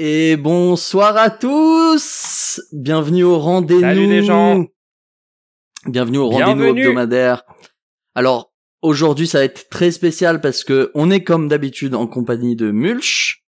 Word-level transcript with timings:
Et 0.00 0.36
bonsoir 0.36 1.16
à 1.16 1.28
tous 1.28 2.60
Bienvenue 2.70 3.24
au 3.24 3.36
rendez-vous 3.36 3.80
Salut 3.80 4.06
les 4.06 4.22
gens 4.22 4.64
Bienvenue 5.86 6.18
au 6.18 6.28
rendez-vous 6.28 6.78
hebdomadaire. 6.78 7.42
Alors, 8.14 8.52
aujourd'hui 8.80 9.26
ça 9.26 9.38
va 9.38 9.44
être 9.44 9.68
très 9.70 9.90
spécial 9.90 10.40
parce 10.40 10.62
que 10.62 10.92
on 10.94 11.10
est 11.10 11.24
comme 11.24 11.48
d'habitude 11.48 11.96
en 11.96 12.06
compagnie 12.06 12.54
de 12.54 12.70
Mulch. 12.70 13.42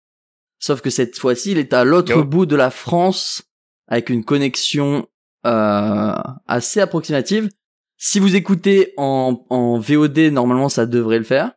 Sauf 0.58 0.80
que 0.80 0.90
cette 0.90 1.16
fois-ci, 1.16 1.52
il 1.52 1.58
est 1.58 1.72
à 1.72 1.84
l'autre 1.84 2.16
Yo. 2.16 2.24
bout 2.24 2.46
de 2.46 2.56
la 2.56 2.70
France 2.70 3.44
avec 3.86 4.10
une 4.10 4.24
connexion 4.24 5.06
euh, 5.46 6.14
assez 6.48 6.80
approximative. 6.80 7.48
Si 7.96 8.18
vous 8.18 8.34
écoutez 8.34 8.92
en, 8.96 9.46
en 9.50 9.78
VOD, 9.78 10.18
normalement 10.32 10.68
ça 10.68 10.86
devrait 10.86 11.18
le 11.18 11.24
faire. 11.24 11.52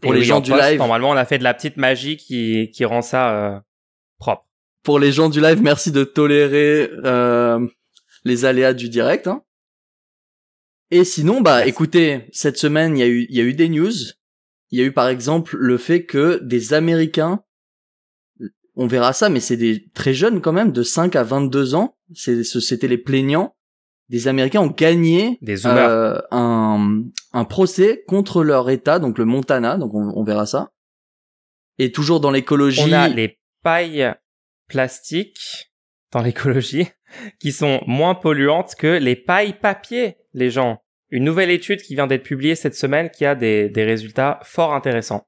Pour 0.00 0.12
Et 0.12 0.16
les 0.16 0.20
oui, 0.20 0.26
gens 0.26 0.36
en 0.38 0.40
du 0.40 0.50
live, 0.52 0.78
Normalement, 0.78 1.10
on 1.10 1.16
a 1.16 1.24
fait 1.24 1.38
de 1.38 1.44
la 1.44 1.54
petite 1.54 1.76
magie 1.76 2.16
qui, 2.16 2.70
qui 2.72 2.84
rend 2.84 3.02
ça 3.02 3.34
euh, 3.34 3.60
propre. 4.18 4.46
pour 4.82 4.98
les 4.98 5.12
gens 5.12 5.28
du 5.28 5.40
live, 5.40 5.62
merci 5.62 5.92
de 5.92 6.04
tolérer 6.04 6.90
euh, 7.04 7.66
les 8.24 8.44
aléas 8.44 8.74
du 8.74 8.88
direct. 8.88 9.26
Hein. 9.26 9.42
Et 10.90 11.04
sinon, 11.04 11.40
bah, 11.40 11.56
Merci. 11.56 11.70
écoutez, 11.70 12.28
cette 12.32 12.56
semaine, 12.58 12.96
il 12.96 13.00
y 13.00 13.02
a 13.02 13.06
eu, 13.06 13.26
il 13.28 13.36
y 13.36 13.40
a 13.40 13.44
eu 13.44 13.54
des 13.54 13.68
news. 13.68 13.92
Il 14.70 14.78
y 14.78 14.82
a 14.82 14.84
eu 14.84 14.92
par 14.92 15.08
exemple 15.08 15.56
le 15.56 15.78
fait 15.78 16.04
que 16.04 16.38
des 16.42 16.74
Américains, 16.74 17.42
on 18.76 18.86
verra 18.86 19.12
ça, 19.12 19.28
mais 19.28 19.40
c'est 19.40 19.56
des 19.56 19.88
très 19.94 20.14
jeunes 20.14 20.40
quand 20.40 20.52
même, 20.52 20.72
de 20.72 20.82
5 20.82 21.16
à 21.16 21.24
22 21.24 21.74
ans. 21.74 21.96
C'était 22.14 22.88
les 22.88 22.98
plaignants. 22.98 23.56
Des 24.08 24.26
Américains 24.26 24.60
ont 24.60 24.68
gagné 24.68 25.38
Des 25.42 25.66
euh, 25.66 26.18
un, 26.30 27.02
un 27.32 27.44
procès 27.44 28.04
contre 28.06 28.42
leur 28.42 28.70
État, 28.70 28.98
donc 28.98 29.18
le 29.18 29.24
Montana. 29.24 29.76
Donc 29.76 29.94
on, 29.94 30.12
on 30.14 30.24
verra 30.24 30.46
ça. 30.46 30.70
Et 31.78 31.92
toujours 31.92 32.20
dans 32.20 32.30
l'écologie. 32.30 32.82
On 32.84 32.92
a 32.92 33.08
les 33.08 33.38
pailles 33.62 34.14
plastiques 34.68 35.72
dans 36.12 36.22
l'écologie 36.22 36.88
qui 37.40 37.52
sont 37.52 37.82
moins 37.86 38.14
polluantes 38.14 38.74
que 38.76 38.98
les 38.98 39.16
pailles 39.16 39.54
papier, 39.54 40.16
les 40.32 40.50
gens. 40.50 40.82
Une 41.10 41.24
nouvelle 41.24 41.50
étude 41.50 41.82
qui 41.82 41.94
vient 41.94 42.06
d'être 42.06 42.22
publiée 42.22 42.54
cette 42.54 42.74
semaine 42.74 43.10
qui 43.10 43.24
a 43.24 43.34
des, 43.34 43.68
des 43.68 43.84
résultats 43.84 44.40
fort 44.42 44.74
intéressants. 44.74 45.26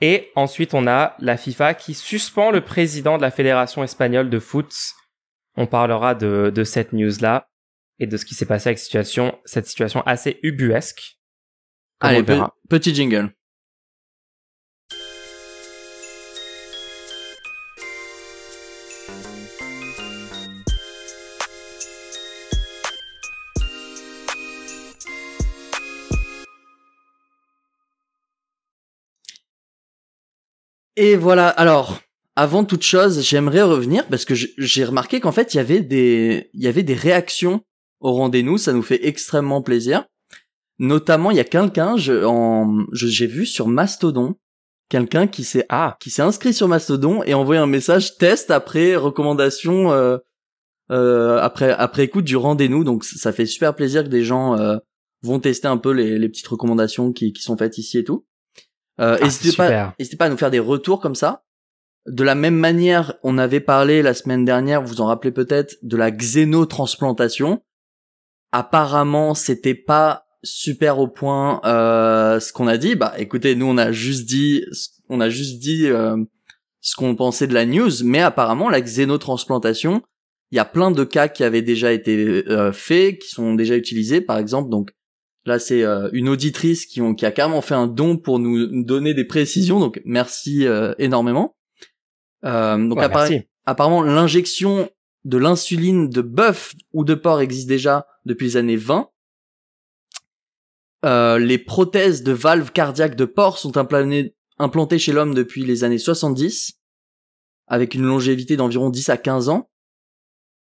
Et 0.00 0.30
ensuite, 0.36 0.74
on 0.74 0.86
a 0.86 1.16
la 1.18 1.36
FIFA 1.36 1.74
qui 1.74 1.94
suspend 1.94 2.50
le 2.52 2.60
président 2.60 3.16
de 3.16 3.22
la 3.22 3.32
Fédération 3.32 3.82
espagnole 3.82 4.30
de 4.30 4.38
foot. 4.38 4.72
On 5.60 5.66
parlera 5.66 6.14
de, 6.14 6.50
de 6.54 6.62
cette 6.62 6.92
news-là 6.92 7.50
et 7.98 8.06
de 8.06 8.16
ce 8.16 8.24
qui 8.24 8.34
s'est 8.34 8.46
passé 8.46 8.68
avec 8.68 8.78
situation, 8.78 9.36
cette 9.44 9.66
situation 9.66 10.02
assez 10.02 10.38
ubuesque. 10.44 11.18
Allez, 11.98 12.22
pe- 12.22 12.38
petit 12.68 12.94
jingle. 12.94 13.34
Et 30.94 31.16
voilà, 31.16 31.48
alors, 31.48 32.00
avant 32.38 32.64
toute 32.64 32.82
chose, 32.84 33.20
j'aimerais 33.22 33.62
revenir 33.62 34.06
parce 34.06 34.24
que 34.24 34.34
j'ai 34.34 34.84
remarqué 34.84 35.18
qu'en 35.20 35.32
fait, 35.32 35.54
il 35.54 35.56
y 35.56 35.60
avait 35.60 35.80
des, 35.80 36.50
il 36.54 36.62
y 36.62 36.68
avait 36.68 36.82
des 36.82 36.94
réactions 36.94 37.62
au 38.00 38.12
rendez-nous, 38.12 38.58
ça 38.58 38.72
nous 38.72 38.82
fait 38.82 39.06
extrêmement 39.06 39.60
plaisir. 39.62 40.04
Notamment, 40.78 41.30
il 41.32 41.36
y 41.36 41.40
a 41.40 41.44
quelqu'un, 41.44 41.96
je, 41.96 42.24
en, 42.24 42.84
je- 42.92 43.08
j'ai 43.08 43.26
vu 43.26 43.44
sur 43.44 43.66
Mastodon, 43.66 44.36
quelqu'un 44.88 45.26
qui 45.26 45.42
s'est, 45.42 45.66
Ah, 45.68 45.96
qui 46.00 46.10
s'est 46.10 46.22
inscrit 46.22 46.54
sur 46.54 46.68
Mastodon 46.68 47.22
et 47.24 47.34
envoyé 47.34 47.60
un 47.60 47.66
message 47.66 48.16
test 48.18 48.50
après 48.52 48.94
recommandation, 48.94 49.90
euh, 49.92 50.18
euh, 50.92 51.38
après, 51.40 51.70
après 51.72 52.04
écoute 52.04 52.24
du 52.24 52.36
rendez-nous. 52.36 52.84
Donc, 52.84 53.04
ça 53.04 53.32
fait 53.32 53.46
super 53.46 53.74
plaisir 53.74 54.04
que 54.04 54.08
des 54.08 54.22
gens, 54.22 54.56
euh, 54.56 54.76
vont 55.22 55.40
tester 55.40 55.66
un 55.66 55.78
peu 55.78 55.90
les, 55.92 56.16
les 56.20 56.28
petites 56.28 56.46
recommandations 56.46 57.12
qui, 57.12 57.32
qui 57.32 57.42
sont 57.42 57.56
faites 57.56 57.76
ici 57.78 57.98
et 57.98 58.04
tout. 58.04 58.24
Euh, 59.00 59.16
Ah, 59.20 59.24
n'hésitez 59.24 59.56
pas, 59.56 59.68
n'hésitez 59.98 60.16
pas 60.16 60.26
à 60.26 60.28
nous 60.28 60.36
faire 60.36 60.52
des 60.52 60.60
retours 60.60 61.00
comme 61.00 61.16
ça. 61.16 61.42
De 62.08 62.24
la 62.24 62.34
même 62.34 62.56
manière, 62.56 63.14
on 63.22 63.36
avait 63.36 63.60
parlé 63.60 64.02
la 64.02 64.14
semaine 64.14 64.44
dernière, 64.44 64.82
vous 64.82 65.00
en 65.00 65.06
rappelez 65.06 65.30
peut-être, 65.30 65.76
de 65.82 65.96
la 65.96 66.10
xénotransplantation. 66.10 67.62
Apparemment, 68.50 69.34
c'était 69.34 69.74
pas 69.74 70.26
super 70.42 70.98
au 70.98 71.08
point 71.08 71.60
euh, 71.64 72.40
ce 72.40 72.52
qu'on 72.52 72.66
a 72.66 72.78
dit. 72.78 72.94
Bah, 72.94 73.12
écoutez, 73.18 73.54
nous 73.54 73.66
on 73.66 73.76
a 73.76 73.92
juste 73.92 74.26
dit, 74.26 74.64
on 75.08 75.20
a 75.20 75.28
juste 75.28 75.58
dit 75.58 75.86
euh, 75.86 76.16
ce 76.80 76.96
qu'on 76.96 77.14
pensait 77.14 77.46
de 77.46 77.54
la 77.54 77.66
news, 77.66 77.90
mais 78.04 78.20
apparemment 78.20 78.70
la 78.70 78.80
xénotransplantation, 78.80 80.02
il 80.50 80.56
y 80.56 80.60
a 80.60 80.64
plein 80.64 80.90
de 80.90 81.04
cas 81.04 81.28
qui 81.28 81.44
avaient 81.44 81.62
déjà 81.62 81.92
été 81.92 82.44
euh, 82.48 82.72
faits, 82.72 83.18
qui 83.18 83.28
sont 83.28 83.54
déjà 83.54 83.76
utilisés, 83.76 84.22
par 84.22 84.38
exemple. 84.38 84.70
Donc 84.70 84.92
là, 85.44 85.58
c'est 85.58 85.82
euh, 85.82 86.08
une 86.12 86.30
auditrice 86.30 86.86
qui, 86.86 87.02
ont, 87.02 87.14
qui 87.14 87.26
a 87.26 87.32
carrément 87.32 87.60
fait 87.60 87.74
un 87.74 87.86
don 87.86 88.16
pour 88.16 88.38
nous 88.38 88.82
donner 88.82 89.12
des 89.12 89.26
précisions. 89.26 89.78
Donc 89.78 90.00
merci 90.06 90.66
énormément. 90.98 91.57
Euh, 92.44 92.76
donc 92.76 92.98
ouais, 92.98 93.04
appara- 93.04 93.28
merci. 93.28 93.46
apparemment 93.66 94.02
l'injection 94.02 94.90
de 95.24 95.36
l'insuline 95.38 96.08
de 96.08 96.22
bœuf 96.22 96.74
ou 96.92 97.04
de 97.04 97.14
porc 97.14 97.40
existe 97.40 97.68
déjà 97.68 98.06
depuis 98.24 98.46
les 98.46 98.56
années 98.56 98.76
20. 98.76 99.10
Euh, 101.04 101.38
les 101.38 101.58
prothèses 101.58 102.22
de 102.22 102.32
valves 102.32 102.72
cardiaques 102.72 103.14
de 103.14 103.24
porc 103.24 103.58
sont 103.58 103.76
implantées, 103.76 104.98
chez 104.98 105.12
l'homme 105.12 105.34
depuis 105.34 105.64
les 105.64 105.84
années 105.84 105.98
70, 105.98 106.80
avec 107.68 107.94
une 107.94 108.02
longévité 108.04 108.56
d'environ 108.56 108.90
10 108.90 109.08
à 109.08 109.16
15 109.16 109.48
ans. 109.48 109.70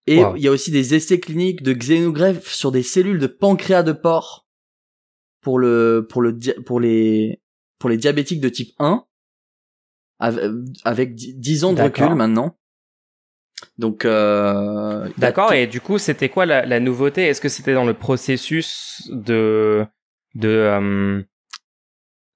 Et 0.07 0.23
Wow. 0.23 0.37
il 0.37 0.43
y 0.43 0.49
a 0.49 0.51
aussi 0.51 0.71
des 0.71 0.95
essais 0.95 1.19
cliniques 1.21 1.63
de 1.63 1.73
xénogreffe 1.73 2.53
sur 2.53 2.73
des 2.73 2.83
cellules 2.83 3.19
de 3.19 3.27
pancréas 3.27 3.83
de 3.83 3.93
porc 3.93 4.47
pour 5.41 5.59
le 5.59 6.07
pour 6.11 6.21
le 6.21 6.33
dia- 6.33 6.61
pour 6.67 6.79
les 6.81 7.41
pour 7.79 7.89
les 7.89 7.97
diabétiques 7.97 8.41
de 8.41 8.49
type 8.49 8.75
1 8.79 9.05
avec, 10.25 10.43
avec 10.85 11.15
10 11.15 11.65
ans 11.65 11.73
de 11.73 11.83
recul 11.83 12.15
maintenant. 12.15 12.57
Donc 13.79 14.05
euh, 14.05 15.05
a 15.05 15.09
D'accord. 15.17 15.53
Et 15.53 15.67
du 15.67 15.81
coup, 15.81 15.99
c'était 15.99 16.29
quoi 16.29 16.47
la, 16.47 16.67
la 16.67 16.81
nouveauté? 16.81 17.27
Est-ce 17.27 17.41
que 17.41 17.49
c'était 17.49 17.75
dans 17.75 17.85
le 17.85 17.95
processus 17.95 19.09
de 19.11 19.87
de 20.35 20.49
euh, 20.49 21.23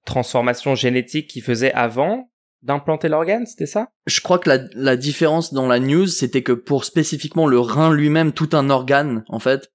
transformation 0.05 0.75
génétique 0.75 1.27
qui 1.29 1.41
faisait 1.41 1.73
avant 1.73 2.29
d'implanter 2.61 3.09
l'organe? 3.09 3.45
C'était 3.45 3.65
ça? 3.65 3.89
Je 4.05 4.21
crois 4.21 4.39
que 4.39 4.49
la, 4.49 4.59
la 4.73 4.95
différence 4.95 5.53
dans 5.53 5.67
la 5.67 5.79
news, 5.79 6.07
c'était 6.07 6.43
que 6.43 6.53
pour 6.53 6.85
spécifiquement 6.85 7.47
le 7.47 7.59
rein 7.59 7.93
lui-même, 7.93 8.31
tout 8.31 8.49
un 8.53 8.69
organe, 8.69 9.23
en 9.27 9.39
fait, 9.39 9.71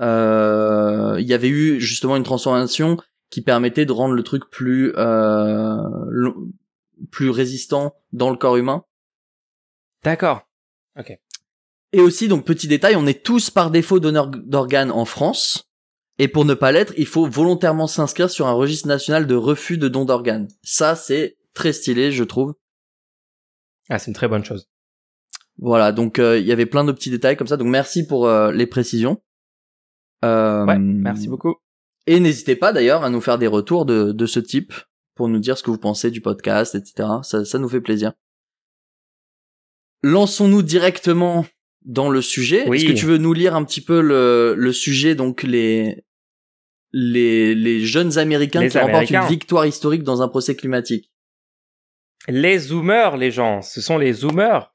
euh, 0.00 1.16
il 1.18 1.26
y 1.26 1.34
avait 1.34 1.48
eu 1.48 1.80
justement 1.80 2.16
une 2.16 2.22
transformation 2.22 2.96
qui 3.30 3.42
permettait 3.42 3.86
de 3.86 3.92
rendre 3.92 4.14
le 4.14 4.22
truc 4.22 4.50
plus 4.50 4.92
euh, 4.96 5.76
plus 7.10 7.30
résistant 7.30 7.94
dans 8.12 8.30
le 8.30 8.36
corps 8.36 8.56
humain. 8.56 8.84
D'accord. 10.04 10.42
Et 11.92 12.00
aussi, 12.00 12.28
donc 12.28 12.44
petit 12.44 12.68
détail, 12.68 12.96
on 12.96 13.06
est 13.06 13.24
tous 13.24 13.50
par 13.50 13.70
défaut 13.70 14.00
donneurs 14.00 14.28
d'organes 14.28 14.92
en 14.92 15.04
France. 15.04 15.70
Et 16.18 16.28
pour 16.28 16.44
ne 16.44 16.54
pas 16.54 16.70
l'être, 16.70 16.92
il 16.96 17.06
faut 17.06 17.26
volontairement 17.26 17.86
s'inscrire 17.86 18.30
sur 18.30 18.46
un 18.46 18.52
registre 18.52 18.86
national 18.86 19.26
de 19.26 19.34
refus 19.34 19.78
de 19.78 19.88
don 19.88 20.04
d'organes. 20.04 20.48
Ça, 20.62 20.94
c'est 20.94 21.38
très 21.54 21.72
stylé, 21.72 22.12
je 22.12 22.24
trouve. 22.24 22.54
Ah, 23.88 23.98
c'est 23.98 24.10
une 24.10 24.14
très 24.14 24.28
bonne 24.28 24.44
chose. 24.44 24.68
Voilà, 25.58 25.92
donc 25.92 26.18
euh, 26.18 26.38
il 26.38 26.46
y 26.46 26.52
avait 26.52 26.66
plein 26.66 26.84
de 26.84 26.92
petits 26.92 27.10
détails 27.10 27.36
comme 27.36 27.46
ça. 27.46 27.56
Donc 27.56 27.68
merci 27.68 28.06
pour 28.06 28.26
euh, 28.26 28.52
les 28.52 28.66
précisions. 28.66 29.22
Euh, 30.24 30.64
Ouais. 30.66 30.78
Merci 30.78 31.28
beaucoup. 31.28 31.56
Et 32.06 32.20
n'hésitez 32.20 32.56
pas 32.56 32.72
d'ailleurs 32.72 33.02
à 33.02 33.10
nous 33.10 33.20
faire 33.20 33.38
des 33.38 33.46
retours 33.46 33.84
de, 33.84 34.12
de 34.12 34.26
ce 34.26 34.40
type 34.40 34.72
pour 35.20 35.28
nous 35.28 35.38
dire 35.38 35.58
ce 35.58 35.62
que 35.62 35.70
vous 35.70 35.76
pensez 35.76 36.10
du 36.10 36.22
podcast, 36.22 36.74
etc. 36.74 37.06
Ça, 37.22 37.44
ça 37.44 37.58
nous 37.58 37.68
fait 37.68 37.82
plaisir. 37.82 38.14
Lançons-nous 40.02 40.62
directement 40.62 41.44
dans 41.82 42.08
le 42.08 42.22
sujet. 42.22 42.66
Oui. 42.66 42.78
Est-ce 42.78 42.86
que 42.86 42.98
tu 42.98 43.04
veux 43.04 43.18
nous 43.18 43.34
lire 43.34 43.54
un 43.54 43.64
petit 43.64 43.82
peu 43.82 44.00
le, 44.00 44.54
le 44.56 44.72
sujet, 44.72 45.14
donc 45.14 45.42
les 45.42 46.04
les, 46.92 47.54
les 47.54 47.84
jeunes 47.84 48.16
Américains 48.16 48.60
Les 48.62 48.68
qui 48.70 48.78
remportent 48.78 49.10
une 49.24 49.28
victoire 49.28 49.66
historique 49.66 50.02
dans 50.04 50.22
un 50.22 50.28
procès 50.28 50.56
climatique? 50.56 51.12
Les 52.28 52.58
zoomers, 52.58 53.16
les 53.18 53.30
gens, 53.30 53.60
ce 53.60 53.82
sont 53.82 53.98
les 53.98 54.12
zoomers. 54.14 54.72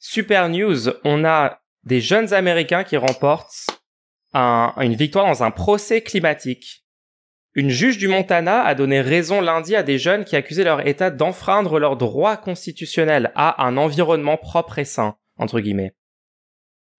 Super 0.00 0.48
news, 0.48 0.88
on 1.04 1.24
a 1.24 1.60
des 1.84 2.00
jeunes 2.00 2.32
Américains 2.34 2.82
qui 2.82 2.96
remportent 2.96 3.66
un- 4.32 4.74
une 4.78 4.94
victoire 4.96 5.26
dans 5.26 5.42
un 5.44 5.50
procès 5.52 6.02
climatique. 6.02 6.84
Une 7.54 7.68
juge 7.70 7.98
du 7.98 8.06
Montana 8.06 8.62
a 8.62 8.74
donné 8.76 9.00
raison 9.00 9.40
lundi 9.40 9.74
à 9.74 9.82
des 9.82 9.98
jeunes 9.98 10.24
qui 10.24 10.36
accusaient 10.36 10.64
leur 10.64 10.86
État 10.86 11.10
d'enfreindre 11.10 11.80
leur 11.80 11.96
droit 11.96 12.36
constitutionnel 12.36 13.32
à 13.34 13.66
un 13.66 13.76
environnement 13.76 14.36
propre 14.36 14.78
et 14.78 14.84
sain, 14.84 15.16
entre 15.36 15.58
guillemets. 15.58 15.96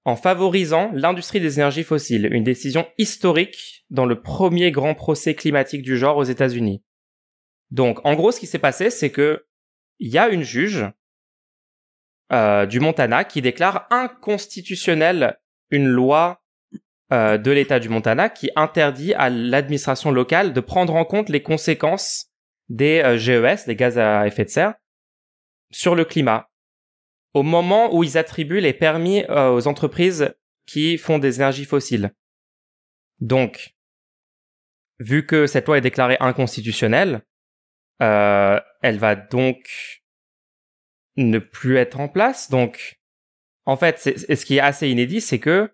En 0.03 0.15
favorisant 0.15 0.91
l'industrie 0.93 1.39
des 1.39 1.59
énergies 1.59 1.83
fossiles, 1.83 2.27
une 2.33 2.43
décision 2.43 2.87
historique 2.97 3.85
dans 3.89 4.05
le 4.05 4.19
premier 4.19 4.71
grand 4.71 4.93
procès 4.93 5.35
climatique 5.35 5.83
du 5.83 5.97
genre 5.97 6.17
aux 6.17 6.23
États-Unis. 6.23 6.83
Donc, 7.69 8.05
en 8.05 8.15
gros, 8.15 8.31
ce 8.31 8.39
qui 8.39 8.47
s'est 8.47 8.59
passé, 8.59 8.89
c'est 8.89 9.11
que 9.11 9.45
il 9.99 10.09
y 10.09 10.17
a 10.17 10.29
une 10.29 10.43
juge 10.43 10.85
euh, 12.33 12.65
du 12.65 12.79
Montana 12.79 13.23
qui 13.23 13.41
déclare 13.41 13.87
inconstitutionnelle 13.91 15.39
une 15.69 15.87
loi 15.87 16.40
euh, 17.11 17.37
de 17.37 17.51
l'État 17.51 17.81
du 17.81 17.89
Montana 17.89 18.29
qui 18.29 18.49
interdit 18.55 19.13
à 19.15 19.29
l'administration 19.29 20.11
locale 20.11 20.53
de 20.53 20.61
prendre 20.61 20.95
en 20.95 21.03
compte 21.03 21.27
les 21.27 21.43
conséquences 21.43 22.31
des 22.69 23.01
euh, 23.03 23.17
GES, 23.17 23.65
des 23.65 23.75
gaz 23.75 23.97
à 23.99 24.25
effet 24.27 24.45
de 24.45 24.49
serre, 24.49 24.75
sur 25.71 25.93
le 25.93 26.05
climat. 26.05 26.49
Au 27.33 27.43
moment 27.43 27.93
où 27.93 28.05
ils 28.05 28.17
attribuent 28.17 28.61
les 28.61 28.71
permis 28.71 29.25
euh, 29.29 29.49
aux 29.49 29.67
entreprises 29.67 30.33
qui 30.65 30.97
font 30.97 31.19
des 31.19 31.35
énergies 31.35 31.65
fossiles. 31.65 32.13
Donc, 33.19 33.73
vu 34.99 35.25
que 35.25 35.47
cette 35.47 35.67
loi 35.67 35.79
est 35.79 35.81
déclarée 35.81 36.17
inconstitutionnelle, 36.21 37.23
elle 37.99 38.97
va 38.97 39.15
donc 39.15 40.01
ne 41.17 41.39
plus 41.39 41.75
être 41.77 41.99
en 41.99 42.07
place. 42.07 42.49
Donc, 42.49 43.01
en 43.65 43.75
fait, 43.75 43.99
ce 43.99 44.45
qui 44.45 44.57
est 44.57 44.61
assez 44.61 44.89
inédit, 44.89 45.19
c'est 45.19 45.39
que 45.39 45.71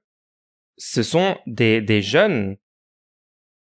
ce 0.77 1.03
sont 1.03 1.38
des, 1.45 1.81
des 1.81 2.01
jeunes 2.01 2.57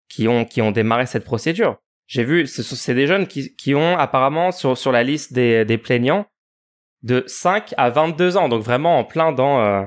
qui 0.08 0.28
ont, 0.28 0.44
qui 0.44 0.62
ont 0.62 0.70
démarré 0.70 1.06
cette 1.06 1.24
procédure. 1.24 1.78
J'ai 2.06 2.24
vu, 2.24 2.46
c'est 2.46 2.94
des 2.94 3.06
jeunes 3.06 3.26
qui, 3.26 3.54
qui 3.54 3.74
ont 3.74 3.96
apparemment 3.96 4.50
sur, 4.50 4.76
sur 4.76 4.90
la 4.90 5.04
liste 5.04 5.32
des, 5.32 5.64
des 5.64 5.78
plaignants 5.78 6.26
de 7.02 7.24
5 7.26 7.72
à 7.76 7.90
22 7.90 8.36
ans, 8.36 8.48
donc 8.48 8.62
vraiment 8.62 8.98
en 8.98 9.04
plein 9.04 9.32
dans, 9.32 9.64
euh, 9.64 9.86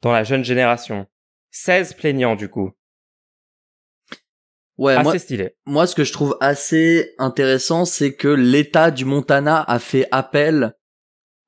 dans 0.00 0.12
la 0.12 0.24
jeune 0.24 0.44
génération. 0.44 1.06
16 1.50 1.94
plaignants 1.94 2.36
du 2.36 2.48
coup. 2.48 2.72
Ouais, 4.78 4.94
assez 4.94 5.04
moi, 5.04 5.18
stylé. 5.18 5.56
moi, 5.66 5.86
ce 5.86 5.94
que 5.94 6.04
je 6.04 6.12
trouve 6.12 6.36
assez 6.40 7.14
intéressant, 7.18 7.84
c'est 7.84 8.16
que 8.16 8.28
l'État 8.28 8.90
du 8.90 9.04
Montana 9.04 9.62
a 9.62 9.78
fait 9.78 10.08
appel. 10.10 10.74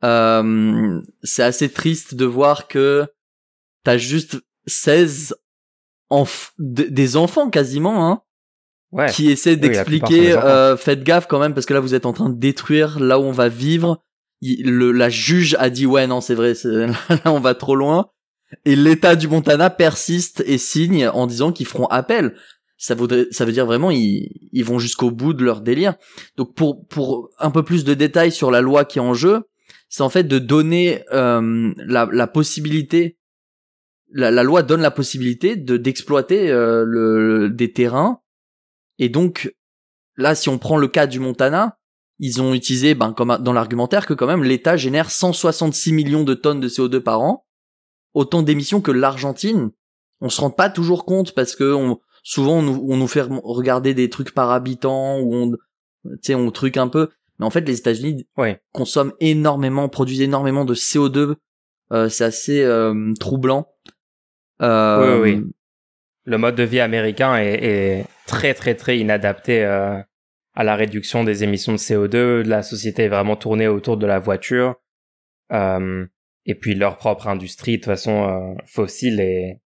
Euh, 0.04 1.00
c'est 1.22 1.42
assez 1.42 1.72
triste 1.72 2.14
de 2.14 2.26
voir 2.26 2.68
que 2.68 3.06
t'as 3.82 3.96
juste 3.96 4.36
16 4.66 5.34
enf 6.10 6.52
des 6.58 7.16
enfants 7.16 7.50
quasiment, 7.50 8.08
hein, 8.10 8.20
Ouais. 8.92 9.10
qui 9.10 9.28
essaient 9.30 9.56
d'expliquer. 9.56 10.32
euh, 10.34 10.76
faites 10.76 11.02
gaffe 11.02 11.26
quand 11.26 11.40
même 11.40 11.52
parce 11.52 11.66
que 11.66 11.74
là 11.74 11.80
vous 11.80 11.94
êtes 11.94 12.06
en 12.06 12.12
train 12.12 12.28
de 12.28 12.38
détruire 12.38 13.00
là 13.00 13.18
où 13.18 13.22
on 13.24 13.32
va 13.32 13.48
vivre. 13.48 14.00
Il- 14.40 14.70
le, 14.70 14.92
la 14.92 15.08
juge 15.08 15.56
a 15.58 15.68
dit 15.70 15.84
ouais 15.86 16.06
non 16.06 16.20
c'est 16.20 16.34
vrai, 16.36 16.52
là 16.64 17.32
on 17.32 17.40
va 17.40 17.54
trop 17.54 17.74
loin. 17.74 18.06
Et 18.64 18.76
l'État 18.76 19.16
du 19.16 19.26
Montana 19.26 19.68
persiste 19.68 20.44
et 20.46 20.58
signe 20.58 21.08
en 21.08 21.26
disant 21.26 21.50
qu'ils 21.50 21.66
feront 21.66 21.86
appel. 21.86 22.36
Ça 22.76 22.94
voudrait, 22.94 23.26
ça 23.32 23.44
veut 23.44 23.50
dire 23.52 23.66
vraiment 23.66 23.90
ils, 23.90 24.28
ils 24.52 24.64
vont 24.64 24.78
jusqu'au 24.78 25.10
bout 25.10 25.32
de 25.32 25.42
leur 25.44 25.60
délire. 25.60 25.94
Donc 26.36 26.54
pour 26.54 26.86
pour 26.86 27.30
un 27.40 27.50
peu 27.50 27.64
plus 27.64 27.82
de 27.82 27.94
détails 27.94 28.30
sur 28.30 28.52
la 28.52 28.60
loi 28.60 28.84
qui 28.84 28.98
est 28.98 29.02
en 29.02 29.14
jeu, 29.14 29.40
c'est 29.88 30.02
en 30.02 30.08
fait 30.10 30.24
de 30.24 30.38
donner 30.38 31.02
euh, 31.12 31.72
la, 31.78 32.08
la 32.12 32.26
possibilité. 32.28 33.16
La, 34.16 34.30
la 34.30 34.44
loi 34.44 34.62
donne 34.62 34.80
la 34.80 34.92
possibilité 34.92 35.56
de 35.56 35.76
d'exploiter 35.76 36.50
euh, 36.50 36.84
le, 36.86 37.50
des 37.50 37.72
terrains. 37.72 38.20
Et 38.98 39.08
donc 39.08 39.52
là 40.16 40.34
si 40.36 40.48
on 40.48 40.58
prend 40.58 40.76
le 40.76 40.86
cas 40.88 41.06
du 41.08 41.18
Montana, 41.18 41.78
ils 42.20 42.40
ont 42.40 42.54
utilisé 42.54 42.94
ben 42.94 43.12
comme 43.12 43.36
dans 43.40 43.52
l'argumentaire 43.52 44.06
que 44.06 44.14
quand 44.14 44.28
même 44.28 44.44
l'État 44.44 44.76
génère 44.76 45.10
166 45.10 45.92
millions 45.92 46.22
de 46.22 46.34
tonnes 46.34 46.60
de 46.60 46.68
CO2 46.68 47.00
par 47.00 47.20
an, 47.22 47.44
autant 48.14 48.42
d'émissions 48.42 48.80
que 48.80 48.92
l'Argentine. 48.92 49.70
On 50.20 50.28
se 50.28 50.40
rend 50.40 50.50
pas 50.50 50.70
toujours 50.70 51.04
compte 51.04 51.34
parce 51.34 51.56
que 51.56 51.74
on, 51.74 51.98
souvent 52.22 52.58
on 52.58 52.62
nous, 52.62 52.86
on 52.88 52.96
nous 52.96 53.08
fait 53.08 53.22
regarder 53.28 53.94
des 53.94 54.08
trucs 54.10 54.32
par 54.32 54.52
habitant 54.52 55.18
ou 55.18 55.34
on 55.34 55.50
tu 56.04 56.18
sais 56.22 56.34
on 56.36 56.52
truc 56.52 56.76
un 56.76 56.86
peu. 56.86 57.10
Mais 57.40 57.46
en 57.46 57.50
fait 57.50 57.62
les 57.62 57.78
États-Unis 57.78 58.28
Ouais. 58.36 58.62
consomment 58.72 59.12
énormément 59.18 59.88
produisent 59.88 60.20
énormément 60.20 60.64
de 60.64 60.76
CO2 60.76 61.34
euh, 61.92 62.08
c'est 62.08 62.24
assez 62.24 62.62
euh, 62.62 63.12
troublant 63.18 63.68
euh, 64.62 65.20
Oui, 65.20 65.32
oui, 65.32 65.44
Le 66.24 66.38
mode 66.38 66.54
de 66.54 66.62
vie 66.62 66.80
américain 66.80 67.36
est, 67.36 67.64
est 67.64 68.06
très 68.26 68.54
très 68.54 68.74
très 68.74 68.98
inadapté 68.98 69.64
euh, 69.64 70.00
à 70.54 70.64
la 70.64 70.76
réduction 70.76 71.24
des 71.24 71.44
émissions 71.44 71.72
de 71.72 71.78
CO2. 71.78 72.46
La 72.46 72.62
société 72.62 73.04
est 73.04 73.08
vraiment 73.08 73.36
tournée 73.36 73.68
autour 73.68 73.96
de 73.96 74.06
la 74.06 74.18
voiture. 74.18 74.76
Euh, 75.52 76.06
et 76.46 76.54
puis 76.54 76.74
leur 76.74 76.96
propre 76.98 77.28
industrie, 77.28 77.72
de 77.72 77.76
toute 77.78 77.86
façon, 77.86 78.28
euh, 78.28 78.54
fossile 78.66 79.20
est, 79.20 79.60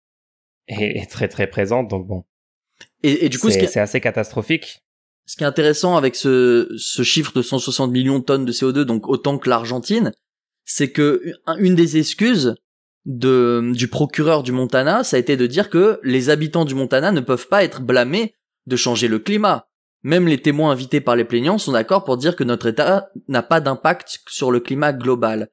est, 0.68 0.98
est 0.98 1.10
très 1.10 1.28
très 1.28 1.46
présente. 1.46 1.88
Donc 1.88 2.06
bon, 2.06 2.24
et, 3.02 3.24
et 3.24 3.28
du 3.28 3.38
coup 3.38 3.50
c'est 3.50 3.80
assez 3.80 4.00
catastrophique. 4.00 4.84
ce 5.26 5.36
qui 5.36 5.44
est 5.44 5.46
intéressant 5.46 5.96
avec 5.96 6.14
ce, 6.14 6.68
ce 6.78 7.02
chiffre 7.02 7.32
de 7.32 7.42
160 7.42 7.90
millions 7.90 8.18
de 8.18 8.24
tonnes 8.24 8.44
de 8.44 8.52
CO2 8.52 8.82
donc 8.82 9.08
autant 9.08 9.38
que 9.38 9.48
l'Argentine 9.48 10.12
c'est 10.64 10.90
que 10.90 11.22
une 11.58 11.74
des 11.74 11.96
excuses 11.96 12.54
de, 13.06 13.72
du 13.72 13.88
procureur 13.88 14.42
du 14.42 14.52
Montana, 14.52 15.04
ça 15.04 15.16
a 15.16 15.20
été 15.20 15.36
de 15.36 15.46
dire 15.46 15.70
que 15.70 16.00
les 16.02 16.28
habitants 16.28 16.64
du 16.64 16.74
Montana 16.74 17.12
ne 17.12 17.20
peuvent 17.20 17.48
pas 17.48 17.64
être 17.64 17.80
blâmés 17.80 18.34
de 18.66 18.76
changer 18.76 19.08
le 19.08 19.20
climat. 19.20 19.68
Même 20.02 20.28
les 20.28 20.42
témoins 20.42 20.72
invités 20.72 21.00
par 21.00 21.16
les 21.16 21.24
plaignants 21.24 21.58
sont 21.58 21.72
d'accord 21.72 22.04
pour 22.04 22.16
dire 22.16 22.36
que 22.36 22.44
notre 22.44 22.66
État 22.66 23.08
n'a 23.28 23.42
pas 23.42 23.60
d'impact 23.60 24.20
sur 24.28 24.50
le 24.50 24.60
climat 24.60 24.92
global. 24.92 25.48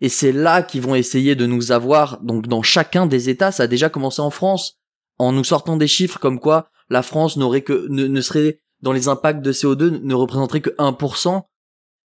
Et 0.00 0.08
c'est 0.08 0.32
là 0.32 0.62
qu'ils 0.62 0.82
vont 0.82 0.94
essayer 0.94 1.34
de 1.34 1.46
nous 1.46 1.72
avoir, 1.72 2.20
donc 2.22 2.46
dans 2.46 2.62
chacun 2.62 3.06
des 3.06 3.28
États, 3.28 3.52
ça 3.52 3.64
a 3.64 3.66
déjà 3.66 3.88
commencé 3.88 4.22
en 4.22 4.30
France, 4.30 4.78
en 5.18 5.32
nous 5.32 5.44
sortant 5.44 5.76
des 5.76 5.88
chiffres 5.88 6.18
comme 6.18 6.40
quoi 6.40 6.70
la 6.88 7.02
France 7.02 7.36
n'aurait 7.36 7.62
que, 7.62 7.86
ne, 7.88 8.20
serait, 8.20 8.60
dans 8.80 8.92
les 8.92 9.08
impacts 9.08 9.42
de 9.42 9.52
CO2, 9.52 10.00
ne 10.02 10.14
représenterait 10.14 10.60
que 10.60 10.70
1%. 10.70 11.42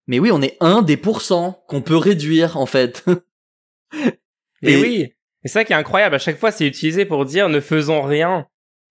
Mais 0.07 0.19
oui, 0.19 0.29
on 0.31 0.41
est 0.41 0.57
un 0.59 0.81
des 0.81 0.97
pourcents 0.97 1.63
qu'on 1.67 1.81
peut 1.81 1.95
réduire, 1.95 2.57
en 2.57 2.65
fait. 2.65 3.05
Et, 4.63 4.77
oui, 4.77 5.13
et 5.43 5.47
c'est 5.47 5.53
ça 5.53 5.65
qui 5.65 5.73
est 5.73 5.75
incroyable. 5.75 6.15
À 6.15 6.19
chaque 6.19 6.39
fois, 6.39 6.51
c'est 6.51 6.65
utilisé 6.65 7.05
pour 7.05 7.25
dire 7.25 7.49
ne 7.49 7.59
faisons 7.59 8.01
rien. 8.01 8.47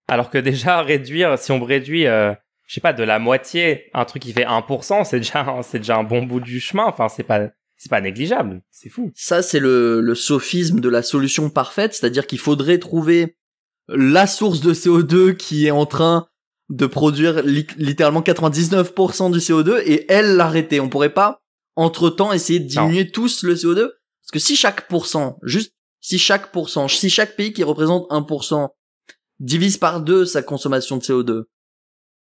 Alors 0.07 0.29
que 0.29 0.37
déjà, 0.37 0.81
réduire, 0.83 1.37
si 1.37 1.51
on 1.51 1.63
réduit, 1.63 2.07
euh, 2.07 2.33
je 2.67 2.75
sais 2.75 2.81
pas, 2.81 2.93
de 2.93 3.03
la 3.03 3.19
moitié, 3.19 3.89
un 3.93 4.05
truc 4.05 4.23
qui 4.23 4.33
fait 4.33 4.45
1%, 4.45 5.03
c'est 5.03 5.17
déjà, 5.17 5.59
c'est 5.63 5.79
déjà 5.79 5.97
un 5.97 6.03
bon 6.03 6.23
bout 6.23 6.39
du 6.39 6.59
chemin. 6.59 6.85
Enfin, 6.85 7.09
c'est 7.09 7.23
pas, 7.23 7.49
c'est 7.77 7.89
pas 7.89 8.01
négligeable. 8.01 8.61
C'est 8.69 8.89
fou. 8.89 9.11
Ça, 9.15 9.41
c'est 9.41 9.59
le, 9.59 10.01
le 10.01 10.15
sophisme 10.15 10.79
de 10.79 10.89
la 10.89 11.01
solution 11.01 11.49
parfaite, 11.49 11.93
c'est-à-dire 11.93 12.27
qu'il 12.27 12.39
faudrait 12.39 12.77
trouver 12.77 13.35
la 13.87 14.27
source 14.27 14.61
de 14.61 14.73
CO2 14.73 15.35
qui 15.35 15.67
est 15.67 15.71
en 15.71 15.85
train 15.85 16.27
de 16.69 16.85
produire 16.85 17.43
li 17.43 17.67
littéralement 17.77 18.21
99% 18.21 19.31
du 19.31 19.39
CO2 19.39 19.81
et 19.85 20.05
elle 20.11 20.35
l'arrêter. 20.35 20.79
On 20.79 20.89
pourrait 20.89 21.13
pas, 21.13 21.41
entre-temps, 21.75 22.31
essayer 22.31 22.59
de 22.59 22.67
diminuer 22.67 23.03
non. 23.03 23.09
tous 23.11 23.43
le 23.43 23.55
CO2 23.55 23.89
Parce 24.23 24.31
que 24.31 24.39
si 24.39 24.55
chaque 24.55 24.87
pourcent, 24.87 25.37
juste 25.43 25.73
si 25.99 26.17
chaque 26.17 26.51
pourcent, 26.51 26.87
si 26.87 27.09
chaque 27.09 27.35
pays 27.35 27.53
qui 27.53 27.63
représente 27.63 28.09
1% 28.09 28.69
divise 29.39 29.77
par 29.77 30.01
deux 30.01 30.25
sa 30.25 30.41
consommation 30.41 30.97
de 30.97 31.03
CO2, 31.03 31.43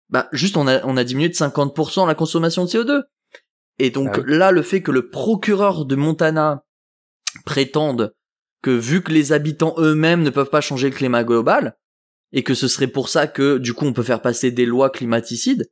bah 0.08 0.28
juste 0.32 0.56
on 0.56 0.66
a, 0.66 0.84
on 0.84 0.96
a 0.96 1.04
diminué 1.04 1.28
de 1.28 1.34
50% 1.34 2.06
la 2.06 2.14
consommation 2.14 2.64
de 2.64 2.70
CO2. 2.70 3.02
Et 3.78 3.90
donc 3.90 4.10
Ah 4.14 4.20
oui. 4.20 4.36
là, 4.36 4.50
le 4.50 4.62
fait 4.62 4.82
que 4.82 4.90
le 4.90 5.10
procureur 5.10 5.84
de 5.84 5.96
Montana 5.96 6.64
prétende 7.44 8.14
que 8.62 8.70
vu 8.70 9.02
que 9.02 9.12
les 9.12 9.32
habitants 9.32 9.74
eux-mêmes 9.78 10.22
ne 10.22 10.30
peuvent 10.30 10.50
pas 10.50 10.60
changer 10.60 10.90
le 10.90 10.96
climat 10.96 11.22
global, 11.22 11.76
et 12.32 12.42
que 12.42 12.54
ce 12.54 12.68
serait 12.68 12.88
pour 12.88 13.08
ça 13.08 13.26
que 13.26 13.58
du 13.58 13.74
coup 13.74 13.86
on 13.86 13.92
peut 13.92 14.02
faire 14.02 14.22
passer 14.22 14.50
des 14.50 14.66
lois 14.66 14.90
climaticides, 14.90 15.70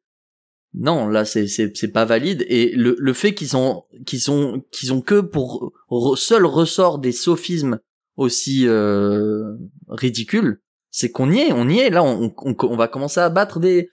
non, 0.74 1.08
là 1.08 1.24
c'est 1.24 1.46
c'est 1.46 1.76
c'est 1.76 1.92
pas 1.92 2.04
valide 2.04 2.44
et 2.48 2.72
le 2.76 2.96
le 2.98 3.12
fait 3.12 3.34
qu'ils 3.34 3.56
ont 3.56 3.84
qu'ils 4.04 4.20
sont 4.20 4.62
qu'ils 4.70 4.92
ont 4.92 5.00
que 5.00 5.20
pour 5.20 5.72
re- 5.90 6.16
seul 6.16 6.44
ressort 6.44 6.98
des 6.98 7.12
sophismes 7.12 7.78
aussi 8.16 8.66
euh, 8.66 9.54
ridicules, 9.88 10.60
c'est 10.90 11.10
qu'on 11.10 11.30
y 11.30 11.38
est, 11.38 11.52
on 11.52 11.68
y 11.68 11.78
est 11.78 11.90
là, 11.90 12.02
on, 12.02 12.34
on 12.38 12.56
on 12.58 12.76
va 12.76 12.88
commencer 12.88 13.20
à 13.20 13.30
battre 13.30 13.58
des 13.60 13.90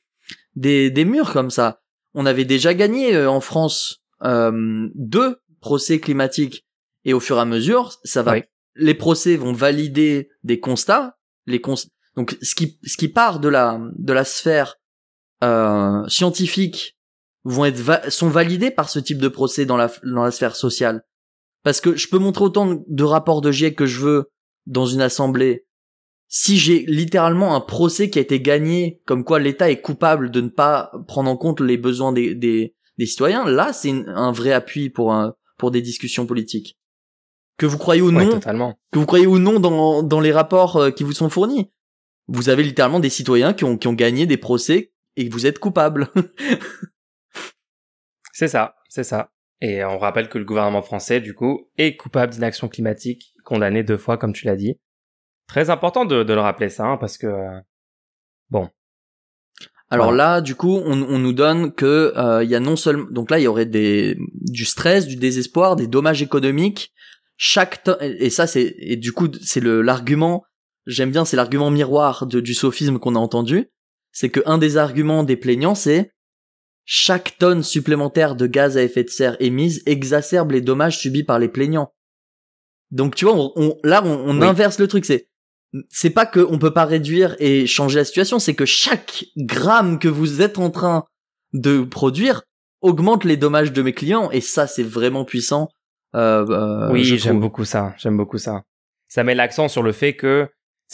des 0.56 0.90
des 0.92 1.06
murs 1.06 1.32
comme 1.34 1.50
ça. 1.52 1.80
On 2.14 2.26
avait 2.26 2.46
déjà 2.46 2.74
gagné 2.74 3.16
euh, 3.16 3.30
en 3.30 3.40
France 3.42 4.04
euh, 4.24 4.88
deux 4.96 5.38
procès 5.62 6.00
climatiques 6.00 6.66
et 7.06 7.14
au 7.14 7.20
fur 7.20 7.38
et 7.38 7.42
à 7.42 7.46
mesure, 7.46 7.92
ça 8.04 8.24
va 8.24 8.34
Oui. 8.34 8.44
les 8.76 8.94
procès 8.94 9.36
vont 9.36 9.54
valider 9.54 10.30
des 10.44 10.60
constats, 10.60 11.18
les 11.48 11.60
cons 11.62 11.76
donc 12.16 12.38
ce 12.42 12.56
qui 12.56 12.78
ce 12.84 12.98
qui 12.98 13.08
part 13.08 13.40
de 13.40 13.48
la 13.50 13.80
de 13.98 14.14
la 14.14 14.24
sphère 14.26 14.76
euh, 15.44 16.08
scientifique 16.08 16.98
vont 17.44 17.66
être 17.66 17.78
va- 17.78 18.10
sont 18.10 18.30
validés 18.30 18.72
par 18.72 18.90
ce 18.90 19.00
type 19.00 19.18
de 19.20 19.28
procès 19.28 19.66
dans 19.66 19.78
la 19.78 19.92
dans 20.04 20.24
la 20.24 20.32
sphère 20.32 20.56
sociale. 20.56 21.04
Parce 21.64 21.82
que 21.82 21.96
je 21.96 22.08
peux 22.08 22.18
montrer 22.20 22.44
autant 22.46 22.84
de- 22.88 23.04
rapports 23.04 23.42
de 23.42 23.52
GIEC 23.52 23.76
que 23.76 23.86
je 23.86 24.00
veux 24.00 24.32
dans 24.66 24.86
une 24.86 25.02
assemblée. 25.02 25.66
Si 26.30 26.58
j'ai 26.58 26.80
littéralement 26.88 27.56
un 27.56 27.62
procès 27.62 28.10
qui 28.10 28.18
a 28.18 28.22
été 28.22 28.40
gagné 28.42 29.02
comme 29.06 29.24
quoi 29.24 29.40
l'État 29.40 29.70
est 29.70 29.82
coupable 29.82 30.32
de 30.32 30.42
ne 30.42 30.50
pas 30.50 30.92
prendre 31.08 31.30
en 31.30 31.38
compte 31.38 31.60
les 31.62 31.78
besoins 31.78 32.12
des 32.12 32.34
des, 32.34 32.74
des 32.98 33.06
citoyens 33.06 33.46
là 33.46 33.72
c'est 33.74 33.92
un 34.08 34.32
vrai 34.32 34.52
appui 34.52 34.90
pour 34.90 35.14
un 35.14 35.36
pour 35.58 35.70
des 35.72 35.82
discussions 35.82 36.26
politiques. 36.26 36.78
Que 37.58 37.68
vous 37.68 37.78
croyez 37.78 38.02
ou 38.02 38.10
non 38.12 38.40
que 38.92 38.98
vous 39.00 39.06
croyez 39.06 39.28
ou 39.28 39.38
non 39.38 39.60
dans, 39.60 40.02
dans 40.02 40.20
les 40.20 40.32
rapports 40.32 40.78
euh, 40.78 40.90
qui 40.92 41.04
vous 41.04 41.14
sont 41.14 41.30
fournis. 41.30 41.70
Vous 42.28 42.50
avez 42.50 42.64
littéralement 42.64 43.00
des 43.00 43.10
citoyens 43.12 43.54
qui 43.54 43.64
ont, 43.64 43.78
qui 43.78 43.88
ont 43.88 43.94
gagné 43.94 44.26
des 44.26 44.38
procès 44.38 44.92
et 45.16 45.28
que 45.28 45.34
vous 45.34 45.46
êtes 45.46 45.60
coupable. 45.60 46.10
C'est 48.34 48.48
ça, 48.48 48.76
c'est 48.90 49.04
ça. 49.04 49.32
Et 49.62 49.86
on 49.86 50.00
rappelle 50.00 50.28
que 50.28 50.40
le 50.40 50.44
gouvernement 50.44 50.82
français, 50.82 51.22
du 51.22 51.36
coup, 51.36 51.70
est 51.78 51.96
coupable 51.96 52.34
d'inaction 52.34 52.68
climatique, 52.68 53.36
condamné 53.46 53.84
deux 53.84 53.98
fois, 53.98 54.18
comme 54.18 54.34
tu 54.34 54.48
l'as 54.48 54.56
dit. 54.56 54.80
Très 55.48 55.70
important 55.70 56.04
de, 56.04 56.16
le 56.16 56.40
rappeler 56.42 56.70
ça, 56.70 56.86
hein, 56.86 56.98
parce 56.98 57.20
que 57.20 57.28
euh, 57.28 57.60
bon. 58.50 58.70
Alors 59.92 60.12
là, 60.12 60.42
du 60.42 60.56
coup, 60.56 60.82
on, 60.84 60.96
nous 60.96 61.34
donne 61.34 61.72
que 61.72 62.12
euh, 62.18 62.44
il 62.44 62.50
y 62.50 62.56
a 62.56 62.60
non 62.60 62.76
seulement 62.76 63.06
donc 63.12 63.30
là 63.30 63.38
il 63.38 63.44
y 63.44 63.48
aurait 63.48 63.68
des 63.68 64.18
du 64.34 64.66
stress, 64.66 65.06
du 65.06 65.16
désespoir, 65.16 65.76
des 65.76 65.86
dommages 65.86 66.24
économiques. 66.24 66.92
Chaque 67.38 67.88
et 68.02 68.32
ça 68.32 68.48
c'est 68.48 68.74
et 68.80 68.96
du 68.96 69.12
coup 69.12 69.28
c'est 69.42 69.60
le 69.60 69.84
l'argument. 69.84 70.46
J'aime 70.88 71.12
bien, 71.12 71.26
c'est 71.26 71.38
l'argument 71.38 71.70
miroir 71.70 72.26
de, 72.26 72.40
du 72.40 72.56
sophisme 72.56 72.98
qu'on 72.98 73.16
a 73.16 73.20
entendu. 73.20 73.70
C'est 74.14 74.30
que 74.30 74.40
un 74.46 74.58
des 74.58 74.78
arguments 74.78 75.24
des 75.24 75.36
plaignants 75.36 75.76
c'est 75.76 76.14
chaque 76.86 77.38
tonne 77.38 77.64
supplémentaire 77.64 78.36
de 78.36 78.48
gaz 78.48 78.78
à 78.78 78.84
effet 78.84 79.04
de 79.04 79.10
serre 79.10 79.38
émise 79.40 79.84
exacerbe 79.86 80.52
les 80.52 80.62
dommages 80.62 81.00
subis 81.00 81.24
par 81.24 81.40
les 81.40 81.48
plaignants. 81.48 81.94
Donc 82.92 83.16
tu 83.16 83.26
vois, 83.26 83.36
on, 83.36 83.78
là 83.84 84.04
on, 84.06 84.42
inverse 84.42 84.80
le 84.80 84.88
truc. 84.88 85.06
C'est 85.06 85.28
c'est 85.90 86.12
pas 86.12 86.28
que 86.28 86.40
on 86.40 86.60
peut 86.60 86.74
pas 86.74 86.86
réduire 86.86 87.36
et 87.40 87.66
changer 87.66 88.00
la 88.00 88.06
situation, 88.06 88.38
c'est 88.38 88.54
que 88.54 88.66
chaque 88.66 89.26
gramme 89.38 89.98
que 89.98 90.08
vous 90.08 90.42
êtes 90.42 90.60
en 90.60 90.70
train 90.70 91.06
de 91.54 91.82
produire 91.82 92.44
augmente 92.82 93.24
les 93.24 93.38
dommages 93.38 93.74
de 93.74 93.82
mes 93.82 93.94
clients 93.94 94.30
et 94.32 94.42
ça 94.42 94.68
c'est 94.68 94.84
vraiment 94.84 95.26
puissant. 95.26 95.70
Euh, 96.16 96.46
euh 96.50 96.92
oui, 96.92 97.04
j'aime 97.04 97.40
beaucoup 97.40 97.66
ça. 97.66 97.96
J'aime 97.98 98.18
beaucoup 98.18 98.38
ça. 98.38 98.64
Ça 99.08 99.24
met 99.24 99.34
l'accent 99.34 99.68
sur 99.68 99.82
le 99.82 99.92
fait 99.92 100.16
que 100.16 100.48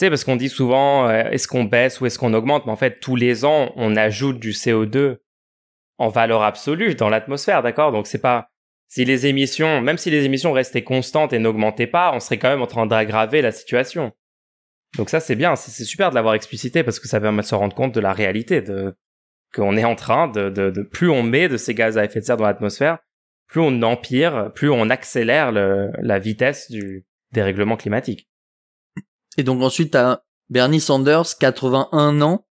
parce 0.08 0.24
qu'on 0.24 0.36
dit 0.36 0.48
souvent 0.48 1.08
euh, 1.08 1.24
est-ce 1.30 1.48
qu'on 1.48 1.64
baisse 1.64 2.00
ou 2.00 2.06
est-ce 2.06 2.18
qu'on 2.18 2.32
augmente, 2.32 2.64
mais 2.64 2.72
en 2.72 2.76
fait 2.76 3.00
tous 3.00 3.16
les 3.16 3.44
ans 3.44 3.72
on 3.76 3.96
ajoute 3.96 4.38
du 4.38 4.52
CO2 4.52 5.18
en 5.98 6.08
valeur 6.08 6.42
absolue 6.42 6.94
dans 6.94 7.10
l'atmosphère, 7.10 7.62
d'accord? 7.62 7.92
Donc 7.92 8.06
c'est 8.06 8.20
pas 8.22 8.48
si 8.88 9.04
les 9.04 9.26
émissions, 9.26 9.80
même 9.82 9.98
si 9.98 10.10
les 10.10 10.24
émissions 10.24 10.52
restaient 10.52 10.82
constantes 10.82 11.32
et 11.32 11.38
n'augmentaient 11.38 11.86
pas, 11.86 12.12
on 12.14 12.20
serait 12.20 12.38
quand 12.38 12.48
même 12.48 12.62
en 12.62 12.66
train 12.66 12.86
d'aggraver 12.86 13.42
la 13.42 13.52
situation. 13.52 14.12
Donc 14.96 15.10
ça 15.10 15.20
c'est 15.20 15.36
bien, 15.36 15.56
c'est 15.56 15.84
super 15.84 16.10
de 16.10 16.14
l'avoir 16.14 16.34
explicité 16.34 16.82
parce 16.82 16.98
que 16.98 17.06
ça 17.06 17.20
permet 17.20 17.42
de 17.42 17.46
se 17.46 17.54
rendre 17.54 17.76
compte 17.76 17.94
de 17.94 18.00
la 18.00 18.12
réalité, 18.12 18.62
de 18.62 18.94
qu'on 19.54 19.76
est 19.76 19.84
en 19.84 19.96
train 19.96 20.28
de, 20.28 20.70
plus 20.92 21.10
on 21.10 21.22
met 21.22 21.48
de 21.48 21.56
ces 21.56 21.74
gaz 21.74 21.98
à 21.98 22.04
effet 22.04 22.20
de 22.20 22.24
serre 22.24 22.36
dans 22.36 22.46
l'atmosphère, 22.46 22.98
plus 23.48 23.60
on 23.60 23.82
empire, 23.82 24.52
plus 24.54 24.70
on 24.70 24.88
accélère 24.90 25.50
la 25.52 26.18
vitesse 26.18 26.70
du 26.70 27.04
dérèglement 27.32 27.76
climatique. 27.76 28.29
Et 29.36 29.42
donc 29.42 29.62
ensuite 29.62 29.94
as 29.94 30.24
Bernie 30.48 30.80
Sanders, 30.80 31.38
81 31.38 32.20
ans, 32.22 32.46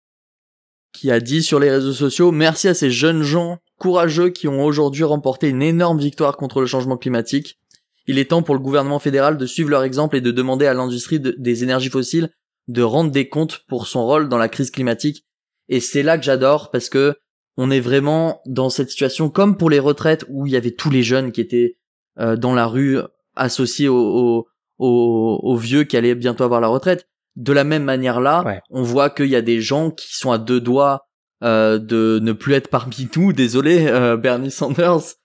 qui 0.93 1.12
a 1.12 1.19
dit 1.19 1.43
sur 1.43 1.59
les 1.59 1.69
réseaux 1.69 1.93
sociaux 1.93 2.31
merci 2.31 2.67
à 2.67 2.74
ces 2.74 2.89
jeunes 2.89 3.21
gens 3.21 3.59
courageux 3.77 4.29
qui 4.29 4.48
ont 4.48 4.63
aujourd'hui 4.63 5.03
remporté 5.03 5.50
une 5.50 5.62
énorme 5.62 6.00
victoire 6.00 6.38
contre 6.38 6.62
le 6.62 6.67
changement 6.67 6.98
climatique. 6.98 7.59
Il 8.07 8.17
est 8.17 8.31
temps 8.31 8.41
pour 8.41 8.55
le 8.55 8.62
gouvernement 8.62 9.00
fédéral 9.00 9.38
de 9.38 9.45
suivre 9.45 9.69
leur 9.69 9.83
exemple 9.83 10.15
et 10.15 10.21
de 10.21 10.31
demander 10.31 10.65
à 10.65 10.74
l'industrie 10.74 11.19
des 11.19 11.63
énergies 11.63 11.89
fossiles 11.89 12.29
de 12.69 12.83
rendre 12.83 13.12
des 13.12 13.27
comptes 13.27 13.65
pour 13.67 13.88
son 13.88 14.05
rôle 14.05 14.29
dans 14.29 14.38
la 14.38 14.48
crise 14.48 14.71
climatique. 14.71 15.25
Et 15.67 15.79
c'est 15.79 16.03
là 16.03 16.17
que 16.17 16.24
j'adore 16.24 16.71
parce 16.71 16.88
que 16.88 17.15
on 17.57 17.71
est 17.71 17.79
vraiment 17.79 18.41
dans 18.45 18.69
cette 18.69 18.89
situation 18.89 19.29
comme 19.29 19.57
pour 19.57 19.69
les 19.69 19.79
retraites 19.79 20.24
où 20.29 20.48
il 20.48 20.53
y 20.53 20.55
avait 20.55 20.71
tous 20.71 20.89
les 20.89 21.03
jeunes 21.03 21.31
qui 21.31 21.41
étaient 21.41 21.77
euh, 22.19 22.38
dans 22.38 22.53
la 22.53 22.67
rue 22.67 23.00
associés 23.36 23.89
aux, 23.89 24.48
aux 24.79 25.57
vieux 25.57 25.83
qui 25.83 25.98
allaient 25.98 26.15
bientôt 26.15 26.43
avoir 26.43 26.62
la 26.62 26.67
retraite. 26.67 27.07
De 27.36 27.53
la 27.53 27.63
même 27.63 27.83
manière 27.83 28.19
là, 28.19 28.62
on 28.69 28.81
voit 28.81 29.09
qu'il 29.09 29.27
y 29.27 29.36
a 29.36 29.41
des 29.41 29.62
gens 29.62 29.91
qui 29.91 30.15
sont 30.15 30.31
à 30.31 30.38
deux 30.38 30.59
doigts 30.59 31.05
euh, 31.41 31.79
de 31.79 32.19
ne 32.21 32.33
plus 32.33 32.53
être 32.53 32.67
parmi 32.67 33.07
nous, 33.15 33.31
désolé 33.33 33.88
euh, 33.88 34.17
Bernie 34.17 34.51
Sanders, 34.51 35.15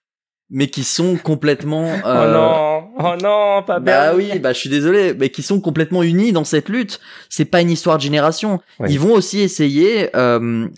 mais 0.48 0.68
qui 0.68 0.84
sont 0.84 1.16
complètement 1.16 1.88
oh 1.92 2.06
euh, 2.06 2.28
oh 2.28 2.32
non 2.32 2.88
oh 2.98 3.16
non 3.20 3.62
pas 3.64 3.80
Bernie. 3.80 4.28
bah 4.28 4.32
oui 4.34 4.38
bah 4.38 4.52
je 4.52 4.58
suis 4.58 4.68
désolé 4.68 5.14
mais 5.14 5.30
qui 5.30 5.42
sont 5.42 5.60
complètement 5.60 6.04
unis 6.04 6.30
dans 6.30 6.44
cette 6.44 6.68
lutte. 6.68 7.00
C'est 7.30 7.46
pas 7.46 7.62
une 7.62 7.70
histoire 7.70 7.96
de 7.96 8.02
génération. 8.02 8.60
Ils 8.86 9.00
vont 9.00 9.14
aussi 9.14 9.40
essayer 9.40 10.14
euh, 10.14 10.68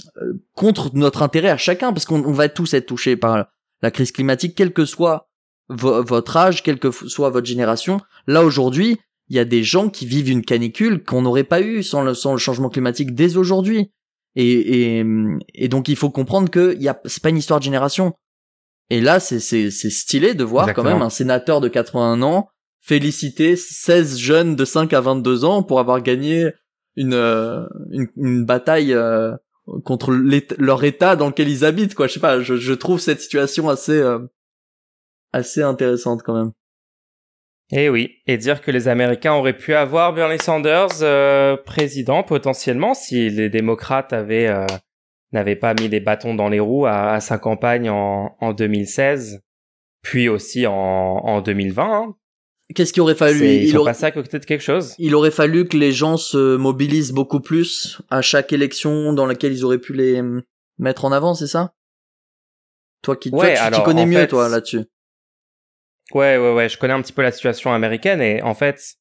contre 0.55 0.91
notre 0.95 1.23
intérêt 1.23 1.51
à 1.51 1.59
chacun 1.59 1.93
parce 1.93 2.07
qu'on 2.07 2.33
va 2.33 2.49
tous 2.49 2.73
être 2.73 2.87
touchés 2.87 3.17
par 3.17 3.47
la 3.83 3.91
crise 3.91 4.13
climatique 4.13 4.55
quel 4.57 4.73
que 4.73 4.87
soit 4.87 5.29
votre 5.69 6.37
âge 6.37 6.63
quelle 6.63 6.79
que 6.79 6.91
soit 6.91 7.31
votre 7.31 7.47
génération 7.47 8.01
là 8.27 8.45
aujourd'hui 8.45 8.99
il 9.29 9.37
y 9.37 9.39
a 9.39 9.45
des 9.45 9.63
gens 9.63 9.89
qui 9.89 10.07
vivent 10.07 10.31
une 10.31 10.45
canicule 10.45 11.03
qu'on 11.03 11.23
n'aurait 11.23 11.45
pas 11.45 11.61
eu 11.61 11.83
sans 11.83 12.03
le, 12.03 12.15
sans 12.15 12.33
le 12.33 12.39
changement 12.39 12.69
climatique 12.69 13.15
dès 13.15 13.37
aujourd'hui. 13.37 13.91
Et, 14.37 14.99
et, 14.99 15.05
et, 15.55 15.69
donc 15.69 15.89
il 15.89 15.97
faut 15.97 16.11
comprendre 16.11 16.51
que 16.51 16.77
y 16.79 16.89
a, 16.89 17.01
c'est 17.07 17.23
pas 17.23 17.31
une 17.31 17.39
histoire 17.39 17.59
de 17.59 17.65
génération. 17.65 18.13
Et 18.91 19.01
là, 19.01 19.19
c'est, 19.19 19.41
c'est, 19.41 19.71
c'est 19.71 19.91
stylé 19.91 20.35
de 20.35 20.45
voir 20.45 20.73
quand 20.75 20.85
même 20.85 21.03
un 21.03 21.11
sénateur 21.11 21.61
de 21.61 21.69
81 21.69 22.23
ans 22.23 22.49
féliciter 22.81 23.57
16 23.57 24.17
jeunes 24.17 24.55
de 24.55 24.65
5 24.65 24.93
à 24.93 25.01
22 25.01 25.45
ans 25.45 25.65
pour 25.65 25.81
avoir 25.81 26.03
gagné 26.03 26.53
une, 26.95 27.15
euh, 27.15 27.67
une, 27.91 28.07
une, 28.17 28.45
bataille 28.45 28.95
euh, 28.95 29.33
contre 29.85 30.13
leur 30.13 30.85
état 30.85 31.17
dans 31.17 31.27
lequel 31.27 31.49
ils 31.49 31.65
habitent, 31.65 31.97
quoi. 31.97 32.07
Je 32.07 32.13
sais 32.13 32.21
pas, 32.21 32.41
je, 32.41 32.55
je 32.55 32.73
trouve 32.75 33.01
cette 33.01 33.21
situation 33.21 33.69
assez, 33.69 33.99
euh, 33.99 34.21
assez 35.33 35.63
intéressante 35.63 36.23
quand 36.23 36.35
même. 36.35 36.53
Et 37.73 37.85
eh 37.85 37.89
oui, 37.89 38.19
et 38.29 38.37
dire 38.37 38.61
que 38.61 38.71
les 38.71 38.87
Américains 38.87 39.35
auraient 39.35 39.57
pu 39.57 39.75
avoir 39.75 40.13
Bernie 40.13 40.39
Sanders 40.39 41.03
euh, 41.03 41.57
président 41.57 42.23
potentiellement 42.23 42.95
si 42.95 43.29
les 43.29 43.49
démocrates 43.49 44.13
avaient 44.13 44.47
euh, 44.47 44.67
n'avaient 45.33 45.57
pas 45.57 45.75
mis 45.75 45.89
les 45.89 45.99
bâtons 45.99 46.37
dans 46.37 46.49
les 46.49 46.61
roues 46.61 46.87
à, 46.87 47.19
sa 47.19 47.39
campagne 47.39 47.91
en, 47.91 48.37
en 48.41 48.53
2016, 48.53 49.43
puis 50.03 50.29
aussi 50.29 50.67
en, 50.69 50.73
en 50.73 51.41
2020. 51.41 51.85
Hein. 51.85 52.15
Qu'est-ce 52.75 52.93
qu'il 52.93 53.03
aurait 53.03 53.15
fallu? 53.15 53.45
Il 53.45 53.77
aurait 53.79 53.91
passé 53.91 54.07
à 54.07 54.11
côté 54.11 54.39
de 54.39 54.45
quelque 54.45 54.63
chose. 54.63 54.95
Il 54.99 55.15
aurait 55.15 55.31
fallu 55.31 55.67
que 55.67 55.77
les 55.77 55.93
gens 55.93 56.17
se 56.17 56.57
mobilisent 56.57 57.13
beaucoup 57.13 57.41
plus 57.41 58.01
à 58.11 58.23
chaque 58.23 58.53
élection 58.53 59.13
dans 59.13 59.27
laquelle 59.27 59.53
ils 59.53 59.65
auraient 59.65 59.79
pu 59.79 59.93
les 59.93 60.23
mettre 60.79 61.05
en 61.05 61.13
avant, 61.13 61.35
c'est 61.35 61.47
ça? 61.47 61.75
Toi 63.03 63.17
qui, 63.17 63.31
toi, 63.31 63.47
tu, 63.73 63.83
connais 63.83 64.07
mieux 64.07 64.27
toi 64.27 64.49
là-dessus. 64.49 64.85
Ouais, 66.13 66.37
ouais, 66.37 66.53
ouais. 66.53 66.69
Je 66.69 66.79
connais 66.79 66.95
un 66.95 67.03
petit 67.03 67.13
peu 67.13 67.23
la 67.23 67.33
situation 67.33 67.73
américaine 67.73 68.21
et 68.21 68.43
en 68.43 68.55
fait, 68.55 68.95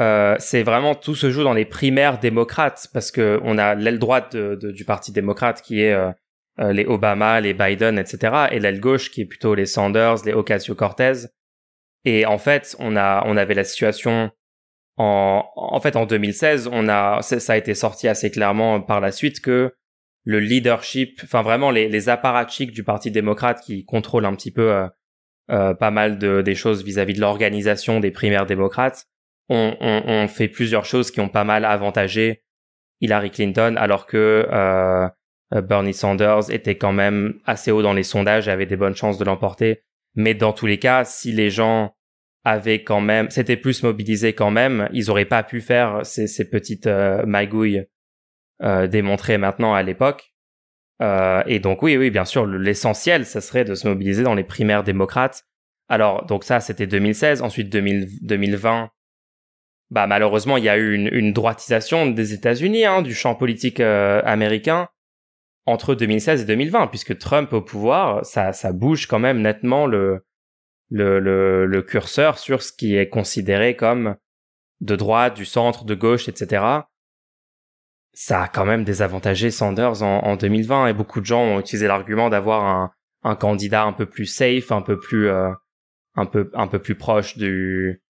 euh, 0.00 0.36
c'est 0.38 0.62
vraiment 0.62 0.94
tout 0.94 1.14
se 1.14 1.30
joue 1.30 1.42
dans 1.42 1.54
les 1.54 1.64
primaires 1.64 2.18
démocrates 2.18 2.88
parce 2.92 3.10
que 3.10 3.40
on 3.44 3.58
a 3.58 3.74
l'aile 3.74 3.98
droite 3.98 4.36
du 4.36 4.84
parti 4.84 5.12
démocrate 5.12 5.62
qui 5.62 5.80
est 5.80 5.92
euh, 5.92 6.10
euh, 6.60 6.72
les 6.72 6.84
Obama, 6.84 7.40
les 7.40 7.54
Biden, 7.54 7.98
etc. 7.98 8.46
et 8.50 8.60
l'aile 8.60 8.80
gauche 8.80 9.10
qui 9.10 9.22
est 9.22 9.26
plutôt 9.26 9.54
les 9.54 9.66
Sanders, 9.66 10.24
les 10.24 10.32
Ocasio-Cortez. 10.32 11.26
Et 12.04 12.26
en 12.26 12.38
fait, 12.38 12.76
on 12.78 12.96
a, 12.96 13.24
on 13.26 13.36
avait 13.36 13.54
la 13.54 13.64
situation 13.64 14.30
en, 14.96 15.44
en 15.56 15.80
fait, 15.80 15.96
en 15.96 16.06
2016, 16.06 16.68
on 16.70 16.88
a, 16.88 17.20
ça 17.22 17.52
a 17.52 17.56
été 17.56 17.74
sorti 17.74 18.06
assez 18.06 18.30
clairement 18.30 18.80
par 18.80 19.00
la 19.00 19.10
suite 19.10 19.40
que 19.40 19.74
le 20.24 20.40
leadership, 20.40 21.20
enfin 21.24 21.42
vraiment 21.42 21.70
les, 21.70 21.88
les 21.88 22.08
apparatchiks 22.08 22.70
du 22.70 22.84
parti 22.84 23.10
démocrate 23.10 23.60
qui 23.60 23.84
contrôlent 23.84 24.24
un 24.24 24.34
petit 24.34 24.52
peu 24.52 24.72
euh, 24.72 24.86
euh, 25.50 25.74
pas 25.74 25.90
mal 25.90 26.18
de 26.18 26.42
des 26.42 26.54
choses 26.54 26.84
vis-à-vis 26.84 27.14
de 27.14 27.20
l'organisation 27.20 28.00
des 28.00 28.10
primaires 28.10 28.46
démocrates. 28.46 29.06
On, 29.48 29.76
on, 29.80 30.02
on, 30.06 30.28
fait 30.28 30.48
plusieurs 30.48 30.86
choses 30.86 31.10
qui 31.10 31.20
ont 31.20 31.28
pas 31.28 31.44
mal 31.44 31.64
avantagé 31.64 32.44
Hillary 33.00 33.30
Clinton, 33.30 33.74
alors 33.76 34.06
que 34.06 34.48
euh, 34.50 35.08
Bernie 35.62 35.92
Sanders 35.92 36.50
était 36.50 36.76
quand 36.76 36.92
même 36.92 37.34
assez 37.44 37.70
haut 37.70 37.82
dans 37.82 37.92
les 37.92 38.02
sondages 38.02 38.48
et 38.48 38.50
avait 38.50 38.66
des 38.66 38.76
bonnes 38.76 38.96
chances 38.96 39.18
de 39.18 39.24
l'emporter. 39.24 39.82
Mais 40.14 40.34
dans 40.34 40.52
tous 40.52 40.66
les 40.66 40.78
cas, 40.78 41.04
si 41.04 41.32
les 41.32 41.50
gens 41.50 41.94
avaient 42.44 42.82
quand 42.82 43.00
même, 43.00 43.30
s'étaient 43.30 43.56
plus 43.56 43.82
mobilisés 43.82 44.34
quand 44.34 44.50
même, 44.50 44.88
ils 44.92 45.10
auraient 45.10 45.24
pas 45.24 45.42
pu 45.42 45.60
faire 45.60 46.04
ces, 46.04 46.26
ces 46.26 46.48
petites 46.48 46.86
euh, 46.86 47.24
magouilles 47.26 47.86
euh, 48.62 48.86
démontrées 48.86 49.38
maintenant 49.38 49.74
à 49.74 49.82
l'époque. 49.82 50.33
Euh, 51.02 51.42
et 51.46 51.58
donc 51.58 51.82
oui, 51.82 51.96
oui, 51.96 52.10
bien 52.10 52.24
sûr, 52.24 52.46
l'essentiel, 52.46 53.26
ça 53.26 53.40
serait 53.40 53.64
de 53.64 53.74
se 53.74 53.88
mobiliser 53.88 54.22
dans 54.22 54.34
les 54.34 54.44
primaires 54.44 54.84
démocrates. 54.84 55.44
Alors, 55.88 56.24
donc 56.26 56.44
ça, 56.44 56.60
c'était 56.60 56.86
2016. 56.86 57.42
Ensuite, 57.42 57.68
2020, 57.70 58.90
bah 59.90 60.06
malheureusement, 60.06 60.56
il 60.56 60.64
y 60.64 60.68
a 60.68 60.78
eu 60.78 60.94
une, 60.94 61.32
droitisation 61.32 62.06
des 62.06 62.32
États-Unis, 62.32 62.84
hein, 62.84 63.02
du 63.02 63.14
champ 63.14 63.34
politique 63.34 63.80
euh, 63.80 64.22
américain 64.24 64.88
entre 65.66 65.94
2016 65.94 66.42
et 66.42 66.46
2020, 66.46 66.88
puisque 66.88 67.18
Trump 67.18 67.52
au 67.52 67.62
pouvoir, 67.62 68.24
ça, 68.24 68.52
ça 68.52 68.72
bouge 68.72 69.06
quand 69.06 69.18
même 69.18 69.40
nettement 69.40 69.86
le 69.86 70.20
curseur 71.86 72.38
sur 72.38 72.62
ce 72.62 72.72
qui 72.72 72.96
est 72.96 73.08
considéré 73.08 73.74
comme 73.74 74.16
de 74.80 74.96
droite, 74.96 75.34
du 75.34 75.46
centre, 75.46 75.84
de 75.84 75.94
gauche, 75.94 76.28
etc 76.28 76.82
ça 78.14 78.44
a 78.44 78.48
quand 78.48 78.64
même 78.64 78.84
désavantagé 78.84 79.50
Sanders 79.50 80.02
en, 80.02 80.20
en 80.20 80.36
2020 80.36 80.88
et 80.88 80.92
beaucoup 80.92 81.20
de 81.20 81.26
gens 81.26 81.42
ont 81.42 81.60
utilisé 81.60 81.86
l'argument 81.86 82.30
d'avoir 82.30 82.64
un, 82.64 82.92
un, 83.24 83.34
candidat 83.34 83.84
un 83.84 83.92
peu 83.92 84.06
plus 84.06 84.26
safe, 84.26 84.72
un 84.72 84.82
peu 84.82 84.98
plus 84.98 85.28
euh, 85.28 85.50
un 86.14 86.26
peu 86.26 86.50
un 86.54 86.68
peu 86.68 86.78
plus 86.78 86.94
proche 86.94 87.36
du, 87.36 88.02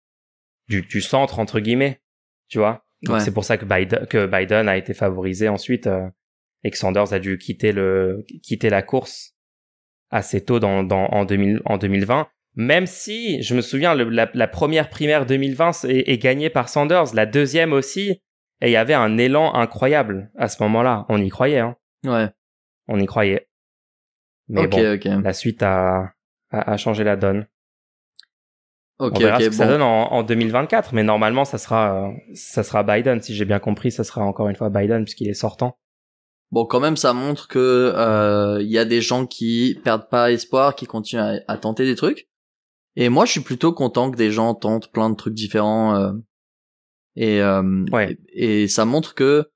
du, 0.68 0.82
du 0.82 1.02
centre 1.02 1.40
entre 1.40 1.60
guillemets, 1.60 2.02
tu 2.50 2.60
vois? 2.60 2.86
Donc 3.04 3.20
c'est 3.22 3.34
pour 3.34 3.44
ça 3.44 3.58
que 3.58 3.66
Biden 3.66 4.06
que 4.08 4.26
Biden 4.26 4.70
a 4.70 4.78
été 4.78 4.94
favorisé 4.94 5.50
ensuite 5.50 5.88
euh, 5.88 6.08
et 6.64 6.72
que 6.72 6.78
Sanders 6.78 7.14
a 7.14 7.20
dû 7.20 7.38
quitter 7.38 7.72
le 7.72 8.24
quitter 8.42 8.70
la 8.70 8.82
course 8.82 9.34
assez 10.14 10.46
tôt 10.46 10.60
dans, 10.60 10.84
dans 10.84 11.08
en, 11.08 11.26
2000, 11.26 11.62
en 11.66 11.78
2020. 11.78 12.28
Même 12.56 12.86
si, 12.86 13.42
je 13.42 13.56
me 13.56 13.62
souviens, 13.62 13.96
la, 13.96 14.30
la, 14.32 14.48
première 14.48 14.90
primaire 14.90 15.26
2020 15.26 15.86
est, 15.86 16.08
est, 16.08 16.18
gagnée 16.20 16.52
par 16.52 16.70
Sanders, 16.70 17.16
la 17.16 17.26
deuxième 17.26 17.74
aussi, 17.74 18.22
et 18.64 18.70
il 18.70 18.72
y 18.72 18.78
avait 18.78 18.94
un 18.94 19.18
élan 19.18 19.54
incroyable 19.54 20.32
à 20.38 20.48
ce 20.48 20.64
moment-là. 20.64 21.06
On 21.10 21.22
y 21.22 21.30
croyait, 21.30 21.60
hein. 21.60 21.76
Ouais. 22.06 22.30
On 22.88 23.00
y 23.00 23.06
croyait. 23.06 23.48
Mais 24.48 24.68
bon, 24.68 24.78
la 25.22 25.34
suite 25.34 25.62
a, 25.64 26.14
a, 26.50 26.72
a, 26.72 26.78
changé 26.78 27.04
la 27.04 27.16
donne. 27.16 27.46
Ok, 29.00 29.14
On 29.16 29.20
verra 29.20 29.40
ce 29.40 29.46
que 29.50 29.52
ça 29.56 29.66
bon. 29.66 29.72
donne 29.72 29.82
en, 29.82 30.12
en 30.14 30.24
2024, 30.24 30.94
mais 30.94 31.04
normalement, 31.04 31.46
ça 31.46 31.58
sera, 31.58 32.12
ça 32.34 32.64
sera 32.64 32.84
Biden. 32.84 33.22
Si 33.22 33.36
j'ai 33.36 33.46
bien 33.46 33.60
compris, 33.60 33.92
ça 33.92 34.04
sera 34.04 34.22
encore 34.24 34.48
une 34.50 34.56
fois 34.56 34.70
Biden 34.70 35.04
puisqu'il 35.04 35.30
est 35.30 35.34
sortant. 35.34 35.78
Bon, 36.52 36.66
quand 36.66 36.80
même, 36.80 36.98
ça 36.98 37.14
montre 37.14 37.48
que 37.48 37.94
euh, 37.96 38.62
il 38.62 38.70
y 38.70 38.78
a 38.78 38.86
des 38.86 39.02
gens 39.02 39.26
qui 39.26 39.80
perdent 39.84 40.08
pas 40.10 40.32
espoir, 40.32 40.76
qui 40.76 40.86
continuent 40.86 41.22
à, 41.22 41.40
à 41.48 41.58
tenter 41.58 41.86
des 41.86 41.96
trucs. 41.96 42.28
Et 42.96 43.10
moi, 43.10 43.26
je 43.26 43.32
suis 43.32 43.42
plutôt 43.42 43.74
content 43.74 44.12
que 44.12 44.18
des 44.18 44.32
gens 44.32 44.54
tentent 44.54 44.92
plein 44.92 45.10
de 45.10 45.16
trucs 45.16 45.34
différents. 45.34 45.96
euh, 45.96 46.12
et, 47.16 47.42
euh, 47.42 47.86
Ouais. 47.92 48.18
et 48.34 48.64
et 48.64 48.68
ça 48.68 48.86
montre 48.86 49.14
que 49.16 49.50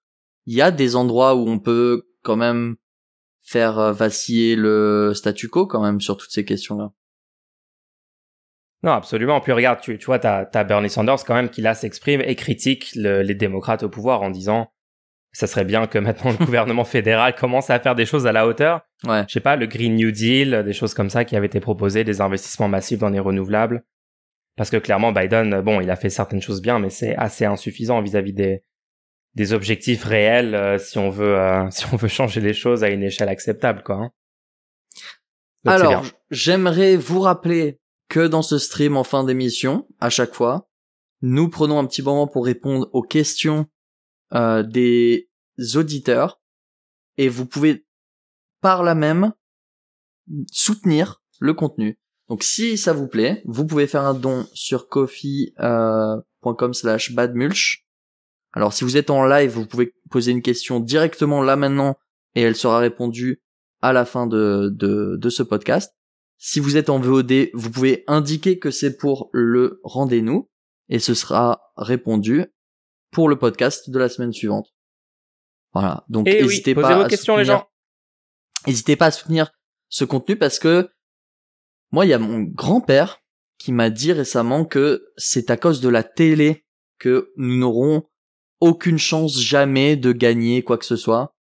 il 0.45 0.53
y 0.55 0.61
a 0.61 0.71
des 0.71 0.95
endroits 0.95 1.35
où 1.35 1.47
on 1.47 1.59
peut 1.59 2.03
quand 2.23 2.35
même 2.37 2.75
faire 3.43 3.79
euh, 3.79 3.91
vaciller 3.93 4.55
le 4.55 5.13
statu 5.15 5.47
quo 5.49 5.65
quand 5.67 5.81
même 5.81 5.99
sur 6.01 6.17
toutes 6.17 6.31
ces 6.31 6.45
questions-là. 6.45 6.91
Non, 8.83 8.91
absolument. 8.91 9.41
Puis 9.41 9.51
regarde, 9.51 9.79
tu, 9.81 9.97
tu 9.97 10.05
vois, 10.05 10.19
t'as, 10.19 10.45
t'as 10.45 10.63
Bernie 10.63 10.89
Sanders 10.89 11.23
quand 11.25 11.33
même 11.33 11.49
qui 11.49 11.61
là 11.61 11.73
s'exprime 11.73 12.21
et 12.21 12.35
critique 12.35 12.91
le- 12.95 13.21
les 13.23 13.33
démocrates 13.35 13.83
au 13.83 13.89
pouvoir 13.89 14.21
en 14.21 14.29
disant 14.29 14.71
ça 15.33 15.45
serait 15.47 15.65
bien 15.65 15.87
que 15.87 15.97
maintenant 15.99 16.31
le 16.31 16.37
gouvernement 16.45 16.83
fédéral 16.85 17.35
commence 17.35 17.69
à 17.69 17.79
faire 17.79 17.95
des 17.95 18.05
choses 18.05 18.27
à 18.27 18.31
la 18.31 18.47
hauteur. 18.47 18.81
Ouais. 19.05 19.23
Je 19.27 19.33
sais 19.33 19.39
pas, 19.39 19.55
le 19.55 19.65
Green 19.65 19.95
New 19.95 20.11
Deal, 20.11 20.63
des 20.63 20.73
choses 20.73 20.93
comme 20.93 21.09
ça 21.09 21.25
qui 21.25 21.35
avaient 21.35 21.47
été 21.47 21.59
proposées, 21.59 22.03
des 22.03 22.21
investissements 22.21 22.67
massifs 22.69 22.99
dans 22.99 23.09
les 23.09 23.19
renouvelables. 23.19 23.83
Parce 24.57 24.69
que 24.71 24.77
clairement, 24.77 25.13
Biden, 25.13 25.61
bon, 25.61 25.79
il 25.79 25.89
a 25.89 25.95
fait 25.95 26.09
certaines 26.09 26.41
choses 26.41 26.61
bien, 26.61 26.79
mais 26.79 26.89
c'est 26.89 27.15
assez 27.15 27.45
insuffisant 27.45 28.01
vis-à-vis 28.01 28.33
des, 28.33 28.63
des 29.35 29.53
objectifs 29.53 30.03
réels 30.03 30.55
euh, 30.55 30.79
si 30.79 30.97
on 30.97 31.09
veut, 31.09 31.37
euh, 31.37 31.69
si 31.71 31.85
on 31.93 31.95
veut 31.95 32.07
changer 32.09 32.41
les 32.41 32.53
choses 32.53 32.83
à 32.83 32.89
une 32.89 33.03
échelle 33.03 33.29
acceptable, 33.29 33.83
quoi. 33.83 33.95
hein. 33.95 34.11
Donc, 35.63 35.73
Alors, 35.73 36.05
j'aimerais 36.31 36.97
vous 36.97 37.19
rappeler 37.19 37.79
que 38.09 38.25
dans 38.25 38.41
ce 38.41 38.57
stream 38.57 38.97
en 38.97 39.03
fin 39.03 39.23
d'émission, 39.23 39.87
à 39.99 40.09
chaque 40.09 40.33
fois, 40.33 40.69
nous 41.21 41.49
prenons 41.49 41.77
un 41.77 41.85
petit 41.85 42.01
moment 42.01 42.27
pour 42.27 42.45
répondre 42.45 42.89
aux 42.93 43.01
questions 43.03 43.67
euh, 44.33 44.63
des 44.63 45.29
auditeurs 45.75 46.41
et 47.17 47.29
vous 47.29 47.45
pouvez 47.45 47.85
par 48.61 48.83
là 48.83 48.95
même 48.95 49.33
soutenir 50.51 51.21
le 51.39 51.53
contenu. 51.53 51.99
Donc 52.29 52.43
si 52.43 52.77
ça 52.77 52.93
vous 52.93 53.07
plaît, 53.07 53.41
vous 53.45 53.65
pouvez 53.65 53.87
faire 53.87 54.03
un 54.03 54.13
don 54.13 54.45
sur 54.53 54.89
coffee.com 54.89 56.73
slash 56.73 57.13
badmulch. 57.13 57.85
Alors 58.53 58.73
si 58.73 58.83
vous 58.83 58.97
êtes 58.97 59.09
en 59.09 59.25
live, 59.25 59.51
vous 59.51 59.65
pouvez 59.65 59.93
poser 60.09 60.31
une 60.31 60.41
question 60.41 60.79
directement 60.79 61.41
là 61.41 61.55
maintenant 61.55 61.95
et 62.35 62.41
elle 62.41 62.55
sera 62.55 62.79
répondue 62.79 63.41
à 63.81 63.93
la 63.93 64.05
fin 64.05 64.27
de, 64.27 64.69
de, 64.73 65.15
de 65.17 65.29
ce 65.29 65.43
podcast. 65.43 65.93
Si 66.37 66.59
vous 66.59 66.77
êtes 66.77 66.89
en 66.89 66.99
VOD, 66.99 67.49
vous 67.53 67.71
pouvez 67.71 68.03
indiquer 68.07 68.59
que 68.59 68.71
c'est 68.71 68.97
pour 68.97 69.29
le 69.33 69.79
rendez-nous 69.83 70.49
et 70.89 70.99
ce 70.99 71.13
sera 71.13 71.61
répondu 71.77 72.45
pour 73.11 73.29
le 73.29 73.37
podcast 73.37 73.89
de 73.89 73.99
la 73.99 74.09
semaine 74.09 74.33
suivante. 74.33 74.67
Voilà. 75.73 76.05
Donc 76.09 76.27
Eh 76.27 76.41
oui, 76.41 76.47
n'hésitez 76.49 76.75
posez 76.75 76.87
pas 76.87 76.97
vos 76.97 77.03
à 77.03 77.07
questions, 77.07 77.37
les 77.37 77.45
gens. 77.45 77.67
N'hésitez 78.65 78.95
pas 78.95 79.07
à 79.07 79.11
soutenir 79.11 79.51
ce 79.89 80.05
contenu 80.05 80.35
parce 80.35 80.59
que 80.59 80.89
moi, 81.91 82.05
il 82.05 82.09
y 82.09 82.13
a 82.13 82.19
mon 82.19 82.41
grand-père 82.41 83.19
qui 83.57 83.71
m'a 83.71 83.89
dit 83.89 84.11
récemment 84.11 84.65
que 84.65 85.05
c'est 85.17 85.49
à 85.49 85.57
cause 85.57 85.81
de 85.81 85.89
la 85.89 86.03
télé 86.03 86.65
que 86.99 87.31
nous 87.37 87.57
n'aurons 87.57 88.03
aucune 88.59 88.97
chance 88.97 89.39
jamais 89.39 89.95
de 89.95 90.11
gagner 90.11 90.63
quoi 90.63 90.77
que 90.77 90.85
ce 90.85 90.95
soit. 90.95 91.33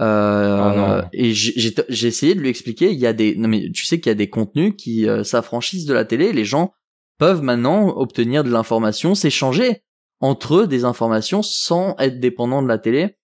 Euh, 0.00 0.60
Oh 0.72 0.76
non. 0.76 1.08
et 1.12 1.32
j'ai 1.34 1.52
j'ai- 1.56 1.74
j'ai 1.88 2.06
essayé 2.08 2.34
de 2.34 2.40
lui 2.40 2.48
expliquer, 2.48 2.92
il 2.92 2.98
y 2.98 3.06
a 3.06 3.12
des, 3.12 3.34
non 3.34 3.48
mais 3.48 3.70
tu 3.72 3.84
sais 3.84 3.98
qu'il 3.98 4.10
y 4.10 4.12
a 4.12 4.14
des 4.14 4.30
contenus 4.30 4.74
qui 4.78 5.08
euh, 5.08 5.24
s'affranchissent 5.24 5.86
de 5.86 5.94
la 5.94 6.04
télé, 6.04 6.32
les 6.32 6.44
gens 6.44 6.72
peuvent 7.18 7.42
maintenant 7.42 7.88
obtenir 7.96 8.44
de 8.44 8.50
l'information, 8.50 9.16
s'échanger 9.16 9.82
entre 10.20 10.54
eux 10.56 10.66
des 10.68 10.84
informations 10.84 11.42
sans 11.42 11.96
être 11.98 12.20
dépendants 12.20 12.62
de 12.62 12.68
la 12.68 12.78
télé. 12.78 13.16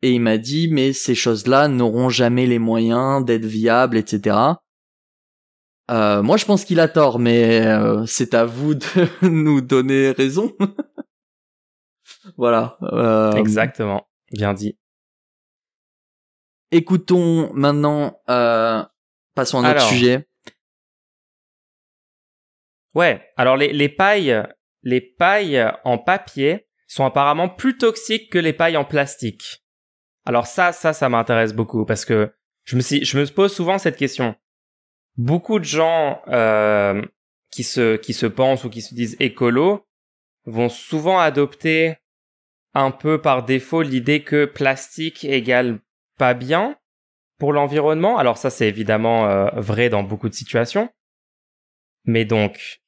Et 0.00 0.12
il 0.12 0.20
m'a 0.20 0.38
dit, 0.38 0.68
mais 0.68 0.92
ces 0.94 1.14
choses-là 1.14 1.68
n'auront 1.68 2.08
jamais 2.08 2.46
les 2.46 2.58
moyens 2.58 3.24
d'être 3.24 3.44
viables, 3.46 3.96
etc. 3.98 4.36
Euh, 5.90 6.22
moi, 6.22 6.36
je 6.36 6.44
pense 6.44 6.64
qu'il 6.64 6.80
a 6.80 6.88
tort, 6.88 7.18
mais 7.18 7.66
euh, 7.66 8.06
c'est 8.06 8.34
à 8.34 8.44
vous 8.44 8.74
de 8.74 8.84
nous 9.28 9.60
donner 9.60 10.12
raison. 10.12 10.52
voilà. 12.36 12.78
Euh, 12.82 13.32
Exactement. 13.32 14.08
Bien 14.32 14.54
dit. 14.54 14.78
Écoutons 16.70 17.52
maintenant, 17.52 18.18
euh, 18.28 18.82
passons 19.34 19.58
à 19.58 19.60
un 19.60 19.70
autre 19.70 19.78
Alors. 19.80 19.88
sujet. 19.90 20.28
Ouais. 22.94 23.22
Alors 23.36 23.56
les, 23.56 23.72
les 23.72 23.88
pailles, 23.88 24.42
les 24.82 25.00
pailles 25.00 25.70
en 25.84 25.98
papier 25.98 26.66
sont 26.86 27.04
apparemment 27.04 27.48
plus 27.48 27.76
toxiques 27.76 28.30
que 28.32 28.38
les 28.38 28.52
pailles 28.52 28.76
en 28.76 28.84
plastique. 28.84 29.64
Alors 30.24 30.46
ça, 30.46 30.72
ça, 30.72 30.92
ça 30.92 31.08
m'intéresse 31.08 31.52
beaucoup 31.52 31.84
parce 31.84 32.04
que 32.04 32.32
je 32.64 32.76
me 32.76 32.80
suis, 32.80 33.04
je 33.04 33.18
me 33.18 33.26
pose 33.26 33.54
souvent 33.54 33.78
cette 33.78 33.96
question. 33.96 34.34
Beaucoup 35.16 35.58
de 35.58 35.64
gens 35.64 36.22
euh, 36.28 37.02
qui 37.50 37.62
se, 37.62 37.96
qui 37.96 38.12
se 38.12 38.26
pensent 38.26 38.64
ou 38.64 38.70
qui 38.70 38.82
se 38.82 38.94
disent 38.94 39.16
écolo 39.20 39.86
vont 40.44 40.68
souvent 40.68 41.18
adopter 41.20 41.96
un 42.74 42.90
peu 42.90 43.20
par 43.20 43.44
défaut 43.44 43.82
l'idée 43.82 44.24
que 44.24 44.44
plastique 44.44 45.24
égale 45.24 45.80
pas 46.18 46.34
bien 46.34 46.76
pour 47.38 47.52
l'environnement. 47.52 48.18
Alors 48.18 48.36
ça, 48.36 48.50
c'est 48.50 48.68
évidemment 48.68 49.28
euh, 49.28 49.48
vrai 49.54 49.88
dans 49.88 50.02
beaucoup 50.02 50.28
de 50.28 50.34
situations. 50.34 50.90
Mais 52.04 52.24
donc, 52.24 52.82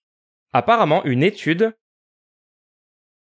apparemment, 0.52 1.04
une 1.04 1.22
étude, 1.22 1.76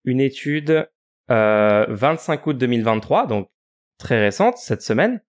une 0.05 0.21
étude 0.21 0.91
euh, 1.31 1.87
25 1.89 2.47
août 2.47 2.59
2023, 2.59 3.27
donc 3.27 3.51
très 3.99 4.21
récente, 4.21 4.59
cette 4.59 4.83
semaine, 4.83 5.23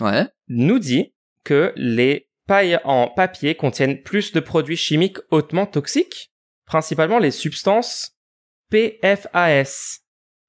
Ouais. 0.00 0.26
nous 0.48 0.78
dit 0.80 1.13
que 1.44 1.72
les 1.76 2.28
pailles 2.46 2.78
en 2.84 3.08
papier 3.08 3.54
contiennent 3.54 4.02
plus 4.02 4.32
de 4.32 4.40
produits 4.40 4.76
chimiques 4.76 5.18
hautement 5.30 5.66
toxiques, 5.66 6.32
principalement 6.66 7.18
les 7.18 7.30
substances 7.30 8.18
PFAS, 8.70 10.00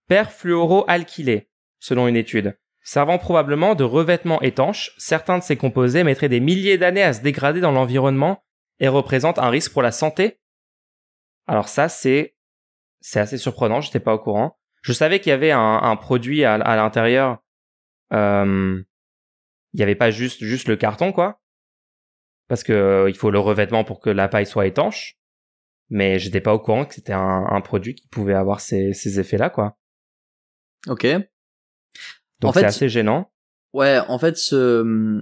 perfluoroalkylées, 0.08 1.49
selon 1.79 2.08
une 2.08 2.15
étude. 2.15 2.58
Servant 2.81 3.17
probablement 3.17 3.75
de 3.75 3.84
revêtement 3.84 4.41
étanche, 4.41 4.93
certains 4.97 5.39
de 5.39 5.43
ces 5.43 5.58
composés 5.58 6.03
mettraient 6.03 6.29
des 6.29 6.39
milliers 6.39 6.77
d'années 6.77 7.03
à 7.03 7.13
se 7.13 7.21
dégrader 7.21 7.60
dans 7.60 7.71
l'environnement 7.71 8.43
et 8.79 8.88
représentent 8.88 9.39
un 9.39 9.49
risque 9.49 9.73
pour 9.73 9.81
la 9.81 9.91
santé. 9.91 10.39
Alors 11.47 11.67
ça, 11.67 11.89
c'est 11.89 12.36
assez 13.15 13.38
surprenant, 13.38 13.81
j'étais 13.81 13.99
pas 13.99 14.13
au 14.13 14.19
courant. 14.19 14.58
Je 14.81 14.93
savais 14.93 15.19
qu'il 15.19 15.31
y 15.31 15.34
avait 15.34 15.51
un, 15.51 15.95
produit 15.95 16.43
à, 16.43 16.53
à 16.53 16.75
l'intérieur. 16.75 17.39
Euh, 18.13 18.84
il 19.75 19.79
y 19.79 19.83
avait 19.83 19.95
pas 19.95 20.09
juste 20.09 20.41
juste 20.41 20.69
le 20.69 20.77
carton 20.77 21.11
quoi, 21.11 21.41
parce 22.47 22.63
que 22.63 22.71
euh, 22.71 23.09
il 23.09 23.15
faut 23.15 23.29
le 23.29 23.39
revêtement 23.39 23.83
pour 23.83 23.99
que 23.99 24.09
la 24.09 24.29
paille 24.29 24.47
soit 24.47 24.65
étanche. 24.65 25.17
Mais 25.89 26.17
j'étais 26.17 26.41
pas 26.41 26.53
au 26.53 26.59
courant 26.59 26.85
que 26.85 26.95
c'était 26.95 27.13
un, 27.13 27.45
un 27.47 27.61
produit 27.61 27.93
qui 27.93 28.07
pouvait 28.07 28.33
avoir 28.33 28.59
ces, 28.59 28.93
ces 28.93 29.19
effets-là 29.19 29.51
quoi. 29.51 29.77
Ok. 30.88 31.05
Donc 32.39 32.53
c'est 32.55 32.65
assez 32.65 32.89
gênant. 32.89 33.31
Ouais, 33.73 33.99
en 34.07 34.17
fait, 34.17 34.38
ce, 34.38 35.21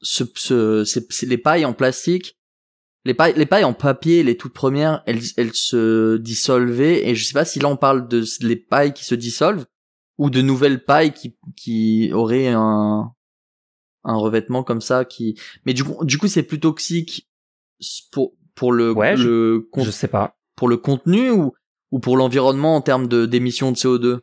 ce, 0.00 0.24
ce, 0.34 0.84
c'est, 0.84 1.12
c'est 1.12 1.26
les 1.26 1.38
pailles 1.38 1.64
en 1.64 1.74
plastique, 1.74 2.40
les 3.04 3.14
pailles, 3.14 3.34
les 3.36 3.46
pailles 3.46 3.64
en 3.64 3.74
papier, 3.74 4.22
les 4.22 4.36
toutes 4.36 4.54
premières, 4.54 5.02
elles, 5.06 5.22
elles 5.36 5.54
se 5.54 6.16
dissolvaient, 6.16 7.06
et 7.06 7.14
je 7.14 7.24
sais 7.24 7.34
pas 7.34 7.44
si 7.44 7.58
là 7.60 7.68
on 7.68 7.76
parle 7.76 8.08
de 8.08 8.24
les 8.40 8.56
pailles 8.56 8.94
qui 8.94 9.04
se 9.04 9.14
dissolvent, 9.14 9.66
ou 10.16 10.30
de 10.30 10.40
nouvelles 10.40 10.82
pailles 10.82 11.12
qui, 11.12 11.38
qui 11.56 12.10
auraient 12.12 12.48
un, 12.48 13.14
un 14.08 14.16
revêtement 14.16 14.64
comme 14.64 14.80
ça 14.80 15.04
qui, 15.04 15.38
mais 15.66 15.74
du 15.74 15.84
coup, 15.84 16.04
du 16.04 16.18
coup, 16.18 16.26
c'est 16.26 16.42
plus 16.42 16.58
toxique 16.58 17.28
pour, 18.10 18.32
pour 18.54 18.72
le, 18.72 18.92
Ouais, 18.92 19.14
le, 19.16 19.68
Je 19.76 19.90
sais 19.90 20.08
pas. 20.08 20.36
pour 20.56 20.68
le 20.68 20.76
contenu 20.78 21.30
ou, 21.30 21.52
ou 21.92 22.00
pour 22.00 22.16
l'environnement 22.16 22.74
en 22.74 22.80
termes 22.80 23.06
de, 23.06 23.26
d'émissions 23.26 23.70
de 23.70 23.76
CO2. 23.76 24.20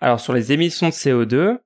Alors 0.00 0.18
sur 0.20 0.32
les 0.32 0.52
émissions 0.52 0.88
de 0.88 0.94
CO2, 0.94 1.58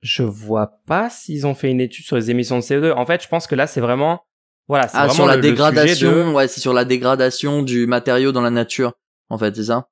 je 0.00 0.22
vois 0.22 0.80
pas 0.86 1.10
s'ils 1.10 1.46
ont 1.46 1.54
fait 1.54 1.70
une 1.70 1.80
étude 1.80 2.04
sur 2.06 2.16
les 2.16 2.30
émissions 2.30 2.56
de 2.56 2.62
CO2. 2.62 2.92
En 2.92 3.04
fait, 3.04 3.22
je 3.22 3.28
pense 3.28 3.46
que 3.46 3.54
là 3.54 3.66
c'est 3.66 3.80
vraiment 3.80 4.22
voilà, 4.66 4.88
c'est 4.88 4.96
Ah, 4.98 5.06
vraiment 5.06 5.14
sur 5.14 5.26
la 5.26 5.36
le- 5.36 5.40
le 5.42 5.46
sujet 5.48 5.50
dégradation, 5.52 6.10
de- 6.30 6.32
ouais, 6.34 6.48
c'est 6.48 6.60
sur 6.60 6.72
la 6.74 6.84
dégradation 6.84 7.62
du 7.62 7.86
matériau 7.86 8.32
dans 8.32 8.42
la 8.42 8.50
nature, 8.50 8.92
en 9.30 9.38
fait, 9.38 9.54
c'est 9.56 9.64
ça? 9.64 9.88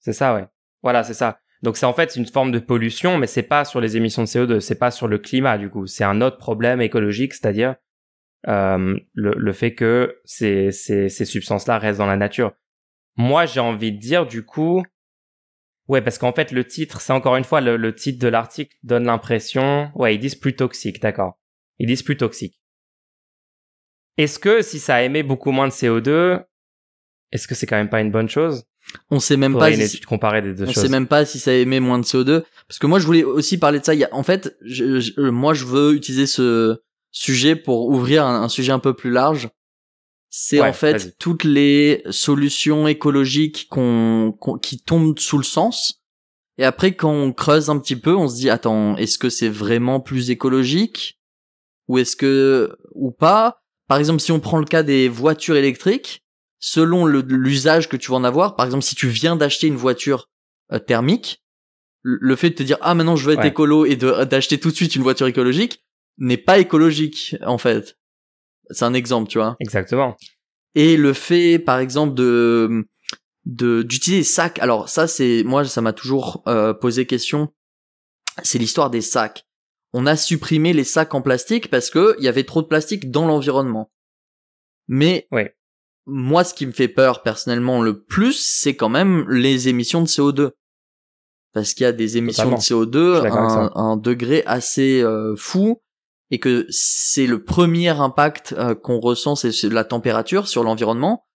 C'est 0.00 0.12
ça, 0.12 0.34
ouais. 0.34 0.46
Voilà, 0.82 1.02
c'est 1.02 1.14
ça. 1.14 1.38
Donc 1.62 1.76
c'est 1.76 1.86
en 1.86 1.92
fait 1.92 2.14
une 2.16 2.26
forme 2.26 2.52
de 2.52 2.58
pollution, 2.58 3.18
mais 3.18 3.26
c'est 3.26 3.42
pas 3.42 3.64
sur 3.64 3.80
les 3.80 3.96
émissions 3.96 4.22
de 4.22 4.28
CO2, 4.28 4.60
c'est 4.60 4.78
pas 4.78 4.90
sur 4.90 5.08
le 5.08 5.18
climat 5.18 5.58
du 5.58 5.70
coup. 5.70 5.86
C'est 5.86 6.04
un 6.04 6.20
autre 6.20 6.38
problème 6.38 6.80
écologique, 6.80 7.34
c'est-à-dire 7.34 7.74
euh, 8.46 8.96
le, 9.14 9.32
le, 9.36 9.52
fait 9.52 9.74
que 9.74 10.20
ces, 10.24 10.70
ces, 10.70 11.08
ces 11.08 11.24
substances-là 11.24 11.78
restent 11.78 11.98
dans 11.98 12.06
la 12.06 12.16
nature. 12.16 12.52
Moi, 13.16 13.46
j'ai 13.46 13.58
envie 13.58 13.90
de 13.90 13.98
dire 13.98 14.26
du 14.26 14.44
coup, 14.44 14.84
ouais, 15.88 16.00
parce 16.00 16.18
qu'en 16.18 16.32
fait 16.32 16.52
le 16.52 16.64
titre, 16.64 17.00
c'est 17.00 17.12
encore 17.12 17.36
une 17.36 17.42
fois 17.42 17.60
le, 17.60 17.76
le 17.76 17.92
titre 17.92 18.20
de 18.20 18.28
l'article 18.28 18.76
donne 18.84 19.04
l'impression, 19.04 19.90
ouais, 19.96 20.14
ils 20.14 20.20
disent 20.20 20.36
plus 20.36 20.54
toxique, 20.54 21.00
d'accord. 21.00 21.40
Ils 21.80 21.88
disent 21.88 22.04
plus 22.04 22.16
toxique. 22.16 22.60
Est-ce 24.16 24.38
que 24.38 24.62
si 24.62 24.78
ça 24.78 25.02
émet 25.02 25.24
beaucoup 25.24 25.50
moins 25.50 25.66
de 25.66 25.72
CO2, 25.72 26.44
est-ce 27.32 27.48
que 27.48 27.54
c'est 27.54 27.66
quand 27.66 27.76
même 27.76 27.90
pas 27.90 28.00
une 28.00 28.12
bonne 28.12 28.28
chose? 28.28 28.67
On 29.10 29.20
sait 29.20 29.36
même 29.36 29.56
pas 29.56 29.72
si 29.72 29.78
des 29.78 30.54
deux 30.54 30.66
on 30.66 30.72
sait 30.72 30.88
même 30.88 31.06
pas 31.06 31.24
si 31.24 31.38
ça 31.38 31.52
émet 31.52 31.80
moins 31.80 31.98
de 31.98 32.04
CO2 32.04 32.42
parce 32.68 32.78
que 32.78 32.86
moi 32.86 32.98
je 32.98 33.06
voulais 33.06 33.24
aussi 33.24 33.58
parler 33.58 33.80
de 33.80 33.84
ça. 33.84 33.94
Il 33.94 34.00
y 34.00 34.04
a, 34.04 34.08
en 34.12 34.22
fait 34.22 34.56
je, 34.60 35.30
moi 35.30 35.54
je 35.54 35.64
veux 35.64 35.94
utiliser 35.94 36.26
ce 36.26 36.80
sujet 37.10 37.56
pour 37.56 37.88
ouvrir 37.88 38.26
un, 38.26 38.48
sujet 38.48 38.72
un 38.72 38.78
peu 38.78 38.94
plus 38.94 39.10
large. 39.10 39.48
C'est 40.30 40.60
en 40.60 40.74
fait 40.74 41.16
toutes 41.18 41.44
les 41.44 42.02
solutions 42.10 42.86
écologiques 42.86 43.68
qu'on, 43.70 44.34
qui 44.60 44.78
tombent 44.78 45.18
sous 45.18 45.38
le 45.38 45.44
sens. 45.44 46.02
Et 46.58 46.64
après 46.64 46.94
quand 46.94 47.12
on 47.12 47.32
creuse 47.32 47.70
un 47.70 47.78
petit 47.78 47.96
peu 47.96 48.14
on 48.14 48.28
se 48.28 48.36
dit 48.36 48.50
attends 48.50 48.96
est-ce 48.96 49.16
que 49.16 49.30
c'est 49.30 49.48
vraiment 49.48 50.00
plus 50.00 50.30
écologique 50.30 51.18
ou 51.88 51.98
est-ce 51.98 52.16
que 52.16 52.76
ou 52.94 53.10
pas? 53.10 53.62
Par 53.86 53.96
exemple 53.96 54.20
si 54.20 54.32
on 54.32 54.40
prend 54.40 54.58
le 54.58 54.66
cas 54.66 54.82
des 54.82 55.08
voitures 55.08 55.56
électriques 55.56 56.22
selon 56.58 57.06
l'usage 57.06 57.88
que 57.88 57.96
tu 57.96 58.10
vas 58.10 58.16
en 58.16 58.24
avoir, 58.24 58.56
par 58.56 58.66
exemple, 58.66 58.84
si 58.84 58.94
tu 58.94 59.08
viens 59.08 59.36
d'acheter 59.36 59.66
une 59.66 59.76
voiture 59.76 60.28
euh, 60.72 60.78
thermique, 60.78 61.42
le 62.02 62.36
fait 62.36 62.50
de 62.50 62.54
te 62.54 62.62
dire 62.62 62.78
ah 62.80 62.94
maintenant 62.94 63.16
je 63.16 63.26
veux 63.26 63.34
être 63.34 63.44
écolo 63.44 63.84
et 63.84 63.96
d'acheter 63.96 64.58
tout 64.58 64.70
de 64.70 64.76
suite 64.76 64.96
une 64.96 65.02
voiture 65.02 65.26
écologique 65.26 65.84
n'est 66.16 66.36
pas 66.36 66.58
écologique 66.58 67.36
en 67.44 67.58
fait. 67.58 67.98
C'est 68.70 68.84
un 68.84 68.94
exemple, 68.94 69.28
tu 69.28 69.38
vois. 69.38 69.56
Exactement. 69.60 70.16
Et 70.74 70.96
le 70.96 71.12
fait, 71.12 71.58
par 71.58 71.78
exemple, 71.78 72.14
de 72.14 72.86
de 73.46 73.82
d'utiliser 73.82 74.20
des 74.20 74.24
sacs. 74.24 74.58
Alors 74.58 74.88
ça, 74.88 75.06
c'est 75.06 75.42
moi, 75.44 75.64
ça 75.64 75.80
m'a 75.80 75.92
toujours 75.92 76.42
euh, 76.46 76.72
posé 76.72 77.06
question. 77.06 77.52
C'est 78.42 78.58
l'histoire 78.58 78.90
des 78.90 79.00
sacs. 79.00 79.44
On 79.92 80.06
a 80.06 80.16
supprimé 80.16 80.72
les 80.72 80.84
sacs 80.84 81.14
en 81.14 81.22
plastique 81.22 81.70
parce 81.70 81.90
que 81.90 82.14
il 82.18 82.24
y 82.24 82.28
avait 82.28 82.44
trop 82.44 82.62
de 82.62 82.66
plastique 82.68 83.10
dans 83.10 83.26
l'environnement. 83.26 83.90
Mais 84.86 85.26
ouais 85.32 85.57
moi, 86.08 86.42
ce 86.42 86.54
qui 86.54 86.66
me 86.66 86.72
fait 86.72 86.88
peur 86.88 87.22
personnellement 87.22 87.82
le 87.82 88.02
plus, 88.02 88.32
c'est 88.32 88.74
quand 88.74 88.88
même 88.88 89.28
les 89.30 89.68
émissions 89.68 90.02
de 90.02 90.08
CO2. 90.08 90.50
Parce 91.52 91.74
qu'il 91.74 91.84
y 91.84 91.86
a 91.86 91.92
des 91.92 92.16
émissions 92.16 92.50
de 92.50 92.56
CO2 92.56 93.26
à 93.26 93.78
un, 93.78 93.96
degré 93.96 94.42
assez 94.46 95.02
euh, 95.02 95.34
fou 95.36 95.80
et 96.30 96.38
que 96.38 96.66
c'est 96.70 97.26
le 97.26 97.42
premier 97.42 97.88
impact 97.88 98.54
euh, 98.56 98.74
qu'on 98.74 99.00
ressent, 99.00 99.34
c'est 99.34 99.62
la 99.64 99.84
température 99.84 100.48
sur 100.48 100.62
l'environnement. 100.62 101.26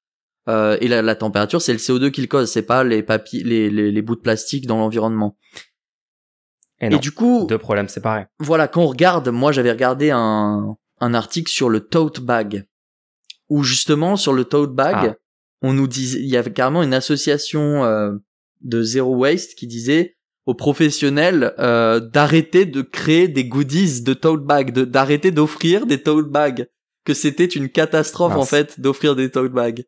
Euh, 0.50 0.78
et 0.82 0.88
la, 0.88 1.16
température, 1.16 1.62
c'est 1.62 1.72
le 1.72 1.80
CO2 1.80 2.12
qui 2.12 2.22
le 2.22 2.28
cause, 2.28 2.52
c'est 2.52 2.64
pas 2.64 2.84
les 2.84 3.02
papiers, 3.02 3.44
les, 3.44 3.70
les, 3.70 4.02
bouts 4.02 4.16
de 4.16 4.22
plastique 4.22 4.68
dans 4.68 4.78
l'environnement. 4.78 5.38
Et, 6.82 6.98
du 6.98 7.12
coup, 7.12 7.46
deux 7.48 7.58
problèmes 7.58 7.88
séparés. 7.88 8.26
Voilà, 8.40 8.68
quand 8.68 8.82
on 8.82 8.88
regarde, 8.88 9.30
moi 9.30 9.54
j'avais 9.54 9.72
regardé 9.72 10.12
un, 10.12 10.76
un 11.00 11.14
article 11.14 11.50
sur 11.50 11.70
le 11.70 11.80
tote 11.80 12.20
bag 12.20 12.66
où 13.54 13.62
justement 13.62 14.16
sur 14.16 14.34
le 14.34 14.46
tote 14.46 14.74
bag, 14.74 14.96
ah. 15.12 15.16
on 15.62 15.74
nous 15.74 15.86
disait, 15.86 16.18
il 16.20 16.26
y 16.26 16.38
avait 16.38 16.52
carrément 16.52 16.82
une 16.82 16.96
association 16.96 17.84
euh, 17.84 18.13
de 18.62 18.82
zero 18.82 19.16
waste 19.16 19.54
qui 19.54 19.68
disait 19.68 20.18
aux 20.48 20.56
professionnels 20.56 21.54
euh, 21.60 22.00
d'arrêter 22.00 22.66
de 22.66 22.82
créer 22.82 23.28
des 23.28 23.46
goodies 23.46 24.02
de 24.02 24.16
tote 24.16 24.44
bag, 24.44 24.72
d'arrêter 24.72 25.30
d'offrir 25.30 25.86
des 25.86 26.02
tote 26.02 26.32
bags, 26.32 26.68
que 27.06 27.13
c'était 27.13 27.46
une 27.46 27.70
catastrophe 27.70 28.36
en 28.36 28.44
fait 28.44 28.80
d'offrir 28.80 29.16
des 29.16 29.30
tote 29.30 29.52
bags. 29.52 29.86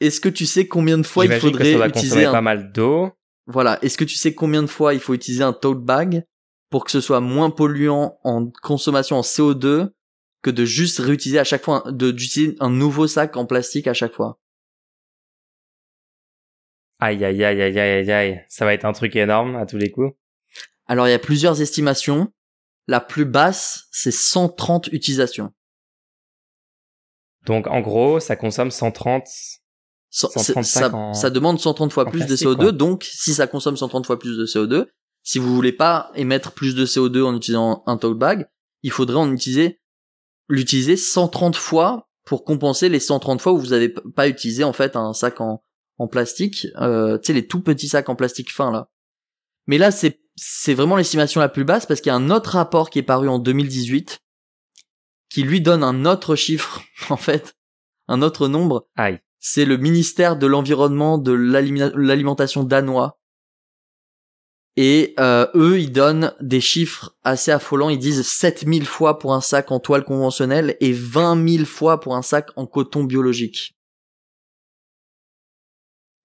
Est-ce 0.00 0.18
que 0.18 0.30
tu 0.30 0.46
sais 0.46 0.66
combien 0.66 0.96
de 0.96 1.04
fois 1.04 1.26
il 1.26 1.32
faudrait 1.32 1.74
utiliser 1.88 2.24
un... 2.24 2.32
pas 2.32 2.40
mal 2.40 2.72
d'eau 2.72 3.10
Voilà, 3.48 3.78
est-ce 3.82 3.98
que 3.98 4.04
tu 4.04 4.16
sais 4.16 4.32
combien 4.32 4.62
de 4.62 4.66
fois 4.66 4.94
il 4.94 5.00
faut 5.00 5.12
utiliser 5.12 5.44
un 5.44 5.52
tote 5.52 5.84
bag 5.84 6.24
pour 6.70 6.86
que 6.86 6.90
ce 6.90 7.02
soit 7.02 7.20
moins 7.20 7.50
polluant 7.50 8.18
en 8.24 8.46
consommation 8.62 9.18
en 9.18 9.20
CO2 9.20 9.90
que 10.42 10.50
de 10.50 10.64
juste 10.64 10.98
réutiliser 10.98 11.38
à 11.38 11.44
chaque 11.44 11.64
fois, 11.64 11.84
de 11.86 12.10
d'utiliser 12.10 12.56
un 12.60 12.70
nouveau 12.70 13.06
sac 13.06 13.36
en 13.36 13.46
plastique 13.46 13.86
à 13.86 13.94
chaque 13.94 14.14
fois. 14.14 14.38
Aïe 16.98 17.24
aïe 17.24 17.42
aïe 17.42 17.62
aïe 17.62 17.78
aïe 17.78 18.12
aïe, 18.12 18.44
ça 18.48 18.64
va 18.64 18.74
être 18.74 18.84
un 18.84 18.92
truc 18.92 19.16
énorme 19.16 19.56
à 19.56 19.66
tous 19.66 19.78
les 19.78 19.90
coups. 19.90 20.14
Alors 20.86 21.08
il 21.08 21.10
y 21.10 21.14
a 21.14 21.18
plusieurs 21.18 21.60
estimations. 21.60 22.32
La 22.86 23.00
plus 23.00 23.24
basse, 23.24 23.86
c'est 23.92 24.10
130 24.10 24.88
utilisations. 24.88 25.52
Donc 27.46 27.66
en 27.68 27.80
gros, 27.80 28.20
ça 28.20 28.36
consomme 28.36 28.70
130 28.70 29.26
130 30.10 30.64
ça, 30.64 30.90
ça, 31.14 31.30
demande 31.30 31.60
130 31.60 31.92
fois 31.92 32.04
plus 32.04 32.26
de 32.26 32.34
CO2, 32.34 32.70
donc 32.70 33.04
si 33.04 33.32
ça 33.32 33.46
consomme 33.46 33.76
130 33.76 34.06
fois 34.06 34.18
plus 34.18 34.36
de 34.36 34.44
CO2, 34.44 34.86
si 35.22 35.38
vous 35.38 35.54
voulez 35.54 35.72
pas 35.72 36.10
émettre 36.16 36.52
plus 36.52 36.74
de 36.74 36.84
CO2 36.84 37.22
en 37.22 37.36
utilisant 37.36 37.84
un 37.86 37.96
tote 37.96 38.18
bag, 38.18 38.48
il 38.82 38.90
faudrait 38.90 39.18
en 39.18 39.32
utiliser 39.32 39.79
l'utiliser 40.50 40.96
130 40.96 41.56
fois 41.56 42.08
pour 42.26 42.44
compenser 42.44 42.88
les 42.88 43.00
130 43.00 43.40
fois 43.40 43.52
où 43.52 43.58
vous 43.58 43.72
avez 43.72 43.88
pas 43.88 44.28
utilisé 44.28 44.64
en 44.64 44.72
fait 44.72 44.96
un 44.96 45.14
sac 45.14 45.40
en, 45.40 45.62
en 45.98 46.08
plastique, 46.08 46.66
euh, 46.76 47.16
tu 47.18 47.28
sais 47.28 47.32
les 47.32 47.46
tout 47.46 47.60
petits 47.60 47.88
sacs 47.88 48.08
en 48.08 48.16
plastique 48.16 48.52
fin 48.52 48.70
là. 48.70 48.90
Mais 49.66 49.78
là 49.78 49.90
c'est 49.90 50.20
c'est 50.36 50.74
vraiment 50.74 50.96
l'estimation 50.96 51.40
la 51.40 51.48
plus 51.48 51.64
basse 51.64 51.86
parce 51.86 52.00
qu'il 52.00 52.10
y 52.10 52.12
a 52.12 52.16
un 52.16 52.30
autre 52.30 52.50
rapport 52.50 52.90
qui 52.90 52.98
est 52.98 53.04
paru 53.04 53.28
en 53.28 53.38
2018 53.38 54.20
qui 55.28 55.42
lui 55.42 55.60
donne 55.60 55.84
un 55.84 56.04
autre 56.04 56.34
chiffre 56.34 56.82
en 57.10 57.16
fait, 57.16 57.54
un 58.08 58.22
autre 58.22 58.48
nombre. 58.48 58.88
Aïe. 58.96 59.20
C'est 59.38 59.64
le 59.64 59.78
ministère 59.78 60.36
de 60.36 60.46
l'environnement 60.46 61.16
de 61.16 61.32
l'alimentation 61.32 62.62
danois 62.62 63.19
et 64.82 65.12
euh, 65.20 65.46
eux, 65.54 65.78
ils 65.78 65.92
donnent 65.92 66.32
des 66.40 66.62
chiffres 66.62 67.14
assez 67.22 67.50
affolants. 67.50 67.90
Ils 67.90 67.98
disent 67.98 68.26
7000 68.26 68.86
fois 68.86 69.18
pour 69.18 69.34
un 69.34 69.42
sac 69.42 69.72
en 69.72 69.78
toile 69.78 70.04
conventionnelle 70.04 70.78
et 70.80 70.94
20 70.94 71.46
000 71.46 71.64
fois 71.66 72.00
pour 72.00 72.16
un 72.16 72.22
sac 72.22 72.48
en 72.56 72.64
coton 72.64 73.04
biologique. 73.04 73.76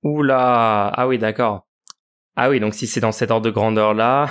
Oula, 0.03 0.87
ah 0.87 1.05
oui, 1.05 1.17
d'accord. 1.17 1.67
Ah 2.37 2.49
oui, 2.49 2.61
donc 2.61 2.75
si 2.75 2.87
c'est 2.87 3.01
dans 3.01 3.11
cet 3.11 3.29
ordre 3.29 3.45
de 3.45 3.51
grandeur-là, 3.51 4.29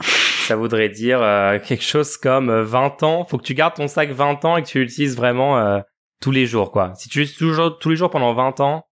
ça 0.00 0.56
voudrait 0.56 0.88
dire 0.88 1.20
euh, 1.20 1.58
quelque 1.58 1.84
chose 1.84 2.16
comme 2.16 2.50
20 2.50 3.02
euh, 3.02 3.06
ans. 3.06 3.24
Faut 3.26 3.36
que 3.36 3.44
tu 3.44 3.52
gardes 3.52 3.74
ton 3.74 3.88
sac 3.88 4.10
20 4.10 4.42
ans 4.46 4.56
et 4.56 4.62
que 4.62 4.68
tu 4.68 4.78
l'utilises 4.78 5.16
vraiment 5.16 5.82
tous 6.22 6.30
les 6.30 6.46
jours, 6.46 6.70
quoi. 6.70 6.94
Si 6.94 7.10
tu 7.10 7.18
l'utilises 7.18 7.58
tous 7.78 7.90
les 7.90 7.96
jours 7.96 8.08
pendant 8.08 8.32
20 8.32 8.60
ans, 8.60 8.86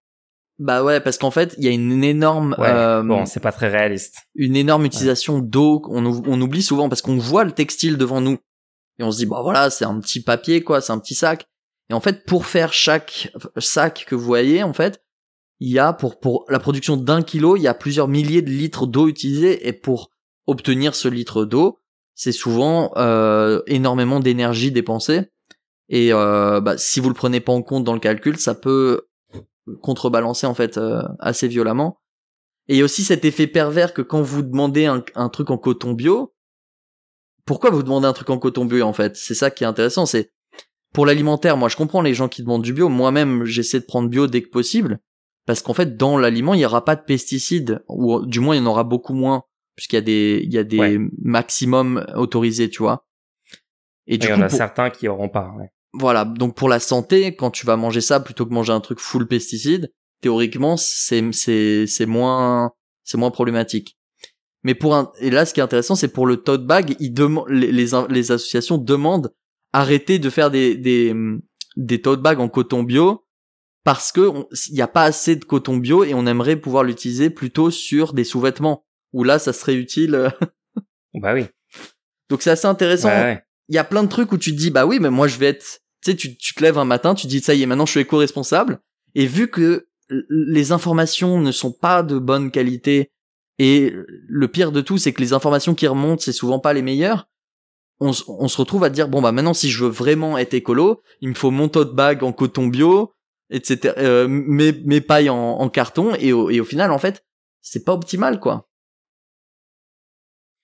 bah 0.57 0.83
ouais, 0.83 1.01
parce 1.01 1.17
qu'en 1.17 1.31
fait, 1.31 1.53
il 1.57 1.65
y 1.65 1.67
a 1.67 1.71
une 1.71 2.03
énorme. 2.03 2.55
Euh, 2.59 3.03
bon, 3.03 3.25
c'est 3.25 3.41
pas 3.41 3.51
très 3.51 3.67
réaliste. 3.67 4.19
Une 4.35 4.55
énorme 4.55 4.85
utilisation 4.85 5.39
d'eau. 5.39 5.81
On, 5.89 6.05
on 6.05 6.41
oublie 6.41 6.63
souvent 6.63 6.87
parce 6.87 7.01
qu'on 7.01 7.17
voit 7.17 7.43
le 7.43 7.51
textile 7.51 7.97
devant 7.97 8.21
nous 8.21 8.37
et 8.99 9.03
on 9.03 9.11
se 9.11 9.17
dit 9.17 9.25
bah 9.25 9.41
voilà, 9.41 9.69
c'est 9.69 9.85
un 9.85 9.99
petit 9.99 10.21
papier 10.21 10.61
quoi, 10.61 10.81
c'est 10.81 10.93
un 10.93 10.99
petit 10.99 11.15
sac. 11.15 11.47
Et 11.89 11.93
en 11.93 11.99
fait, 11.99 12.25
pour 12.25 12.45
faire 12.45 12.73
chaque 12.73 13.31
sac 13.57 14.05
que 14.07 14.15
vous 14.15 14.25
voyez, 14.25 14.63
en 14.63 14.73
fait, 14.73 15.01
il 15.59 15.71
y 15.71 15.79
a 15.79 15.93
pour 15.93 16.19
pour 16.19 16.45
la 16.49 16.59
production 16.59 16.97
d'un 16.97 17.21
kilo, 17.21 17.57
il 17.57 17.61
y 17.61 17.67
a 17.67 17.73
plusieurs 17.73 18.07
milliers 18.07 18.41
de 18.41 18.49
litres 18.49 18.87
d'eau 18.87 19.07
utilisés 19.07 19.67
et 19.67 19.73
pour 19.73 20.11
obtenir 20.47 20.95
ce 20.95 21.07
litre 21.07 21.45
d'eau, 21.45 21.79
c'est 22.13 22.31
souvent 22.31 22.91
euh, 22.97 23.61
énormément 23.67 24.19
d'énergie 24.19 24.71
dépensée. 24.71 25.29
Et 25.89 26.13
euh, 26.13 26.61
bah, 26.61 26.77
si 26.77 26.99
vous 26.99 27.09
le 27.09 27.15
prenez 27.15 27.39
pas 27.39 27.51
en 27.51 27.61
compte 27.61 27.83
dans 27.83 27.93
le 27.93 27.99
calcul, 27.99 28.37
ça 28.37 28.55
peut 28.55 29.01
contrebalancer 29.81 30.47
en 30.47 30.53
fait 30.53 30.77
euh, 30.77 31.01
assez 31.19 31.47
violemment. 31.47 31.99
Et 32.67 32.75
il 32.75 32.77
y 32.77 32.81
a 32.81 32.85
aussi 32.85 33.03
cet 33.03 33.25
effet 33.25 33.47
pervers 33.47 33.93
que 33.93 34.01
quand 34.01 34.21
vous 34.21 34.41
demandez 34.41 34.85
un, 34.85 35.29
truc 35.29 35.51
en 35.51 35.57
coton 35.57 35.93
bio, 35.93 36.33
pourquoi 37.45 37.69
vous 37.69 37.83
demandez 37.83 38.07
un 38.07 38.13
truc 38.13 38.29
en 38.31 38.39
coton 38.39 38.65
bio 38.65 38.83
en 38.83 38.93
fait? 38.93 39.15
C'est 39.15 39.35
ça 39.35 39.51
qui 39.51 39.63
est 39.63 39.67
intéressant, 39.67 40.05
c'est 40.05 40.31
pour 40.93 41.05
l'alimentaire, 41.05 41.57
moi 41.57 41.69
je 41.69 41.75
comprends 41.75 42.01
les 42.01 42.13
gens 42.13 42.27
qui 42.27 42.41
demandent 42.41 42.63
du 42.63 42.73
bio, 42.73 42.89
moi-même 42.89 43.45
j'essaie 43.45 43.79
de 43.79 43.85
prendre 43.85 44.09
bio 44.09 44.27
dès 44.27 44.41
que 44.41 44.49
possible, 44.49 44.99
parce 45.45 45.61
qu'en 45.61 45.73
fait 45.73 45.95
dans 45.95 46.17
l'aliment 46.17 46.53
il 46.53 46.61
y 46.61 46.65
aura 46.65 46.85
pas 46.85 46.95
de 46.95 47.03
pesticides, 47.03 47.83
ou 47.87 48.25
du 48.25 48.39
moins 48.39 48.55
il 48.55 48.59
y 48.59 48.61
en 48.61 48.65
aura 48.65 48.83
beaucoup 48.83 49.13
moins, 49.13 49.43
puisqu'il 49.75 49.97
y 49.97 49.99
a 49.99 50.01
des, 50.01 50.41
il 50.43 50.53
y 50.53 50.57
a 50.57 50.63
des 50.63 50.97
maximums 51.21 52.05
autorisés, 52.15 52.69
tu 52.69 52.81
vois. 52.81 53.05
Et 54.07 54.17
du 54.17 54.27
il 54.27 54.29
y 54.31 54.33
en 54.33 54.41
a 54.41 54.49
certains 54.49 54.89
qui 54.89 55.07
auront 55.07 55.29
pas. 55.29 55.53
Ouais 55.57 55.71
voilà, 55.97 56.25
donc 56.25 56.55
pour 56.55 56.69
la 56.69 56.79
santé, 56.79 57.35
quand 57.35 57.51
tu 57.51 57.65
vas 57.65 57.77
manger 57.77 58.01
ça 58.01 58.19
plutôt 58.19 58.45
que 58.45 58.53
manger 58.53 58.73
un 58.73 58.81
truc 58.81 58.99
full 58.99 59.27
pesticides, 59.27 59.91
théoriquement 60.21 60.77
c'est 60.77 61.31
c'est 61.31 61.85
c'est 61.87 62.05
moins 62.05 62.71
c'est 63.03 63.17
moins 63.17 63.31
problématique. 63.31 63.97
Mais 64.63 64.73
pour 64.73 64.95
un 64.95 65.11
et 65.19 65.29
là 65.29 65.45
ce 65.45 65.53
qui 65.53 65.59
est 65.59 65.63
intéressant 65.63 65.95
c'est 65.95 66.07
pour 66.07 66.25
le 66.25 66.37
tote 66.37 66.65
bag, 66.65 66.95
ils 66.99 67.13
demandent 67.13 67.49
les, 67.49 67.71
les, 67.71 68.31
associations 68.31 68.77
demandent 68.77 69.33
arrêter 69.73 70.19
de 70.19 70.29
faire 70.29 70.49
des 70.51 70.75
des 70.75 71.13
des 71.77 72.01
tote 72.01 72.21
bags 72.21 72.39
en 72.39 72.49
coton 72.49 72.83
bio 72.83 73.25
parce 73.83 74.11
que 74.11 74.31
il 74.69 74.73
n'y 74.73 74.81
a 74.81 74.87
pas 74.87 75.03
assez 75.03 75.35
de 75.35 75.45
coton 75.45 75.77
bio 75.77 76.03
et 76.03 76.13
on 76.13 76.25
aimerait 76.25 76.55
pouvoir 76.55 76.83
l'utiliser 76.83 77.29
plutôt 77.29 77.69
sur 77.69 78.13
des 78.13 78.23
sous-vêtements 78.23 78.83
où 79.13 79.23
là 79.23 79.37
ça 79.37 79.53
serait 79.53 79.75
utile. 79.75 80.31
bah 81.13 81.33
oui. 81.33 81.45
Donc 82.29 82.41
c'est 82.41 82.49
assez 82.49 82.67
intéressant. 82.67 83.11
Il 83.69 83.75
y 83.75 83.79
a 83.79 83.83
plein 83.83 84.03
de 84.03 84.09
trucs 84.09 84.31
où 84.31 84.37
tu 84.37 84.51
te 84.51 84.57
dis 84.57 84.71
bah 84.71 84.85
oui 84.85 84.99
mais 84.99 85.11
moi 85.11 85.27
je 85.27 85.37
vais 85.37 85.47
être 85.47 85.81
tu 86.05 86.11
sais 86.11 86.35
tu, 86.37 86.53
te 86.53 86.63
lèves 86.63 86.77
un 86.77 86.85
matin, 86.85 87.15
tu 87.15 87.27
dis 87.27 87.39
ça 87.39 87.53
y 87.53 87.63
est 87.63 87.65
maintenant 87.65 87.85
je 87.85 87.91
suis 87.91 87.99
éco-responsable. 88.01 88.79
Et 89.15 89.25
vu 89.25 89.49
que 89.49 89.87
les 90.29 90.71
informations 90.71 91.39
ne 91.39 91.51
sont 91.51 91.71
pas 91.71 92.03
de 92.03 92.19
bonne 92.19 92.51
qualité 92.51 93.11
et 93.57 93.91
le 94.27 94.47
pire 94.47 94.71
de 94.71 94.81
tout 94.81 94.97
c'est 94.97 95.13
que 95.13 95.21
les 95.21 95.33
informations 95.33 95.73
qui 95.73 95.87
remontent 95.87 96.21
c'est 96.21 96.31
souvent 96.31 96.59
pas 96.59 96.73
les 96.73 96.81
meilleures 96.81 97.27
on, 97.99 98.11
on, 98.27 98.47
se 98.47 98.57
retrouve 98.57 98.83
à 98.83 98.89
dire 98.89 99.07
bon 99.07 99.21
bah 99.21 99.31
maintenant 99.31 99.53
si 99.53 99.71
je 99.71 99.85
veux 99.85 99.89
vraiment 99.89 100.37
être 100.37 100.53
écolo 100.53 101.01
il 101.21 101.29
me 101.29 101.33
faut 101.33 101.51
mon 101.51 101.69
tote 101.69 101.95
bag 101.95 102.21
en 102.23 102.33
coton 102.33 102.67
bio 102.67 103.13
etc 103.49 103.93
euh, 103.97 104.27
mes, 104.27 104.73
mes 104.73 105.01
pailles 105.01 105.29
en, 105.29 105.37
en 105.37 105.69
carton 105.69 106.13
et 106.15 106.33
au, 106.33 106.49
et 106.49 106.59
au 106.59 106.65
final 106.65 106.91
en 106.91 106.99
fait 106.99 107.25
c'est 107.61 107.83
pas 107.83 107.93
optimal 107.93 108.39
quoi. 108.39 108.69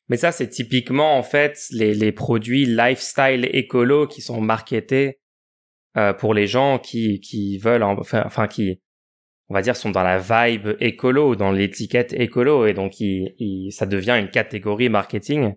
Mais 0.10 0.18
ça 0.18 0.32
c'est 0.32 0.50
typiquement 0.50 1.18
en 1.18 1.24
fait 1.24 1.58
les, 1.72 1.96
les 1.96 2.12
produits 2.12 2.66
lifestyle 2.66 3.50
écolo 3.54 4.08
qui 4.08 4.22
sont 4.22 4.42
marketés 4.42 5.21
euh, 5.98 6.14
pour 6.14 6.34
les 6.34 6.48
gens 6.48 6.80
qui 6.80 7.20
qui 7.20 7.58
veulent 7.58 7.84
enfin, 7.84 8.24
enfin 8.26 8.48
qui 8.48 8.82
on 9.52 9.54
va 9.54 9.62
dire 9.62 9.76
sont 9.76 9.92
dans 9.92 10.04
la 10.04 10.18
vibe 10.18 10.78
écolo 10.80 11.36
dans 11.36 11.52
l'étiquette 11.52 12.14
écolo 12.14 12.66
et 12.66 12.74
donc 12.74 13.02
il, 13.02 13.70
ça 13.74 13.86
devient 13.86 14.18
une 14.18 14.30
catégorie 14.30 14.88
marketing. 14.88 15.56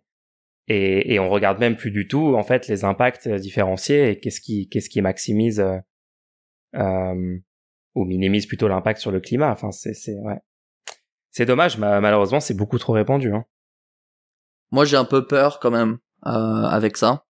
Et, 0.66 1.14
et 1.14 1.20
on 1.20 1.28
regarde 1.28 1.60
même 1.60 1.76
plus 1.76 1.92
du 1.92 2.08
tout 2.08 2.34
en 2.34 2.42
fait 2.42 2.66
les 2.66 2.84
impacts 2.84 3.28
différenciés 3.28 4.10
et 4.10 4.18
qu'est-ce 4.18 4.40
qui 4.40 4.68
qu'est-ce 4.68 4.88
qui 4.88 5.00
maximise 5.00 5.60
euh, 5.60 5.78
euh, 6.74 7.38
ou 7.94 8.04
minimise 8.04 8.46
plutôt 8.46 8.66
l'impact 8.66 8.98
sur 8.98 9.12
le 9.12 9.20
climat. 9.20 9.52
Enfin 9.52 9.70
c'est 9.70 9.94
c'est 9.94 10.18
ouais. 10.18 10.40
C'est 11.30 11.46
dommage 11.46 11.78
malheureusement 11.78 12.40
c'est 12.40 12.56
beaucoup 12.56 12.78
trop 12.78 12.94
répandu 12.94 13.32
hein. 13.32 13.44
moi 14.72 14.84
j'ai 14.84 14.96
un 14.96 15.04
peu 15.04 15.26
peur 15.26 15.60
quand 15.60 15.70
même 15.70 15.98
euh, 16.26 16.30
avec 16.30 16.96
ça. 16.96 17.26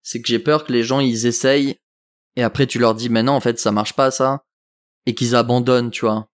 C'est 0.00 0.22
que 0.22 0.28
j'ai 0.28 0.38
peur 0.38 0.64
que 0.64 0.72
les 0.72 0.82
gens 0.82 1.00
ils 1.00 1.26
essayent 1.26 1.76
et 2.36 2.42
après 2.42 2.66
tu 2.66 2.78
leur 2.78 2.94
dis 2.94 3.08
mais 3.08 3.22
non 3.22 3.32
en 3.32 3.40
fait 3.40 3.58
ça 3.58 3.72
marche 3.72 3.94
pas 3.94 4.10
ça. 4.10 4.44
Et 5.06 5.14
qu'ils 5.14 5.34
abandonnent 5.36 5.90
tu 5.90 6.06
vois. 6.06 6.28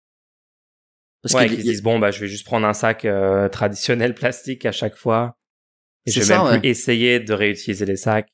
Parce 1.22 1.34
ouais, 1.34 1.48
qu'ils 1.48 1.62
disent 1.62 1.82
bon 1.82 1.98
bah 1.98 2.10
je 2.10 2.20
vais 2.20 2.28
juste 2.28 2.44
prendre 2.44 2.66
un 2.66 2.74
sac 2.74 3.04
euh, 3.04 3.48
traditionnel 3.50 4.14
plastique 4.14 4.66
à 4.66 4.72
chaque 4.72 4.96
fois. 4.96 5.36
Et 6.06 6.10
je 6.10 6.20
vais 6.20 6.26
ça, 6.26 6.44
même 6.44 6.60
plus 6.60 6.68
essayer 6.70 7.20
de 7.20 7.32
réutiliser 7.32 7.84
les 7.84 7.96
sacs. 7.96 8.28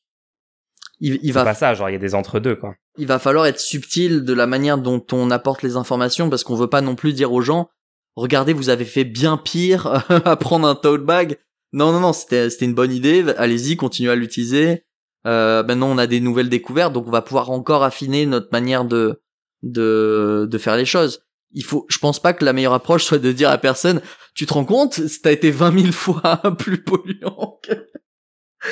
Il, 1.01 1.19
il 1.23 1.33
va 1.33 1.45
pas 1.45 1.55
ça 1.55 1.75
genre 1.75 1.89
il 1.89 1.93
y 1.93 1.97
a 1.97 1.99
des 1.99 2.15
entre 2.15 2.39
deux 2.39 2.55
quoi. 2.55 2.77
il 2.99 3.07
va 3.07 3.19
falloir 3.19 3.47
être 3.47 3.59
subtil 3.59 4.23
de 4.23 4.33
la 4.33 4.47
manière 4.47 4.79
dont 4.79 5.05
on 5.11 5.31
apporte 5.33 5.63
les 5.63 5.77
informations 5.77 6.31
parce 6.31 6.45
qu'on 6.45 6.55
veut 6.55 6.71
pas 6.71 6.83
non 6.83 6.95
plus 6.95 7.13
dire 7.13 7.33
aux 7.33 7.41
gens 7.41 7.69
regardez 8.15 8.53
vous 8.53 8.69
avez 8.69 8.85
fait 8.85 9.03
bien 9.03 9.37
pire 9.37 10.05
à 10.25 10.37
prendre 10.37 10.69
un 10.69 10.75
tote 10.75 11.05
bag. 11.05 11.39
Non 11.73 11.91
non 11.91 12.01
non 12.01 12.13
c'était 12.13 12.49
c'était 12.51 12.67
une 12.67 12.75
bonne 12.75 12.93
idée 12.93 13.25
allez-y 13.37 13.77
continuez 13.77 14.13
à 14.13 14.17
l'utiliser 14.17 14.85
euh, 15.27 15.63
maintenant 15.63 15.89
on 15.89 15.99
a 15.99 16.07
des 16.07 16.21
nouvelles 16.21 16.49
découvertes 16.49 16.93
donc 16.93 17.07
on 17.07 17.11
va 17.11 17.23
pouvoir 17.23 17.51
encore 17.51 17.83
affiner 17.83 18.27
notre 18.27 18.49
manière 18.53 18.85
de 18.85 19.23
de 19.63 20.47
de 20.51 20.59
faire 20.59 20.77
les 20.77 20.85
choses. 20.85 21.25
Il 21.53 21.65
faut 21.65 21.87
je 21.89 21.99
pense 21.99 22.21
pas 22.21 22.33
que 22.33 22.45
la 22.45 22.53
meilleure 22.53 22.75
approche 22.75 23.05
soit 23.05 23.19
de 23.19 23.33
dire 23.33 23.51
à 23.51 23.59
personne 23.59 24.01
tu 24.35 24.47
te 24.47 24.53
rends 24.53 24.65
compte 24.65 25.01
t'as 25.23 25.33
été 25.33 25.51
20 25.51 25.81
000 25.81 25.93
fois 25.93 26.43
plus 26.59 26.83
polluant 26.83 27.61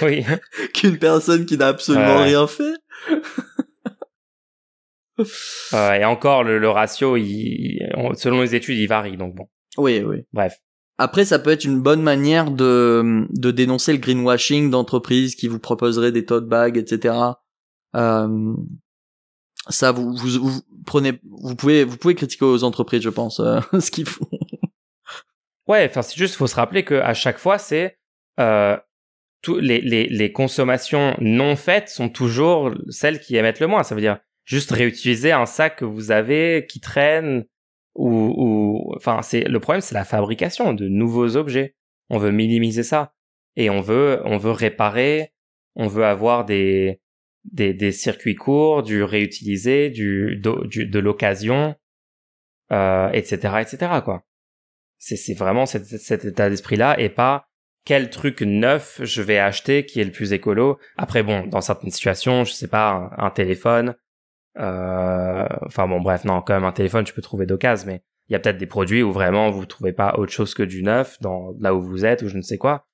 oui. 0.01 0.25
qu'une 0.75 0.99
personne 0.99 1.47
qui 1.47 1.57
n'a 1.57 1.69
absolument 1.69 2.23
rien 2.23 2.47
fait. 2.47 2.75
Et 5.75 6.05
encore 6.05 6.43
le, 6.43 6.69
ratio 6.69 7.17
il, 7.17 7.79
selon 8.17 8.41
les 8.41 8.55
études 8.55 8.79
il 8.79 8.89
varie 8.89 9.17
donc 9.17 9.35
bon. 9.35 9.49
Oui 9.77 10.01
oui. 10.01 10.25
Bref 10.33 10.59
après, 11.03 11.25
ça 11.25 11.41
peut 11.41 11.51
être 11.51 11.65
une 11.65 11.81
bonne 11.81 12.01
manière 12.01 12.51
de, 12.53 13.27
de 13.31 13.51
dénoncer 13.51 13.93
le 13.93 13.99
greenwashing 13.99 14.71
d'entreprises 14.71 15.35
qui 15.35 15.49
vous 15.49 15.59
proposeraient 15.59 16.13
des 16.13 16.25
tote 16.25 16.49
bags, 16.49 16.77
etc. 16.77 17.17
Euh, 17.97 18.55
ça, 19.69 19.91
vous, 19.91 20.15
vous, 20.15 20.61
prenez, 20.87 21.21
vous 21.29 21.57
pouvez, 21.57 21.83
vous 21.83 21.97
pouvez 21.97 22.15
critiquer 22.15 22.45
aux 22.45 22.63
entreprises, 22.63 23.03
je 23.03 23.09
pense, 23.09 23.41
euh, 23.41 23.59
ce 23.81 23.91
qu'ils 23.91 24.07
font. 24.07 24.29
Ouais, 25.67 25.87
enfin, 25.91 26.03
c'est 26.03 26.17
juste, 26.17 26.37
faut 26.37 26.47
se 26.47 26.55
rappeler 26.55 26.85
que 26.85 26.95
à 26.95 27.15
chaque 27.15 27.39
fois, 27.39 27.59
c'est 27.59 27.99
euh, 28.39 28.77
les, 29.49 29.81
les, 29.81 30.07
les 30.07 30.33
consommations 30.33 31.17
non 31.21 31.57
faites 31.57 31.89
sont 31.89 32.11
toujours 32.11 32.71
celles 32.91 33.21
qui 33.21 33.37
émettent 33.37 33.61
le 33.61 33.67
moins. 33.67 33.83
Ça 33.83 33.97
veut 33.97 34.01
dire 34.01 34.19
juste 34.45 34.71
réutiliser 34.71 35.33
un 35.33 35.47
sac 35.47 35.79
que 35.79 35.85
vous 35.85 36.13
avez 36.13 36.65
qui 36.69 36.79
traîne 36.81 37.45
ou, 37.95 38.93
enfin 38.97 39.23
c'est 39.23 39.43
le 39.43 39.61
problème 39.61 39.81
c'est 39.81 39.95
la 39.95 40.05
fabrication 40.05 40.73
de 40.75 40.89
nouveaux 40.89 41.37
objets. 41.37 41.75
On 42.11 42.19
veut 42.19 42.31
minimiser 42.31 42.83
ça 42.83 43.13
et 43.57 43.71
on 43.71 43.81
veut 43.81 44.21
on 44.25 44.39
veut 44.39 44.51
réparer, 44.51 45.33
on 45.75 45.87
veut 45.87 46.05
avoir 46.05 46.45
des 46.45 47.01
des, 47.45 47.75
des 47.75 47.93
circuits 47.93 48.37
courts, 48.37 48.83
du 48.83 49.03
réutilisé, 49.03 49.91
du, 49.91 50.41
du 50.65 50.87
de 50.87 50.99
l'occasion, 50.99 51.75
euh, 52.71 53.11
etc., 53.11 53.37
etc. 53.61 54.01
quoi. 54.05 54.25
C'est 54.99 55.17
c'est 55.17 55.35
vraiment 55.35 55.67
cet, 55.67 55.85
cet 55.85 56.25
état 56.25 56.49
d'esprit 56.49 56.77
là 56.77 56.99
et 57.01 57.09
pas 57.09 57.47
quel 57.85 58.11
truc 58.11 58.43
neuf 58.43 59.01
je 59.03 59.23
vais 59.23 59.39
acheter 59.39 59.85
qui 59.85 60.01
est 60.01 60.05
le 60.05 60.13
plus 60.13 60.33
écolo. 60.33 60.79
Après 60.97 61.23
bon, 61.23 61.47
dans 61.47 61.61
certaines 61.61 61.91
situations, 61.91 62.45
je 62.45 62.53
sais 62.53 62.69
pas, 62.69 63.11
un 63.19 63.31
téléphone, 63.31 63.97
enfin 64.57 65.89
bon, 65.89 66.01
bref, 66.01 66.25
non, 66.25 66.43
quand 66.43 66.55
même 66.55 66.65
un 66.65 66.73
téléphone, 66.73 67.05
tu 67.05 67.15
peux 67.15 67.23
trouver 67.23 67.47
d'occasion, 67.47 67.87
mais 67.87 68.03
il 68.29 68.33
y 68.33 68.37
a 68.37 68.39
peut-être 68.39 68.59
des 68.59 68.67
produits 68.67 69.03
où 69.03 69.13
vraiment 69.13 69.51
vous 69.51 69.67
trouvez 69.67 69.93
pas 69.93 70.15
autre 70.19 70.33
chose 70.33 70.55
que 70.55 70.63
du 70.63 70.83
neuf 70.83 71.19
dans 71.21 71.55
là 71.59 71.75
où 71.75 71.83
vous 71.83 72.05
êtes 72.05 72.23
ou 72.23 72.29
je 72.29 72.37
ne 72.37 72.43
sais 72.43 72.59
quoi. 72.59 72.87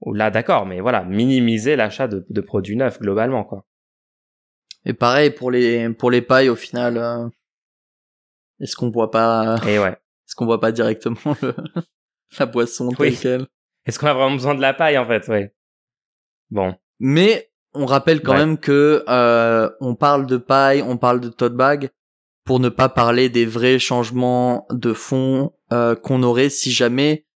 Ou 0.00 0.14
là, 0.14 0.30
d'accord, 0.30 0.64
mais 0.64 0.80
voilà, 0.80 1.04
minimiser 1.04 1.74
l'achat 1.74 2.06
de, 2.06 2.24
de, 2.28 2.40
produits 2.40 2.76
neufs 2.76 3.00
globalement, 3.00 3.42
quoi. 3.42 3.66
Et 4.84 4.94
pareil 4.94 5.30
pour 5.30 5.50
les 5.50 5.92
pour 5.92 6.10
les 6.10 6.22
pailles, 6.22 6.48
au 6.48 6.56
final, 6.56 6.96
euh, 6.96 7.28
est-ce 8.60 8.76
qu'on 8.76 8.90
voit 8.90 9.10
pas 9.10 9.56
Et 9.66 9.78
ouais. 9.78 9.96
Est-ce 10.28 10.36
qu'on 10.36 10.44
voit 10.44 10.60
pas 10.60 10.72
directement 10.72 11.34
le, 11.40 11.54
la 12.38 12.44
boisson 12.44 12.90
quelle? 12.90 13.46
Est-ce 13.86 13.98
qu'on 13.98 14.08
a 14.08 14.12
vraiment 14.12 14.34
besoin 14.34 14.54
de 14.54 14.60
la 14.60 14.74
paille 14.74 14.98
en 14.98 15.06
fait, 15.06 15.26
ouais. 15.28 15.54
Bon. 16.50 16.74
Mais 16.98 17.47
on 17.78 17.86
rappelle 17.86 18.22
quand 18.22 18.34
même 18.34 18.58
que 18.58 19.04
euh, 19.08 19.70
on 19.80 19.94
parle 19.94 20.26
de 20.26 20.36
paille, 20.36 20.82
on 20.82 20.96
parle 20.96 21.20
de 21.20 21.28
tote 21.28 21.54
bag 21.54 21.90
pour 22.44 22.60
ne 22.60 22.68
pas 22.68 22.88
parler 22.88 23.28
des 23.28 23.46
vrais 23.46 23.78
changements 23.78 24.66
de 24.70 24.92
fond 24.92 25.52
euh, 25.72 25.94
qu'on 25.94 26.22
aurait 26.22 26.50
si 26.50 26.72
jamais 26.72 27.26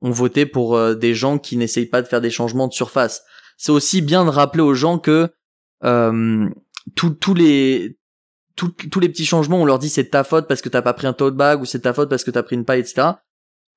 on 0.00 0.10
votait 0.10 0.46
pour 0.46 0.76
euh, 0.76 0.94
des 0.94 1.14
gens 1.14 1.38
qui 1.38 1.56
n'essayent 1.56 1.86
pas 1.86 2.02
de 2.02 2.08
faire 2.08 2.20
des 2.20 2.30
changements 2.30 2.66
de 2.66 2.72
surface. 2.72 3.22
C'est 3.56 3.72
aussi 3.72 4.02
bien 4.02 4.24
de 4.24 4.30
rappeler 4.30 4.62
aux 4.62 4.74
gens 4.74 4.98
que 4.98 5.32
tous 6.94 7.34
les 7.34 7.98
tous 8.56 9.00
les 9.00 9.08
petits 9.08 9.26
changements, 9.26 9.62
on 9.62 9.64
leur 9.64 9.78
dit 9.78 9.88
c'est 9.88 10.10
ta 10.10 10.24
faute 10.24 10.48
parce 10.48 10.62
que 10.62 10.68
t'as 10.68 10.82
pas 10.82 10.92
pris 10.92 11.06
un 11.06 11.12
tote 11.12 11.36
bag 11.36 11.60
ou 11.60 11.64
c'est 11.64 11.80
ta 11.80 11.92
faute 11.92 12.08
parce 12.08 12.24
que 12.24 12.30
t'as 12.30 12.42
pris 12.42 12.56
une 12.56 12.64
paille, 12.64 12.80
etc. 12.80 13.12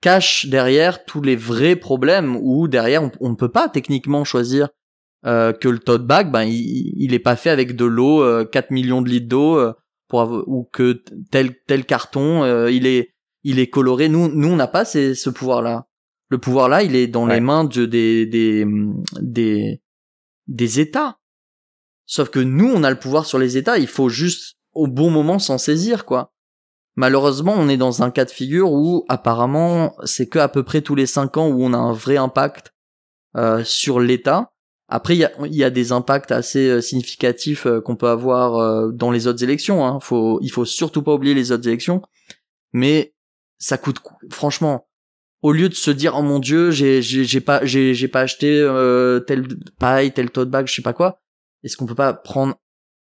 Cache 0.02 0.48
derrière 0.48 1.06
tous 1.06 1.22
les 1.22 1.36
vrais 1.36 1.76
problèmes 1.76 2.38
où 2.40 2.68
derrière 2.68 3.04
on, 3.20 3.30
ne 3.30 3.36
peut 3.36 3.52
pas 3.52 3.70
techniquement 3.70 4.24
choisir 4.24 4.70
euh, 5.26 5.52
que 5.52 5.68
le 5.68 5.80
tote 5.80 6.06
bag, 6.06 6.32
ben 6.32 6.44
il, 6.44 6.94
il 6.96 7.14
est 7.14 7.20
pas 7.20 7.36
fait 7.36 7.50
avec 7.50 7.76
de 7.76 7.86
l'eau, 7.86 8.24
4 8.46 8.72
euh, 8.72 8.74
millions 8.74 9.02
de 9.02 9.10
litres 9.10 9.28
d'eau, 9.28 9.58
euh, 9.58 9.74
pour 10.08 10.44
ou 10.48 10.70
que 10.72 11.04
tel 11.32 11.54
tel 11.66 11.86
carton, 11.86 12.46
il 12.68 12.86
est 12.86 13.14
il 13.44 13.60
est 13.60 13.68
coloré. 13.68 14.08
Nous 14.10 14.30
nous 14.30 14.48
on 14.48 14.56
n'a 14.56 14.68
pas 14.68 14.86
ce 14.86 15.30
pouvoir 15.30 15.62
là. 15.62 15.88
Le 16.30 16.38
pouvoir 16.38 16.70
là, 16.70 16.84
il 16.84 16.96
est 16.96 17.08
dans 17.08 17.26
les 17.26 17.40
mains 17.40 17.66
de, 17.66 17.86
des 17.86 18.26
des 18.26 18.66
des 19.20 19.82
des 20.48 20.80
États. 20.80 21.18
Sauf 22.06 22.30
que 22.30 22.40
nous, 22.40 22.72
on 22.74 22.84
a 22.84 22.90
le 22.90 23.00
pouvoir 23.00 23.26
sur 23.26 23.38
les 23.38 23.58
États. 23.58 23.78
Il 23.78 23.88
faut 23.88 24.08
juste 24.08 24.56
au 24.74 24.88
bon 24.88 25.10
moment 25.10 25.40
s'en 25.40 25.58
saisir, 25.58 26.06
quoi. 26.06 26.32
Malheureusement, 26.96 27.54
on 27.56 27.68
est 27.68 27.78
dans 27.78 28.02
un 28.02 28.12
cas 28.12 28.24
de 28.24 28.32
figure 28.32 28.72
où 28.72 29.06
apparemment 29.10 29.94
c'est 30.04 30.28
que 30.28 30.40
à 30.40 30.48
peu 30.48 30.64
près 30.64 30.82
tous 30.82 30.96
les 30.96 31.06
cinq 31.06 31.38
ans 31.38 31.48
où 31.48 31.64
on 31.64 31.74
a 31.74 31.78
un 31.78 31.94
vrai 31.94 32.18
impact 32.18 32.74
euh, 33.36 33.64
sur 33.64 34.00
l'État 34.00 34.54
après, 34.90 35.16
il 35.16 35.20
y 35.20 35.26
a, 35.26 35.32
y 35.48 35.64
a, 35.64 35.70
des 35.70 35.92
impacts 35.92 36.32
assez 36.32 36.70
euh, 36.70 36.82
significatifs 36.82 37.66
euh, 37.66 37.82
qu'on 37.82 37.98
peut 37.98 38.08
avoir 38.08 38.56
euh, 38.56 38.92
dans 38.92 39.12
les 39.12 39.28
autres 39.28 39.44
élections. 39.44 39.86
Hein. 39.86 40.00
Faut, 40.00 40.40
il 40.42 40.50
faut 40.50 40.64
surtout 40.64 41.02
pas 41.02 41.14
oublier 41.14 41.34
les 41.34 41.52
autres 41.52 41.68
élections. 41.68 42.02
Mais 42.72 43.14
ça 43.58 43.78
coûte, 43.78 43.98
franchement, 44.30 44.88
au 45.42 45.52
lieu 45.52 45.70
de 45.70 45.74
se 45.74 45.92
dire 45.92 46.16
oh 46.18 46.22
mon 46.22 46.40
dieu, 46.40 46.72
j'ai, 46.72 47.02
j'ai, 47.02 47.42
pas, 47.42 47.66
j'ai, 47.66 47.94
j'ai 47.94 48.08
pas 48.08 48.22
acheté 48.22 48.60
euh, 48.62 49.20
tel 49.20 49.48
paille, 49.80 50.12
tel 50.14 50.32
tote 50.32 50.50
bag, 50.50 50.68
je 50.68 50.74
sais 50.74 50.82
pas 50.82 50.94
quoi. 50.94 51.22
Est-ce 51.64 51.78
qu'on 51.78 51.86
peut 51.86 51.96
pas 51.96 52.14
prendre 52.14 52.56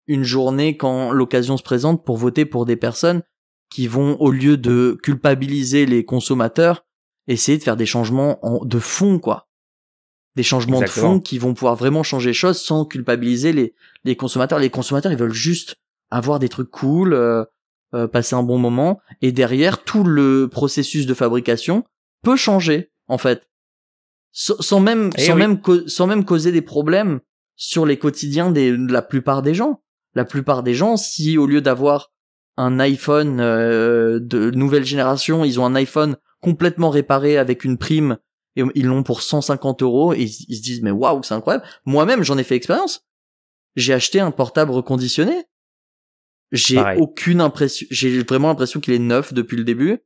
une 0.07 0.25
journée 0.25 0.77
quand 0.77 1.13
l'occasion 1.13 1.57
se 1.57 1.63
présente 1.63 2.05
pour 2.05 2.17
voter 2.17 2.45
pour 2.45 2.67
des 2.67 2.77
personnes 2.77 3.23
qui 3.71 3.87
vont, 3.87 4.17
au 4.21 4.31
lieu 4.31 4.57
de 4.57 4.99
culpabiliser 5.03 5.87
les 5.87 6.05
consommateurs, 6.05 6.85
essayer 7.27 7.59
de 7.59 7.63
faire 7.63 7.77
des 7.77 7.87
changements 7.87 8.39
en, 8.47 8.65
de 8.65 8.79
fond, 8.79 9.19
quoi? 9.19 9.46
Des 10.37 10.43
changements 10.43 10.81
de 10.81 10.87
fond 10.87 11.19
qui 11.19 11.39
vont 11.39 11.55
pouvoir 11.55 11.75
vraiment 11.77 12.03
changer 12.03 12.31
les 12.31 12.35
choses 12.35 12.61
sans 12.61 12.85
culpabiliser 12.85 13.53
les, 13.53 13.75
les 14.05 14.17
consommateurs. 14.17 14.59
Les 14.59 14.71
consommateurs, 14.71 15.11
ils 15.11 15.19
veulent 15.19 15.33
juste 15.33 15.77
avoir 16.11 16.39
des 16.39 16.49
trucs 16.49 16.71
cool, 16.71 17.15
euh, 17.15 17.45
euh, 17.95 18.07
passer 18.07 18.37
un 18.37 18.43
bon 18.43 18.59
moment, 18.59 19.01
et 19.23 19.33
derrière, 19.33 19.83
tout 19.83 20.05
le 20.05 20.49
processus 20.49 21.07
de 21.07 21.15
fabrication 21.15 21.85
peut 22.23 22.37
changer. 22.37 22.91
en 23.09 23.19
fait. 23.19 23.49
Sans, 24.33 24.61
sans 24.61 24.81
même, 24.81 25.11
Eh 25.17 25.23
sans 25.23 25.33
oui. 25.35 25.39
même, 25.39 25.61
sans 25.87 26.07
même 26.07 26.25
causer 26.25 26.53
des 26.53 26.63
problèmes 26.63 27.21
sur 27.57 27.87
les 27.87 27.99
quotidiens 27.99 28.51
des, 28.51 28.71
de 28.73 28.93
la 28.93 29.03
plupart 29.03 29.41
des 29.43 29.55
gens. 29.55 29.83
La 30.15 30.25
plupart 30.25 30.63
des 30.63 30.75
gens, 30.75 30.97
si 30.99 31.39
au 31.39 31.47
lieu 31.47 31.61
d'avoir 31.63 32.13
un 32.59 32.79
iPhone 32.79 33.39
euh, 33.41 34.19
de 34.21 34.51
nouvelle 34.51 34.85
génération, 34.85 35.45
ils 35.45 35.59
ont 35.61 35.65
un 35.65 35.75
iPhone 35.75 36.17
complètement 36.43 36.91
réparé 36.91 37.39
avec 37.39 37.65
une 37.65 37.79
prime 37.79 38.19
et 38.57 38.65
ils 38.75 38.87
l'ont 38.87 39.03
pour 39.03 39.23
150 39.23 39.83
euros 39.83 40.15
et 40.15 40.23
ils, 40.23 40.47
ils 40.49 40.57
se 40.57 40.63
disent 40.63 40.83
mais 40.83 40.91
waouh 40.91 41.23
c'est 41.23 41.35
incroyable. 41.35 41.65
Moi-même 41.85 42.23
j'en 42.23 42.39
ai 42.39 42.45
fait 42.45 42.57
expérience. 42.57 43.07
J'ai 43.77 43.93
acheté 43.93 44.21
un 44.21 44.31
portable 44.31 44.71
reconditionné. 44.71 45.45
J'ai 46.53 46.81
aucune 46.97 47.41
impression. 47.41 47.87
J'ai 47.91 48.23
vraiment 48.23 48.49
l'impression 48.49 48.81
qu'il 48.81 48.95
est 48.95 48.99
neuf 48.99 49.33
depuis 49.33 49.57
le 49.57 49.65
début. 49.65 49.99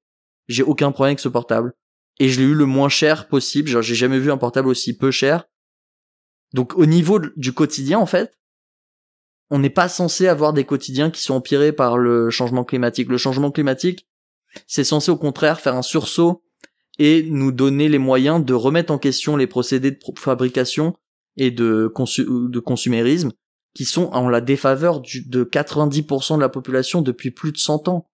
J'ai 0.48 0.62
aucun 0.62 0.90
problème 0.90 1.12
avec 1.12 1.20
ce 1.20 1.28
portable 1.28 1.74
et 2.18 2.28
je 2.28 2.40
l'ai 2.40 2.46
eu 2.46 2.54
le 2.54 2.66
moins 2.66 2.88
cher 2.88 3.28
possible. 3.28 3.68
Genre 3.68 3.82
j'ai 3.82 3.94
jamais 3.94 4.18
vu 4.18 4.32
un 4.32 4.38
portable 4.38 4.68
aussi 4.68 4.96
peu 4.96 5.10
cher. 5.10 5.44
Donc 6.52 6.76
au 6.76 6.86
niveau 6.86 7.20
du 7.36 7.52
quotidien 7.52 7.98
en 7.98 8.06
fait, 8.06 8.36
on 9.50 9.58
n'est 9.58 9.70
pas 9.70 9.88
censé 9.88 10.28
avoir 10.28 10.52
des 10.52 10.64
quotidiens 10.64 11.10
qui 11.10 11.22
sont 11.22 11.34
empirés 11.34 11.72
par 11.72 11.98
le 11.98 12.30
changement 12.30 12.64
climatique. 12.64 13.08
Le 13.08 13.18
changement 13.18 13.50
climatique, 13.50 14.08
c'est 14.66 14.84
censé 14.84 15.10
au 15.10 15.16
contraire 15.16 15.60
faire 15.60 15.76
un 15.76 15.82
sursaut 15.82 16.44
et 17.02 17.22
nous 17.22 17.50
donner 17.50 17.88
les 17.88 17.98
moyens 17.98 18.44
de 18.44 18.52
remettre 18.52 18.92
en 18.92 18.98
question 18.98 19.34
les 19.34 19.46
procédés 19.46 19.90
de 19.92 19.98
fabrication 20.18 20.94
et 21.38 21.50
de, 21.50 21.90
consu- 21.92 22.26
de 22.50 22.60
consumérisme 22.60 23.32
qui 23.74 23.86
sont 23.86 24.10
en 24.12 24.28
la 24.28 24.42
défaveur 24.42 25.00
du, 25.00 25.26
de 25.26 25.42
90% 25.42 26.36
de 26.36 26.40
la 26.42 26.50
population 26.50 27.00
depuis 27.00 27.30
plus 27.30 27.52
de 27.52 27.56
100 27.56 27.88
ans. 27.88 28.10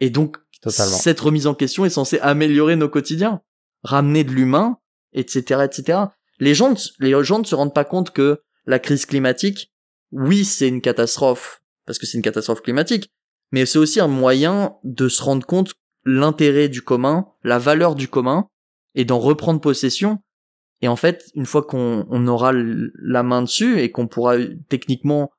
Et 0.00 0.10
donc, 0.10 0.36
Totalement. 0.60 0.96
cette 0.98 1.18
remise 1.20 1.46
en 1.46 1.54
question 1.54 1.86
est 1.86 1.90
censée 1.90 2.18
améliorer 2.20 2.76
nos 2.76 2.90
quotidiens, 2.90 3.40
ramener 3.84 4.22
de 4.22 4.32
l'humain, 4.32 4.76
etc., 5.14 5.62
etc. 5.64 5.98
Les 6.40 6.54
gens, 6.54 6.74
les 6.98 7.24
gens 7.24 7.38
ne 7.38 7.44
se 7.44 7.54
rendent 7.54 7.74
pas 7.74 7.86
compte 7.86 8.10
que 8.10 8.42
la 8.66 8.80
crise 8.80 9.06
climatique, 9.06 9.72
oui, 10.10 10.44
c'est 10.44 10.68
une 10.68 10.82
catastrophe, 10.82 11.62
parce 11.86 11.98
que 11.98 12.04
c'est 12.04 12.18
une 12.18 12.22
catastrophe 12.22 12.60
climatique, 12.60 13.10
mais 13.50 13.64
c'est 13.64 13.78
aussi 13.78 13.98
un 13.98 14.08
moyen 14.08 14.74
de 14.84 15.08
se 15.08 15.22
rendre 15.22 15.46
compte 15.46 15.72
l'intérêt 16.04 16.68
du 16.68 16.82
commun, 16.82 17.28
la 17.42 17.58
valeur 17.58 17.94
du 17.94 18.08
commun, 18.08 18.48
et 18.94 19.04
d'en 19.04 19.18
reprendre 19.18 19.60
possession. 19.60 20.18
Et 20.80 20.88
en 20.88 20.96
fait, 20.96 21.30
une 21.34 21.46
fois 21.46 21.62
qu'on 21.62 22.06
on 22.10 22.26
aura 22.26 22.52
la 22.52 23.22
main 23.22 23.42
dessus 23.42 23.78
et 23.80 23.90
qu'on 23.90 24.08
pourra 24.08 24.36
techniquement 24.68 25.30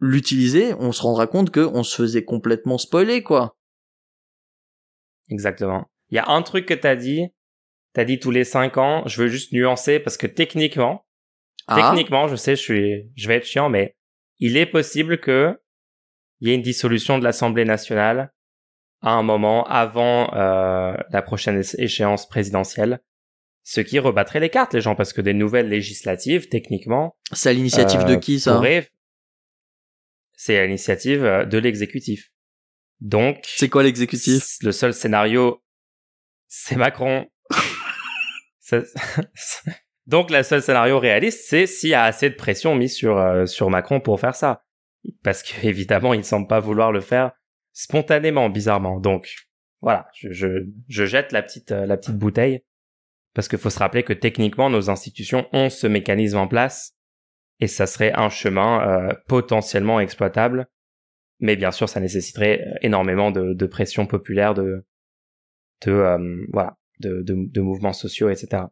l'utiliser, 0.00 0.74
on 0.74 0.92
se 0.92 1.02
rendra 1.02 1.26
compte 1.26 1.50
que 1.50 1.60
on 1.60 1.82
se 1.82 1.96
faisait 1.96 2.24
complètement 2.24 2.78
spoiler, 2.78 3.22
quoi. 3.22 3.56
Exactement. 5.28 5.86
Il 6.10 6.16
y 6.16 6.18
a 6.18 6.28
un 6.28 6.42
truc 6.42 6.66
que 6.66 6.74
t'as 6.74 6.96
dit. 6.96 7.28
T'as 7.92 8.04
dit 8.04 8.18
tous 8.18 8.30
les 8.30 8.44
cinq 8.44 8.78
ans. 8.78 9.02
Je 9.06 9.20
veux 9.22 9.28
juste 9.28 9.52
nuancer 9.52 10.00
parce 10.00 10.16
que 10.16 10.26
techniquement, 10.26 11.04
Ah, 11.66 11.76
techniquement, 11.76 12.28
je 12.28 12.36
sais, 12.36 12.56
je 12.56 12.60
suis, 12.60 13.10
je 13.16 13.28
vais 13.28 13.36
être 13.36 13.46
chiant, 13.46 13.68
mais 13.68 13.96
il 14.38 14.56
est 14.56 14.66
possible 14.66 15.18
que 15.20 15.60
il 16.40 16.48
y 16.48 16.52
ait 16.52 16.54
une 16.54 16.62
dissolution 16.62 17.18
de 17.18 17.24
l'Assemblée 17.24 17.64
nationale 17.64 18.32
à 19.02 19.12
un 19.12 19.22
moment 19.22 19.64
avant 19.66 20.32
euh, 20.34 20.94
la 21.10 21.22
prochaine 21.22 21.62
échéance 21.78 22.28
présidentielle, 22.28 23.00
ce 23.62 23.80
qui 23.80 23.98
rebattrait 23.98 24.40
les 24.40 24.50
cartes, 24.50 24.74
les 24.74 24.80
gens, 24.80 24.94
parce 24.94 25.12
que 25.12 25.20
des 25.20 25.34
nouvelles 25.34 25.68
législatives, 25.68 26.48
techniquement, 26.48 27.16
c'est 27.32 27.50
à 27.50 27.52
l'initiative 27.52 28.04
de 28.04 28.14
euh, 28.14 28.18
qui, 28.18 28.40
ça? 28.40 28.54
pourraient- 28.54 28.88
c'est 30.36 30.58
à 30.58 30.64
l'initiative 30.66 31.24
euh, 31.24 31.44
de 31.44 31.58
l'exécutif. 31.58 32.30
Donc, 33.00 33.38
C'est 33.46 33.68
quoi 33.68 33.82
l'exécutif? 33.82 34.56
le 34.62 34.72
seul 34.72 34.92
scénario, 34.94 35.62
c'est 36.48 36.76
Macron. 36.76 37.26
Donc, 40.06 40.30
le 40.30 40.42
seul 40.42 40.62
scénario 40.62 40.98
réaliste, 40.98 41.44
c'est 41.48 41.66
s'il 41.66 41.90
y 41.90 41.94
a 41.94 42.04
assez 42.04 42.30
de 42.30 42.34
pression 42.34 42.74
mise 42.74 42.94
sur, 42.94 43.18
euh, 43.18 43.46
sur 43.46 43.70
Macron 43.70 44.00
pour 44.00 44.18
faire 44.20 44.34
ça. 44.34 44.62
Parce 45.22 45.42
que, 45.42 45.66
évidemment, 45.66 46.14
il 46.14 46.18
ne 46.18 46.24
semble 46.24 46.46
pas 46.46 46.60
vouloir 46.60 46.92
le 46.92 47.00
faire 47.00 47.32
spontanément, 47.72 48.48
bizarrement. 48.50 49.00
Donc, 49.00 49.34
voilà, 49.80 50.08
je, 50.14 50.32
je, 50.32 50.66
je 50.88 51.04
jette 51.04 51.32
la 51.32 51.42
petite, 51.42 51.72
euh, 51.72 51.86
la 51.86 51.96
petite 51.96 52.16
bouteille. 52.18 52.62
Parce 53.34 53.48
qu'il 53.48 53.58
faut 53.58 53.70
se 53.70 53.78
rappeler 53.78 54.02
que 54.02 54.12
techniquement, 54.12 54.70
nos 54.70 54.90
institutions 54.90 55.48
ont 55.52 55.70
ce 55.70 55.86
mécanisme 55.86 56.38
en 56.38 56.48
place. 56.48 56.96
Et 57.60 57.66
ça 57.66 57.86
serait 57.86 58.12
un 58.12 58.28
chemin 58.28 58.88
euh, 58.88 59.14
potentiellement 59.28 60.00
exploitable. 60.00 60.66
Mais 61.38 61.56
bien 61.56 61.70
sûr, 61.70 61.88
ça 61.88 62.00
nécessiterait 62.00 62.60
euh, 62.60 62.74
énormément 62.82 63.30
de, 63.30 63.54
de 63.54 63.66
pression 63.66 64.06
populaire, 64.06 64.54
de, 64.54 64.84
de 65.86 65.92
euh, 65.92 66.46
voilà, 66.52 66.76
de, 67.00 67.22
de, 67.22 67.34
de 67.36 67.60
mouvements 67.60 67.92
sociaux, 67.92 68.30
etc. 68.30 68.64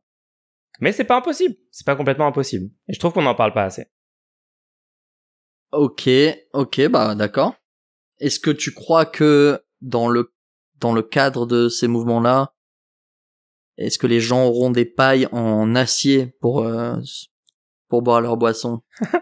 Mais 0.80 0.92
c'est 0.92 1.04
pas 1.04 1.16
impossible. 1.16 1.54
C'est 1.70 1.87
pas 1.87 1.96
complètement 1.96 2.26
impossible. 2.26 2.70
Et 2.88 2.94
je 2.94 2.98
trouve 2.98 3.12
qu'on 3.12 3.22
n'en 3.22 3.34
parle 3.34 3.52
pas 3.52 3.64
assez. 3.64 3.87
Ok, 5.72 6.08
ok, 6.54 6.88
bah 6.88 7.14
d'accord. 7.14 7.54
Est-ce 8.20 8.40
que 8.40 8.50
tu 8.50 8.72
crois 8.72 9.07
que 9.07 9.62
dans 9.81 10.09
le 10.09 10.33
dans 10.78 10.92
le 10.92 11.02
cadre 11.02 11.46
de 11.46 11.68
ces 11.68 11.88
mouvements-là, 11.88 12.52
est-ce 13.76 13.98
que 13.98 14.07
les 14.07 14.20
gens 14.20 14.44
auront 14.46 14.70
des 14.70 14.85
pailles 14.85 15.28
en 15.33 15.74
acier 15.74 16.35
pour 16.40 16.64
euh, 16.64 16.96
pour 17.88 18.02
boire 18.02 18.20
leur 18.20 18.37
boisson? 18.37 18.83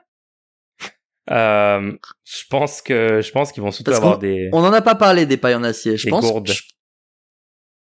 Euh, 1.28 1.92
je 2.22 2.44
pense 2.48 2.80
que 2.80 3.20
je 3.20 3.32
pense 3.32 3.50
qu'ils 3.50 3.60
vont 3.62 3.72
surtout 3.72 3.90
Parce 3.90 3.96
avoir 3.98 4.14
qu'on- 4.14 4.20
des. 4.20 4.48
On 4.52 4.60
n'en 4.62 4.72
a 4.72 4.80
pas 4.80 4.94
parlé 4.94 5.26
des 5.26 5.36
pailles 5.36 5.56
en 5.56 5.64
acier. 5.64 5.96
Je 5.96 6.04
Des 6.04 6.10
pense. 6.10 6.24
gourdes. 6.24 6.46
Je, 6.48 6.62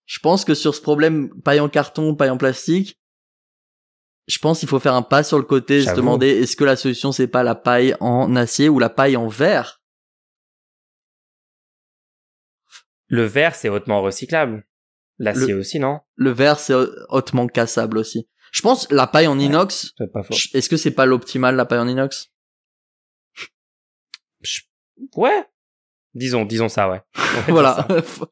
je 0.06 0.20
pense 0.22 0.46
que 0.46 0.54
sur 0.54 0.74
ce 0.74 0.80
problème 0.80 1.30
paille 1.41 1.60
en 1.60 1.68
carton, 1.68 2.15
paille 2.15 2.30
en 2.30 2.38
plastique, 2.38 2.98
je 4.28 4.39
pense 4.39 4.60
qu'il 4.60 4.70
faut 4.70 4.80
faire 4.80 4.94
un 4.94 5.02
pas 5.02 5.22
sur 5.24 5.38
le 5.38 5.44
côté, 5.44 5.82
se 5.82 5.86
J'avoue. 5.88 5.98
demander 5.98 6.28
est-ce 6.30 6.56
que 6.56 6.63
la 6.63 6.78
solution 6.78 7.12
c'est 7.12 7.28
pas 7.28 7.44
la 7.44 7.56
paille 7.56 7.98
en 8.00 8.38
acier 8.38 8.70
ou 8.70 8.80
la 8.80 8.89
paille 8.89 9.18
en 9.18 9.28
verre? 9.28 9.82
Le 13.08 13.24
verre, 13.24 13.56
c'est 13.56 13.70
hautement 13.70 14.02
recyclable. 14.02 14.65
L'acier 15.18 15.54
aussi, 15.54 15.80
non? 15.80 16.00
Le 16.15 16.32
verre 16.32 16.60
c'est 16.60 16.74
hautement 17.10 17.48
cassable 17.48 17.98
aussi. 17.98 18.28
Je 18.52 18.62
pense 18.62 18.89
la 18.91 19.08
paille 19.08 19.28
en 19.28 19.39
inox. 19.39 19.94
Est-ce 20.54 20.70
que 20.70 20.78
c'est 20.78 20.91
pas 20.91 21.06
l'optimal 21.06 21.56
la 21.56 21.65
paille 21.65 21.80
en 21.80 21.88
inox? 21.88 22.32
Ouais. 25.15 25.46
Disons, 26.13 26.46
disons 26.46 26.70
ça, 26.70 26.89
ouais. 26.89 27.02
Voilà. 27.48 27.86
ça. 27.88 28.26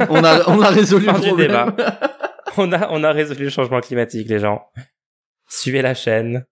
on 0.10 0.24
a 0.24 0.48
on 0.48 0.60
a 0.60 0.68
résolu 0.70 1.06
le 1.06 1.12
problème. 1.12 1.36
débat. 1.36 1.74
On 2.56 2.72
a, 2.72 2.88
on 2.90 3.04
a 3.04 3.12
résolu 3.12 3.44
le 3.44 3.50
changement 3.50 3.80
climatique, 3.80 4.28
les 4.28 4.40
gens. 4.40 4.66
Suivez 5.46 5.82
la 5.82 5.94
chaîne. 5.94 6.44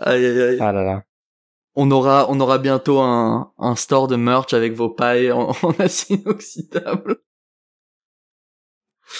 aïe, 0.00 0.26
aïe, 0.26 0.42
aïe. 0.42 0.58
Ah 0.60 0.72
là 0.72 0.82
là. 0.82 1.04
On 1.82 1.90
aura 1.90 2.26
on 2.28 2.38
aura 2.40 2.58
bientôt 2.58 3.00
un 3.00 3.54
un 3.56 3.74
store 3.74 4.06
de 4.06 4.16
merch 4.16 4.52
avec 4.52 4.74
vos 4.74 4.90
pailles 4.90 5.32
en, 5.32 5.52
en 5.62 5.70
acier 5.78 6.16
inoxydable. 6.16 7.22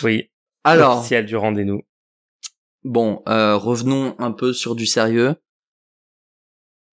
Oui. 0.02 0.30
Alors, 0.62 0.98
Officiel 0.98 1.24
du 1.24 1.36
rendez-nous. 1.36 1.80
bon, 2.84 3.22
euh, 3.28 3.56
revenons 3.56 4.14
un 4.18 4.30
peu 4.30 4.52
sur 4.52 4.74
du 4.74 4.84
sérieux. 4.84 5.36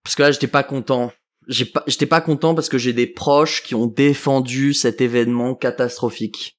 Parce 0.03 0.15
que 0.15 0.23
là, 0.23 0.31
j'étais 0.31 0.47
pas 0.47 0.63
content. 0.63 1.11
J'ai 1.49 1.65
pas, 1.65 1.83
j'étais 1.85 2.05
pas 2.05 2.21
content 2.21 2.55
parce 2.55 2.69
que 2.69 2.77
j'ai 2.77 2.93
des 2.93 3.07
proches 3.07 3.61
qui 3.61 3.75
ont 3.75 3.87
défendu 3.87 4.73
cet 4.73 5.01
événement 5.01 5.53
catastrophique. 5.53 6.57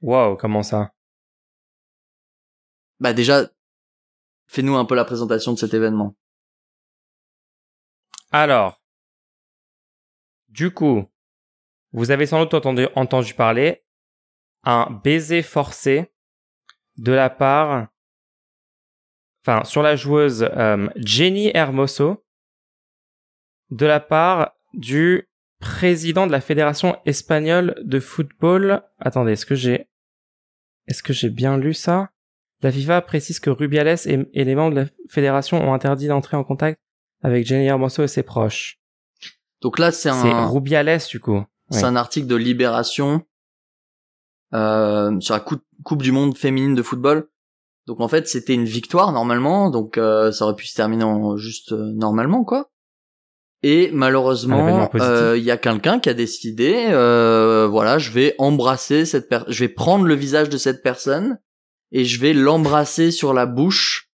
Wow, 0.00 0.38
comment 0.38 0.62
ça? 0.62 0.92
Bah 3.00 3.12
déjà, 3.12 3.50
fais-nous 4.46 4.76
un 4.76 4.86
peu 4.86 4.94
la 4.94 5.04
présentation 5.04 5.52
de 5.52 5.58
cet 5.58 5.74
événement. 5.74 6.16
Alors, 8.32 8.80
du 10.48 10.70
coup, 10.70 11.04
vous 11.92 12.10
avez 12.10 12.24
sans 12.24 12.44
doute 12.44 12.54
entendu, 12.54 13.34
parler 13.34 13.84
un 14.64 14.90
baiser 15.04 15.42
forcé 15.42 16.10
de 16.96 17.12
la 17.12 17.28
part, 17.28 17.88
enfin, 19.44 19.64
sur 19.64 19.82
la 19.82 19.96
joueuse 19.96 20.48
euh, 20.50 20.88
Jenny 20.96 21.50
Hermoso, 21.52 22.24
de 23.70 23.84
la 23.84 24.00
part 24.00 24.52
du 24.72 25.28
président 25.58 26.26
de 26.26 26.32
la 26.32 26.40
Fédération 26.40 26.98
espagnole 27.04 27.74
de 27.82 28.00
football. 28.00 28.82
Attendez, 28.98 29.32
est-ce 29.32 29.46
que 29.46 29.54
j'ai, 29.54 29.90
est-ce 30.86 31.02
que 31.02 31.12
j'ai 31.12 31.30
bien 31.30 31.58
lu 31.58 31.74
ça? 31.74 32.10
La 32.62 32.72
FIFA 32.72 33.02
précise 33.02 33.40
que 33.40 33.50
Rubiales 33.50 33.98
et 34.06 34.44
les 34.44 34.54
membres 34.54 34.74
de 34.74 34.80
la 34.82 34.86
fédération 35.08 35.58
ont 35.58 35.74
interdit 35.74 36.08
d'entrer 36.08 36.36
en 36.36 36.44
contact 36.44 36.81
avec 37.22 37.46
Jenny 37.46 37.66
Hermoso 37.66 38.02
et 38.02 38.08
ses 38.08 38.22
proches. 38.22 38.78
Donc 39.60 39.78
là, 39.78 39.92
c'est 39.92 40.10
C'est 40.10 40.30
un, 40.30 40.46
Rubiales, 40.46 41.00
du 41.08 41.20
coup. 41.20 41.44
c'est 41.70 41.84
un 41.84 41.96
article 41.96 42.26
de 42.26 42.36
Libération 42.36 43.22
euh, 44.54 45.18
sur 45.20 45.34
la 45.34 45.40
coupe, 45.40 45.64
coupe 45.84 46.02
du 46.02 46.12
monde 46.12 46.36
féminine 46.36 46.74
de 46.74 46.82
football. 46.82 47.28
Donc 47.86 48.00
en 48.00 48.08
fait, 48.08 48.28
c'était 48.28 48.54
une 48.54 48.64
victoire 48.64 49.12
normalement, 49.12 49.70
donc 49.70 49.98
euh, 49.98 50.30
ça 50.30 50.44
aurait 50.44 50.54
pu 50.54 50.66
se 50.66 50.76
terminer 50.76 51.04
en 51.04 51.36
juste 51.36 51.72
euh, 51.72 51.92
normalement 51.94 52.44
quoi. 52.44 52.70
Et 53.64 53.90
malheureusement, 53.92 54.90
euh, 54.96 55.36
il 55.38 55.44
y 55.44 55.52
a 55.52 55.56
quelqu'un 55.56 56.00
qui 56.00 56.08
a 56.08 56.14
décidé, 56.14 56.86
euh, 56.88 57.68
voilà, 57.70 57.98
je 57.98 58.10
vais 58.10 58.34
embrasser 58.38 59.04
cette 59.04 59.28
personne, 59.28 59.52
je 59.52 59.60
vais 59.60 59.68
prendre 59.68 60.04
le 60.04 60.14
visage 60.14 60.48
de 60.48 60.56
cette 60.58 60.82
personne 60.82 61.38
et 61.92 62.04
je 62.04 62.20
vais 62.20 62.32
l'embrasser 62.32 63.12
sur 63.12 63.32
la 63.32 63.46
bouche 63.46 64.10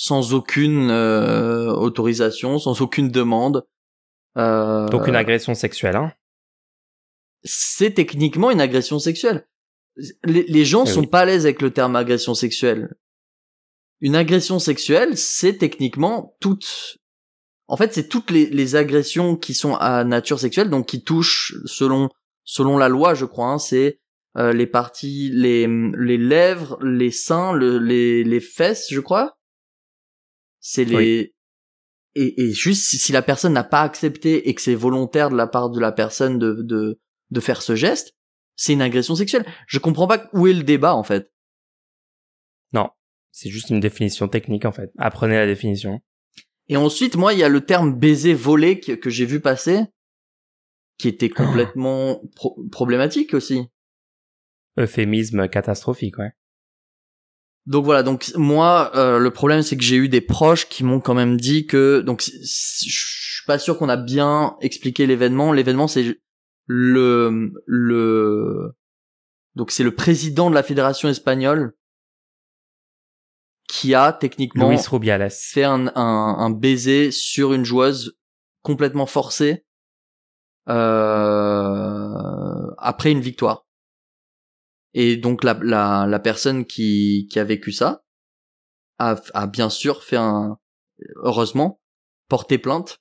sans 0.00 0.32
aucune 0.32 0.90
euh, 0.92 1.72
autorisation, 1.72 2.60
sans 2.60 2.80
aucune 2.82 3.10
demande. 3.10 3.66
Euh, 4.36 4.88
Donc 4.90 5.08
une 5.08 5.16
agression 5.16 5.56
sexuelle, 5.56 5.96
hein 5.96 6.12
C'est 7.42 7.94
techniquement 7.94 8.52
une 8.52 8.60
agression 8.60 9.00
sexuelle. 9.00 9.48
Les, 10.22 10.44
les 10.44 10.64
gens 10.64 10.84
eh 10.84 10.88
sont 10.88 11.02
pas 11.02 11.22
à 11.22 11.24
l'aise 11.24 11.46
avec 11.46 11.60
le 11.60 11.72
terme 11.72 11.96
agression 11.96 12.34
sexuelle. 12.34 12.94
Une 14.00 14.14
agression 14.14 14.60
sexuelle, 14.60 15.18
c'est 15.18 15.58
techniquement 15.58 16.36
toute 16.38 16.98
en 17.66 17.76
fait, 17.76 17.92
c'est 17.92 18.08
toutes 18.08 18.30
les, 18.30 18.46
les, 18.46 18.76
agressions 18.76 19.36
qui 19.36 19.52
sont 19.52 19.74
à 19.74 20.04
nature 20.04 20.38
sexuelle, 20.38 20.70
donc 20.70 20.86
qui 20.86 21.02
touchent 21.02 21.54
selon 21.64 22.08
selon 22.44 22.78
la 22.78 22.88
loi, 22.88 23.14
je 23.14 23.24
crois. 23.24 23.48
Hein, 23.48 23.58
c'est 23.58 23.98
euh, 24.36 24.52
les 24.52 24.68
parties, 24.68 25.32
les 25.34 25.66
les 25.66 26.18
lèvres, 26.18 26.78
les 26.84 27.10
seins, 27.10 27.52
le, 27.52 27.78
les 27.78 28.22
les 28.22 28.40
fesses, 28.40 28.86
je 28.92 29.00
crois. 29.00 29.37
C'est 30.60 30.84
les 30.84 31.34
et, 32.14 32.42
et 32.42 32.52
juste 32.52 32.82
si 32.82 33.12
la 33.12 33.22
personne 33.22 33.52
n'a 33.52 33.64
pas 33.64 33.82
accepté 33.82 34.48
et 34.48 34.54
que 34.54 34.60
c'est 34.60 34.74
volontaire 34.74 35.30
de 35.30 35.36
la 35.36 35.46
part 35.46 35.70
de 35.70 35.80
la 35.80 35.92
personne 35.92 36.38
de 36.38 36.62
de 36.62 37.00
de 37.30 37.40
faire 37.40 37.62
ce 37.62 37.76
geste, 37.76 38.14
c'est 38.56 38.72
une 38.72 38.82
agression 38.82 39.14
sexuelle. 39.14 39.46
Je 39.66 39.78
comprends 39.78 40.08
pas 40.08 40.28
où 40.32 40.46
est 40.46 40.54
le 40.54 40.64
débat 40.64 40.94
en 40.94 41.04
fait. 41.04 41.32
Non, 42.72 42.90
c'est 43.30 43.50
juste 43.50 43.70
une 43.70 43.80
définition 43.80 44.28
technique 44.28 44.64
en 44.64 44.72
fait. 44.72 44.90
Apprenez 44.98 45.36
la 45.36 45.46
définition. 45.46 46.00
Et 46.68 46.76
ensuite, 46.76 47.16
moi, 47.16 47.32
il 47.32 47.38
y 47.38 47.44
a 47.44 47.48
le 47.48 47.64
terme 47.64 47.94
baiser 47.94 48.34
volé 48.34 48.78
que, 48.78 49.08
j'ai 49.08 49.24
vu 49.24 49.40
passer, 49.40 49.80
qui 50.98 51.08
était 51.08 51.30
complètement 51.30 52.22
problématique 52.70 53.32
aussi. 53.32 53.68
Euphémisme 54.78 55.48
catastrophique, 55.48 56.18
ouais. 56.18 56.32
Donc 57.68 57.84
voilà, 57.84 58.02
donc 58.02 58.32
moi, 58.34 58.90
euh, 58.94 59.18
le 59.18 59.30
problème 59.30 59.60
c'est 59.60 59.76
que 59.76 59.82
j'ai 59.82 59.96
eu 59.96 60.08
des 60.08 60.22
proches 60.22 60.70
qui 60.70 60.84
m'ont 60.84 61.00
quand 61.00 61.12
même 61.12 61.36
dit 61.36 61.66
que, 61.66 62.00
donc 62.00 62.22
je 62.22 62.30
suis 62.42 63.44
pas 63.46 63.58
sûr 63.58 63.76
qu'on 63.76 63.90
a 63.90 63.98
bien 63.98 64.56
expliqué 64.62 65.06
l'événement. 65.06 65.52
L'événement 65.52 65.86
c'est 65.86 66.18
le 66.66 67.52
le 67.66 68.72
donc 69.54 69.70
c'est 69.70 69.84
le 69.84 69.94
président 69.94 70.48
de 70.48 70.54
la 70.54 70.62
fédération 70.62 71.10
espagnole 71.10 71.74
qui 73.68 73.94
a 73.94 74.14
techniquement 74.14 74.74
fait 75.28 75.64
un, 75.64 75.94
un, 75.94 76.48
baiser 76.48 77.10
sur 77.10 77.52
une 77.52 77.66
joueuse 77.66 78.16
complètement 78.62 79.04
forcée 79.04 79.66
euh, 80.70 82.70
après 82.78 83.12
une 83.12 83.20
victoire. 83.20 83.67
Et 84.94 85.16
donc 85.16 85.44
la, 85.44 85.58
la, 85.62 86.06
la 86.08 86.18
personne 86.18 86.64
qui, 86.64 87.28
qui 87.30 87.38
a 87.38 87.44
vécu 87.44 87.72
ça 87.72 88.04
a, 88.98 89.16
a 89.34 89.46
bien 89.46 89.70
sûr 89.70 90.02
fait 90.02 90.16
un 90.16 90.58
heureusement 91.16 91.80
porté 92.28 92.58
plainte. 92.58 93.00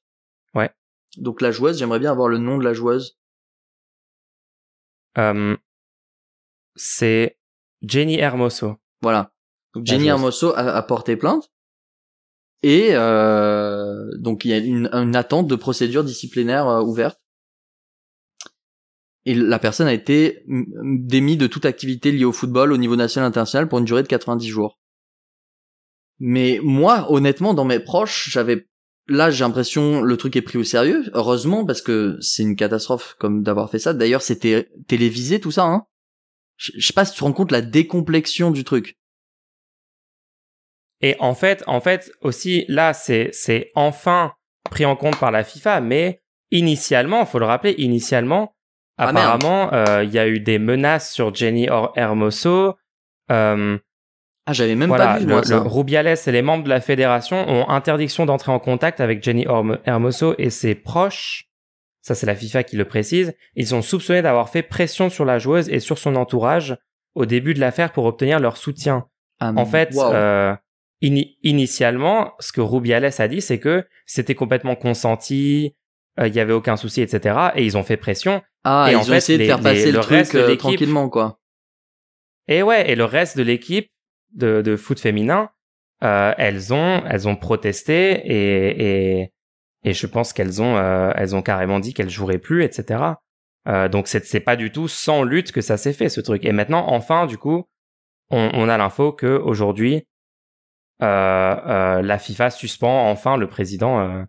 Ouais. 0.53 0.71
Donc 1.17 1.41
la 1.41 1.51
joueuse, 1.51 1.79
j'aimerais 1.79 1.99
bien 1.99 2.11
avoir 2.11 2.27
le 2.27 2.37
nom 2.37 2.57
de 2.57 2.63
la 2.63 2.73
joueuse. 2.73 3.17
Euh, 5.17 5.57
c'est 6.75 7.37
Jenny 7.81 8.19
Hermoso. 8.19 8.77
Voilà. 9.01 9.31
Donc 9.73 9.85
Jenny 9.85 10.07
Hermoso 10.07 10.53
a, 10.55 10.81
porté 10.83 11.15
plainte. 11.15 11.51
Et 12.63 12.89
euh, 12.91 14.09
donc 14.17 14.45
il 14.45 14.49
y 14.49 14.53
a 14.53 14.57
une, 14.57 14.89
une, 14.91 15.15
attente 15.15 15.47
de 15.47 15.55
procédure 15.55 16.03
disciplinaire 16.03 16.67
euh, 16.67 16.81
ouverte. 16.81 17.19
Et 19.27 19.33
la 19.35 19.59
personne 19.59 19.87
a 19.87 19.93
été 19.93 20.41
démise 20.47 21.37
de 21.37 21.47
toute 21.47 21.65
activité 21.65 22.13
liée 22.13 22.23
au 22.23 22.31
football 22.31 22.71
au 22.71 22.77
niveau 22.77 22.95
national 22.95 23.27
et 23.27 23.31
international 23.31 23.67
pour 23.67 23.77
une 23.77 23.83
durée 23.83 24.01
de 24.01 24.07
90 24.07 24.47
jours. 24.47 24.79
Mais 26.17 26.61
moi, 26.63 27.11
honnêtement, 27.11 27.53
dans 27.53 27.65
mes 27.65 27.81
proches, 27.81 28.29
j'avais 28.31 28.69
là 29.09 29.29
j'ai 29.29 29.43
l'impression 29.43 30.01
le 30.01 30.15
truc 30.15 30.37
est 30.37 30.41
pris 30.41 30.57
au 30.57 30.63
sérieux. 30.63 31.03
Heureusement 31.13 31.65
parce 31.65 31.81
que 31.81 32.17
c'est 32.21 32.41
une 32.43 32.55
catastrophe 32.55 33.17
comme 33.19 33.43
d'avoir 33.43 33.69
fait 33.69 33.79
ça. 33.79 33.93
D'ailleurs, 33.93 34.21
c'était 34.21 34.69
télévisé 34.87 35.41
tout 35.41 35.51
ça. 35.51 35.65
Hein 35.65 35.83
je, 36.55 36.79
sais 36.79 36.93
pas 36.93 37.03
si 37.03 37.11
tu 37.11 37.19
te 37.19 37.25
rends 37.25 37.33
compte 37.33 37.51
la 37.51 37.61
décomplexion 37.61 38.49
du 38.49 38.63
truc. 38.63 38.97
Et 41.01 41.17
en 41.19 41.35
fait, 41.35 41.65
en 41.67 41.81
fait 41.81 42.13
aussi 42.21 42.63
là, 42.69 42.93
c'est 42.93 43.31
c'est 43.33 43.71
enfin 43.75 44.31
pris 44.63 44.85
en 44.85 44.95
compte 44.95 45.19
par 45.19 45.31
la 45.31 45.43
FIFA, 45.43 45.81
mais 45.81 46.21
initialement, 46.51 47.25
faut 47.25 47.39
le 47.39 47.45
rappeler, 47.45 47.75
initialement, 47.77 48.53
ah, 48.97 49.09
apparemment, 49.09 49.71
euh, 49.73 50.03
il 50.03 50.11
y 50.11 50.19
a 50.19 50.27
eu 50.27 50.39
des 50.39 50.59
menaces 50.59 51.11
sur 51.11 51.33
Jenny 51.33 51.67
Hermoso. 51.95 52.75
Euh, 53.31 53.77
ah, 54.45 54.53
j'avais 54.53 54.75
même 54.75 54.89
pas 54.89 55.17
vu 55.17 55.27
moi, 55.27 55.41
le, 55.47 55.57
Rubiales 55.57 56.07
et 56.07 56.31
les 56.31 56.41
membres 56.41 56.63
de 56.63 56.69
la 56.69 56.81
fédération 56.81 57.47
ont 57.49 57.69
interdiction 57.69 58.25
d'entrer 58.25 58.51
en 58.51 58.59
contact 58.59 59.01
avec 59.01 59.21
Jenny 59.21 59.45
Hermoso 59.85 60.35
et 60.37 60.49
ses 60.49 60.73
proches. 60.73 61.49
Ça, 62.01 62.15
c'est 62.15 62.25
la 62.25 62.35
FIFA 62.35 62.63
qui 62.63 62.77
le 62.77 62.85
précise. 62.85 63.35
Ils 63.55 63.67
sont 63.67 63.81
soupçonnés 63.81 64.21
d'avoir 64.21 64.49
fait 64.49 64.63
pression 64.63 65.09
sur 65.09 65.25
la 65.25 65.39
joueuse 65.39 65.69
et 65.69 65.81
sur 65.81 65.97
son 65.97 66.15
entourage 66.15 66.77
au 67.15 67.25
début 67.25 67.53
de 67.53 67.59
l'affaire 67.59 67.91
pour 67.91 68.05
obtenir 68.05 68.39
leur 68.39 68.55
soutien. 68.55 69.07
Ah, 69.39 69.51
en 69.55 69.65
fait, 69.65 69.93
euh, 69.97 70.55
initialement, 71.01 72.33
ce 72.39 72.53
que 72.53 72.61
Rubiales 72.61 73.11
a 73.17 73.27
dit, 73.27 73.41
c'est 73.41 73.59
que 73.59 73.85
c'était 74.05 74.35
complètement 74.35 74.75
consenti, 74.75 75.75
euh, 76.19 76.27
il 76.27 76.35
y 76.35 76.39
avait 76.39 76.53
aucun 76.53 76.77
souci, 76.77 77.01
etc. 77.01 77.49
Et 77.55 77.65
ils 77.65 77.77
ont 77.77 77.83
fait 77.83 77.97
pression. 77.97 78.41
Ah, 78.69 78.87
et 78.89 78.95
ils 78.95 79.11
ont 79.11 79.15
essayé 79.15 79.37
de 79.37 79.45
faire 79.45 79.61
passer 79.61 79.93
le, 79.93 79.99
truc 80.01 80.35
euh, 80.35 80.57
tranquillement, 80.57 81.07
quoi. 81.07 81.39
Et 82.49 82.61
ouais, 82.63 82.91
et 82.91 82.95
le 82.95 83.05
reste 83.05 83.37
de 83.37 83.43
l'équipe 83.43 83.89
de, 84.33 84.61
de 84.61 84.75
foot 84.75 84.99
féminin, 84.99 85.49
euh, 86.03 86.33
elles 86.37 86.73
ont, 86.73 87.01
elles 87.05 87.29
ont 87.29 87.37
protesté 87.37 88.11
et 88.11 89.21
et, 89.21 89.33
et 89.85 89.93
je 89.93 90.05
pense 90.05 90.33
qu'elles 90.33 90.61
ont, 90.61 90.75
euh, 90.75 91.11
elles 91.15 91.33
ont 91.33 91.41
carrément 91.41 91.79
dit 91.79 91.93
qu'elles 91.93 92.09
joueraient 92.09 92.39
plus, 92.39 92.65
etc. 92.65 93.03
Euh, 93.69 93.87
donc 93.87 94.09
c'est 94.09 94.25
c'est 94.25 94.41
pas 94.41 94.57
du 94.57 94.69
tout 94.69 94.89
sans 94.89 95.23
lutte 95.23 95.53
que 95.53 95.61
ça 95.61 95.77
s'est 95.77 95.93
fait 95.93 96.09
ce 96.09 96.19
truc. 96.19 96.43
Et 96.43 96.51
maintenant, 96.51 96.85
enfin, 96.89 97.25
du 97.25 97.37
coup, 97.37 97.69
on, 98.31 98.51
on 98.53 98.67
a 98.67 98.77
l'info 98.77 99.13
que 99.13 99.37
aujourd'hui, 99.37 100.05
la 100.99 102.17
FIFA 102.19 102.49
suspend 102.49 103.09
enfin 103.09 103.37
le 103.37 103.47
président 103.47 104.25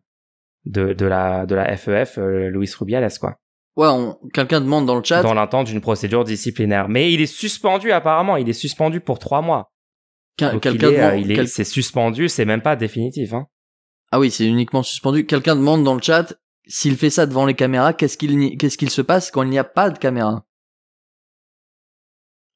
de, 0.64 0.92
de 0.92 1.06
la 1.06 1.44
de 1.44 1.56
la 1.56 1.76
FEF, 1.76 2.18
Luis 2.18 2.70
Rubiales, 2.78 3.10
quoi. 3.18 3.36
Ouais, 3.78 3.86
quelqu'un 4.34 4.60
demande 4.60 4.86
dans 4.86 4.96
le 4.96 5.04
chat. 5.04 5.22
Dans 5.22 5.34
l'attente 5.34 5.68
d'une 5.68 5.80
procédure 5.80 6.24
disciplinaire. 6.24 6.88
Mais 6.88 7.12
il 7.12 7.20
est 7.20 7.26
suspendu 7.26 7.92
apparemment, 7.92 8.36
il 8.36 8.48
est 8.48 8.52
suspendu 8.52 9.00
pour 9.00 9.20
trois 9.20 9.40
mois. 9.40 9.72
quelqu'un 10.36 10.72
demande... 10.72 11.20
il 11.20 11.30
est, 11.30 11.46
c'est 11.46 11.62
suspendu, 11.62 12.28
c'est 12.28 12.44
même 12.44 12.60
pas 12.60 12.74
définitif. 12.74 13.32
Hein. 13.34 13.46
Ah 14.10 14.18
oui, 14.18 14.32
c'est 14.32 14.46
uniquement 14.46 14.82
suspendu. 14.82 15.26
Quelqu'un 15.26 15.54
demande 15.54 15.84
dans 15.84 15.94
le 15.94 16.02
chat 16.02 16.34
s'il 16.66 16.96
fait 16.96 17.08
ça 17.08 17.26
devant 17.26 17.46
les 17.46 17.54
caméras, 17.54 17.94
qu'est-ce 17.94 18.18
qu'il 18.18 18.58
qu'est-ce 18.58 18.78
qu'il 18.78 18.90
se 18.90 19.00
passe 19.00 19.30
quand 19.30 19.44
il 19.44 19.50
n'y 19.50 19.58
a 19.60 19.64
pas 19.64 19.90
de 19.90 19.98
caméra? 19.98 20.44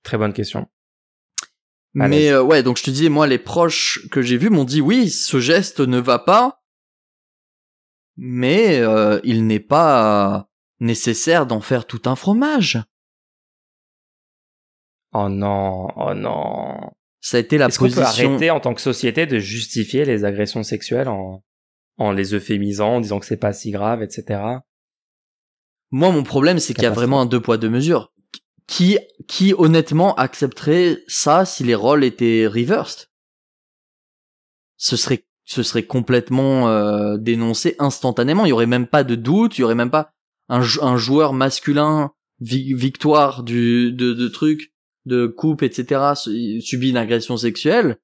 Très 0.03 0.19
bonne 0.19 0.33
question. 0.33 0.67
Mais 1.95 2.33
euh, 2.33 2.43
ouais, 2.43 2.65
donc 2.65 2.79
je 2.79 2.83
te 2.83 2.91
disais, 2.91 3.11
moi, 3.11 3.29
les 3.29 3.39
proches 3.39 4.09
que 4.11 4.23
j'ai 4.23 4.39
vus 4.39 4.51
m'ont 4.51 4.65
dit 4.65 4.81
oui, 4.81 5.09
ce 5.09 5.39
geste 5.39 5.79
ne 5.79 5.99
va 5.99 6.19
pas, 6.19 6.63
mais 8.17 8.81
euh, 8.81 9.21
il 9.23 9.47
n'est 9.47 9.61
pas 9.61 10.49
nécessaire 10.83 11.47
d'en 11.47 11.61
faire 11.61 11.87
tout 11.87 12.03
un 12.05 12.17
fromage. 12.17 12.83
Oh 15.15 15.29
non, 15.29 15.89
oh 15.97 16.15
non. 16.15 16.77
Ça 17.21 17.37
a 17.37 17.41
été 17.41 17.57
la 17.57 17.67
Est-ce 17.67 17.79
position. 17.79 18.03
Qu'on 18.03 18.11
peut 18.11 18.25
arrêter 18.25 18.51
en 18.51 18.61
tant 18.61 18.75
que 18.75 18.81
société 18.81 19.27
de 19.27 19.39
justifier 19.39 20.05
les 20.05 20.25
agressions 20.25 20.63
sexuelles 20.63 21.09
en, 21.09 21.43
en 21.99 22.13
les 22.13 22.35
euphémisant, 22.35 22.97
en 22.97 23.01
disant 23.01 23.21
que 23.21 23.27
c'est 23.27 23.37
pas 23.37 23.53
si 23.53 23.71
grave, 23.71 24.03
etc. 24.03 24.41
Moi, 25.91 26.11
mon 26.11 26.25
problème, 26.25 26.59
c'est 26.59 26.75
qu'il 26.75 26.85
y 26.85 26.87
a 26.87 26.91
vraiment 26.91 27.21
un 27.21 27.27
deux 27.27 27.41
poids 27.41 27.59
deux 27.59 27.71
mesures 27.71 28.13
qui 28.67 28.99
qui 29.29 29.55
honnêtement 29.57 30.15
accepterait 30.15 31.03
ça 31.07 31.45
si 31.45 31.65
les 31.65 31.75
rôles 31.75 32.05
étaient 32.05 32.47
reversed? 32.47 33.09
Ce 34.77 34.97
serait 34.97 35.27
ce 35.45 35.63
serait 35.63 35.83
complètement 35.85 36.69
euh, 36.69 37.17
dénoncé 37.19 37.75
instantanément 37.79 38.47
il 38.47 38.51
y 38.51 38.53
aurait 38.53 38.67
même 38.67 38.87
pas 38.87 39.05
de 39.05 39.17
doute 39.17 39.59
il 39.59 39.63
y 39.63 39.65
aurait 39.65 39.75
même 39.75 39.91
pas 39.91 40.13
un, 40.53 40.63
un 40.83 40.97
joueur 40.97 41.33
masculin 41.33 42.13
victoire 42.41 43.43
du 43.43 43.93
de, 43.93 44.13
de 44.13 44.59
de 45.05 45.27
coupe 45.27 45.63
etc 45.63 46.13
subit 46.61 46.91
une 46.91 46.97
agression 46.97 47.37
sexuelle 47.37 47.99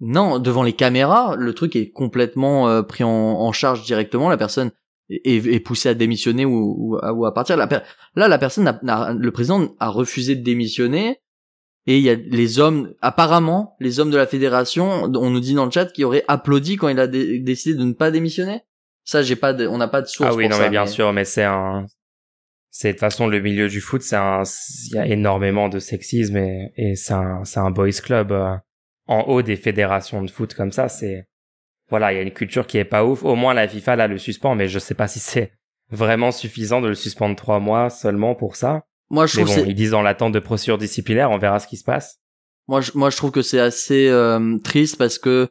non 0.00 0.38
devant 0.38 0.62
les 0.62 0.72
caméras 0.72 1.36
le 1.36 1.54
truc 1.54 1.76
est 1.76 1.90
complètement 1.90 2.68
euh, 2.68 2.82
pris 2.82 3.04
en, 3.04 3.10
en 3.10 3.52
charge 3.52 3.84
directement 3.84 4.28
la 4.28 4.36
personne 4.36 4.70
est, 5.10 5.60
poussé 5.60 5.88
à 5.88 5.94
démissionner 5.94 6.44
ou, 6.44 6.98
ou, 7.02 7.26
à, 7.26 7.34
partir. 7.34 7.56
là, 7.56 7.68
la 8.14 8.38
personne, 8.38 8.78
le 8.82 9.30
président 9.30 9.74
a 9.78 9.88
refusé 9.88 10.36
de 10.36 10.42
démissionner. 10.42 11.20
Et 11.86 11.96
il 11.96 12.04
y 12.04 12.10
a 12.10 12.14
les 12.14 12.58
hommes, 12.58 12.92
apparemment, 13.00 13.74
les 13.80 13.98
hommes 13.98 14.10
de 14.10 14.18
la 14.18 14.26
fédération, 14.26 15.04
on 15.04 15.30
nous 15.30 15.40
dit 15.40 15.54
dans 15.54 15.64
le 15.64 15.70
chat, 15.70 15.86
qui 15.86 16.04
auraient 16.04 16.24
applaudi 16.28 16.76
quand 16.76 16.88
il 16.88 17.00
a 17.00 17.06
décidé 17.06 17.74
de 17.74 17.84
ne 17.84 17.94
pas 17.94 18.10
démissionner. 18.10 18.60
Ça, 19.08 19.22
j'ai 19.22 19.36
pas 19.36 19.54
de, 19.54 19.66
on 19.66 19.78
n'a 19.78 19.88
pas 19.88 20.02
de 20.02 20.06
source. 20.06 20.28
Ah 20.30 20.34
oui, 20.36 20.44
pour 20.44 20.50
non, 20.50 20.56
ça, 20.58 20.64
mais 20.64 20.68
bien 20.68 20.84
sûr, 20.86 21.14
mais 21.14 21.24
c'est 21.24 21.42
un, 21.44 21.86
c'est 22.70 22.88
de 22.88 22.92
toute 22.92 23.00
façon 23.00 23.26
le 23.26 23.40
milieu 23.40 23.66
du 23.66 23.80
foot, 23.80 24.02
c'est 24.02 24.16
un, 24.16 24.42
il 24.90 24.96
y 24.96 24.98
a 24.98 25.06
énormément 25.06 25.70
de 25.70 25.78
sexisme 25.78 26.36
et, 26.36 26.72
et 26.76 26.94
c'est 26.94 27.14
un, 27.14 27.42
c'est 27.46 27.58
un 27.58 27.70
boys 27.70 27.90
club 28.04 28.32
euh, 28.32 28.54
en 29.06 29.22
haut 29.22 29.40
des 29.40 29.56
fédérations 29.56 30.20
de 30.22 30.30
foot 30.30 30.52
comme 30.52 30.72
ça. 30.72 30.90
C'est, 30.90 31.26
voilà, 31.88 32.12
il 32.12 32.16
y 32.16 32.18
a 32.18 32.22
une 32.22 32.34
culture 32.34 32.66
qui 32.66 32.76
est 32.76 32.84
pas 32.84 33.06
ouf. 33.06 33.24
Au 33.24 33.34
moins 33.34 33.54
la 33.54 33.66
FIFA 33.66 33.96
là 33.96 34.08
le 34.08 34.18
suspend, 34.18 34.54
mais 34.54 34.68
je 34.68 34.78
sais 34.78 34.92
pas 34.92 35.08
si 35.08 35.20
c'est 35.20 35.52
vraiment 35.90 36.30
suffisant 36.30 36.82
de 36.82 36.88
le 36.88 36.94
suspendre 36.94 37.34
trois 37.34 37.60
mois 37.60 37.88
seulement 37.88 38.34
pour 38.34 38.56
ça. 38.56 38.82
Moi, 39.08 39.24
je 39.26 39.38
Mais 39.38 39.44
trouve 39.44 39.56
bon, 39.56 39.62
c'est- 39.62 39.70
ils 39.70 39.74
disent 39.74 39.92
dans 39.92 40.02
l'attente 40.02 40.32
de 40.34 40.38
procédure 40.38 40.76
disciplinaire, 40.76 41.30
on 41.30 41.38
verra 41.38 41.60
ce 41.60 41.66
qui 41.66 41.78
se 41.78 41.84
passe. 41.84 42.18
Moi, 42.66 42.82
je, 42.82 42.92
moi, 42.94 43.08
je 43.08 43.16
trouve 43.16 43.30
que 43.30 43.40
c'est 43.40 43.58
assez 43.60 44.06
euh, 44.10 44.58
triste 44.62 44.98
parce 44.98 45.18
que 45.18 45.48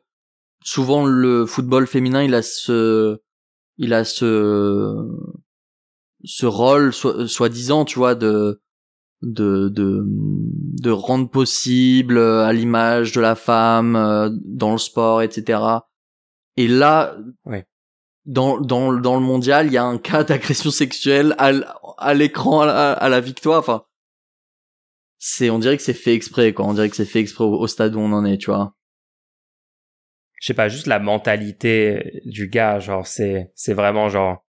souvent 0.64 1.08
le 1.08 1.47
football 1.47 1.88
féminin, 1.88 2.22
il 2.22 2.36
a 2.36 2.43
ce, 2.43 3.18
il 3.78 3.94
a 3.94 4.04
ce, 4.04 4.96
ce 6.24 6.46
rôle 6.46 6.94
soi- 6.94 7.28
soi-disant, 7.28 7.86
tu 7.86 8.00
vois, 8.00 8.16
de, 8.16 8.62
de, 9.22 9.70
de, 9.70 10.04
de 10.06 10.90
rendre 10.92 11.30
possible 11.30 12.18
euh, 12.18 12.44
à 12.46 12.54
l'image 12.54 13.12
de 13.12 13.22
la 13.22 13.36
femme 13.36 13.96
euh, 13.96 14.30
dans 14.46 14.72
le 14.74 14.78
sport, 14.78 15.22
etc. 15.22 15.62
Et 16.56 16.68
là, 16.68 17.16
Ouais. 17.46 17.66
dans, 18.26 18.60
dans, 18.60 18.94
dans 18.94 19.16
le 19.16 19.22
mondial, 19.26 19.68
il 19.68 19.74
y 19.74 19.78
a 19.78 19.86
un 19.86 19.98
cas 19.98 20.24
d'agression 20.24 20.72
sexuelle 20.72 21.36
à, 21.38 21.50
à 21.98 22.14
l'écran, 22.14 22.62
à, 22.62 22.66
la- 22.66 22.94
à 22.94 23.10
la 23.10 23.20
victoire. 23.22 23.60
Enfin, 23.60 23.84
c'est, 25.20 25.50
on 25.50 25.60
dirait 25.60 25.78
que 25.78 25.84
c'est 25.84 25.94
fait 25.94 26.14
exprès, 26.14 26.54
quoi. 26.54 26.66
On 26.66 26.74
dirait 26.74 26.90
que 26.90 26.96
c'est 26.96 27.06
fait 27.06 27.20
exprès 27.20 27.44
au, 27.44 27.54
au 27.60 27.68
stade 27.68 27.96
où 27.96 28.00
on 28.00 28.12
en 28.14 28.26
est, 28.26 28.38
tu 28.38 28.52
vois. 28.52 28.74
Je 30.40 30.48
sais 30.48 30.54
pas, 30.54 30.70
juste 30.70 30.88
la 30.88 31.00
mentalité 31.00 32.22
du 32.26 32.48
gars, 32.48 32.80
genre 32.80 33.08
c'est 33.08 33.52
c'est 33.56 33.74
vraiment 33.74 34.10
genre 34.10 34.46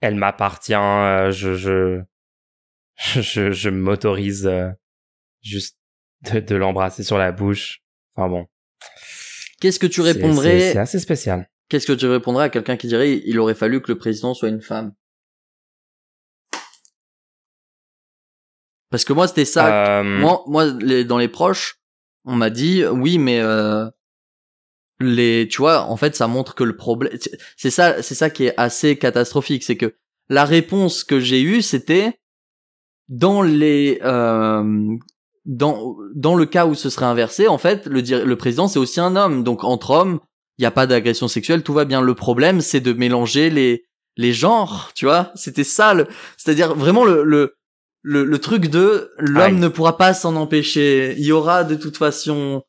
elle 0.00 0.14
m'appartient, 0.14 0.74
euh, 0.74 1.30
je 1.30 1.54
je 1.54 2.02
je 3.20 3.50
je 3.52 3.68
m'autorise 3.70 4.46
euh, 4.46 4.70
juste 5.42 5.78
de, 6.32 6.40
de 6.40 6.56
l'embrasser 6.56 7.04
sur 7.04 7.18
la 7.18 7.32
bouche. 7.32 7.80
Enfin 8.14 8.28
bon, 8.28 8.46
Qu'est-ce 9.60 9.78
que 9.78 9.86
tu 9.86 10.00
répondrais 10.00 10.72
c'est 10.72 10.78
assez 10.78 10.98
spécial. 11.00 11.48
Qu'est-ce 11.68 11.86
que 11.86 11.92
tu 11.92 12.06
répondrais 12.06 12.44
à 12.44 12.48
quelqu'un 12.48 12.76
qui 12.76 12.86
dirait 12.86 13.20
il 13.24 13.38
aurait 13.38 13.54
fallu 13.54 13.82
que 13.82 13.92
le 13.92 13.98
président 13.98 14.34
soit 14.34 14.48
une 14.48 14.62
femme? 14.62 14.92
Parce 18.90 19.04
que 19.04 19.12
moi 19.12 19.28
c'était 19.28 19.44
ça. 19.44 19.98
Euh, 20.00 20.02
Moi, 20.02 20.42
moi, 20.46 20.64
les, 20.80 21.04
dans 21.04 21.18
les 21.18 21.28
proches, 21.28 21.78
on 22.24 22.34
m'a 22.36 22.48
dit 22.50 22.86
oui, 22.86 23.18
mais 23.18 23.40
euh, 23.40 23.86
les, 25.00 25.46
tu 25.48 25.58
vois, 25.58 25.82
en 25.82 25.96
fait, 25.96 26.16
ça 26.16 26.26
montre 26.28 26.54
que 26.54 26.64
le 26.64 26.76
problème, 26.76 27.12
c'est- 27.56 27.70
ça, 27.70 28.02
c'est 28.02 28.14
ça 28.14 28.30
qui 28.30 28.46
est 28.46 28.54
assez 28.56 28.96
catastrophique, 28.98 29.62
c'est 29.64 29.76
que 29.76 29.94
la 30.28 30.44
réponse 30.44 31.04
que 31.04 31.20
j'ai 31.20 31.40
eue, 31.42 31.62
c'était 31.62 32.18
dans 33.08 33.42
les, 33.42 34.00
euh, 34.04 34.96
dans 35.46 35.96
dans 36.14 36.34
le 36.34 36.44
cas 36.46 36.66
où 36.66 36.74
ce 36.74 36.90
serait 36.90 37.06
inversé, 37.06 37.48
en 37.48 37.58
fait, 37.58 37.86
le 37.86 38.00
le 38.24 38.36
président 38.36 38.68
c'est 38.68 38.78
aussi 38.78 39.00
un 39.00 39.16
homme, 39.16 39.44
donc 39.44 39.64
entre 39.64 39.90
hommes, 39.90 40.20
il 40.58 40.62
y 40.62 40.66
a 40.66 40.70
pas 40.70 40.86
d'agression 40.86 41.28
sexuelle, 41.28 41.62
tout 41.62 41.72
va 41.72 41.84
bien. 41.86 42.00
Le 42.02 42.14
problème, 42.14 42.60
c'est 42.60 42.80
de 42.80 42.92
mélanger 42.92 43.48
les 43.50 43.84
les 44.16 44.32
genres, 44.32 44.90
tu 44.94 45.06
vois. 45.06 45.30
C'était 45.36 45.64
ça, 45.64 45.94
le, 45.94 46.06
c'est-à-dire 46.36 46.74
vraiment 46.74 47.04
le 47.04 47.22
le 47.24 47.54
le, 48.02 48.24
le 48.24 48.38
truc 48.38 48.68
de 48.68 49.10
l'homme 49.18 49.58
ne 49.58 49.68
pourra 49.68 49.96
pas 49.96 50.12
s'en 50.14 50.36
empêcher. 50.36 51.14
Il 51.18 51.24
y 51.24 51.32
aura 51.32 51.64
de 51.64 51.74
toute 51.76 51.96
façon. 51.96 52.62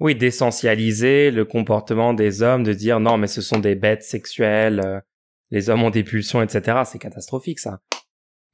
Oui, 0.00 0.14
d'essentialiser 0.14 1.30
le 1.30 1.44
comportement 1.44 2.12
des 2.14 2.42
hommes, 2.42 2.62
de 2.62 2.72
dire 2.72 3.00
non 3.00 3.16
mais 3.16 3.26
ce 3.26 3.40
sont 3.40 3.58
des 3.58 3.74
bêtes 3.74 4.02
sexuelles, 4.02 4.82
euh, 4.84 5.00
les 5.50 5.70
hommes 5.70 5.82
ont 5.82 5.90
des 5.90 6.04
pulsions, 6.04 6.42
etc. 6.42 6.82
C'est 6.84 6.98
catastrophique 6.98 7.60
ça. 7.60 7.80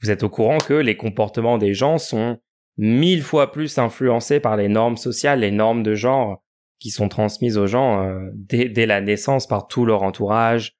Vous 0.02 0.10
êtes 0.10 0.22
au 0.22 0.28
courant 0.28 0.58
que 0.58 0.74
les 0.74 0.96
comportements 0.96 1.58
des 1.58 1.74
gens 1.74 1.98
sont 1.98 2.38
mille 2.76 3.22
fois 3.22 3.52
plus 3.52 3.78
influencés 3.78 4.40
par 4.40 4.56
les 4.56 4.68
normes 4.68 4.96
sociales, 4.96 5.40
les 5.40 5.50
normes 5.50 5.82
de 5.82 5.94
genre 5.94 6.42
qui 6.78 6.90
sont 6.90 7.08
transmises 7.08 7.58
aux 7.58 7.68
gens 7.68 8.04
euh, 8.04 8.30
dès, 8.34 8.68
dès 8.68 8.86
la 8.86 9.00
naissance 9.00 9.46
par 9.46 9.68
tout 9.68 9.86
leur 9.86 10.02
entourage, 10.02 10.76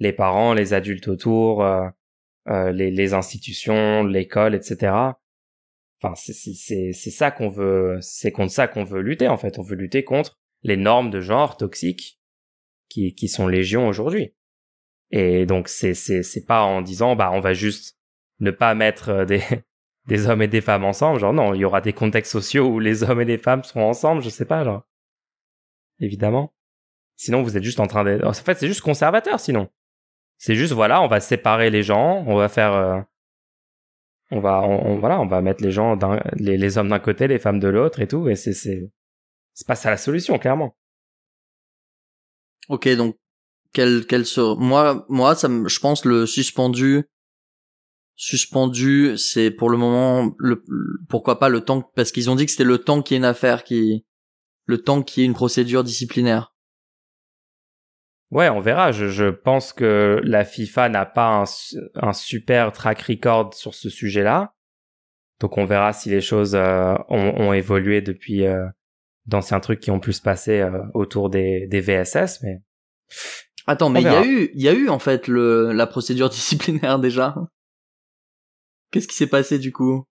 les 0.00 0.12
parents, 0.12 0.52
les 0.52 0.74
adultes 0.74 1.06
autour, 1.06 1.62
euh, 1.62 1.86
euh, 2.48 2.72
les, 2.72 2.90
les 2.90 3.14
institutions, 3.14 4.04
l'école, 4.04 4.54
etc. 4.54 4.92
Enfin, 6.04 6.14
c'est 6.16 7.10
ça 7.10 7.30
qu'on 7.30 7.48
veut, 7.48 7.98
c'est 8.00 8.30
contre 8.30 8.52
ça 8.52 8.68
qu'on 8.68 8.84
veut 8.84 9.00
lutter 9.00 9.28
en 9.28 9.38
fait. 9.38 9.58
On 9.58 9.62
veut 9.62 9.76
lutter 9.76 10.04
contre 10.04 10.38
les 10.62 10.76
normes 10.76 11.10
de 11.10 11.20
genre 11.20 11.56
toxiques 11.56 12.20
qui 12.90 13.14
qui 13.14 13.28
sont 13.28 13.48
légion 13.48 13.88
aujourd'hui. 13.88 14.34
Et 15.10 15.46
donc 15.46 15.68
c'est 15.68 15.94
c'est 15.94 16.22
c'est 16.22 16.44
pas 16.44 16.62
en 16.62 16.82
disant 16.82 17.16
bah 17.16 17.30
on 17.32 17.40
va 17.40 17.54
juste 17.54 17.98
ne 18.40 18.50
pas 18.50 18.74
mettre 18.74 19.08
euh, 19.10 19.24
des 19.24 19.42
des 20.06 20.26
hommes 20.28 20.42
et 20.42 20.48
des 20.48 20.60
femmes 20.60 20.84
ensemble. 20.84 21.20
Genre 21.20 21.32
non, 21.32 21.54
il 21.54 21.60
y 21.60 21.64
aura 21.64 21.80
des 21.80 21.94
contextes 21.94 22.32
sociaux 22.32 22.66
où 22.66 22.80
les 22.80 23.02
hommes 23.02 23.22
et 23.22 23.24
les 23.24 23.38
femmes 23.38 23.64
seront 23.64 23.88
ensemble. 23.88 24.22
Je 24.22 24.28
sais 24.28 24.44
pas 24.44 24.62
genre. 24.62 24.86
Évidemment. 26.00 26.52
Sinon 27.16 27.42
vous 27.42 27.56
êtes 27.56 27.62
juste 27.62 27.80
en 27.80 27.86
train 27.86 28.04
de. 28.04 28.22
En 28.24 28.34
fait 28.34 28.58
c'est 28.58 28.68
juste 28.68 28.82
conservateur 28.82 29.40
sinon. 29.40 29.70
C'est 30.36 30.54
juste 30.54 30.72
voilà 30.74 31.00
on 31.00 31.08
va 31.08 31.20
séparer 31.20 31.70
les 31.70 31.82
gens, 31.82 32.24
on 32.26 32.36
va 32.36 32.50
faire. 32.50 33.06
On 34.30 34.40
va 34.40 34.62
on, 34.62 34.86
on- 34.92 34.98
voilà 34.98 35.20
on 35.20 35.26
va 35.26 35.40
mettre 35.42 35.62
les 35.62 35.70
gens 35.72 35.98
les, 36.36 36.56
les 36.56 36.78
hommes 36.78 36.88
d'un 36.88 36.98
côté 36.98 37.28
les 37.28 37.38
femmes 37.38 37.60
de 37.60 37.68
l'autre 37.68 38.00
et 38.00 38.08
tout 38.08 38.28
et 38.28 38.36
c'est 38.36 38.52
c'est 38.54 38.90
c'est 39.52 39.66
pas 39.66 39.74
ça 39.76 39.90
la 39.90 39.96
solution 39.96 40.38
clairement 40.38 40.76
Ok, 42.68 42.88
donc 42.96 43.16
quel 43.72 44.06
quel 44.06 44.24
sera 44.24 44.54
moi 44.56 45.04
moi 45.08 45.34
ça 45.34 45.48
je 45.66 45.78
pense 45.80 46.04
le 46.04 46.26
suspendu 46.26 47.04
suspendu 48.16 49.18
c'est 49.18 49.50
pour 49.50 49.68
le 49.68 49.76
moment 49.76 50.32
le 50.38 50.64
pourquoi 51.08 51.38
pas 51.38 51.48
le 51.48 51.60
temps 51.60 51.82
parce 51.96 52.12
qu'ils 52.12 52.30
ont 52.30 52.36
dit 52.36 52.46
que 52.46 52.52
c'était 52.52 52.64
le 52.64 52.78
temps 52.78 53.02
qui 53.02 53.14
est 53.14 53.16
une 53.16 53.24
affaire 53.24 53.64
qui 53.64 54.06
le 54.66 54.78
temps 54.80 55.02
qui 55.02 55.20
est 55.22 55.24
une 55.26 55.34
procédure 55.34 55.84
disciplinaire. 55.84 56.53
Ouais 58.34 58.50
on 58.50 58.60
verra 58.60 58.92
je 58.92 59.08
je 59.08 59.30
pense 59.30 59.72
que 59.72 60.20
la 60.22 60.44
FIFA 60.44 60.90
n'a 60.90 61.06
pas 61.06 61.42
un, 61.42 61.44
un 61.94 62.12
super 62.12 62.72
track 62.72 63.00
record 63.02 63.54
sur 63.54 63.74
ce 63.74 63.88
sujet 63.88 64.22
là 64.22 64.54
donc 65.40 65.56
on 65.56 65.64
verra 65.64 65.92
si 65.92 66.10
les 66.10 66.20
choses 66.20 66.54
euh, 66.54 66.94
ont, 67.08 67.34
ont 67.40 67.52
évolué 67.54 68.02
depuis 68.02 68.44
euh, 68.46 68.66
d'anciens 69.26 69.60
trucs 69.60 69.80
qui 69.80 69.90
ont 69.90 70.00
pu 70.00 70.12
se 70.12 70.20
passer 70.20 70.60
euh, 70.60 70.82
autour 70.92 71.30
des 71.30 71.66
des 71.66 71.80
VSS 71.80 72.42
mais 72.42 72.60
Attends, 73.66 73.88
mais 73.88 74.02
il 74.02 74.04
y 74.04 74.08
a 74.08 74.26
eu 74.26 74.50
il 74.54 74.62
y 74.62 74.68
a 74.68 74.72
eu 74.72 74.88
en 74.88 74.98
fait 74.98 75.26
le 75.26 75.72
la 75.72 75.86
procédure 75.86 76.28
disciplinaire 76.30 76.98
déjà. 76.98 77.34
Qu'est-ce 78.90 79.08
qui 79.08 79.16
s'est 79.16 79.26
passé 79.26 79.58
du 79.58 79.72
coup? 79.72 80.04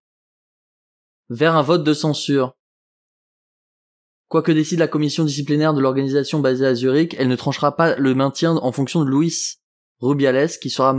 Vers 1.30 1.56
un 1.56 1.62
vote 1.62 1.84
de 1.84 1.94
censure. 1.94 2.56
Quoi 4.34 4.42
que 4.42 4.52
décide 4.52 4.80
la 4.80 4.88
commission 4.88 5.26
disciplinaire 5.26 5.76
de 5.76 5.80
l'organisation 5.80 6.40
basée 6.40 6.66
à 6.66 6.74
Zurich, 6.74 7.16
elle 7.20 7.28
ne 7.28 7.36
tranchera 7.36 7.76
pas 7.76 7.96
le 7.98 8.16
maintien 8.16 8.56
en 8.56 8.72
fonction 8.72 9.06
de 9.06 9.10
Luis 9.12 9.60
Rubiales 10.00 10.50
qui 10.60 10.72
sera 10.72 10.96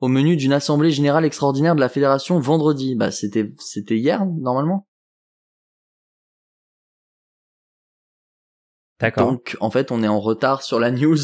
au 0.00 0.08
menu 0.08 0.36
d'une 0.38 0.54
assemblée 0.54 0.90
générale 0.90 1.26
extraordinaire 1.26 1.74
de 1.74 1.80
la 1.80 1.90
fédération 1.90 2.40
vendredi. 2.40 2.94
Bah 2.94 3.10
c'était 3.10 3.52
c'était 3.58 3.98
hier 3.98 4.24
normalement. 4.24 4.88
d'accord 9.00 9.32
Donc 9.32 9.58
en 9.60 9.70
fait 9.70 9.92
on 9.92 10.02
est 10.02 10.08
en 10.08 10.20
retard 10.20 10.62
sur 10.62 10.80
la 10.80 10.90
news. 10.90 11.18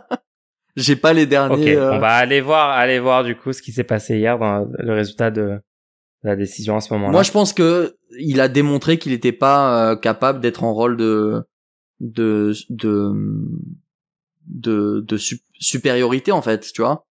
J'ai 0.76 0.96
pas 0.96 1.12
les 1.12 1.24
ok 1.24 1.28
derniers. 1.28 1.76
euh, 1.76 1.92
on 1.92 1.98
va 1.98 2.14
aller 2.14 2.40
voir 2.40 2.70
aller 2.70 2.98
voir 2.98 3.24
du 3.24 3.36
coup 3.36 3.52
ce 3.52 3.60
qui 3.60 3.72
s'est 3.72 3.84
passé 3.84 4.16
hier 4.16 4.38
dans 4.38 4.66
le 4.78 4.94
résultat 4.94 5.30
de 5.30 5.60
la 6.22 6.36
décision 6.36 6.76
à 6.76 6.80
ce 6.80 6.92
moment 6.92 7.08
là 7.08 7.12
Moi, 7.12 7.22
je 7.24 7.32
pense 7.32 7.52
que 7.52 7.96
il 8.18 8.40
a 8.40 8.48
démontré 8.48 8.98
qu'il 8.98 9.12
n'était 9.12 9.32
pas 9.32 9.92
euh, 9.92 9.96
capable 9.96 10.40
d'être 10.40 10.64
en 10.64 10.72
rôle 10.74 10.96
de 10.96 11.42
de 12.00 12.52
de 12.70 13.12
de, 14.46 15.00
de 15.06 15.16
su- 15.16 15.40
supériorité 15.58 16.32
en 16.32 16.42
fait, 16.42 16.72
tu 16.72 16.82
vois. 16.82 17.06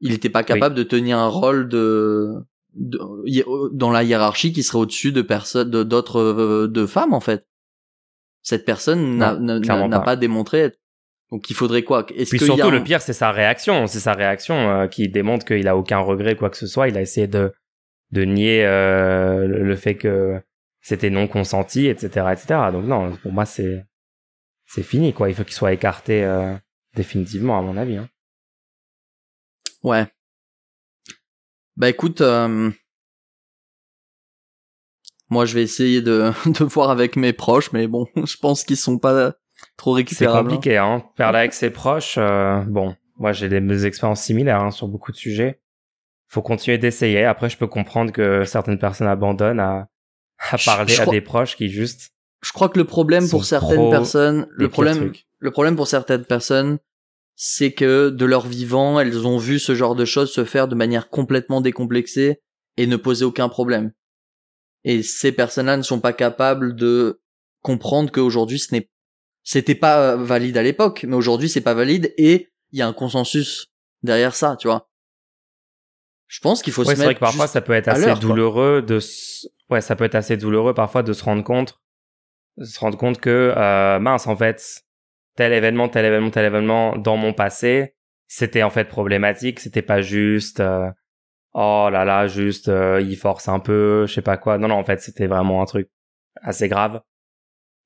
Il 0.00 0.10
n'était 0.10 0.30
pas 0.30 0.42
capable 0.54 0.74
de 0.74 0.82
tenir 0.82 1.18
un 1.18 1.28
rôle 1.28 1.68
de, 1.68 2.32
de- 2.74 3.00
hi- 3.24 3.44
dans 3.72 3.90
la 3.90 4.02
hiérarchie 4.02 4.52
qui 4.52 4.62
serait 4.62 4.78
au-dessus 4.78 5.12
de 5.12 5.22
personnes 5.22 5.70
d'autres 5.70 6.20
euh, 6.20 6.68
de 6.68 6.86
femmes 6.86 7.14
en 7.14 7.20
fait. 7.20 7.46
Cette 8.42 8.64
personne 8.64 9.18
n'a 9.18 9.98
pas. 9.98 10.04
pas 10.04 10.16
démontré. 10.16 10.58
être- 10.60 10.78
Donc 11.32 11.48
il 11.50 11.54
faudrait 11.56 11.82
quoi? 11.82 12.06
Est-ce 12.14 12.30
Puis 12.30 12.38
qu'il 12.38 12.48
y 12.48 12.50
a 12.50 12.54
surtout, 12.56 12.68
un- 12.68 12.78
le 12.78 12.84
pire, 12.84 13.00
c'est 13.02 13.12
sa 13.14 13.30
réaction. 13.32 13.86
C'est 13.86 14.00
sa 14.00 14.12
réaction 14.12 14.54
euh, 14.54 14.86
qui 14.86 15.08
démontre 15.08 15.44
qu'il 15.46 15.66
a 15.66 15.76
aucun 15.76 15.98
regret, 15.98 16.36
quoi 16.36 16.50
que 16.50 16.56
ce 16.56 16.66
soit. 16.66 16.88
Il 16.88 16.96
a 16.96 17.00
essayé 17.02 17.26
de, 17.26 17.52
de 18.12 18.22
nier 18.22 18.64
euh, 18.64 19.46
le, 19.46 19.76
fait 19.76 19.96
que 19.96 20.40
c'était 20.80 21.10
non 21.10 21.26
consenti, 21.26 21.86
etc., 21.86 22.26
etc. 22.32 22.46
Donc 22.72 22.84
non, 22.84 23.16
pour 23.16 23.32
moi, 23.32 23.44
c'est 23.46 23.84
c'est 24.66 24.82
fini, 24.82 25.12
quoi. 25.12 25.28
Il 25.28 25.34
faut 25.34 25.44
qu'il 25.44 25.54
soit 25.54 25.72
écarté 25.72 26.24
euh, 26.24 26.54
définitivement, 26.94 27.58
à 27.58 27.62
mon 27.62 27.76
avis. 27.76 27.96
Hein. 27.96 28.08
Ouais. 29.82 30.06
Bah 31.76 31.88
écoute, 31.88 32.20
euh, 32.20 32.70
moi 35.28 35.44
je 35.44 35.54
vais 35.54 35.62
essayer 35.62 36.00
de, 36.02 36.32
de 36.58 36.64
voir 36.64 36.90
avec 36.90 37.16
mes 37.16 37.32
proches, 37.32 37.72
mais 37.72 37.86
bon, 37.86 38.06
je 38.16 38.36
pense 38.36 38.64
qu'ils 38.64 38.76
sont 38.76 38.98
pas 38.98 39.34
trop 39.76 39.92
C'est 39.94 39.98
récupérable. 39.98 40.38
hein. 40.38 40.54
compliqué, 40.54 40.76
hein. 40.78 41.04
Parler 41.16 41.38
avec 41.40 41.52
ses 41.52 41.70
proches, 41.70 42.16
euh, 42.18 42.60
bon, 42.66 42.96
moi 43.18 43.32
j'ai 43.32 43.48
des, 43.48 43.60
des 43.60 43.86
expériences 43.86 44.22
similaires 44.22 44.60
hein, 44.62 44.70
sur 44.70 44.88
beaucoup 44.88 45.12
de 45.12 45.16
sujets. 45.16 45.60
Faut 46.28 46.42
continuer 46.42 46.78
d'essayer. 46.78 47.24
Après, 47.24 47.48
je 47.48 47.56
peux 47.56 47.66
comprendre 47.68 48.12
que 48.12 48.44
certaines 48.44 48.78
personnes 48.78 49.06
abandonnent 49.06 49.60
à, 49.60 49.88
à 50.50 50.56
parler 50.64 50.92
je 50.92 51.00
à 51.00 51.04
crois- 51.04 51.14
des 51.14 51.20
proches 51.20 51.56
qui 51.56 51.68
juste 51.68 52.10
Je 52.42 52.52
crois 52.52 52.68
que 52.68 52.78
le 52.78 52.84
problème 52.84 53.28
pour 53.28 53.44
certaines 53.44 53.90
personnes, 53.90 54.46
le 54.50 54.68
problème, 54.68 55.12
le 55.38 55.50
problème 55.50 55.76
pour 55.76 55.86
certaines 55.86 56.24
personnes, 56.24 56.78
c'est 57.36 57.72
que 57.72 58.08
de 58.10 58.24
leur 58.24 58.46
vivant, 58.46 58.98
elles 58.98 59.26
ont 59.26 59.38
vu 59.38 59.58
ce 59.58 59.74
genre 59.74 59.94
de 59.94 60.04
choses 60.04 60.32
se 60.32 60.44
faire 60.44 60.68
de 60.68 60.74
manière 60.74 61.08
complètement 61.10 61.60
décomplexée 61.60 62.40
et 62.76 62.86
ne 62.86 62.96
poser 62.96 63.24
aucun 63.24 63.48
problème. 63.48 63.92
Et 64.84 65.02
ces 65.02 65.32
personnes-là 65.32 65.76
ne 65.76 65.82
sont 65.82 66.00
pas 66.00 66.12
capables 66.12 66.74
de 66.76 67.20
comprendre 67.62 68.10
qu'aujourd'hui 68.12 68.58
ce 68.58 68.74
n'est, 68.74 68.88
c'était 69.42 69.74
pas 69.74 70.16
valide 70.16 70.56
à 70.56 70.62
l'époque, 70.62 71.04
mais 71.06 71.16
aujourd'hui 71.16 71.48
c'est 71.48 71.60
pas 71.60 71.74
valide 71.74 72.12
et 72.16 72.48
il 72.72 72.78
y 72.78 72.82
a 72.82 72.86
un 72.88 72.92
consensus 72.92 73.68
derrière 74.02 74.34
ça, 74.34 74.56
tu 74.58 74.68
vois. 74.68 74.88
Je 76.28 76.40
pense 76.40 76.62
qu'il 76.62 76.72
faut 76.72 76.82
Ouais, 76.82 76.86
se 76.86 76.90
c'est 76.90 76.96
vrai 76.96 77.08
mettre 77.08 77.20
que 77.20 77.24
parfois 77.24 77.46
ça 77.46 77.60
peut 77.60 77.72
être 77.72 77.88
assez 77.88 78.12
douloureux 78.14 78.82
de 78.82 78.98
ouais, 79.70 79.80
ça 79.80 79.96
peut 79.96 80.04
être 80.04 80.14
assez 80.14 80.36
douloureux 80.36 80.74
parfois 80.74 81.02
de 81.02 81.12
se 81.12 81.22
rendre 81.24 81.44
compte 81.44 81.80
de 82.56 82.64
se 82.64 82.78
rendre 82.80 82.96
compte 82.98 83.20
que 83.20 83.54
euh, 83.56 83.98
mince 84.00 84.26
en 84.26 84.36
fait 84.36 84.82
tel 85.36 85.52
événement 85.52 85.88
tel 85.88 86.04
événement 86.04 86.30
tel 86.30 86.46
événement 86.46 86.96
dans 86.96 87.16
mon 87.16 87.32
passé 87.32 87.94
c'était 88.28 88.62
en 88.62 88.70
fait 88.70 88.86
problématique, 88.86 89.60
c'était 89.60 89.82
pas 89.82 90.02
juste 90.02 90.60
euh, 90.60 90.90
oh 91.54 91.88
là 91.92 92.04
là 92.04 92.26
juste 92.26 92.68
euh, 92.68 93.00
il 93.00 93.16
force 93.16 93.48
un 93.48 93.60
peu, 93.60 94.04
je 94.06 94.14
sais 94.14 94.22
pas 94.22 94.36
quoi. 94.36 94.58
Non 94.58 94.68
non, 94.68 94.74
en 94.76 94.84
fait, 94.84 95.00
c'était 95.00 95.26
vraiment 95.26 95.62
un 95.62 95.64
truc 95.66 95.88
assez 96.42 96.68
grave. 96.68 97.00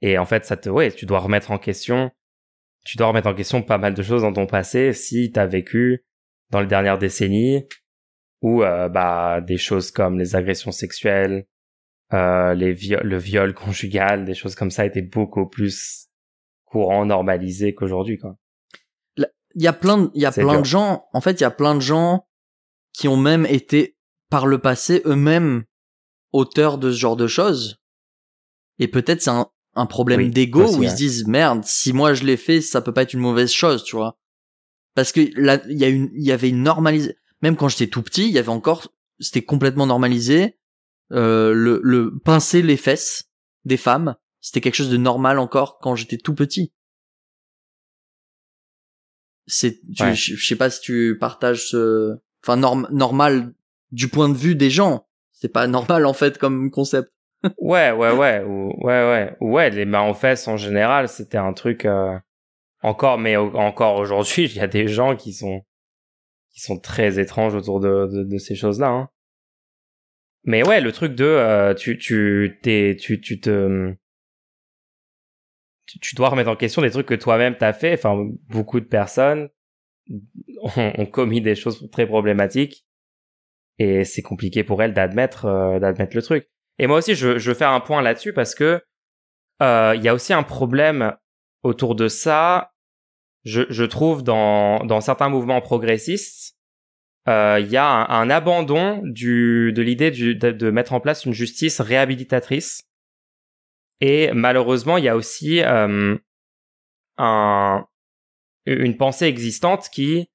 Et 0.01 0.16
en 0.18 0.24
fait, 0.24 0.47
ça 0.47 0.57
te 0.57 0.70
ouais, 0.70 0.91
tu 0.93 1.05
dois 1.07 1.18
remettre 1.18 1.51
en 1.51 1.59
question 1.59 2.11
tu 2.84 2.97
dois 2.97 3.09
remettre 3.09 3.28
en 3.28 3.34
question 3.34 3.62
pas 3.62 3.76
mal 3.76 3.93
de 3.93 4.03
choses 4.03 4.22
dans 4.22 4.32
ton 4.32 4.47
passé 4.47 4.95
si 4.95 5.30
t'as 5.30 5.45
vécu 5.45 6.05
dans 6.51 6.61
les 6.61 6.66
dernières 6.66 6.97
décennies 6.99 7.66
ou 8.43 8.62
euh, 8.62 8.88
bah 8.88 9.41
des 9.41 9.59
choses 9.59 9.91
comme 9.91 10.18
les 10.18 10.34
agressions 10.36 10.72
sexuelles, 10.72 11.47
euh, 12.12 12.55
les 12.55 12.72
le 12.74 13.16
viol 13.18 13.55
conjugal, 13.55 14.24
des 14.24 14.34
choses 14.34 14.55
comme 14.55 14.70
ça 14.70 14.86
étaient 14.86 15.03
beaucoup 15.03 15.47
plus 15.49 16.07
courant, 16.64 17.05
normalisés 17.05 17.74
qu'aujourd'hui 17.74 18.18
quoi. 18.18 18.36
il 19.16 19.26
y 19.62 19.66
a 19.66 19.72
plein 19.72 19.99
de, 19.99 20.11
il 20.14 20.22
y 20.22 20.26
a 20.26 20.32
plein 20.32 20.53
dur. 20.53 20.61
de 20.61 20.66
gens 20.66 21.05
en 21.12 21.20
fait 21.20 21.41
il 21.41 21.43
y 21.43 21.47
a 21.47 21.51
plein 21.51 21.74
de 21.74 21.80
gens 21.80 22.26
qui 22.93 23.09
ont 23.09 23.16
même 23.16 23.45
été 23.47 23.97
par 24.30 24.47
le 24.47 24.59
passé 24.59 25.03
eux-mêmes 25.05 25.64
auteurs 26.32 26.78
de 26.78 26.91
ce 26.93 26.97
genre 26.97 27.16
de 27.16 27.26
choses 27.26 27.80
et 28.78 28.86
peut-être 28.88 29.20
c'est 29.20 29.30
un, 29.30 29.49
un 29.74 29.86
problème 29.86 30.20
Oui, 30.20 30.30
d'ego 30.30 30.76
où 30.76 30.82
ils 30.84 30.91
se 30.91 30.97
disent 30.97 31.26
merde 31.26 31.64
si 31.64 31.93
moi 31.93 32.14
je 32.14 32.24
l'ai 32.24 32.36
fait 32.36 32.61
ça 32.61 32.80
peut 32.80 32.93
pas 32.95 33.03
être 33.03 33.14
une 33.14 33.20
mauvaise 33.20 33.51
chose 33.53 33.82
tu 33.82 33.97
vois 33.97 34.16
parce 34.95 35.11
que 35.12 35.20
là 35.36 35.61
il 35.68 35.78
y 35.78 35.84
a 35.84 35.88
une 35.88 36.09
il 36.14 36.24
y 36.24 36.32
avait 36.32 36.49
une 36.49 36.62
normalisation 36.62 37.14
même 37.43 37.57
quand 37.57 37.68
j'étais 37.68 37.86
tout 37.88 38.03
petit 38.03 38.26
il 38.26 38.32
y 38.32 38.38
avait 38.38 38.49
encore 38.49 38.88
c'était 39.18 39.43
complètement 39.43 39.86
normalisé 39.86 40.59
euh, 41.12 41.53
le 41.53 41.80
le 41.82 42.18
pincer 42.18 42.62
les 42.62 42.76
fesses 42.76 43.30
des 43.64 43.76
femmes 43.76 44.16
c'était 44.41 44.61
quelque 44.61 44.74
chose 44.76 44.91
de 44.91 44.97
normal 44.97 45.38
encore 45.38 45.78
quand 45.78 45.95
j'étais 45.97 46.18
tout 46.18 46.34
petit 46.34 46.72
c'est 49.47 49.80
Ouais. 50.01 50.14
je 50.14 50.36
je 50.36 50.47
sais 50.47 50.57
pas 50.57 50.70
si 50.70 50.80
tu 50.80 51.16
partages 51.18 51.68
ce 51.70 52.16
enfin 52.45 52.57
norm, 52.57 52.86
normal 52.91 53.53
du 53.91 54.09
point 54.09 54.28
de 54.28 54.36
vue 54.36 54.55
des 54.55 54.70
gens 54.70 55.07
c'est 55.32 55.49
pas 55.53 55.66
normal 55.66 56.07
en 56.07 56.12
fait 56.12 56.38
comme 56.38 56.70
concept 56.70 57.11
Ouais, 57.59 57.91
ouais, 57.91 58.12
ouais, 58.12 58.45
ou, 58.47 58.68
ouais, 58.84 59.03
ouais, 59.11 59.36
ouais. 59.41 59.70
Les 59.70 59.86
mains 59.86 60.07
aux 60.07 60.12
fesses 60.12 60.47
en 60.47 60.59
général, 60.59 61.09
c'était 61.09 61.38
un 61.38 61.55
truc 61.55 61.86
euh, 61.86 62.18
encore, 62.82 63.16
mais 63.16 63.34
encore 63.36 63.97
aujourd'hui, 63.97 64.45
il 64.45 64.57
y 64.57 64.61
a 64.61 64.66
des 64.66 64.88
gens 64.88 65.16
qui 65.16 65.32
sont 65.32 65.62
qui 66.53 66.61
sont 66.61 66.78
très 66.78 67.18
étranges 67.18 67.55
autour 67.55 67.80
de 67.80 68.24
de, 68.24 68.38
ces 68.38 68.55
choses-là. 68.55 68.88
Hein. 68.88 69.09
Mais 70.44 70.66
ouais, 70.66 70.80
le 70.80 70.92
truc 70.92 71.14
de 71.14 71.24
euh, 71.24 71.74
tu 71.74 71.98
tu 71.98 72.59
t'es 72.62 72.96
tu 72.98 73.20
tu 73.20 73.40
te 73.40 73.94
tu, 75.86 76.14
dois 76.14 76.28
remettre 76.28 76.51
en 76.51 76.57
question 76.57 76.82
des 76.82 76.90
trucs 76.90 77.07
que 77.07 77.14
toi-même 77.14 77.57
t'as 77.57 77.72
fait. 77.72 77.94
Enfin, 77.94 78.16
beaucoup 78.48 78.80
de 78.80 78.86
personnes 78.86 79.48
ont, 80.76 80.92
ont 80.98 81.07
commis 81.07 81.40
des 81.40 81.55
choses 81.57 81.88
très 81.90 82.07
problématiques 82.07 82.86
et 83.78 84.05
c'est 84.05 84.22
compliqué 84.22 84.62
pour 84.62 84.82
elles 84.82 84.92
d'admettre 84.92 85.46
euh, 85.46 85.78
d'admettre 85.80 86.14
le 86.14 86.22
truc. 86.22 86.48
Et 86.78 86.86
moi 86.86 86.98
aussi, 86.98 87.14
je, 87.14 87.38
je 87.38 87.51
veux 87.51 87.57
faire 87.57 87.70
un 87.70 87.80
point 87.80 88.03
là-dessus 88.03 88.32
parce 88.32 88.55
que 88.55 88.82
euh, 89.62 89.94
il 89.96 90.03
y 90.03 90.09
a 90.09 90.14
aussi 90.14 90.32
un 90.32 90.42
problème 90.42 91.16
autour 91.62 91.94
de 91.94 92.09
ça. 92.09 92.72
Je, 93.45 93.62
je 93.70 93.84
trouve 93.84 94.22
dans 94.22 94.84
dans 94.84 95.01
certains 95.01 95.28
mouvements 95.28 95.61
progressistes, 95.61 96.57
euh, 97.28 97.59
il 97.61 97.70
y 97.70 97.76
a 97.76 97.86
un, 97.86 98.30
abandon 98.30 99.01
du 99.05 99.72
de 99.72 99.82
l'idée 99.82 100.11
de, 100.11 100.32
de 100.32 100.70
mettre 100.70 100.93
en 100.93 101.01
place 101.01 101.24
une 101.24 101.32
justice 101.32 101.80
réhabilitatrice. 101.80 102.84
Et 104.01 104.32
malheureusement, 104.32 104.97
il 104.97 105.05
y 105.05 105.09
a 105.09 105.16
aussi 105.16 105.62
euh, 105.62 106.16
un 107.18 107.86
une 108.66 108.97
pensée 108.97 109.26
existante 109.26 109.88
qui 109.91 110.28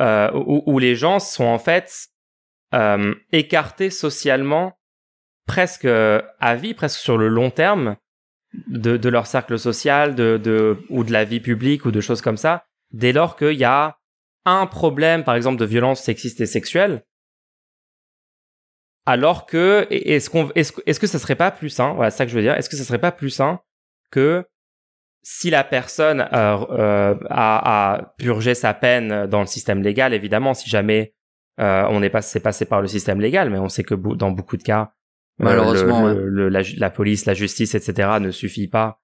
euh, 0.00 0.30
où, 0.32 0.62
où 0.66 0.78
les 0.78 0.94
gens 0.94 1.18
sont 1.18 1.44
en 1.44 1.58
fait 1.58 2.08
euh, 2.74 3.14
écartés 3.32 3.90
socialement 3.90 4.78
presque 5.46 5.86
à 5.86 6.54
vie, 6.56 6.74
presque 6.74 6.98
sur 6.98 7.18
le 7.18 7.28
long 7.28 7.50
terme 7.50 7.96
de, 8.54 8.96
de 8.96 9.08
leur 9.08 9.26
cercle 9.26 9.58
social, 9.58 10.14
de, 10.14 10.38
de, 10.42 10.78
ou 10.88 11.04
de 11.04 11.12
la 11.12 11.24
vie 11.24 11.40
publique 11.40 11.84
ou 11.84 11.90
de 11.90 12.00
choses 12.00 12.20
comme 12.20 12.36
ça, 12.36 12.64
dès 12.92 13.12
lors 13.12 13.36
qu'il 13.36 13.56
y 13.56 13.64
a 13.64 13.98
un 14.44 14.66
problème, 14.66 15.24
par 15.24 15.34
exemple, 15.34 15.58
de 15.58 15.64
violence 15.64 16.00
sexiste 16.02 16.40
et 16.40 16.46
sexuelle, 16.46 17.04
alors 19.04 19.46
que 19.46 19.86
est-ce 19.90 20.30
qu'on 20.30 20.50
est-ce, 20.54 20.72
est-ce 20.86 21.00
que 21.00 21.06
ça 21.06 21.18
serait 21.18 21.36
pas 21.36 21.50
plus 21.50 21.70
sain, 21.70 21.92
voilà 21.94 22.10
c'est 22.10 22.18
ça 22.18 22.24
que 22.24 22.30
je 22.30 22.36
veux 22.36 22.42
dire, 22.42 22.54
est-ce 22.54 22.68
que 22.68 22.76
ça 22.76 22.84
serait 22.84 22.98
pas 22.98 23.12
plus 23.12 23.30
sain 23.30 23.60
que 24.10 24.44
si 25.22 25.50
la 25.50 25.64
personne 25.64 26.28
euh, 26.32 26.56
euh, 26.70 27.14
a, 27.30 27.94
a 27.94 28.14
purgé 28.16 28.54
sa 28.54 28.74
peine 28.74 29.26
dans 29.26 29.40
le 29.40 29.46
système 29.46 29.82
légal, 29.82 30.14
évidemment, 30.14 30.54
si 30.54 30.70
jamais 30.70 31.14
euh, 31.58 31.84
on 31.90 32.02
est 32.02 32.10
passé, 32.10 32.38
passé 32.38 32.64
par 32.64 32.80
le 32.80 32.86
système 32.86 33.20
légal, 33.20 33.50
mais 33.50 33.58
on 33.58 33.68
sait 33.68 33.82
que 33.82 33.94
dans 33.94 34.30
beaucoup 34.30 34.56
de 34.56 34.62
cas, 34.62 34.92
Malheureusement, 35.38 36.06
le- 36.08 36.48
le- 36.48 36.62
la, 36.78 36.90
police, 36.90 37.26
la 37.26 37.34
justice, 37.34 37.74
etc., 37.74 38.18
ne 38.20 38.30
suffit 38.30 38.68
pas 38.68 39.02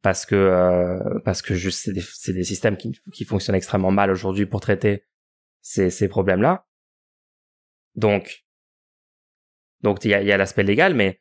parce 0.00 0.24
que 0.26 0.34
euh, 0.36 1.18
parce 1.24 1.42
que 1.42 1.54
juste 1.54 1.80
c'est 2.14 2.32
des, 2.32 2.44
systèmes 2.44 2.76
qui, 2.76 2.98
qui 3.12 3.24
fonctionnent 3.24 3.56
extrêmement 3.56 3.90
mal 3.90 4.10
aujourd'hui 4.10 4.46
pour 4.46 4.60
traiter 4.60 5.04
ces, 5.60 5.90
ces 5.90 6.08
problèmes-là. 6.08 6.66
Donc 7.96 8.44
donc 9.82 10.04
il 10.04 10.10
y 10.10 10.14
a, 10.14 10.22
y 10.22 10.32
a 10.32 10.36
l'aspect 10.36 10.62
légal, 10.62 10.94
mais 10.94 11.20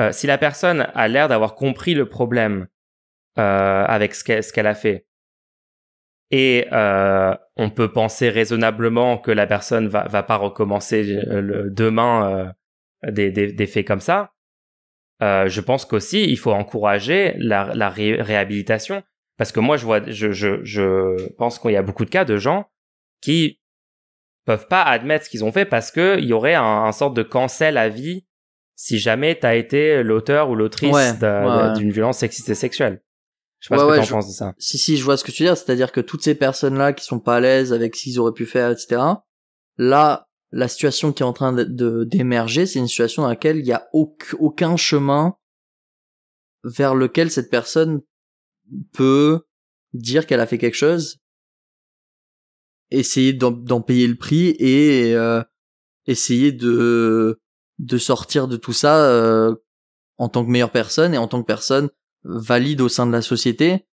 euh, 0.00 0.12
si 0.12 0.26
la 0.26 0.38
personne 0.38 0.88
a 0.94 1.08
l'air 1.08 1.28
d'avoir 1.28 1.54
compris 1.54 1.94
le 1.94 2.08
problème 2.08 2.68
euh, 3.38 3.84
avec 3.84 4.14
ce 4.14 4.24
qu'elle 4.24 4.44
qu'elle 4.44 4.66
a 4.66 4.74
fait 4.74 5.06
et 6.30 6.66
euh, 6.72 7.34
on 7.56 7.70
peut 7.70 7.90
penser 7.90 8.28
raisonnablement 8.28 9.16
que 9.18 9.30
la 9.30 9.46
personne 9.46 9.88
va 9.88 10.06
va 10.06 10.22
pas 10.22 10.36
recommencer 10.36 11.16
euh, 11.26 11.40
le- 11.40 11.70
demain 11.70 12.30
euh, 12.48 12.52
des, 13.06 13.30
des 13.30 13.52
des 13.52 13.66
faits 13.66 13.86
comme 13.86 14.00
ça. 14.00 14.32
Euh, 15.22 15.48
je 15.48 15.60
pense 15.60 15.84
qu'aussi 15.84 16.24
il 16.24 16.36
faut 16.38 16.52
encourager 16.52 17.34
la 17.38 17.74
la 17.74 17.88
ré- 17.90 18.20
réhabilitation 18.22 19.02
parce 19.36 19.50
que 19.52 19.60
moi 19.60 19.76
je 19.76 19.84
vois 19.84 20.08
je 20.08 20.30
je 20.30 20.62
je 20.64 21.32
pense 21.32 21.58
qu'il 21.58 21.72
y 21.72 21.76
a 21.76 21.82
beaucoup 21.82 22.04
de 22.04 22.10
cas 22.10 22.24
de 22.24 22.36
gens 22.36 22.66
qui 23.20 23.60
peuvent 24.44 24.68
pas 24.68 24.82
admettre 24.82 25.24
ce 25.24 25.30
qu'ils 25.30 25.44
ont 25.44 25.50
fait 25.52 25.64
parce 25.64 25.90
que 25.90 26.18
il 26.18 26.24
y 26.26 26.32
aurait 26.32 26.54
un, 26.54 26.62
un 26.84 26.92
sorte 26.92 27.14
de 27.14 27.22
cancel 27.24 27.76
à 27.76 27.88
vie 27.88 28.26
si 28.76 28.98
jamais 29.00 29.34
t'as 29.34 29.56
été 29.56 30.04
l'auteur 30.04 30.50
ou 30.50 30.54
l'autrice 30.54 30.94
Ouais, 30.94 31.12
de- 31.14 31.26
ouais, 31.26 31.42
de- 31.64 31.68
ouais. 31.72 31.78
d'une 31.78 31.90
violence 31.90 32.18
sexiste 32.18 32.48
et 32.48 32.54
sexuelle. 32.54 33.02
Je 33.58 33.66
sais 33.66 33.74
pas 33.74 33.80
ce 33.80 33.86
que 33.90 33.96
t'en 33.96 34.02
je- 34.02 34.12
penses 34.12 34.28
de 34.28 34.32
ça. 34.32 34.54
si 34.58 34.78
si 34.78 34.96
je 34.96 35.02
vois 35.02 35.16
ce 35.16 35.24
que 35.24 35.32
tu 35.32 35.42
veux 35.42 35.48
dire 35.48 35.56
c'est-à-dire 35.56 35.90
que 35.90 36.00
toutes 36.00 36.22
ces 36.22 36.36
personnes 36.36 36.78
là 36.78 36.92
qui 36.92 37.04
sont 37.04 37.18
pas 37.18 37.36
à 37.36 37.40
l'aise 37.40 37.72
avec 37.72 37.96
ce 37.96 38.04
qu'ils 38.04 38.20
auraient 38.20 38.32
pu 38.32 38.46
faire 38.46 38.70
etc 38.70 39.02
là 39.78 40.27
la 40.50 40.68
situation 40.68 41.12
qui 41.12 41.22
est 41.22 41.26
en 41.26 41.32
train 41.32 41.52
d'émerger 41.52 42.66
c'est 42.66 42.78
une 42.78 42.88
situation 42.88 43.22
dans 43.22 43.28
laquelle 43.28 43.58
il 43.58 43.66
y 43.66 43.72
a 43.72 43.88
auc- 43.92 44.34
aucun 44.38 44.76
chemin 44.76 45.36
vers 46.64 46.94
lequel 46.94 47.30
cette 47.30 47.50
personne 47.50 48.00
peut 48.92 49.42
dire 49.92 50.26
qu'elle 50.26 50.40
a 50.40 50.46
fait 50.46 50.58
quelque 50.58 50.74
chose 50.74 51.18
essayer 52.90 53.34
d'en 53.34 53.82
payer 53.82 54.06
le 54.06 54.16
prix 54.16 54.56
et 54.58 55.14
euh, 55.14 55.42
essayer 56.06 56.52
de 56.52 57.38
sortir 57.98 58.48
de 58.48 58.56
tout 58.56 58.72
ça 58.72 59.04
euh, 59.04 59.54
en 60.16 60.28
tant 60.28 60.44
que 60.44 60.50
meilleure 60.50 60.72
personne 60.72 61.12
et 61.14 61.18
en 61.18 61.28
tant 61.28 61.42
que 61.42 61.46
personne 61.46 61.90
valide 62.24 62.80
au 62.80 62.88
sein 62.88 63.06
de 63.06 63.12
la 63.12 63.22
société. 63.22 63.86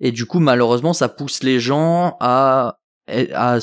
Et 0.00 0.12
du 0.12 0.26
coup 0.26 0.40
malheureusement 0.40 0.92
ça 0.92 1.08
pousse 1.08 1.42
les 1.42 1.58
gens 1.58 2.16
à 2.20 2.80
à 3.06 3.58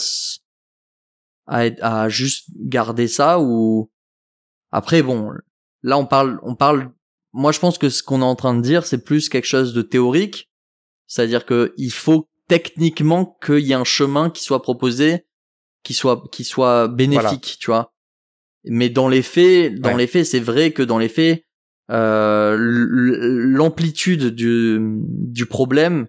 à, 1.51 1.65
être- 1.67 1.83
à 1.83 2.09
juste 2.09 2.45
garder 2.55 3.07
ça 3.07 3.39
ou 3.39 3.91
après 4.71 5.01
bon 5.03 5.31
là 5.83 5.97
on 5.97 6.05
parle 6.05 6.39
on 6.43 6.55
parle 6.55 6.89
moi 7.33 7.51
je 7.51 7.59
pense 7.59 7.77
que 7.77 7.89
ce 7.89 8.01
qu'on 8.03 8.21
est 8.21 8.25
en 8.25 8.35
train 8.35 8.55
de 8.55 8.61
dire 8.61 8.85
c'est 8.85 9.03
plus 9.03 9.29
quelque 9.29 9.45
chose 9.47 9.73
de 9.73 9.81
théorique, 9.81 10.49
c'est-à-dire 11.07 11.45
que 11.45 11.73
il 11.77 11.91
faut 11.91 12.29
techniquement 12.47 13.37
qu'il 13.45 13.59
y 13.59 13.71
ait 13.71 13.75
un 13.75 13.83
chemin 13.85 14.29
qui 14.29 14.43
soit 14.43 14.61
proposé, 14.61 15.25
qui 15.83 15.93
soit 15.93 16.23
qui 16.31 16.43
soit 16.43 16.87
bénéfique, 16.89 17.57
tu 17.59 17.67
vois. 17.67 17.93
Mais 18.65 18.89
dans 18.89 19.07
les 19.07 19.21
faits, 19.21 19.75
dans 19.75 19.89
les 19.97 20.07
faits, 20.07 20.25
c'est 20.25 20.39
vrai 20.41 20.71
que 20.71 20.83
dans 20.83 20.97
les 20.99 21.09
faits, 21.09 21.43
euh, 21.89 22.55
l'amplitude 22.59 24.27
du 24.27 24.77
du 25.35 25.45
problème 25.45 26.07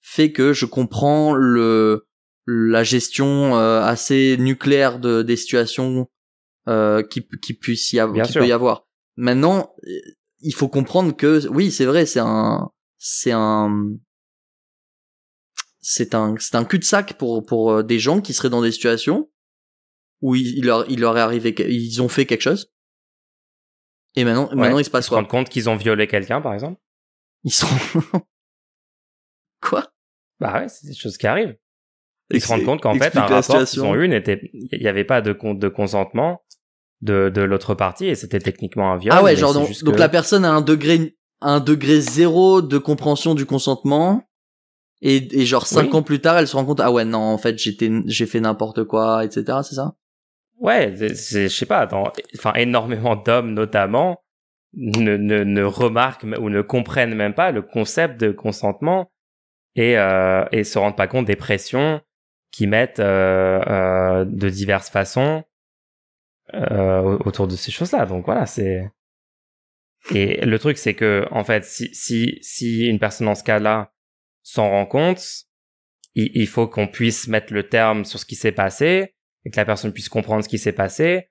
fait 0.00 0.32
que 0.32 0.52
je 0.52 0.66
comprends 0.66 1.34
le 1.34 2.06
la 2.46 2.82
gestion 2.82 3.56
euh, 3.56 3.80
assez 3.82 4.36
nucléaire 4.38 4.98
de 4.98 5.22
des 5.22 5.36
situations 5.36 6.08
euh, 6.68 7.02
qui 7.02 7.26
qui 7.42 7.54
puisse 7.54 7.92
y 7.92 7.98
avoir 7.98 8.26
qui 8.26 8.32
peut 8.34 8.46
y 8.46 8.52
avoir. 8.52 8.86
Maintenant, 9.16 9.74
euh, 9.86 10.00
il 10.40 10.54
faut 10.54 10.68
comprendre 10.68 11.16
que 11.16 11.46
oui, 11.48 11.70
c'est 11.70 11.84
vrai, 11.84 12.06
c'est 12.06 12.20
un 12.20 12.70
c'est 12.98 13.32
un 13.32 13.90
c'est 15.80 16.14
un 16.14 16.36
c'est 16.38 16.54
un 16.54 16.64
cul-de-sac 16.64 17.14
pour 17.18 17.44
pour 17.44 17.72
euh, 17.72 17.82
des 17.82 17.98
gens 17.98 18.20
qui 18.20 18.32
seraient 18.32 18.50
dans 18.50 18.62
des 18.62 18.72
situations 18.72 19.28
où 20.20 20.36
il, 20.36 20.64
leur 20.64 20.88
il 20.88 21.00
leur 21.00 21.18
est 21.18 21.20
arrivé 21.20 21.52
ils 21.68 22.00
ont 22.00 22.08
fait 22.08 22.26
quelque 22.26 22.42
chose. 22.42 22.72
Et 24.14 24.24
maintenant 24.24 24.48
maintenant 24.54 24.78
il 24.78 24.84
se 24.84 24.90
passe 24.90 25.06
ils 25.06 25.08
quoi? 25.08 25.18
se 25.18 25.22
rendent 25.22 25.30
compte 25.30 25.48
qu'ils 25.48 25.68
ont 25.68 25.76
violé 25.76 26.06
quelqu'un 26.06 26.40
par 26.40 26.54
exemple? 26.54 26.80
Ils 27.42 27.52
sont 27.52 27.66
quoi? 29.60 29.92
Bah 30.38 30.60
ouais 30.60 30.68
c'est 30.68 30.86
des 30.86 30.94
choses 30.94 31.16
qui 31.16 31.26
arrivent 31.26 31.56
ils 32.32 32.40
se 32.40 32.48
rendent 32.48 32.64
compte 32.64 32.80
qu'en 32.80 32.94
fait 32.94 33.16
un 33.16 33.26
rapport 33.26 33.64
qu'ils 33.64 33.84
ont 33.84 33.94
eu 33.94 34.08
n'était 34.08 34.40
il 34.52 34.82
y 34.82 34.88
avait 34.88 35.04
pas 35.04 35.20
de 35.20 35.32
compte 35.32 35.58
de 35.58 35.68
consentement 35.68 36.42
de 37.00 37.28
de 37.28 37.42
l'autre 37.42 37.74
partie 37.74 38.06
et 38.06 38.14
c'était 38.14 38.38
techniquement 38.38 38.92
un 38.92 38.96
viol 38.96 39.14
ah 39.16 39.22
ouais 39.22 39.36
genre 39.36 39.54
donc, 39.54 39.82
donc 39.82 39.98
la 39.98 40.08
personne 40.08 40.44
a 40.44 40.52
un 40.52 40.60
degré 40.60 41.16
un 41.40 41.60
degré 41.60 42.00
zéro 42.00 42.62
de 42.62 42.78
compréhension 42.78 43.34
du 43.34 43.46
consentement 43.46 44.22
et, 45.00 45.40
et 45.40 45.44
genre 45.46 45.66
cinq 45.66 45.92
ans 45.94 46.02
plus 46.02 46.20
tard, 46.20 46.38
elle 46.38 46.46
se 46.46 46.56
rend 46.56 46.64
compte 46.64 46.80
ah 46.80 46.92
ouais 46.92 47.04
non 47.04 47.18
en 47.18 47.38
fait 47.38 47.58
j'étais 47.58 47.90
j'ai 48.06 48.26
fait 48.26 48.40
n'importe 48.40 48.84
quoi 48.84 49.24
etc 49.24 49.58
c'est 49.62 49.74
ça? 49.74 49.94
Ouais, 50.60 50.94
je 50.96 51.48
sais 51.48 51.66
pas, 51.66 51.88
enfin 52.38 52.52
énormément 52.54 53.16
d'hommes 53.16 53.52
notamment 53.52 54.22
ne, 54.74 55.16
ne 55.16 55.42
ne 55.42 55.62
remarquent 55.64 56.22
ou 56.40 56.50
ne 56.50 56.62
comprennent 56.62 57.16
même 57.16 57.34
pas 57.34 57.50
le 57.50 57.62
concept 57.62 58.20
de 58.20 58.30
consentement 58.30 59.10
et 59.74 59.98
euh, 59.98 60.44
et 60.52 60.62
se 60.62 60.78
rendent 60.78 60.96
pas 60.96 61.08
compte 61.08 61.26
des 61.26 61.34
pressions 61.34 62.00
qui 62.52 62.66
mettent 62.66 63.00
euh, 63.00 63.60
euh, 63.66 64.24
de 64.24 64.48
diverses 64.48 64.90
façons 64.90 65.42
euh, 66.54 67.18
autour 67.24 67.48
de 67.48 67.56
ces 67.56 67.72
choses-là. 67.72 68.06
Donc 68.06 68.26
voilà, 68.26 68.46
c'est 68.46 68.88
et 70.12 70.44
le 70.44 70.58
truc 70.58 70.78
c'est 70.78 70.94
que 70.94 71.26
en 71.30 71.44
fait 71.44 71.64
si 71.64 71.94
si 71.94 72.38
si 72.42 72.86
une 72.88 72.98
personne 72.98 73.26
dans 73.26 73.34
ce 73.34 73.44
cas-là 73.44 73.92
s'en 74.42 74.68
rend 74.68 74.86
compte, 74.86 75.46
il, 76.14 76.46
faut 76.46 76.66
qu'on 76.66 76.88
puisse 76.88 77.28
mettre 77.28 77.54
le 77.54 77.68
terme 77.68 78.04
sur 78.04 78.18
ce 78.18 78.26
qui 78.26 78.34
s'est 78.34 78.52
passé 78.52 79.14
et 79.44 79.50
que 79.50 79.56
la 79.56 79.64
personne 79.64 79.92
puisse 79.92 80.08
comprendre 80.08 80.44
ce 80.44 80.48
qui 80.48 80.58
s'est 80.58 80.72
passé. 80.72 81.30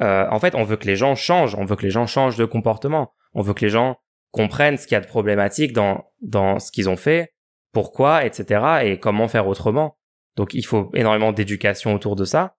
Euh, 0.00 0.26
en 0.30 0.38
fait, 0.38 0.54
on 0.54 0.62
veut 0.62 0.76
que 0.76 0.86
les 0.86 0.96
gens 0.96 1.14
changent, 1.14 1.54
on 1.54 1.64
veut 1.64 1.76
que 1.76 1.82
les 1.82 1.90
gens 1.90 2.06
changent 2.06 2.38
de 2.38 2.44
comportement, 2.44 3.12
on 3.34 3.42
veut 3.42 3.52
que 3.52 3.64
les 3.64 3.70
gens 3.70 3.98
comprennent 4.30 4.78
ce 4.78 4.86
qu'il 4.86 4.94
y 4.94 4.96
a 4.96 5.00
de 5.00 5.06
problématique 5.06 5.72
dans 5.72 6.06
dans 6.22 6.58
ce 6.60 6.72
qu'ils 6.72 6.88
ont 6.88 6.96
fait, 6.96 7.34
pourquoi, 7.72 8.24
etc. 8.24 8.84
et 8.84 8.98
comment 8.98 9.28
faire 9.28 9.46
autrement. 9.46 9.98
Donc, 10.36 10.54
il 10.54 10.64
faut 10.64 10.90
énormément 10.94 11.32
d'éducation 11.32 11.94
autour 11.94 12.16
de 12.16 12.24
ça. 12.24 12.56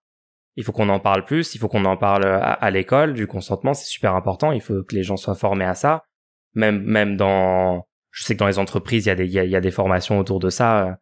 Il 0.56 0.62
faut 0.62 0.72
qu'on 0.72 0.88
en 0.88 1.00
parle 1.00 1.24
plus, 1.24 1.54
il 1.54 1.58
faut 1.58 1.68
qu'on 1.68 1.84
en 1.84 1.96
parle 1.96 2.24
à, 2.24 2.70
l'école 2.70 3.12
du 3.14 3.26
consentement, 3.26 3.74
c'est 3.74 3.86
super 3.86 4.14
important. 4.14 4.52
Il 4.52 4.60
faut 4.60 4.84
que 4.84 4.94
les 4.94 5.02
gens 5.02 5.16
soient 5.16 5.34
formés 5.34 5.64
à 5.64 5.74
ça, 5.74 6.04
même 6.54 6.80
même 6.82 7.16
dans 7.16 7.86
je 8.12 8.22
sais 8.22 8.34
que 8.34 8.38
dans 8.38 8.46
les 8.46 8.60
entreprises, 8.60 9.06
il 9.06 9.08
y 9.08 9.10
a 9.10 9.16
des, 9.16 9.26
il 9.26 9.32
y 9.32 9.56
a, 9.56 9.60
des 9.60 9.72
formations 9.72 10.20
autour 10.20 10.38
de 10.38 10.48
ça, 10.48 11.00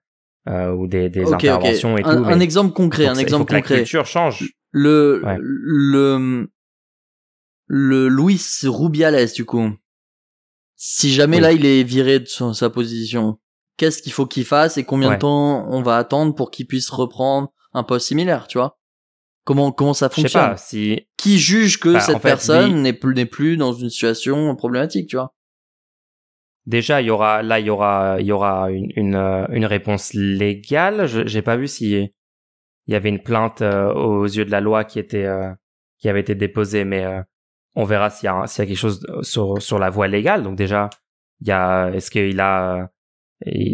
euh, 0.49 0.73
ou 0.73 0.87
des, 0.87 1.11
des 1.11 1.31
interventions 1.31 1.99
et 1.99 2.03
un, 2.03 2.23
tout. 2.23 2.25
Un 2.25 2.41
exemple 2.41 2.73
concret, 2.73 3.07
un 3.07 3.17
exemple 3.17 3.45
concret. 3.45 3.61
Que 3.61 3.75
la 3.75 3.79
culture 3.81 4.07
change. 4.07 4.49
Le, 4.71 5.23
le, 5.39 6.49
le 7.67 8.09
Luis 8.09 8.43
Rubiales, 8.65 9.31
du 9.33 9.45
coup. 9.45 9.71
Si 10.77 11.13
jamais 11.13 11.39
là, 11.39 11.53
il 11.53 11.67
est 11.67 11.83
viré 11.85 12.19
de 12.19 12.27
sa 12.27 12.71
position, 12.71 13.39
qu'est-ce 13.83 14.01
qu'il 14.01 14.13
faut 14.13 14.27
qu'il 14.27 14.45
fasse 14.45 14.77
et 14.77 14.85
combien 14.85 15.15
de 15.15 15.19
temps 15.19 15.67
on 15.69 15.83
va 15.83 15.97
attendre 15.97 16.37
pour 16.37 16.53
qu'il 16.53 16.69
puisse 16.69 16.89
reprendre 16.89 17.53
un 17.73 17.83
poste 17.83 18.07
similaire, 18.07 18.47
tu 18.47 18.59
vois? 18.59 18.79
Comment, 19.43 19.73
comment 19.73 19.93
ça 19.93 20.09
fonctionne? 20.09 20.51
Pas, 20.51 20.57
si... 20.57 21.09
Qui 21.17 21.41
juge 21.41 21.81
que 21.81 21.95
bah, 21.95 21.99
cette 21.99 22.21
personne 22.21 22.81
n'est 22.83 22.93
plus, 22.93 23.13
n'est 23.13 23.27
plus 23.27 23.57
dans 23.57 23.73
une 23.73 23.91
situation 23.91 24.55
problématique, 24.55 25.09
tu 25.09 25.17
vois? 25.17 25.35
Déjà, 26.65 27.03
il 27.03 27.07
y 27.07 27.11
aura 27.11 27.43
là, 27.43 27.59
il 27.59 27.67
y 27.67 27.71
aura, 27.71 28.19
il 28.21 28.27
y 28.27 28.31
aura 28.31 28.71
une 28.71 28.93
une, 28.95 29.17
euh, 29.17 29.47
une 29.51 29.67
réponse 29.67 30.15
légale. 30.15 31.07
J'ai 31.27 31.43
pas 31.43 31.57
vu 31.57 31.67
si 31.67 31.95
il 32.87 32.93
y 32.93 32.95
avait 32.95 33.09
une 33.09 33.21
plainte 33.21 33.63
euh, 33.63 33.93
aux 33.93 34.27
yeux 34.27 34.45
de 34.45 34.53
la 34.53 34.61
loi 34.61 34.85
qui 34.85 35.01
était 35.01 35.25
euh, 35.25 35.51
qui 35.99 36.09
avait 36.09 36.21
été 36.21 36.37
déposée, 36.37 36.85
mais 36.85 37.05
on 37.75 37.83
verra 37.83 38.11
s'il 38.11 38.27
y 38.27 38.29
a 38.29 38.47
s'il 38.47 38.63
y 38.63 38.65
a 38.65 38.69
quelque 38.69 38.79
chose 38.79 39.05
sur 39.23 39.61
sur 39.61 39.81
la 39.81 39.91
voie 39.91 40.07
légale. 40.07 40.45
Donc 40.45 40.55
déjà, 40.55 40.89
il 41.41 41.49
y 41.49 41.51
a 41.51 41.91
est-ce 41.91 42.13
qu'il 42.13 42.39
a, 42.39 42.91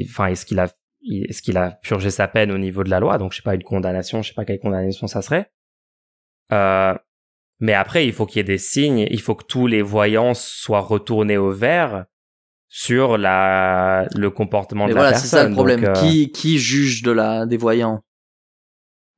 enfin 0.08 0.26
est-ce 0.26 0.46
qu'il 0.46 0.58
a 0.58 0.68
est-ce 1.10 1.42
qu'il 1.42 1.56
a 1.56 1.70
purgé 1.70 2.10
sa 2.10 2.28
peine 2.28 2.50
au 2.50 2.58
niveau 2.58 2.84
de 2.84 2.90
la 2.90 3.00
loi? 3.00 3.18
Donc 3.18 3.32
je 3.32 3.36
sais 3.36 3.42
pas 3.42 3.54
une 3.54 3.62
condamnation, 3.62 4.22
je 4.22 4.28
sais 4.28 4.34
pas 4.34 4.44
quelle 4.44 4.58
condamnation 4.58 5.06
ça 5.06 5.22
serait. 5.22 5.50
mais 7.60 7.74
après, 7.74 8.06
il 8.06 8.12
faut 8.12 8.26
qu'il 8.26 8.38
y 8.38 8.40
ait 8.40 8.44
des 8.44 8.58
signes. 8.58 9.06
Il 9.10 9.20
faut 9.20 9.34
que 9.34 9.44
tous 9.44 9.66
les 9.66 9.82
voyants 9.82 10.34
soient 10.34 10.80
retournés 10.80 11.38
au 11.38 11.52
vert 11.52 12.04
sur 12.68 13.16
la 13.16 14.06
le 14.14 14.30
comportement 14.30 14.86
de 14.86 14.94
la 14.94 15.10
personne. 15.10 15.14
Voilà, 15.14 15.18
c'est 15.18 15.26
ça 15.28 15.48
le 15.48 15.54
problème. 15.54 15.84
Euh, 15.84 15.92
qui 15.92 16.30
qui 16.30 16.58
juge 16.58 17.02
de 17.02 17.10
la 17.10 17.46
des 17.46 17.56
voyants? 17.56 18.02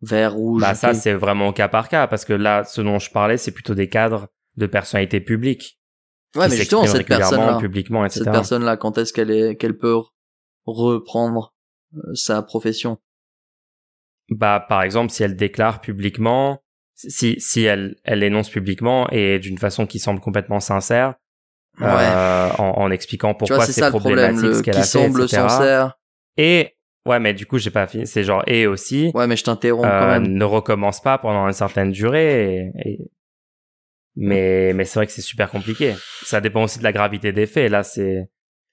Vert, 0.03 0.35
rouge. 0.35 0.63
Bah 0.63 0.75
ça 0.75 0.95
c'est 0.95 1.13
vraiment 1.13 1.49
au 1.49 1.53
cas 1.53 1.69
par 1.69 1.89
cas 1.89 2.07
parce 2.07 2.25
que 2.25 2.33
là 2.33 2.65
ce 2.65 2.81
dont 2.81 2.99
je 2.99 3.11
parlais 3.11 3.37
c'est 3.37 3.51
plutôt 3.51 3.75
des 3.75 3.89
cadres 3.89 4.29
de 4.57 4.67
personnalité 4.67 5.21
publique. 5.21 5.79
Ouais, 6.37 6.49
mais 6.49 6.57
justement 6.57 6.87
cette 6.87 7.09
personne-là, 7.09 7.59
publiquement, 7.59 8.05
etc. 8.05 8.21
Cette 8.23 8.33
personne-là, 8.33 8.77
quand 8.77 8.99
est-ce 8.99 9.13
qu'elle 9.13 9.33
est 9.33 9.57
qu'elle 9.57 9.77
peut 9.77 9.97
reprendre 10.77 11.55
euh, 11.97 12.15
sa 12.15 12.43
profession 12.43 12.99
Bah 14.29 14.65
par 14.69 14.83
exemple 14.83 15.13
si 15.13 15.23
elle 15.23 15.37
déclare 15.37 15.81
publiquement, 15.81 16.63
si 16.95 17.41
si 17.41 17.65
elle 17.65 17.97
elle 18.05 18.23
énonce 18.23 18.51
publiquement 18.51 19.09
et 19.11 19.39
d'une 19.39 19.59
façon 19.59 19.87
qui 19.87 19.99
semble 19.99 20.21
complètement 20.21 20.61
sincère, 20.61 21.15
euh, 21.83 22.51
en, 22.59 22.83
en, 22.83 22.91
expliquant 22.91 23.35
pourquoi 23.35 23.65
c'est 23.65 23.89
problématique 23.89 24.55
ce 24.55 24.63
qu'elle 24.63 24.77
a 24.77 24.81
fait, 24.81 24.87
semble 24.87 25.23
etc. 25.23 25.43
Sincère. 25.49 25.99
Et 26.37 26.77
ouais, 27.07 27.19
mais 27.21 27.33
du 27.33 27.47
coup 27.47 27.59
j'ai 27.59 27.71
pas 27.71 27.87
fini. 27.87 28.07
C'est 28.07 28.25
genre 28.25 28.43
et 28.47 28.67
aussi. 28.67 29.11
Ouais, 29.15 29.27
mais 29.27 29.37
je 29.37 29.45
t'interromps 29.45 29.87
quand 29.87 30.09
euh, 30.09 30.21
même. 30.21 30.29
Ne 30.29 30.45
recommence 30.45 31.01
pas 31.01 31.17
pendant 31.19 31.47
une 31.47 31.53
certaine 31.53 31.91
durée. 31.91 32.73
Et, 32.85 32.99
Mais 34.17 34.73
mais 34.75 34.85
c'est 34.85 34.99
vrai 34.99 35.07
que 35.07 35.13
c'est 35.13 35.23
super 35.23 35.51
compliqué. 35.51 35.95
Ça 36.25 36.41
dépend 36.41 36.65
aussi 36.65 36.79
de 36.79 36.85
la 36.85 36.93
gravité 36.93 37.33
des 37.33 37.47
faits. 37.47 37.71
Là 37.71 37.83
c'est 37.83 38.29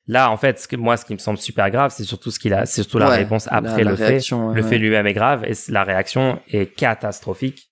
là 0.08 0.32
en 0.32 0.38
fait 0.38 0.60
ce 0.60 0.68
que 0.68 0.76
moi 0.76 0.98
ce 0.98 1.06
qui 1.06 1.14
me 1.14 1.20
semble 1.20 1.38
super 1.38 1.70
grave 1.70 1.92
c'est 1.96 2.04
surtout 2.04 2.32
ce 2.32 2.40
qu'il 2.40 2.54
a 2.54 2.66
c'est 2.66 2.82
surtout 2.82 2.98
la 2.98 3.10
réponse 3.10 3.48
après 3.52 3.84
le 3.84 3.96
fait. 3.96 4.20
le 4.32 4.64
fait 4.64 4.78
lui-même 4.78 5.08
est 5.08 5.14
grave 5.14 5.44
et 5.46 5.54
la 5.70 5.84
réaction 5.84 6.42
est 6.50 6.74
catastrophique. 6.74 7.72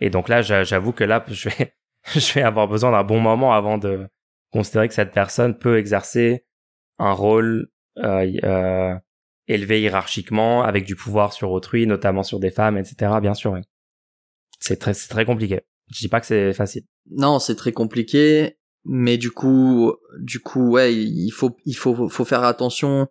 Et 0.00 0.10
donc 0.10 0.28
là 0.28 0.42
j'avoue 0.42 0.92
que 0.92 1.04
là 1.04 1.24
je 1.28 1.48
vais 1.48 1.74
je 2.14 2.32
vais 2.34 2.42
avoir 2.42 2.68
besoin 2.68 2.92
d'un 2.92 3.04
bon 3.04 3.20
moment 3.20 3.52
avant 3.52 3.78
de 3.78 4.08
considérer 4.52 4.88
que 4.88 4.94
cette 4.94 5.12
personne 5.12 5.58
peut 5.58 5.78
exercer 5.78 6.44
un 6.98 7.12
rôle 7.12 7.68
euh, 7.98 8.30
euh, 8.44 8.94
élevé 9.48 9.80
hiérarchiquement 9.80 10.62
avec 10.62 10.84
du 10.84 10.96
pouvoir 10.96 11.32
sur 11.32 11.50
autrui, 11.50 11.86
notamment 11.86 12.22
sur 12.22 12.40
des 12.40 12.50
femmes, 12.50 12.78
etc. 12.78 13.12
Bien 13.20 13.34
sûr, 13.34 13.58
c'est 14.58 14.78
très 14.78 14.94
c'est 14.94 15.08
très 15.08 15.24
compliqué. 15.24 15.60
Je 15.92 15.98
dis 15.98 16.08
pas 16.08 16.20
que 16.20 16.26
c'est 16.26 16.52
facile. 16.52 16.82
Non, 17.10 17.38
c'est 17.38 17.54
très 17.54 17.72
compliqué, 17.72 18.58
mais 18.88 19.18
du 19.18 19.30
coup, 19.30 19.92
du 20.18 20.40
coup, 20.40 20.70
ouais, 20.70 20.94
il 20.94 21.30
faut 21.30 21.56
il 21.64 21.74
faut 21.76 22.08
faut 22.08 22.24
faire 22.24 22.44
attention 22.44 23.08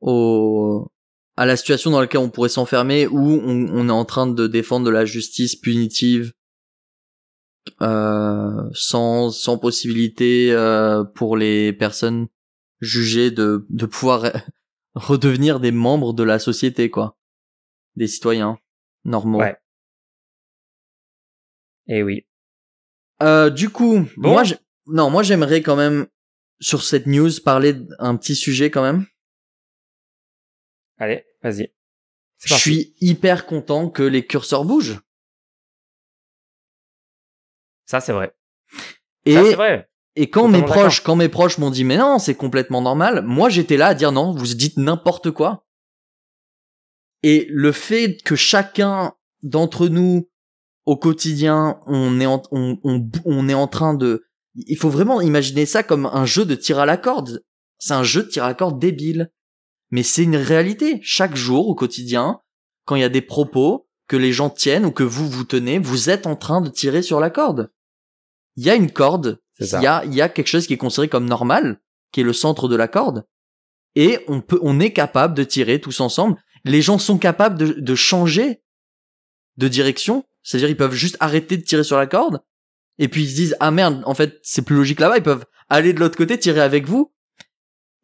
au 0.00 0.88
à 1.36 1.46
la 1.46 1.56
situation 1.56 1.90
dans 1.90 2.00
laquelle 2.00 2.20
on 2.20 2.30
pourrait 2.30 2.48
s'enfermer 2.48 3.06
où 3.06 3.18
on, 3.18 3.88
est 3.88 3.92
en 3.92 4.04
train 4.06 4.26
de 4.26 4.46
défendre 4.46 4.86
de 4.86 4.90
la 4.90 5.04
justice 5.04 5.54
punitive 5.54 6.32
euh, 7.82 8.70
sans 8.72 9.30
sans 9.30 9.58
possibilité 9.58 10.52
euh, 10.52 11.04
pour 11.04 11.36
les 11.36 11.72
personnes 11.72 12.28
jugées 12.80 13.30
de 13.30 13.66
de 13.68 13.86
pouvoir 13.86 14.32
redevenir 14.94 15.60
des 15.60 15.72
membres 15.72 16.14
de 16.14 16.22
la 16.22 16.38
société 16.38 16.90
quoi. 16.90 17.18
Des 17.96 18.06
citoyens 18.06 18.58
normaux. 19.04 19.40
Ouais. 19.40 19.56
Et 21.88 22.02
oui 22.02 22.26
euh, 23.22 23.50
du 23.50 23.70
coup 23.70 24.06
moi 24.16 24.42
non 24.86 25.10
moi 25.10 25.22
j'aimerais 25.22 25.62
quand 25.62 25.76
même 25.76 26.06
sur 26.60 26.82
cette 26.82 27.06
news 27.06 27.30
parler 27.44 27.74
d'un 27.74 28.16
petit 28.16 28.36
sujet 28.36 28.70
quand 28.70 28.82
même 28.82 29.06
allez 30.98 31.24
vas-y 31.42 31.72
je 32.44 32.54
suis 32.54 32.94
hyper 33.00 33.46
content 33.46 33.88
que 33.88 34.02
les 34.02 34.26
curseurs 34.26 34.64
bougent 34.64 35.00
ça, 37.86 38.00
c'est 38.00 38.12
vrai. 38.12 38.34
Et, 39.24 39.34
ça, 39.34 39.42
vrai. 39.42 39.88
Et 40.16 40.28
quand 40.28 40.48
mes 40.48 40.62
proches, 40.62 41.00
quand 41.00 41.16
mes 41.16 41.28
proches 41.28 41.58
m'ont 41.58 41.70
dit 41.70 41.84
mais 41.84 41.96
non, 41.96 42.18
c'est 42.18 42.34
complètement 42.34 42.82
normal, 42.82 43.22
moi 43.22 43.48
j'étais 43.48 43.76
là 43.76 43.88
à 43.88 43.94
dire 43.94 44.12
non, 44.12 44.32
vous 44.32 44.54
dites 44.54 44.76
n'importe 44.76 45.30
quoi. 45.30 45.64
Et 47.22 47.46
le 47.48 47.72
fait 47.72 48.18
que 48.24 48.36
chacun 48.36 49.14
d'entre 49.42 49.88
nous 49.88 50.28
au 50.86 50.96
quotidien, 50.96 51.80
on 51.86 52.20
est 52.20 52.26
en, 52.26 52.42
on, 52.52 52.78
on, 52.84 53.08
on 53.24 53.48
est 53.48 53.54
en 53.54 53.66
train 53.66 53.94
de, 53.94 54.24
il 54.54 54.76
faut 54.76 54.88
vraiment 54.88 55.20
imaginer 55.20 55.66
ça 55.66 55.82
comme 55.82 56.06
un 56.06 56.24
jeu 56.24 56.44
de 56.44 56.54
tir 56.54 56.78
à 56.78 56.86
la 56.86 56.96
corde. 56.96 57.42
C'est 57.78 57.94
un 57.94 58.04
jeu 58.04 58.22
de 58.22 58.28
tir 58.28 58.44
à 58.44 58.48
la 58.48 58.54
corde 58.54 58.78
débile. 58.78 59.30
Mais 59.90 60.02
c'est 60.02 60.22
une 60.22 60.36
réalité. 60.36 61.00
Chaque 61.02 61.36
jour 61.36 61.68
au 61.68 61.74
quotidien, 61.74 62.40
quand 62.84 62.96
il 62.96 63.02
y 63.02 63.04
a 63.04 63.08
des 63.08 63.20
propos 63.20 63.88
que 64.08 64.16
les 64.16 64.32
gens 64.32 64.50
tiennent 64.50 64.86
ou 64.86 64.92
que 64.92 65.02
vous 65.02 65.28
vous 65.28 65.44
tenez, 65.44 65.78
vous 65.78 66.10
êtes 66.10 66.26
en 66.26 66.36
train 66.36 66.60
de 66.60 66.70
tirer 66.70 67.02
sur 67.02 67.20
la 67.20 67.30
corde. 67.30 67.70
Il 68.56 68.64
y 68.64 68.70
a 68.70 68.74
une 68.74 68.90
corde. 68.90 69.40
Il 69.60 69.66
y 69.66 69.86
a, 69.86 70.04
il 70.04 70.14
y 70.14 70.20
a 70.20 70.28
quelque 70.28 70.48
chose 70.48 70.66
qui 70.66 70.74
est 70.74 70.78
considéré 70.78 71.08
comme 71.08 71.26
normal, 71.26 71.80
qui 72.12 72.20
est 72.20 72.24
le 72.24 72.32
centre 72.32 72.68
de 72.68 72.76
la 72.76 72.88
corde. 72.88 73.26
Et 73.94 74.18
on 74.28 74.40
peut, 74.40 74.58
on 74.62 74.80
est 74.80 74.92
capable 74.92 75.34
de 75.34 75.44
tirer 75.44 75.80
tous 75.80 76.00
ensemble. 76.00 76.36
Les 76.64 76.82
gens 76.82 76.98
sont 76.98 77.18
capables 77.18 77.58
de, 77.58 77.72
de 77.80 77.94
changer 77.94 78.62
de 79.56 79.68
direction. 79.68 80.24
C'est-à-dire, 80.46 80.68
ils 80.68 80.76
peuvent 80.76 80.94
juste 80.94 81.16
arrêter 81.18 81.56
de 81.56 81.64
tirer 81.64 81.82
sur 81.82 81.98
la 81.98 82.06
corde. 82.06 82.40
Et 82.98 83.08
puis 83.08 83.24
ils 83.24 83.30
se 83.30 83.34
disent, 83.34 83.56
ah 83.58 83.72
merde, 83.72 84.02
en 84.06 84.14
fait, 84.14 84.38
c'est 84.44 84.62
plus 84.62 84.76
logique 84.76 85.00
là-bas. 85.00 85.16
Ils 85.16 85.22
peuvent 85.22 85.44
aller 85.68 85.92
de 85.92 85.98
l'autre 85.98 86.16
côté, 86.16 86.38
tirer 86.38 86.60
avec 86.60 86.86
vous. 86.86 87.12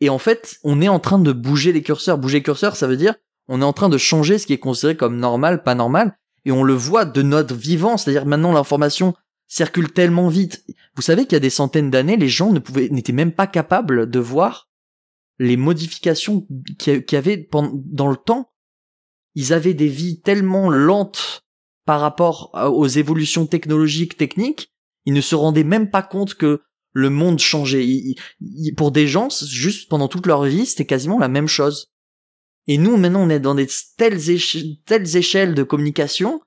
Et 0.01 0.09
en 0.09 0.19
fait, 0.19 0.57
on 0.65 0.81
est 0.81 0.89
en 0.89 0.99
train 0.99 1.21
de 1.21 1.31
bouger 1.33 1.73
les 1.73 1.83
curseurs. 1.83 2.19
Bouger 2.19 2.39
les 2.39 2.43
curseurs, 2.43 2.75
ça 2.75 2.89
veut 2.89 2.97
dire, 2.97 3.15
on 3.47 3.63
est 3.63 3.65
en 3.65 3.73
train 3.73 3.89
de 3.89 3.97
changer 3.97 4.39
ce 4.39 4.47
qui 4.47 4.55
est 4.55 4.59
considéré 4.59 4.97
comme 4.97 5.19
normal, 5.19 5.63
pas 5.63 5.77
normal. 5.77 6.19
Et 6.45 6.51
on 6.51 6.65
le 6.65 6.75
voit 6.75 7.05
de 7.05 7.23
notre 7.23 7.55
vivant. 7.55 7.97
C'est-à-dire, 7.97 8.27
maintenant, 8.27 8.51
l'information 8.51 9.15
circule 9.47 9.93
tellement 9.93 10.29
vite. 10.29 10.65
Vous 10.97 11.03
savez 11.03 11.23
qu'il 11.23 11.35
y 11.35 11.37
a 11.37 11.41
des 11.41 11.49
centaines 11.49 11.91
d'années, 11.91 12.17
les 12.17 12.29
gens 12.29 12.51
ne 12.51 12.59
pouvaient, 12.59 12.89
n'étaient 12.89 13.13
même 13.13 13.33
pas 13.33 13.47
capables 13.47 14.11
de 14.11 14.19
voir 14.19 14.69
les 15.39 15.57
modifications 15.57 16.45
qu'il 16.79 17.05
y 17.13 17.17
avait 17.17 17.49
dans 17.53 18.11
le 18.11 18.17
temps. 18.17 18.51
Ils 19.37 19.53
avaient 19.53 19.75
des 19.75 19.89
vies 19.89 20.21
tellement 20.21 20.71
lentes 20.71 21.45
par 21.93 22.01
rapport 22.01 22.49
à- 22.55 22.71
aux 22.71 22.87
évolutions 22.87 23.45
technologiques, 23.45 24.17
techniques, 24.17 24.73
ils 25.05 25.13
ne 25.13 25.21
se 25.21 25.35
rendaient 25.35 25.63
même 25.63 25.91
pas 25.91 26.01
compte 26.03 26.33
que 26.37 26.63
le 26.95 27.11
monde 27.11 27.39
changeait. 27.39 27.87
Pour 28.79 28.93
des 28.93 29.07
gens, 29.07 29.29
juste 29.47 29.91
pendant 29.91 30.09
toute 30.09 30.27
leur 30.27 30.43
vie, 30.45 30.65
c'était 30.65 30.87
quasiment 30.87 31.19
la 31.19 31.29
même 31.29 31.49
chose. 31.49 31.89
Et 32.67 32.79
nous, 32.79 32.97
maintenant, 32.97 33.21
on 33.21 33.29
est 33.29 33.41
dans 33.41 33.55
des 33.55 33.69
telles, 33.99 34.31
éche- 34.31 34.83
telles 34.87 35.19
échelles 35.19 35.55
de 35.55 35.63
communication. 35.65 36.41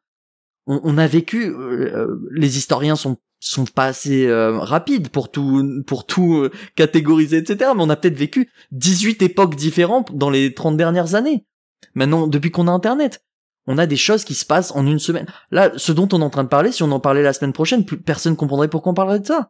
On, 0.65 0.97
a 0.97 1.05
vécu, 1.05 1.45
euh, 1.45 2.17
les 2.31 2.57
historiens 2.57 2.95
sont 2.95 3.17
sont 3.39 3.65
pas 3.65 3.85
assez 3.85 4.25
euh, 4.25 4.57
rapides 4.57 5.09
pour 5.09 5.29
tout 5.29 5.83
pour 5.85 6.07
tout 6.07 6.37
euh, 6.37 6.51
catégoriser 6.75 7.37
etc 7.37 7.71
mais 7.75 7.83
on 7.83 7.89
a 7.89 7.95
peut-être 7.97 8.17
vécu 8.17 8.49
18 8.71 9.21
époques 9.21 9.55
différentes 9.55 10.15
dans 10.17 10.31
les 10.31 10.53
30 10.53 10.77
dernières 10.77 11.13
années 11.13 11.45
maintenant 11.93 12.27
depuis 12.27 12.49
qu'on 12.49 12.67
a 12.67 12.71
internet 12.71 13.24
on 13.67 13.77
a 13.77 13.85
des 13.85 13.95
choses 13.95 14.23
qui 14.23 14.33
se 14.33 14.45
passent 14.45 14.71
en 14.71 14.85
une 14.85 14.99
semaine. 14.99 15.27
Là 15.51 15.71
ce 15.77 15.91
dont 15.91 16.07
on 16.11 16.21
est 16.21 16.25
en 16.25 16.29
train 16.29 16.43
de 16.43 16.49
parler 16.49 16.71
si 16.71 16.83
on 16.83 16.91
en 16.91 16.99
parlait 16.99 17.23
la 17.23 17.33
semaine 17.33 17.53
prochaine 17.53 17.85
plus 17.85 17.99
personne 17.99 18.35
comprendrait 18.35 18.67
pourquoi 18.67 18.91
on 18.91 18.95
parlerait 18.95 19.19
de 19.19 19.25
ça. 19.27 19.49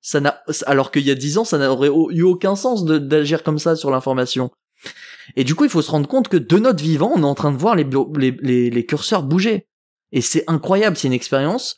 Ça 0.00 0.20
n'a 0.20 0.42
alors 0.66 0.90
qu'il 0.90 1.02
y 1.02 1.10
a 1.10 1.14
10 1.14 1.38
ans 1.38 1.44
ça 1.44 1.58
n'aurait 1.58 1.88
au- 1.88 2.10
eu 2.10 2.22
aucun 2.22 2.56
sens 2.56 2.84
d'agir 2.84 3.42
comme 3.42 3.58
ça 3.58 3.76
sur 3.76 3.90
l'information. 3.90 4.50
Et 5.36 5.44
du 5.44 5.54
coup 5.54 5.64
il 5.64 5.70
faut 5.70 5.82
se 5.82 5.90
rendre 5.90 6.08
compte 6.08 6.28
que 6.28 6.36
de 6.36 6.58
notre 6.58 6.82
vivant 6.82 7.12
on 7.14 7.22
est 7.22 7.24
en 7.24 7.34
train 7.34 7.52
de 7.52 7.58
voir 7.58 7.74
les 7.74 8.86
curseurs 8.86 9.22
bouger. 9.22 9.66
Et 10.12 10.20
c'est 10.20 10.44
incroyable 10.46 10.96
c'est 10.96 11.08
une 11.08 11.12
expérience. 11.12 11.76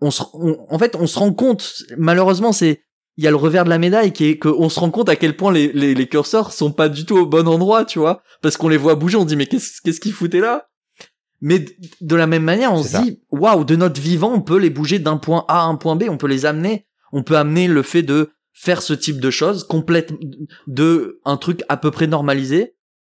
En 0.00 0.78
fait, 0.78 0.94
on 0.94 1.06
se 1.06 1.18
rend 1.18 1.32
compte, 1.32 1.82
malheureusement, 1.96 2.52
c'est, 2.52 2.84
il 3.16 3.24
y 3.24 3.26
a 3.26 3.30
le 3.30 3.36
revers 3.36 3.64
de 3.64 3.70
la 3.70 3.78
médaille 3.78 4.12
qui 4.12 4.26
est 4.26 4.38
qu'on 4.38 4.68
se 4.68 4.78
rend 4.78 4.90
compte 4.90 5.08
à 5.08 5.16
quel 5.16 5.36
point 5.36 5.52
les, 5.52 6.08
curseurs 6.08 6.52
sont 6.52 6.70
pas 6.70 6.88
du 6.88 7.04
tout 7.04 7.16
au 7.16 7.26
bon 7.26 7.48
endroit, 7.48 7.84
tu 7.84 7.98
vois, 7.98 8.22
parce 8.40 8.56
qu'on 8.56 8.68
les 8.68 8.76
voit 8.76 8.94
bouger, 8.94 9.16
on 9.16 9.24
dit, 9.24 9.34
mais 9.34 9.46
qu'est-ce, 9.46 9.80
qu'est-ce 9.82 10.00
qu'ils 10.00 10.12
foutaient 10.12 10.40
là? 10.40 10.67
Mais 11.40 11.64
de 12.00 12.16
la 12.16 12.26
même 12.26 12.42
manière, 12.42 12.72
on 12.72 12.82
se 12.82 13.00
dit, 13.00 13.22
waouh, 13.30 13.64
de 13.64 13.76
notre 13.76 14.00
vivant, 14.00 14.32
on 14.32 14.40
peut 14.40 14.58
les 14.58 14.70
bouger 14.70 14.98
d'un 14.98 15.16
point 15.16 15.44
A 15.48 15.60
à 15.60 15.64
un 15.64 15.76
point 15.76 15.94
B, 15.96 16.04
on 16.08 16.16
peut 16.16 16.26
les 16.26 16.46
amener, 16.46 16.86
on 17.12 17.22
peut 17.22 17.36
amener 17.36 17.68
le 17.68 17.82
fait 17.82 18.02
de 18.02 18.32
faire 18.52 18.82
ce 18.82 18.92
type 18.92 19.20
de 19.20 19.30
choses, 19.30 19.64
complète, 19.64 20.12
de 20.66 21.20
un 21.24 21.36
truc 21.36 21.62
à 21.68 21.76
peu 21.76 21.92
près 21.92 22.08
normalisé, 22.08 22.74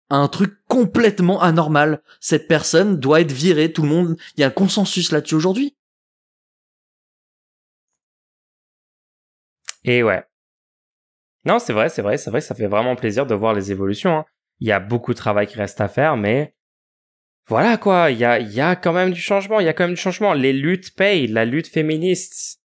à 0.10 0.16
un 0.16 0.30
truc 0.30 0.54
complètement 0.70 1.42
anormal. 1.42 2.02
Cette 2.22 2.48
personne 2.48 2.98
doit 2.98 3.20
être 3.20 3.32
virée, 3.32 3.74
tout 3.74 3.82
le 3.82 3.90
monde, 3.90 4.16
il 4.38 4.42
y 4.42 4.44
a 4.44 4.48
un 4.48 4.52
consensus 4.52 5.12
là-dessus 5.12 5.36
aujourd'hui. 5.36 5.76
Et 9.84 10.02
ouais. 10.02 10.24
Non, 11.46 11.60
c'est 11.60 11.74
vrai, 11.74 11.90
c'est 11.90 12.02
vrai, 12.02 12.18
c'est 12.18 12.30
vrai, 12.30 12.40
ça 12.40 12.56
fait 12.56 12.68
vraiment 12.68 12.96
plaisir 12.96 13.26
de 13.26 13.36
voir 13.36 13.54
les 13.54 13.72
évolutions. 13.72 14.20
hein. 14.20 14.26
Il 14.60 14.68
y 14.68 14.72
a 14.72 14.80
beaucoup 14.80 15.12
de 15.12 15.18
travail 15.18 15.46
qui 15.46 15.58
reste 15.58 15.82
à 15.82 15.90
faire, 15.90 16.16
mais 16.16 16.56
voilà 17.50 17.78
quoi, 17.78 18.10
il 18.12 18.18
y 18.20 18.24
a, 18.26 18.40
il 18.40 18.52
y 18.54 18.62
a 18.62 18.76
quand 18.76 18.94
même 18.94 19.12
du 19.12 19.20
changement, 19.22 19.60
il 19.60 19.66
y 19.66 19.70
a 19.70 19.74
quand 19.74 19.84
même 19.86 19.96
du 19.96 20.00
changement. 20.02 20.34
Les 20.34 20.54
luttes 20.54 20.96
payent, 20.96 21.28
la 21.28 21.46
lutte 21.46 21.68
féministe. 21.68 22.60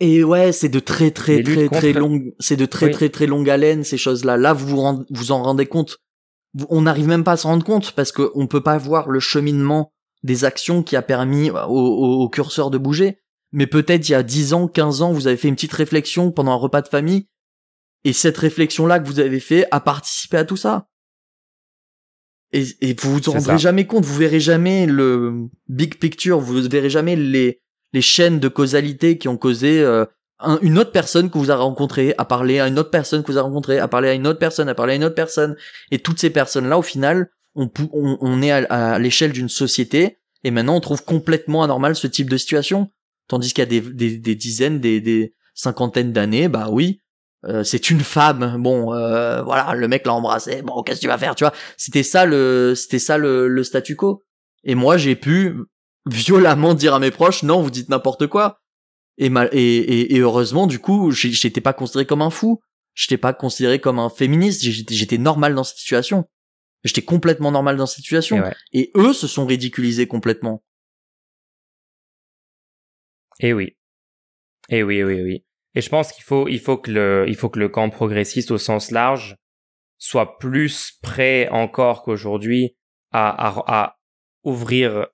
Et 0.00 0.24
ouais, 0.24 0.52
c'est 0.52 0.68
de 0.68 0.80
très 0.80 1.10
très 1.10 1.36
Les 1.36 1.42
très 1.44 1.68
très 1.68 1.92
contre- 1.92 1.98
longue, 2.00 2.34
c'est 2.40 2.56
de 2.56 2.66
très 2.66 2.86
Oui. 2.86 2.92
très 2.92 3.08
très 3.08 3.26
longue 3.26 3.48
haleine 3.48 3.84
ces 3.84 3.98
choses-là. 3.98 4.36
Là, 4.36 4.52
vous 4.52 4.66
vous, 4.66 4.80
rend- 4.80 5.04
vous 5.10 5.32
en 5.32 5.42
rendez 5.42 5.66
compte. 5.66 5.98
On 6.68 6.82
n'arrive 6.82 7.06
même 7.06 7.24
pas 7.24 7.32
à 7.32 7.36
s'en 7.36 7.50
rendre 7.50 7.64
compte 7.64 7.92
parce 7.92 8.10
que 8.12 8.30
on 8.34 8.46
peut 8.46 8.62
pas 8.62 8.78
voir 8.78 9.08
le 9.08 9.20
cheminement 9.20 9.92
des 10.22 10.44
actions 10.44 10.82
qui 10.82 10.96
a 10.96 11.02
permis 11.02 11.50
au, 11.50 11.56
au- 11.56 12.22
au 12.22 12.28
curseur 12.28 12.70
de 12.70 12.78
bouger. 12.78 13.18
Mais 13.52 13.66
peut-être 13.66 14.08
il 14.08 14.12
y 14.12 14.14
a 14.16 14.22
10 14.22 14.54
ans, 14.54 14.66
15 14.66 15.02
ans, 15.02 15.12
vous 15.12 15.26
avez 15.26 15.36
fait 15.36 15.48
une 15.48 15.54
petite 15.54 15.72
réflexion 15.74 16.32
pendant 16.32 16.52
un 16.52 16.56
repas 16.56 16.80
de 16.82 16.88
famille 16.88 17.28
et 18.04 18.12
cette 18.12 18.38
réflexion-là 18.38 18.98
que 18.98 19.06
vous 19.06 19.20
avez 19.20 19.40
fait 19.40 19.66
a 19.70 19.78
participé 19.80 20.38
à 20.38 20.44
tout 20.44 20.56
ça. 20.56 20.88
Et, 22.52 22.64
et 22.82 22.94
vous 23.00 23.12
vous 23.14 23.28
en 23.28 23.32
rendrez 23.32 23.52
ça. 23.52 23.56
jamais 23.56 23.86
compte, 23.86 24.04
vous 24.04 24.16
verrez 24.18 24.40
jamais 24.40 24.86
le 24.86 25.46
big 25.68 25.96
picture, 25.98 26.38
vous 26.40 26.60
verrez 26.68 26.90
jamais 26.90 27.16
les 27.16 27.60
les 27.94 28.00
chaînes 28.02 28.40
de 28.40 28.48
causalité 28.48 29.18
qui 29.18 29.28
ont 29.28 29.36
causé 29.36 29.80
euh, 29.80 30.04
un- 30.38 30.58
une 30.62 30.78
autre 30.78 30.92
personne 30.92 31.30
que 31.30 31.38
vous 31.38 31.50
avez 31.50 31.60
rencontrée 31.62 32.14
à 32.18 32.24
parler 32.24 32.58
à 32.58 32.66
une 32.68 32.78
autre 32.78 32.90
personne 32.90 33.22
que 33.22 33.30
vous 33.30 33.36
avez 33.38 33.46
rencontrée 33.46 33.78
à 33.78 33.86
parler 33.88 34.08
à 34.08 34.14
une 34.14 34.26
autre 34.26 34.38
personne 34.38 34.68
à 34.68 34.74
parler 34.74 34.94
à 34.94 34.96
une 34.96 35.04
autre 35.04 35.14
personne. 35.14 35.56
Et 35.90 35.98
toutes 35.98 36.18
ces 36.18 36.30
personnes 36.30 36.68
là 36.68 36.78
au 36.78 36.82
final 36.82 37.28
on 37.54 37.68
pou- 37.68 37.90
on, 37.92 38.16
on 38.20 38.40
est 38.42 38.50
à, 38.50 38.64
à 38.94 38.98
l'échelle 38.98 39.32
d'une 39.32 39.48
société. 39.50 40.18
Et 40.44 40.50
maintenant 40.50 40.76
on 40.76 40.80
trouve 40.80 41.04
complètement 41.04 41.62
anormal 41.62 41.94
ce 41.96 42.06
type 42.06 42.28
de 42.30 42.36
situation. 42.38 42.90
Tandis 43.28 43.52
qu'il 43.54 43.60
y 43.62 43.66
a 43.66 43.66
des, 43.66 43.80
des, 43.82 44.16
des 44.18 44.34
dizaines 44.34 44.80
des, 44.80 45.00
des 45.00 45.34
cinquantaines 45.54 46.12
d'années 46.12 46.48
bah 46.48 46.68
oui 46.70 46.98
euh, 47.46 47.64
c'est 47.64 47.90
une 47.90 48.00
femme. 48.00 48.56
Bon 48.58 48.94
euh, 48.94 49.42
voilà 49.42 49.74
le 49.74 49.88
mec 49.88 50.06
l'a 50.06 50.14
embrassé 50.14 50.62
bon 50.62 50.82
qu'est-ce 50.82 51.00
que 51.00 51.02
tu 51.02 51.08
vas 51.08 51.18
faire 51.18 51.34
tu 51.34 51.44
vois? 51.44 51.52
C'était 51.76 52.02
ça 52.02 52.24
le 52.24 52.74
c'était 52.74 52.98
ça 52.98 53.18
le, 53.18 53.48
le 53.48 53.64
statu 53.64 53.96
quo. 53.96 54.24
Et 54.64 54.74
moi 54.74 54.96
j'ai 54.96 55.16
pu 55.16 55.56
violemment 56.06 56.74
dire 56.74 56.94
à 56.94 56.98
mes 56.98 57.10
proches 57.10 57.42
non 57.42 57.62
vous 57.62 57.70
dites 57.70 57.88
n'importe 57.88 58.26
quoi. 58.26 58.58
Et, 59.18 59.28
mal, 59.28 59.48
et, 59.52 59.58
et, 59.58 60.14
et 60.14 60.18
heureusement 60.20 60.66
du 60.66 60.78
coup 60.78 61.10
j'étais 61.10 61.60
pas 61.60 61.72
considéré 61.72 62.06
comme 62.06 62.22
un 62.22 62.30
fou. 62.30 62.60
J'étais 62.94 63.16
pas 63.16 63.32
considéré 63.32 63.80
comme 63.80 63.98
un 63.98 64.10
féministe. 64.10 64.62
J'étais 64.62 64.94
j'étais 64.94 65.18
normal 65.18 65.54
dans 65.54 65.64
cette 65.64 65.78
situation. 65.78 66.28
J'étais 66.84 67.02
complètement 67.02 67.50
normal 67.50 67.76
dans 67.76 67.86
cette 67.86 68.04
situation. 68.04 68.36
Et 68.36 68.40
ouais. 68.40 68.54
et 68.72 68.92
eux 68.96 69.12
se 69.12 69.26
sont 69.26 69.46
ridiculisés 69.46 70.06
complètement. 70.06 70.62
Et 73.40 73.52
oui. 73.52 73.76
Et 74.68 74.82
oui, 74.82 75.02
oui, 75.02 75.22
oui. 75.22 75.44
Et 75.74 75.80
je 75.80 75.88
pense 75.88 76.12
qu'il 76.12 76.24
faut, 76.24 76.48
il 76.48 76.60
faut 76.60 76.76
que 76.76 76.90
le, 76.90 77.24
il 77.28 77.36
faut 77.36 77.48
que 77.48 77.58
le 77.58 77.68
camp 77.68 77.88
progressiste 77.90 78.50
au 78.50 78.58
sens 78.58 78.90
large 78.90 79.36
soit 79.98 80.38
plus 80.38 80.98
prêt 81.02 81.48
encore 81.48 82.02
qu'aujourd'hui 82.02 82.76
à, 83.12 83.48
à, 83.48 83.64
à 83.66 83.96
ouvrir 84.42 85.06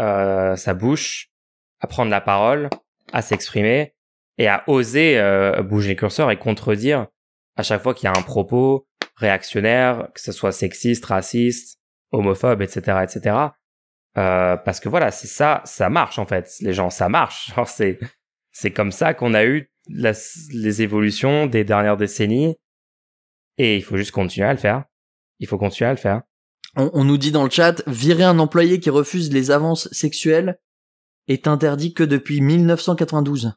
euh, 0.00 0.56
sa 0.56 0.74
bouche, 0.74 1.30
à 1.80 1.86
prendre 1.86 2.10
la 2.10 2.20
parole, 2.20 2.70
à 3.12 3.22
s'exprimer 3.22 3.94
et 4.38 4.46
à 4.46 4.62
oser 4.68 5.18
euh, 5.18 5.62
bouger 5.62 5.90
le 5.90 5.94
curseur 5.96 6.30
et 6.30 6.38
contredire 6.38 7.08
à 7.56 7.62
chaque 7.62 7.82
fois 7.82 7.94
qu'il 7.94 8.08
y 8.08 8.12
a 8.12 8.16
un 8.16 8.22
propos 8.22 8.86
réactionnaire, 9.16 10.08
que 10.14 10.20
ce 10.20 10.30
soit 10.30 10.52
sexiste, 10.52 11.04
raciste, 11.06 11.78
homophobe, 12.12 12.62
etc., 12.62 12.98
etc. 13.02 13.36
Euh, 14.16 14.56
parce 14.56 14.78
que 14.80 14.88
voilà, 14.88 15.10
c'est 15.10 15.26
ça, 15.26 15.62
ça 15.64 15.90
marche 15.90 16.18
en 16.18 16.26
fait. 16.26 16.54
Les 16.60 16.72
gens, 16.72 16.90
ça 16.90 17.08
marche. 17.08 17.52
C'est, 17.66 17.98
c'est 18.52 18.70
comme 18.70 18.92
ça 18.92 19.14
qu'on 19.14 19.34
a 19.34 19.44
eu 19.44 19.70
la- 19.88 20.12
les 20.52 20.82
évolutions 20.82 21.46
des 21.46 21.64
dernières 21.64 21.96
décennies. 21.96 22.56
Et 23.58 23.76
il 23.76 23.82
faut 23.82 23.96
juste 23.96 24.12
continuer 24.12 24.46
à 24.48 24.52
le 24.52 24.58
faire. 24.58 24.84
Il 25.40 25.46
faut 25.46 25.58
continuer 25.58 25.88
à 25.88 25.92
le 25.92 25.98
faire. 25.98 26.22
on, 26.76 26.90
on 26.94 27.04
nous 27.04 27.18
dit 27.18 27.32
dans 27.32 27.44
le 27.44 27.50
chat 27.50 27.82
virer 27.88 28.24
un 28.24 28.38
employé 28.38 28.78
qui 28.80 28.90
refuse 28.90 29.32
les 29.32 29.50
avances 29.50 29.88
sexuelles 29.92 30.58
est 31.28 31.46
interdit 31.46 31.92
que 31.94 32.02
depuis 32.04 32.40
1992 32.40 33.52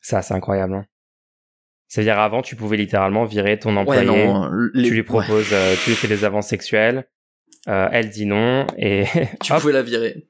Ça, 0.00 0.22
c'est 0.22 0.34
incroyable. 0.34 0.74
hein. 0.74 0.86
C'est-à-dire 1.88 2.18
avant, 2.18 2.42
tu 2.42 2.56
pouvais 2.56 2.76
littéralement 2.76 3.24
virer 3.24 3.58
ton 3.58 3.72
ouais 3.74 3.78
employé. 3.82 4.04
non 4.06 4.50
les- 4.74 4.84
tu 4.88 4.90
lui 4.90 5.00
ouais, 5.00 5.04
proposes, 5.04 5.52
euh, 5.52 5.74
tu 5.84 5.90
lui 5.90 5.96
fais 5.96 6.08
des 6.08 6.24
avances 6.24 6.48
sexuelles. 6.48 7.08
euh, 7.68 7.88
elle 7.92 8.10
dit 8.10 8.26
non 8.26 8.66
et 8.76 9.04
tu 9.42 9.52
hop, 9.52 9.60
pouvais 9.60 9.72
la 9.72 9.82
virer 9.82 10.28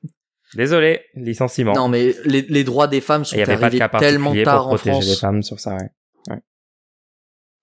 Désolé, 0.55 1.05
licenciement. 1.14 1.72
Non, 1.72 1.88
mais 1.88 2.14
les, 2.24 2.42
les 2.42 2.64
droits 2.64 2.86
des 2.86 3.01
femmes 3.01 3.24
sont 3.24 3.36
de 3.36 3.42
arrivés 3.42 3.78
cas 3.78 3.88
tellement 3.88 4.32
tard 4.44 4.62
pour 4.62 4.66
en 4.66 4.76
protéger 4.76 4.92
France. 4.92 5.07
les 5.07 5.16
femmes 5.16 5.42
sur 5.42 5.59
ça. 5.59 5.74
Ouais. 5.74 5.90
Ouais. 6.28 6.42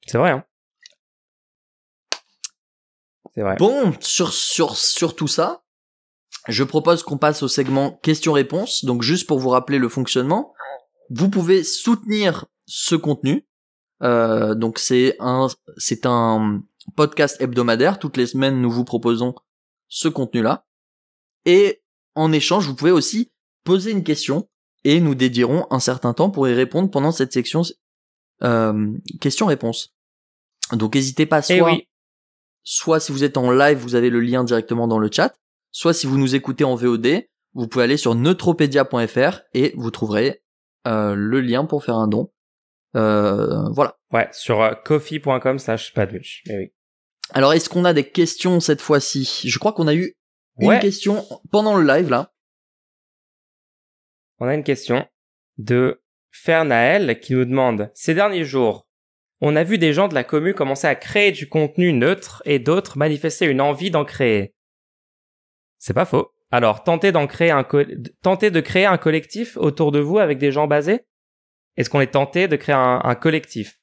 C'est 0.06 0.18
vrai. 0.18 0.32
Hein. 0.32 0.44
C'est 3.36 3.42
vrai. 3.42 3.56
Bon, 3.58 3.94
sur, 4.00 4.34
sur, 4.34 4.76
sur 4.76 5.16
tout 5.16 5.28
ça, 5.30 5.64
je 6.50 6.64
propose 6.64 7.04
qu'on 7.04 7.18
passe 7.18 7.42
au 7.42 7.48
segment 7.48 7.92
questions-réponses. 8.04 8.84
Donc, 8.86 9.02
juste 9.02 9.28
pour 9.28 9.40
vous 9.40 9.50
rappeler 9.50 9.80
le 9.80 9.88
fonctionnement, 9.90 10.54
vous 11.10 11.30
pouvez 11.30 11.64
soutenir 11.64 12.46
ce 12.66 12.96
contenu. 12.96 13.48
Euh, 14.02 14.56
donc, 14.56 14.78
c'est 14.78 15.16
un, 15.20 15.48
c'est 15.78 16.06
un 16.06 16.62
podcast 16.98 17.40
hebdomadaire. 17.40 17.98
Toutes 17.98 18.18
les 18.18 18.28
semaines, 18.28 18.62
nous 18.62 18.70
vous 18.72 18.84
proposons 18.84 19.36
ce 19.88 20.10
contenu-là. 20.10 20.66
Et 21.46 21.83
en 22.16 22.32
échange, 22.32 22.68
vous 22.68 22.76
pouvez 22.76 22.92
aussi 22.92 23.32
poser 23.64 23.92
une 23.92 24.04
question 24.04 24.48
et 24.84 25.00
nous 25.00 25.16
dédierons 25.16 25.66
un 25.72 25.80
certain 25.80 26.14
temps 26.14 26.30
pour 26.30 26.48
y 26.48 26.54
répondre 26.54 26.90
pendant 26.92 27.12
cette 27.12 27.32
section 27.34 27.62
euh, 28.44 28.92
questions-réponses. 29.22 29.94
Donc, 30.72 30.96
n'hésitez 30.96 31.26
pas 31.26 31.42
soit 31.42 31.56
Eh 31.56 31.62
oui. 31.62 31.88
soit 32.64 33.00
si 33.00 33.12
vous 33.12 33.24
êtes 33.24 33.38
en 33.38 33.52
live, 33.52 33.78
vous 33.78 33.96
avez 33.96 34.10
le 34.10 34.20
lien 34.20 34.44
directement 34.44 34.88
dans 34.88 35.00
le 35.00 35.10
chat, 35.12 35.34
soit 35.72 35.94
si 35.94 36.08
vous 36.08 36.18
nous 36.18 36.36
écoutez 36.36 36.64
en 36.64 36.76
VOD, 36.76 37.26
vous 37.54 37.68
pouvez 37.68 37.84
aller 37.86 37.98
sur 37.98 38.16
neutropedia.fr 38.16 39.42
et 39.54 39.74
vous 39.78 39.92
trouverez 39.92 40.44
euh, 40.88 41.16
le 41.16 41.42
lien 41.42 41.66
pour 41.66 41.84
faire 41.84 41.96
un 41.96 42.08
don. 42.08 42.32
Euh, 42.96 43.70
voilà. 43.72 43.98
Ouais, 44.12 44.28
sur 44.32 44.62
euh, 44.62 44.74
coffee.com 44.74 45.60
slash 45.60 45.94
padmuch. 45.94 46.44
Mais 46.48 46.58
oui. 46.58 46.74
Alors, 47.32 47.54
est-ce 47.54 47.70
qu'on 47.70 47.86
a 47.86 47.94
des 47.94 48.10
questions 48.10 48.60
cette 48.60 48.82
fois-ci? 48.82 49.42
Je 49.46 49.60
crois 49.60 49.74
qu'on 49.74 49.88
a 49.88 49.96
eu 49.96 50.16
une 50.60 50.80
question 50.80 51.26
pendant 51.52 51.78
le 51.78 51.86
live 51.86 52.10
là. 52.10 52.34
On 54.40 54.48
a 54.48 54.54
une 54.54 54.64
question 54.64 55.08
de 55.58 56.04
Fernael 56.32 57.20
qui 57.20 57.34
nous 57.34 57.46
demande 57.46 57.92
Ces 57.94 58.14
derniers 58.14 58.46
jours, 58.46 58.88
on 59.42 59.56
a 59.56 59.64
vu 59.64 59.78
des 59.78 59.94
gens 59.94 60.08
de 60.08 60.14
la 60.14 60.24
commune 60.24 60.54
commencer 60.54 60.88
à 60.88 60.96
créer 60.96 61.32
du 61.32 61.48
contenu 61.48 61.94
neutre 61.94 62.42
et 62.46 62.60
d'autres 62.60 62.98
manifester 62.98 63.46
une 63.46 63.62
envie 63.62 63.92
d'en 63.92 64.06
créer. 64.06 64.56
C'est 65.78 65.94
pas 65.94 66.06
faux. 66.06 66.34
Alors, 66.50 66.84
tentez 66.84 67.12
d'en 67.12 67.28
créer 67.28 67.52
un 67.52 67.66
tentez 68.22 68.52
de 68.52 68.62
créer 68.62 68.86
un 68.86 68.98
collectif 68.98 69.58
autour 69.58 69.92
de 69.92 70.00
vous 70.00 70.20
avec 70.20 70.38
des 70.38 70.52
gens 70.52 70.68
basés? 70.68 71.06
Est-ce 71.76 71.90
qu'on 71.90 72.02
est 72.02 72.14
tenté 72.14 72.48
de 72.48 72.56
créer 72.56 72.76
un, 72.76 73.02
un 73.04 73.16
collectif? 73.16 73.80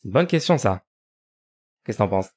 C'est 0.00 0.08
une 0.08 0.12
bonne 0.12 0.26
question 0.26 0.58
ça. 0.58 0.84
Qu'est-ce 1.84 1.98
que 1.98 2.02
t'en 2.02 2.08
penses? 2.08 2.30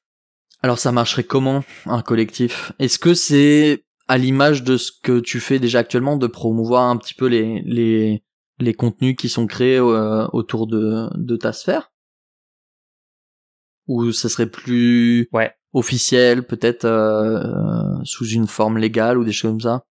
Alors, 0.60 0.78
ça 0.78 0.92
marcherait 0.92 1.24
comment 1.24 1.64
un 1.86 2.02
collectif? 2.02 2.72
Est-ce 2.78 2.98
que 2.98 3.14
c'est 3.14 3.84
à 4.08 4.18
l'image 4.18 4.62
de 4.64 4.76
ce 4.76 4.90
que 4.92 5.20
tu 5.20 5.40
fais 5.40 5.58
déjà 5.58 5.80
actuellement 5.80 6.16
de 6.16 6.26
promouvoir 6.26 6.88
un 6.88 6.96
petit 6.96 7.14
peu 7.14 7.26
les 7.26 7.62
les 7.64 8.22
les 8.58 8.74
contenus 8.74 9.16
qui 9.16 9.28
sont 9.28 9.46
créés 9.46 9.78
euh, 9.78 10.26
autour 10.32 10.66
de 10.66 11.08
de 11.14 11.36
ta 11.36 11.52
sphère? 11.52 11.90
Ou 13.88 14.12
ça 14.12 14.28
serait 14.28 14.48
plus 14.50 15.28
Ouais. 15.32 15.52
officiel, 15.72 16.44
peut-être 16.46 16.84
euh, 16.84 17.42
euh, 17.42 18.04
sous 18.04 18.26
une 18.28 18.46
forme 18.46 18.78
légale 18.78 19.18
ou 19.18 19.24
des 19.24 19.32
choses 19.32 19.50
comme 19.52 19.60
ça? 19.60 19.84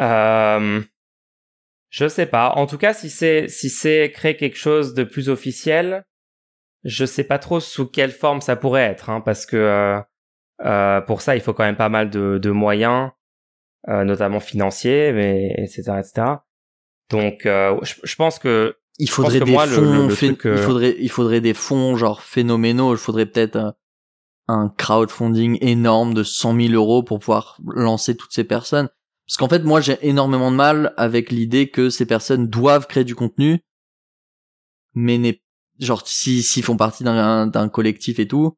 Euh, 0.00 0.80
je 1.90 2.08
sais 2.08 2.26
pas. 2.26 2.52
En 2.56 2.66
tout 2.66 2.78
cas, 2.78 2.94
si 2.94 3.10
c'est 3.10 3.48
si 3.48 3.68
c'est 3.68 4.10
créer 4.12 4.36
quelque 4.36 4.56
chose 4.56 4.94
de 4.94 5.04
plus 5.04 5.28
officiel, 5.28 6.04
je 6.84 7.04
sais 7.04 7.24
pas 7.24 7.38
trop 7.38 7.60
sous 7.60 7.86
quelle 7.86 8.10
forme 8.12 8.40
ça 8.40 8.56
pourrait 8.56 8.82
être, 8.84 9.10
hein, 9.10 9.20
parce 9.20 9.46
que 9.46 9.56
euh, 9.56 10.00
euh, 10.64 11.00
pour 11.02 11.20
ça, 11.22 11.36
il 11.36 11.42
faut 11.42 11.52
quand 11.54 11.64
même 11.64 11.76
pas 11.76 11.88
mal 11.88 12.10
de, 12.10 12.38
de 12.38 12.50
moyens, 12.50 13.10
euh, 13.88 14.04
notamment 14.04 14.40
financiers, 14.40 15.12
mais 15.12 15.54
etc. 15.58 15.98
etc. 16.00 16.26
Donc, 17.10 17.46
euh, 17.46 17.78
je, 17.82 17.94
je 18.02 18.14
pense 18.16 18.38
que 18.38 18.76
Il 18.98 19.08
faudrait 19.10 19.40
des 19.40 19.52
moi, 19.52 19.66
fonds, 19.66 19.80
le- 19.80 20.06
le 20.08 20.14
phé- 20.14 20.26
truc, 20.28 20.46
euh, 20.46 20.54
il 20.56 20.62
faudrait 20.62 20.96
il 20.98 21.10
faudrait 21.10 21.40
des 21.40 21.54
fonds 21.54 21.96
genre 21.96 22.22
phénoménaux. 22.22 22.94
Il 22.94 22.98
faudrait 22.98 23.26
peut-être 23.26 23.56
euh, 23.56 23.70
un 24.48 24.68
crowdfunding 24.76 25.58
énorme 25.60 26.12
de 26.14 26.22
100 26.22 26.54
000 26.60 26.72
euros 26.74 27.02
pour 27.02 27.18
pouvoir 27.20 27.58
lancer 27.66 28.16
toutes 28.16 28.32
ces 28.32 28.44
personnes. 28.44 28.88
Parce 29.26 29.36
qu'en 29.36 29.48
fait, 29.48 29.60
moi, 29.60 29.80
j'ai 29.80 29.96
énormément 30.06 30.50
de 30.50 30.56
mal 30.56 30.92
avec 30.96 31.30
l'idée 31.30 31.70
que 31.70 31.88
ces 31.88 32.04
personnes 32.04 32.48
doivent 32.48 32.86
créer 32.88 33.04
du 33.04 33.14
contenu, 33.14 33.60
mais 34.94 35.18
n'est 35.18 35.40
genre 35.80 36.06
si 36.06 36.42
s'ils 36.42 36.62
font 36.62 36.76
partie 36.76 37.04
d'un 37.04 37.46
d'un 37.46 37.68
collectif 37.68 38.18
et 38.18 38.28
tout, 38.28 38.56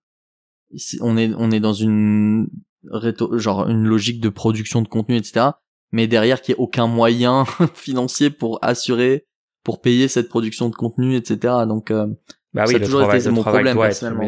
on 1.01 1.17
est 1.17 1.33
on 1.37 1.51
est 1.51 1.61
dans 1.61 1.73
une 1.73 2.49
réto- 2.91 3.39
genre 3.39 3.69
une 3.69 3.85
logique 3.85 4.21
de 4.21 4.29
production 4.29 4.83
de 4.83 4.89
contenu, 4.89 5.17
etc. 5.17 5.47
Mais 5.93 6.07
derrière, 6.07 6.41
qu'il 6.41 6.55
n'y 6.55 6.61
ait 6.61 6.63
aucun 6.63 6.87
moyen 6.87 7.45
financier 7.75 8.31
pour 8.31 8.59
assurer, 8.63 9.27
pour 9.63 9.81
payer 9.83 10.09
cette 10.09 10.29
production 10.29 10.69
de 10.71 10.75
contenu, 10.75 11.17
etc. 11.17 11.55
Donc, 11.69 11.91
euh, 11.91 12.07
bah 12.55 12.65
Ça 12.67 12.71
oui, 12.71 12.77
a 12.77 12.79
le 12.79 12.85
toujours 12.87 13.01
travail, 13.01 13.21
été 13.21 13.29
le 13.29 13.35
mon 13.35 13.43
travail 13.43 13.59
problème, 13.61 13.77
doit 13.77 13.87
personnellement. 13.87 14.23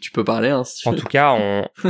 Tu, 0.00 0.10
peux 0.12 0.24
parler, 0.24 0.48
hein, 0.48 0.64
si 0.64 0.82
tu 0.82 0.88
En 0.88 0.92
veux. 0.92 0.98
tout 0.98 1.06
cas, 1.06 1.32
on, 1.32 1.66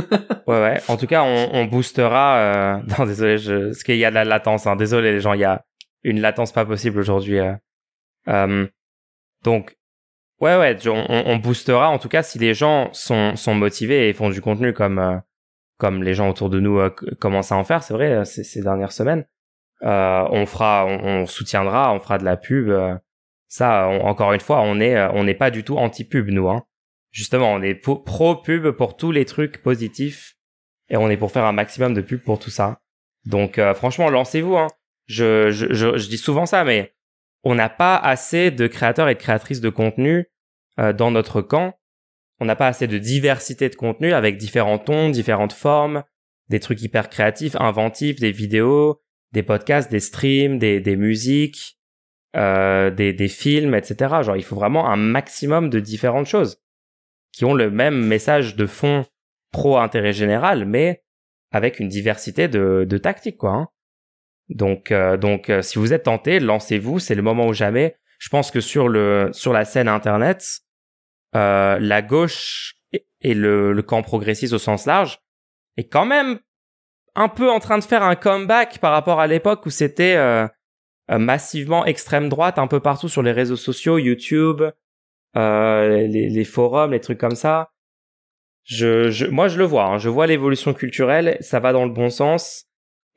ouais, 0.47 0.61
ouais. 0.61 0.81
En 0.87 0.97
tout 0.97 1.07
cas, 1.07 1.23
on, 1.23 1.49
on 1.53 1.65
boostera. 1.65 2.37
Euh... 2.37 2.77
Non, 2.99 3.05
désolé, 3.05 3.37
je... 3.37 3.67
parce 3.67 3.83
qu'il 3.83 3.97
y 3.97 4.05
a 4.05 4.09
de 4.09 4.15
la 4.15 4.25
latence. 4.25 4.67
Hein. 4.67 4.75
Désolé, 4.75 5.11
les 5.11 5.19
gens, 5.19 5.33
il 5.33 5.39
y 5.41 5.45
a 5.45 5.63
une 6.03 6.19
latence 6.21 6.51
pas 6.51 6.65
possible 6.65 6.99
aujourd'hui. 6.99 7.39
euh. 7.39 7.53
Euh, 8.27 8.67
Donc, 9.43 9.75
ouais, 10.39 10.57
ouais, 10.57 10.77
on, 10.87 11.05
on- 11.09 11.37
boostera. 11.37 11.89
En 11.89 11.97
tout 11.99 12.09
cas, 12.09 12.23
si 12.23 12.37
les 12.39 12.53
gens 12.53 12.89
sont 12.93 13.35
sont 13.35 13.55
motivés 13.55 14.09
et 14.09 14.13
font 14.13 14.29
du 14.29 14.41
contenu 14.41 14.73
comme 14.73 14.99
euh, 14.99 15.17
comme 15.77 16.03
les 16.03 16.13
gens 16.13 16.29
autour 16.29 16.49
de 16.49 16.59
nous 16.59 16.79
euh, 16.79 16.89
commencent 17.19 17.51
à 17.51 17.55
en 17.55 17.63
faire, 17.63 17.81
c'est 17.83 17.93
vrai, 17.93 18.23
ces, 18.25 18.43
ces 18.43 18.61
dernières 18.61 18.91
semaines. 18.91 19.25
Euh, 19.83 20.23
on 20.29 20.45
fera, 20.45 20.85
on, 20.85 21.03
on 21.03 21.25
soutiendra, 21.25 21.91
on 21.93 21.99
fera 21.99 22.17
de 22.19 22.23
la 22.25 22.37
pub. 22.37 22.69
euh. 22.69 22.95
Ça, 23.47 23.87
on- 23.89 24.05
encore 24.05 24.31
une 24.33 24.39
fois, 24.39 24.61
on 24.61 24.79
est, 24.79 24.99
on 25.13 25.23
n'est 25.23 25.33
pas 25.33 25.49
du 25.51 25.63
tout 25.63 25.77
anti-pub, 25.77 26.29
nous. 26.29 26.49
Hein. 26.49 26.63
Justement, 27.11 27.51
on 27.51 27.61
est 27.61 27.75
pro-pub 27.75 28.71
pour 28.71 28.95
tous 28.95 29.11
les 29.11 29.25
trucs 29.25 29.61
positifs 29.61 30.37
et 30.89 30.97
on 30.97 31.09
est 31.09 31.17
pour 31.17 31.31
faire 31.31 31.45
un 31.45 31.51
maximum 31.51 31.93
de 31.93 32.01
pub 32.01 32.21
pour 32.21 32.39
tout 32.39 32.49
ça. 32.49 32.81
Donc, 33.25 33.59
euh, 33.59 33.73
franchement, 33.73 34.09
lancez-vous. 34.09 34.57
Hein. 34.57 34.67
Je, 35.07 35.51
je, 35.51 35.73
je, 35.73 35.97
je 35.97 36.07
dis 36.07 36.17
souvent 36.17 36.45
ça, 36.45 36.63
mais 36.63 36.93
on 37.43 37.55
n'a 37.55 37.69
pas 37.69 37.97
assez 37.97 38.49
de 38.51 38.67
créateurs 38.67 39.09
et 39.09 39.15
de 39.15 39.19
créatrices 39.19 39.61
de 39.61 39.69
contenu 39.69 40.27
euh, 40.79 40.93
dans 40.93 41.11
notre 41.11 41.41
camp. 41.41 41.77
On 42.39 42.45
n'a 42.45 42.55
pas 42.55 42.67
assez 42.67 42.87
de 42.87 42.97
diversité 42.97 43.69
de 43.69 43.75
contenu 43.75 44.13
avec 44.13 44.37
différents 44.37 44.79
tons, 44.79 45.09
différentes 45.09 45.53
formes, 45.53 46.03
des 46.49 46.59
trucs 46.59 46.81
hyper 46.81 47.09
créatifs, 47.09 47.55
inventifs, 47.59 48.19
des 48.19 48.31
vidéos, 48.31 49.01
des 49.31 49.43
podcasts, 49.43 49.91
des 49.91 49.99
streams, 49.99 50.59
des, 50.59 50.79
des 50.79 50.95
musiques, 50.95 51.77
euh, 52.35 52.89
des, 52.89 53.13
des 53.13 53.27
films, 53.27 53.75
etc. 53.75 54.21
Genre, 54.23 54.37
il 54.37 54.43
faut 54.43 54.55
vraiment 54.55 54.89
un 54.89 54.97
maximum 54.97 55.69
de 55.69 55.79
différentes 55.79 56.27
choses 56.27 56.61
qui 57.31 57.45
ont 57.45 57.53
le 57.53 57.69
même 57.71 58.05
message 58.05 58.55
de 58.55 58.65
fond 58.65 59.05
pro-intérêt 59.51 60.13
général, 60.13 60.65
mais 60.65 61.03
avec 61.51 61.79
une 61.79 61.89
diversité 61.89 62.47
de, 62.47 62.85
de 62.87 62.97
tactiques, 62.97 63.37
quoi. 63.37 63.51
hein. 63.51 63.67
Donc, 64.49 64.91
euh, 64.91 65.17
donc, 65.17 65.49
euh, 65.49 65.61
si 65.61 65.79
vous 65.79 65.93
êtes 65.93 66.03
tenté, 66.03 66.39
lancez-vous. 66.39 66.99
C'est 66.99 67.15
le 67.15 67.21
moment 67.21 67.47
ou 67.47 67.53
jamais. 67.53 67.95
Je 68.19 68.29
pense 68.29 68.51
que 68.51 68.59
sur 68.59 68.87
le 68.89 69.29
sur 69.33 69.53
la 69.53 69.65
scène 69.65 69.87
internet, 69.87 70.59
euh, 71.35 71.79
la 71.79 72.01
gauche 72.01 72.75
et, 72.91 73.05
et 73.21 73.33
le, 73.33 73.73
le 73.73 73.81
camp 73.81 74.01
progressiste 74.03 74.53
au 74.53 74.57
sens 74.59 74.85
large 74.85 75.19
est 75.77 75.87
quand 75.87 76.05
même 76.05 76.39
un 77.15 77.29
peu 77.29 77.49
en 77.49 77.59
train 77.59 77.77
de 77.77 77.83
faire 77.83 78.03
un 78.03 78.15
comeback 78.15 78.79
par 78.79 78.91
rapport 78.91 79.19
à 79.19 79.27
l'époque 79.27 79.65
où 79.65 79.69
c'était 79.69 80.15
euh, 80.15 80.47
euh, 81.09 81.17
massivement 81.17 81.85
extrême 81.85 82.29
droite 82.29 82.59
un 82.59 82.67
peu 82.67 82.79
partout 82.79 83.09
sur 83.09 83.21
les 83.23 83.31
réseaux 83.31 83.55
sociaux, 83.55 83.97
YouTube, 83.97 84.61
euh, 85.37 86.07
les, 86.07 86.29
les 86.29 86.43
forums, 86.45 86.91
les 86.91 86.99
trucs 86.99 87.19
comme 87.19 87.35
ça. 87.35 87.69
Je, 88.63 89.09
je, 89.09 89.25
moi, 89.25 89.47
je 89.47 89.57
le 89.57 89.65
vois. 89.65 89.85
hein. 89.85 89.97
Je 89.97 90.09
vois 90.09 90.27
l'évolution 90.27 90.73
culturelle. 90.73 91.37
Ça 91.41 91.59
va 91.59 91.73
dans 91.73 91.85
le 91.85 91.91
bon 91.91 92.09
sens. 92.09 92.65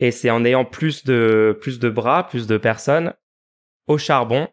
Et 0.00 0.10
c'est 0.10 0.30
en 0.30 0.44
ayant 0.44 0.64
plus 0.64 1.04
de, 1.04 1.56
plus 1.60 1.78
de 1.78 1.88
bras, 1.88 2.26
plus 2.26 2.46
de 2.46 2.56
personnes 2.56 3.14
au 3.86 3.98
charbon 3.98 4.48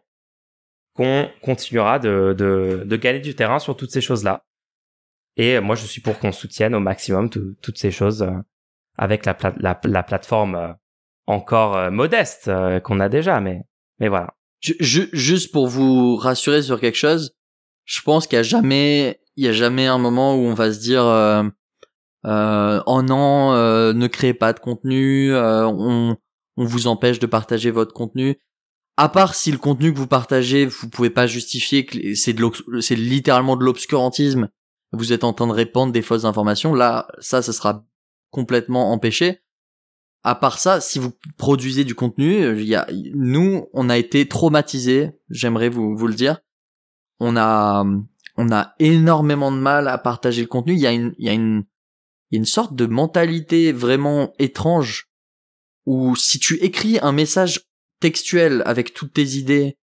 qu'on 0.94 1.28
continuera 1.42 1.98
de, 1.98 2.34
de, 2.36 2.82
de 2.84 2.96
gagner 2.96 3.20
du 3.20 3.34
terrain 3.34 3.58
sur 3.58 3.76
toutes 3.76 3.90
ces 3.90 4.00
choses-là. 4.02 4.44
Et 5.36 5.58
moi, 5.60 5.74
je 5.74 5.86
suis 5.86 6.02
pour 6.02 6.18
qu'on 6.18 6.32
soutienne 6.32 6.74
au 6.74 6.80
maximum 6.80 7.30
tout- 7.30 7.56
toutes 7.62 7.78
ces 7.78 7.90
choses 7.90 8.22
euh, 8.22 8.30
avec 8.98 9.24
la, 9.24 9.32
pla- 9.34 9.54
la, 9.58 9.80
la 9.84 10.02
plateforme 10.02 10.54
euh, 10.54 10.72
encore 11.26 11.76
euh, 11.76 11.90
modeste 11.90 12.50
qu'on 12.84 13.00
a 13.00 13.08
déjà. 13.08 13.40
Mais, 13.40 13.62
mais 13.98 14.08
voilà. 14.08 14.34
Ju- 14.60 14.76
ju- 14.78 15.08
juste 15.14 15.50
pour 15.52 15.66
vous 15.68 16.16
rassurer 16.16 16.62
sur 16.62 16.78
quelque 16.78 16.98
chose, 16.98 17.34
je 17.84 18.00
pense 18.02 18.26
qu'il 18.26 18.36
y 18.36 18.40
a 18.40 18.42
jamais, 18.42 19.20
il 19.36 19.44
y 19.44 19.48
a 19.48 19.52
jamais 19.52 19.86
un 19.86 19.98
moment 19.98 20.34
où 20.36 20.40
on 20.40 20.54
va 20.54 20.72
se 20.72 20.80
dire, 20.80 21.04
euh, 21.04 21.44
euh, 22.26 22.80
oh 22.86 23.02
non, 23.02 23.52
euh, 23.52 23.92
ne 23.92 24.06
créez 24.06 24.34
pas 24.34 24.52
de 24.52 24.60
contenu, 24.60 25.32
euh, 25.32 25.66
on, 25.66 26.16
on 26.56 26.64
vous 26.64 26.86
empêche 26.86 27.18
de 27.18 27.26
partager 27.26 27.70
votre 27.70 27.92
contenu. 27.94 28.38
à 28.96 29.08
part 29.08 29.34
si 29.34 29.50
le 29.50 29.58
contenu 29.58 29.92
que 29.92 29.98
vous 29.98 30.06
partagez, 30.06 30.66
vous 30.66 30.88
pouvez 30.88 31.10
pas 31.10 31.26
justifier 31.26 31.86
que 31.86 32.14
c'est 32.14 32.32
de 32.34 32.80
c'est 32.80 32.94
littéralement 32.94 33.56
de 33.56 33.64
l'obscurantisme, 33.64 34.48
vous 34.92 35.12
êtes 35.12 35.24
en 35.24 35.32
train 35.32 35.46
de 35.46 35.52
répandre 35.52 35.92
des 35.92 36.02
fausses 36.02 36.24
informations, 36.24 36.74
là, 36.74 37.08
ça, 37.18 37.42
ça 37.42 37.52
sera 37.52 37.84
complètement 38.30 38.92
empêché. 38.92 39.40
À 40.24 40.34
part 40.36 40.58
ça, 40.58 40.80
si 40.80 40.98
vous 40.98 41.12
produisez 41.36 41.84
du 41.84 41.94
contenu, 41.94 42.56
il 42.60 42.66
y 42.66 42.76
a, 42.76 42.86
nous, 43.14 43.66
on 43.72 43.88
a 43.90 43.98
été 43.98 44.28
traumatisés, 44.28 45.10
j'aimerais 45.30 45.68
vous, 45.68 45.96
vous 45.96 46.06
le 46.06 46.14
dire. 46.14 46.38
On 47.24 47.36
a, 47.36 47.84
on 48.36 48.50
a 48.50 48.74
énormément 48.80 49.52
de 49.52 49.56
mal 49.56 49.86
à 49.86 49.96
partager 49.96 50.42
le 50.42 50.48
contenu. 50.48 50.72
Il 50.72 50.80
y 50.80 50.88
a 50.88 50.92
une, 50.92 51.14
il 51.18 51.26
y 51.26 51.28
a 51.28 51.32
une, 51.32 51.64
il 52.30 52.34
y 52.34 52.36
a 52.36 52.40
une 52.40 52.46
sorte 52.46 52.74
de 52.74 52.86
mentalité 52.86 53.70
vraiment 53.70 54.32
étrange 54.40 55.08
où 55.86 56.16
si 56.16 56.40
tu 56.40 56.56
écris 56.56 56.98
un 57.00 57.12
message 57.12 57.60
textuel 58.00 58.62
avec 58.66 58.92
toutes 58.92 59.12
tes 59.12 59.36
idées, 59.36 59.76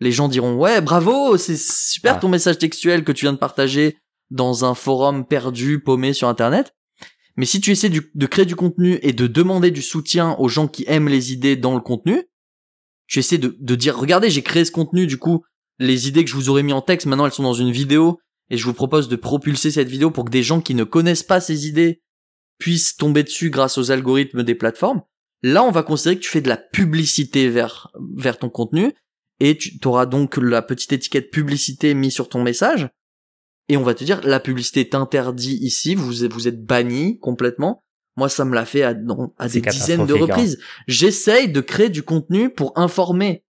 les 0.00 0.12
gens 0.12 0.28
diront 0.28 0.56
ouais 0.56 0.82
bravo, 0.82 1.38
c'est 1.38 1.56
super 1.56 2.20
ton 2.20 2.28
message 2.28 2.58
textuel 2.58 3.02
que 3.02 3.12
tu 3.12 3.24
viens 3.24 3.32
de 3.32 3.38
partager 3.38 3.96
dans 4.30 4.66
un 4.66 4.74
forum 4.74 5.24
perdu, 5.24 5.80
paumé 5.80 6.12
sur 6.12 6.28
internet. 6.28 6.74
Mais 7.36 7.46
si 7.46 7.60
tu 7.60 7.70
essaies 7.70 7.90
de 7.90 8.26
créer 8.26 8.44
du 8.44 8.56
contenu 8.56 8.98
et 9.00 9.12
de 9.14 9.26
demander 9.26 9.70
du 9.70 9.82
soutien 9.82 10.36
aux 10.38 10.48
gens 10.48 10.68
qui 10.68 10.84
aiment 10.86 11.08
les 11.08 11.32
idées 11.32 11.56
dans 11.56 11.74
le 11.74 11.80
contenu, 11.80 12.24
tu 13.06 13.20
essaies 13.20 13.38
de, 13.38 13.56
de 13.58 13.74
dire 13.74 13.96
regardez 13.98 14.30
j'ai 14.30 14.42
créé 14.42 14.64
ce 14.66 14.72
contenu 14.72 15.06
du 15.06 15.16
coup 15.16 15.44
les 15.78 16.08
idées 16.08 16.24
que 16.24 16.30
je 16.30 16.36
vous 16.36 16.48
aurais 16.48 16.62
mis 16.62 16.72
en 16.72 16.82
texte 16.82 17.06
maintenant 17.06 17.26
elles 17.26 17.32
sont 17.32 17.42
dans 17.42 17.54
une 17.54 17.70
vidéo 17.70 18.20
et 18.50 18.56
je 18.56 18.64
vous 18.64 18.74
propose 18.74 19.08
de 19.08 19.16
propulser 19.16 19.70
cette 19.70 19.88
vidéo 19.88 20.10
pour 20.10 20.24
que 20.24 20.30
des 20.30 20.42
gens 20.42 20.60
qui 20.60 20.74
ne 20.74 20.84
connaissent 20.84 21.22
pas 21.22 21.40
ces 21.40 21.66
idées 21.66 22.02
puissent 22.58 22.96
tomber 22.96 23.22
dessus 23.22 23.50
grâce 23.50 23.78
aux 23.78 23.90
algorithmes 23.90 24.42
des 24.42 24.54
plateformes. 24.54 25.02
Là, 25.42 25.64
on 25.64 25.70
va 25.70 25.82
considérer 25.82 26.16
que 26.16 26.22
tu 26.22 26.30
fais 26.30 26.40
de 26.40 26.48
la 26.48 26.56
publicité 26.56 27.48
vers, 27.48 27.90
vers 28.16 28.38
ton 28.38 28.48
contenu 28.48 28.92
et 29.40 29.58
tu 29.58 29.78
auras 29.84 30.06
donc 30.06 30.36
la 30.36 30.62
petite 30.62 30.92
étiquette 30.92 31.30
publicité 31.30 31.94
mise 31.94 32.14
sur 32.14 32.28
ton 32.28 32.42
message 32.42 32.88
et 33.68 33.76
on 33.76 33.82
va 33.82 33.94
te 33.94 34.04
dire 34.04 34.20
la 34.24 34.40
publicité 34.40 34.80
est 34.80 34.94
interdite 34.94 35.60
ici, 35.62 35.94
vous, 35.94 36.12
vous 36.30 36.48
êtes 36.48 36.64
banni 36.64 37.18
complètement. 37.18 37.82
Moi, 38.16 38.28
ça 38.28 38.44
me 38.44 38.54
l'a 38.54 38.64
fait 38.64 38.82
à, 38.82 38.94
à 39.38 39.48
des 39.48 39.60
dizaines 39.60 40.06
de 40.06 40.14
hein. 40.14 40.18
reprises. 40.20 40.60
J'essaye 40.86 41.48
de 41.48 41.60
créer 41.60 41.88
du 41.88 42.02
contenu 42.02 42.50
pour 42.50 42.78
informer. 42.78 43.44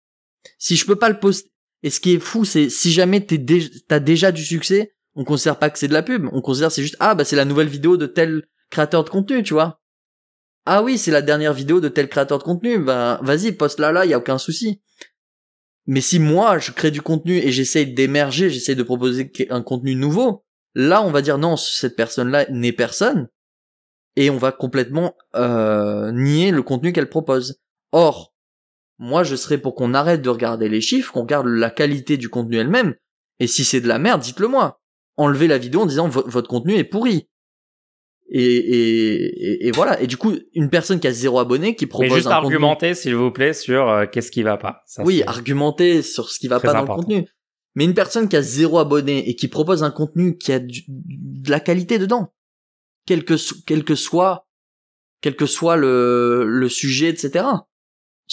Si 0.59 0.75
je 0.75 0.85
peux 0.85 0.97
pas 0.97 1.09
le 1.09 1.19
poster, 1.19 1.50
et 1.83 1.89
ce 1.89 1.99
qui 1.99 2.13
est 2.13 2.19
fou, 2.19 2.45
c'est 2.45 2.69
si 2.69 2.91
jamais 2.91 3.25
t'es 3.25 3.43
t'as 3.87 3.99
déjà 3.99 4.31
du 4.31 4.43
succès, 4.43 4.93
on 5.15 5.23
considère 5.23 5.57
pas 5.57 5.69
que 5.69 5.79
c'est 5.79 5.87
de 5.87 5.93
la 5.93 6.03
pub. 6.03 6.27
On 6.31 6.41
considère 6.41 6.71
c'est 6.71 6.83
juste 6.83 6.97
ah 6.99 7.15
bah 7.15 7.25
c'est 7.25 7.35
la 7.35 7.45
nouvelle 7.45 7.67
vidéo 7.67 7.97
de 7.97 8.05
tel 8.05 8.43
créateur 8.69 9.03
de 9.03 9.09
contenu, 9.09 9.43
tu 9.43 9.53
vois. 9.53 9.81
Ah 10.65 10.83
oui, 10.83 10.97
c'est 10.97 11.11
la 11.11 11.21
dernière 11.21 11.53
vidéo 11.53 11.79
de 11.79 11.89
tel 11.89 12.07
créateur 12.07 12.37
de 12.37 12.43
contenu. 12.43 12.77
Ben 12.79 13.19
vas-y, 13.23 13.51
poste 13.51 13.79
là 13.79 13.91
là, 13.91 14.05
y 14.05 14.13
a 14.13 14.17
aucun 14.17 14.37
souci. 14.37 14.81
Mais 15.87 16.01
si 16.01 16.19
moi 16.19 16.59
je 16.59 16.71
crée 16.71 16.91
du 16.91 17.01
contenu 17.01 17.37
et 17.37 17.51
j'essaye 17.51 17.93
d'émerger, 17.93 18.49
j'essaye 18.49 18.75
de 18.75 18.83
proposer 18.83 19.31
un 19.49 19.63
contenu 19.63 19.95
nouveau, 19.95 20.45
là 20.75 21.01
on 21.01 21.11
va 21.11 21.21
dire 21.21 21.37
non, 21.39 21.57
cette 21.57 21.95
personne-là 21.95 22.45
n'est 22.49 22.73
personne 22.73 23.27
et 24.15 24.29
on 24.29 24.37
va 24.37 24.51
complètement 24.51 25.15
euh, 25.35 26.11
nier 26.11 26.51
le 26.51 26.63
contenu 26.63 26.93
qu'elle 26.93 27.09
propose. 27.09 27.59
Or, 27.91 28.30
moi, 29.01 29.23
je 29.23 29.35
serais 29.35 29.57
pour 29.57 29.73
qu'on 29.73 29.95
arrête 29.95 30.21
de 30.21 30.29
regarder 30.29 30.69
les 30.69 30.79
chiffres, 30.79 31.11
qu'on 31.11 31.21
regarde 31.21 31.47
la 31.47 31.71
qualité 31.71 32.17
du 32.17 32.29
contenu 32.29 32.57
elle-même. 32.57 32.93
Et 33.39 33.47
si 33.47 33.65
c'est 33.65 33.81
de 33.81 33.87
la 33.87 33.97
merde, 33.97 34.21
dites-le 34.21 34.47
moi. 34.47 34.79
Enlevez 35.17 35.47
la 35.47 35.57
vidéo 35.57 35.81
en 35.81 35.85
disant 35.87 36.07
votre 36.07 36.47
contenu 36.47 36.75
est 36.75 36.83
pourri. 36.83 37.27
Et, 38.29 38.43
et, 38.43 39.67
et, 39.67 39.71
voilà. 39.71 39.99
Et 40.01 40.07
du 40.07 40.17
coup, 40.17 40.35
une 40.53 40.69
personne 40.69 40.99
qui 40.99 41.07
a 41.07 41.11
zéro 41.11 41.39
abonné, 41.39 41.75
qui 41.75 41.87
propose 41.87 42.09
Mais 42.09 42.15
juste 42.17 42.27
un 42.27 42.33
argumenter, 42.33 42.93
s'il 42.93 43.15
vous 43.15 43.31
plaît, 43.31 43.53
sur 43.53 43.89
euh, 43.89 44.05
qu'est-ce 44.05 44.29
qui 44.29 44.43
va 44.43 44.57
pas. 44.57 44.83
oui, 44.99 45.23
argumenter 45.25 46.03
sur 46.03 46.29
ce 46.29 46.37
qui 46.37 46.47
va 46.47 46.59
pas 46.59 46.71
dans 46.71 46.81
le 46.81 46.87
contenu. 46.87 47.27
Mais 47.73 47.85
une 47.85 47.95
personne 47.95 48.29
qui 48.29 48.35
a 48.35 48.43
zéro 48.43 48.77
abonné 48.77 49.27
et 49.27 49.35
qui 49.35 49.47
propose 49.47 49.81
un 49.81 49.91
contenu 49.91 50.37
qui 50.37 50.51
a 50.51 50.59
de 50.59 51.49
la 51.49 51.59
qualité 51.59 51.97
dedans, 51.97 52.35
quel 53.07 53.25
que, 53.25 53.33
quel 53.65 53.83
que 53.83 53.95
soit, 53.95 54.47
quel 55.21 55.35
que 55.35 55.47
soit 55.47 55.75
le, 55.75 56.45
le 56.45 56.69
sujet, 56.69 57.09
etc 57.09 57.45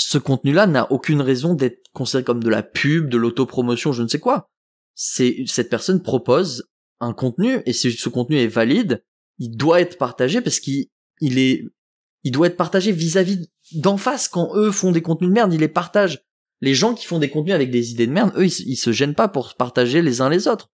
ce 0.01 0.16
contenu-là 0.16 0.68
n'a 0.68 0.92
aucune 0.92 1.20
raison 1.20 1.55
d'être 1.55 1.82
considéré 1.92 2.22
comme 2.22 2.42
de 2.42 2.49
la 2.49 2.62
pub, 2.62 3.09
de 3.09 3.16
l'autopromotion, 3.16 3.92
je 3.92 4.05
ne 4.05 4.09
sais 4.09 4.20
quoi. 4.20 4.49
C'est 4.94 5.42
cette 5.46 5.70
personne 5.70 6.03
propose 6.03 6.68
un 7.01 7.12
contenu 7.12 7.62
et 7.66 7.72
si 7.72 7.90
ce 7.90 8.09
contenu 8.09 8.38
est 8.38 8.46
valide, 8.46 9.03
il 9.38 9.57
doit 9.57 9.80
être 9.80 9.99
partagé 9.99 10.40
parce 10.40 10.61
qu'il 10.61 10.86
il 11.20 11.40
est 11.40 11.64
il 12.22 12.30
doit 12.30 12.46
être 12.46 12.57
partagé 12.57 12.92
vis-à-vis 12.92 13.51
d'en 13.72 13.96
face 13.96 14.28
quand 14.28 14.55
eux 14.55 14.70
font 14.70 14.92
des 14.92 15.03
contenus 15.03 15.30
de 15.30 15.34
merde, 15.34 15.53
ils 15.53 15.61
les 15.61 15.66
partagent. 15.66 16.22
Les 16.61 16.74
gens 16.74 16.94
qui 16.94 17.05
font 17.05 17.18
des 17.18 17.30
contenus 17.30 17.55
avec 17.55 17.72
des 17.72 17.90
idées 17.90 18.07
de 18.07 18.12
merde, 18.12 18.32
eux 18.36 18.46
ils, 18.46 18.76
se 18.76 18.92
gênent 18.92 19.16
pas 19.16 19.26
pour 19.26 19.57
partager 19.57 20.01
les 20.01 20.20
uns 20.20 20.28
les 20.28 20.46
autres. 20.46 20.70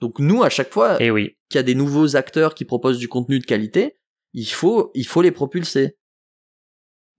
Donc 0.00 0.20
nous 0.20 0.44
à 0.44 0.50
chaque 0.50 0.72
fois 0.72 0.98
eh 1.00 1.10
oui. 1.10 1.36
qu'il 1.48 1.58
y 1.58 1.60
a 1.60 1.64
des 1.64 1.74
nouveaux 1.74 2.14
acteurs 2.14 2.54
qui 2.54 2.64
proposent 2.64 2.98
du 2.98 3.08
contenu 3.08 3.40
de 3.40 3.44
qualité, 3.44 3.96
il 4.32 4.46
faut 4.46 4.92
il 4.94 5.06
faut 5.06 5.22
les 5.22 5.32
propulser 5.32 5.96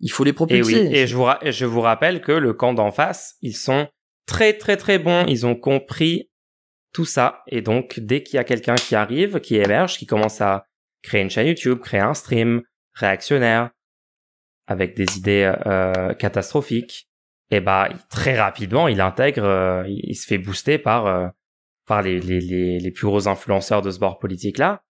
il 0.04 0.12
faut 0.12 0.26
les 0.26 0.34
propulser. 0.34 0.74
Et 0.74 0.88
oui, 0.88 0.96
et 0.96 1.08
je 1.08 1.16
vous, 1.16 1.26
je 1.44 1.66
vous 1.66 1.80
rappelle 1.80 2.22
que 2.22 2.34
le 2.34 2.54
camp 2.54 2.74
d'en 2.74 2.92
face, 2.92 3.38
ils 3.42 3.56
sont 3.56 3.88
très 4.26 4.54
très 4.54 4.76
très 4.76 5.00
bons, 5.00 5.26
ils 5.28 5.46
ont 5.46 5.56
compris 5.56 6.30
tout 6.92 7.06
ça, 7.06 7.42
et 7.48 7.62
donc 7.62 8.00
dès 8.00 8.22
qu'il 8.22 8.36
y 8.36 8.40
a 8.40 8.44
quelqu'un 8.44 8.76
qui 8.76 8.96
arrive, 8.96 9.40
qui 9.40 9.56
émerge, 9.56 9.98
qui 9.98 10.06
commence 10.06 10.42
à 10.42 10.68
créer 11.02 11.22
une 11.22 11.30
chaîne 11.30 11.48
YouTube, 11.48 11.80
créer 11.80 12.02
un 12.02 12.14
stream 12.14 12.62
réactionnaire, 12.94 13.72
avec 14.68 14.96
des 14.96 15.18
idées 15.18 15.52
euh, 15.66 16.14
catastrophiques, 16.14 17.10
et 17.50 17.62
bah 17.62 17.90
très 18.10 18.38
rapidement 18.38 18.88
il 18.90 19.00
intègre, 19.00 19.46
euh, 19.46 19.84
il, 19.88 20.16
se 20.16 20.28
fait 20.28 20.38
booster 20.38 20.78
par 20.78 21.08
euh, 21.08 21.28
par 21.86 22.02
les, 22.02 22.20
les, 22.20 22.42
les, 22.42 22.80
les 22.80 22.92
plus 22.92 23.08
gros 23.08 23.28
influenceurs 23.28 23.82
de 23.82 23.90
ce 23.90 24.00
bord 24.00 24.20
politique 24.20 24.58
là, 24.58 24.84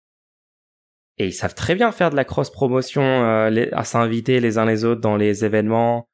et 1.21 1.27
ils 1.27 1.33
savent 1.33 1.53
très 1.53 1.75
bien 1.75 1.91
faire 1.91 2.09
de 2.09 2.15
la 2.15 2.25
cross-promotion, 2.25 3.03
euh, 3.03 3.65
à 3.73 3.83
s'inviter 3.83 4.39
les 4.39 4.57
uns 4.57 4.65
les 4.65 4.85
autres 4.85 5.01
dans 5.01 5.17
les 5.17 5.45
événements, 5.45 6.09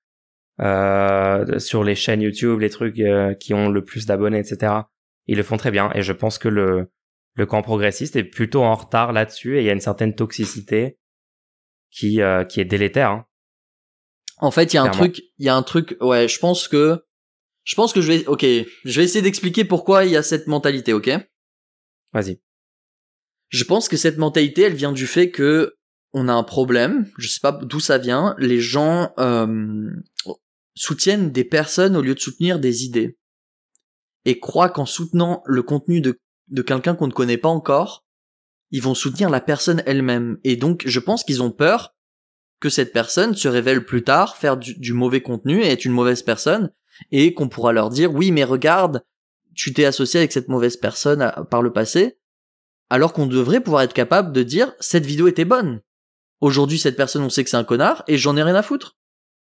euh, 0.59 1.59
sur 1.59 1.83
les 1.85 1.95
chaînes 1.95 2.21
YouTube, 2.21 2.59
les 2.59 2.69
trucs 2.69 2.99
euh, 2.99 3.33
qui 3.33 3.53
ont 3.53 3.69
le 3.69 3.85
plus 3.85 4.05
d'abonnés, 4.05 4.39
etc. 4.39 4.73
Ils 5.27 5.37
le 5.37 5.43
font 5.43 5.55
très 5.55 5.71
bien. 5.71 5.91
Et 5.95 6.01
je 6.01 6.11
pense 6.11 6.37
que 6.37 6.49
le, 6.49 6.91
le 7.35 7.45
camp 7.45 7.61
progressiste 7.61 8.17
est 8.17 8.25
plutôt 8.25 8.63
en 8.63 8.75
retard 8.75 9.13
là-dessus 9.13 9.57
et 9.57 9.61
il 9.61 9.65
y 9.65 9.69
a 9.69 9.73
une 9.73 9.79
certaine 9.79 10.13
toxicité 10.13 10.97
qui, 11.89 12.19
qui 12.49 12.59
est 12.59 12.65
délétère. 12.65 13.11
Hein. 13.11 13.25
En 14.39 14.51
fait, 14.51 14.73
il 14.73 14.75
y 14.75 14.79
a 14.79 14.83
un 14.83 14.89
truc, 14.89 15.21
il 15.37 15.45
y 15.45 15.49
a 15.49 15.55
un 15.55 15.63
truc, 15.63 15.95
ouais, 16.01 16.27
je 16.27 16.37
pense 16.37 16.67
que, 16.67 17.03
je 17.63 17.75
pense 17.75 17.93
que 17.93 18.01
je 18.01 18.11
vais, 18.11 18.25
ok, 18.27 18.41
je 18.43 18.99
vais 18.99 19.03
essayer 19.05 19.21
d'expliquer 19.21 19.63
pourquoi 19.63 20.05
il 20.05 20.11
y 20.11 20.17
a 20.17 20.21
cette 20.21 20.47
mentalité, 20.47 20.93
ok? 20.93 21.09
Vas-y. 22.13 22.39
Je 23.49 23.63
pense 23.63 23.87
que 23.87 23.97
cette 23.97 24.17
mentalité, 24.17 24.63
elle 24.63 24.75
vient 24.75 24.91
du 24.91 25.07
fait 25.07 25.31
que 25.31 25.75
on 26.13 26.27
a 26.27 26.33
un 26.33 26.43
problème, 26.43 27.09
je 27.17 27.27
sais 27.27 27.39
pas 27.41 27.51
d'où 27.51 27.79
ça 27.79 27.97
vient, 27.97 28.35
les 28.39 28.59
gens 28.59 29.13
euh, 29.19 29.89
soutiennent 30.75 31.31
des 31.31 31.43
personnes 31.43 31.95
au 31.95 32.01
lieu 32.01 32.15
de 32.15 32.19
soutenir 32.19 32.59
des 32.59 32.85
idées. 32.85 33.17
Et 34.25 34.39
croient 34.39 34.69
qu'en 34.69 34.85
soutenant 34.85 35.43
le 35.45 35.63
contenu 35.63 36.01
de, 36.01 36.19
quelqu'un 36.61 36.95
qu'on 36.95 37.07
ne 37.07 37.13
connaît 37.13 37.37
pas 37.37 37.49
encore, 37.49 38.05
ils 38.71 38.81
vont 38.81 38.95
soutenir 38.95 39.29
la 39.29 39.39
personne 39.39 39.83
elle-même. 39.85 40.37
Et 40.43 40.55
donc, 40.55 40.83
je 40.85 40.99
pense 40.99 41.23
qu'ils 41.23 41.41
ont 41.41 41.51
peur 41.51 41.95
que 42.59 42.69
cette 42.69 42.91
personne 42.91 43.35
se 43.35 43.47
révèle 43.47 43.85
plus 43.85 44.03
tard 44.03 44.35
faire 44.35 44.57
du, 44.57 44.73
du 44.75 44.93
mauvais 44.93 45.21
contenu 45.21 45.61
et 45.61 45.67
être 45.67 45.85
une 45.85 45.91
mauvaise 45.91 46.23
personne, 46.23 46.71
et 47.11 47.33
qu'on 47.33 47.49
pourra 47.49 47.73
leur 47.73 47.89
dire, 47.89 48.13
oui, 48.13 48.31
mais 48.31 48.43
regarde, 48.43 49.03
tu 49.55 49.73
t'es 49.73 49.85
associé 49.85 50.19
avec 50.19 50.31
cette 50.31 50.47
mauvaise 50.47 50.77
personne 50.77 51.31
par 51.49 51.61
le 51.61 51.71
passé, 51.71 52.17
alors 52.89 53.13
qu'on 53.13 53.25
devrait 53.25 53.61
pouvoir 53.61 53.83
être 53.83 53.93
capable 53.93 54.31
de 54.31 54.43
dire 54.43 54.73
cette 54.79 55.05
vidéo 55.05 55.27
était 55.27 55.45
bonne. 55.45 55.81
Aujourd'hui, 56.41 56.77
cette 56.77 56.95
personne, 56.95 57.23
on 57.23 57.29
sait 57.29 57.43
que 57.43 57.49
c'est 57.49 57.57
un 57.57 57.63
connard 57.63 58.03
et 58.07 58.17
j'en 58.17 58.37
ai 58.37 58.43
rien 58.43 58.55
à 58.55 58.61
foutre. 58.61 58.97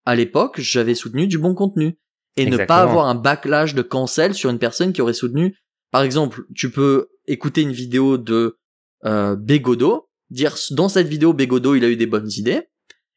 À 0.04 0.14
l'époque, 0.14 0.60
j'avais 0.60 0.94
soutenu 0.94 1.26
du 1.26 1.38
bon 1.38 1.54
contenu 1.54 1.98
et 2.36 2.46
ne 2.46 2.64
pas 2.64 2.82
avoir 2.82 3.06
un 3.06 3.14
backlash 3.14 3.74
de 3.74 3.82
cancel 3.82 4.34
sur 4.34 4.50
une 4.50 4.58
personne 4.58 4.92
qui 4.92 5.02
aurait 5.02 5.14
soutenu. 5.14 5.56
Par 5.90 6.02
exemple, 6.02 6.44
tu 6.54 6.70
peux 6.70 7.08
écouter 7.26 7.62
une 7.62 7.72
vidéo 7.72 8.18
de 8.18 8.58
euh, 9.04 9.36
Bégodo, 9.36 10.08
dire 10.30 10.54
dans 10.70 10.88
cette 10.88 11.08
vidéo 11.08 11.32
Bégodo 11.32 11.74
il 11.74 11.84
a 11.84 11.88
eu 11.88 11.96
des 11.96 12.06
bonnes 12.06 12.30
idées, 12.36 12.68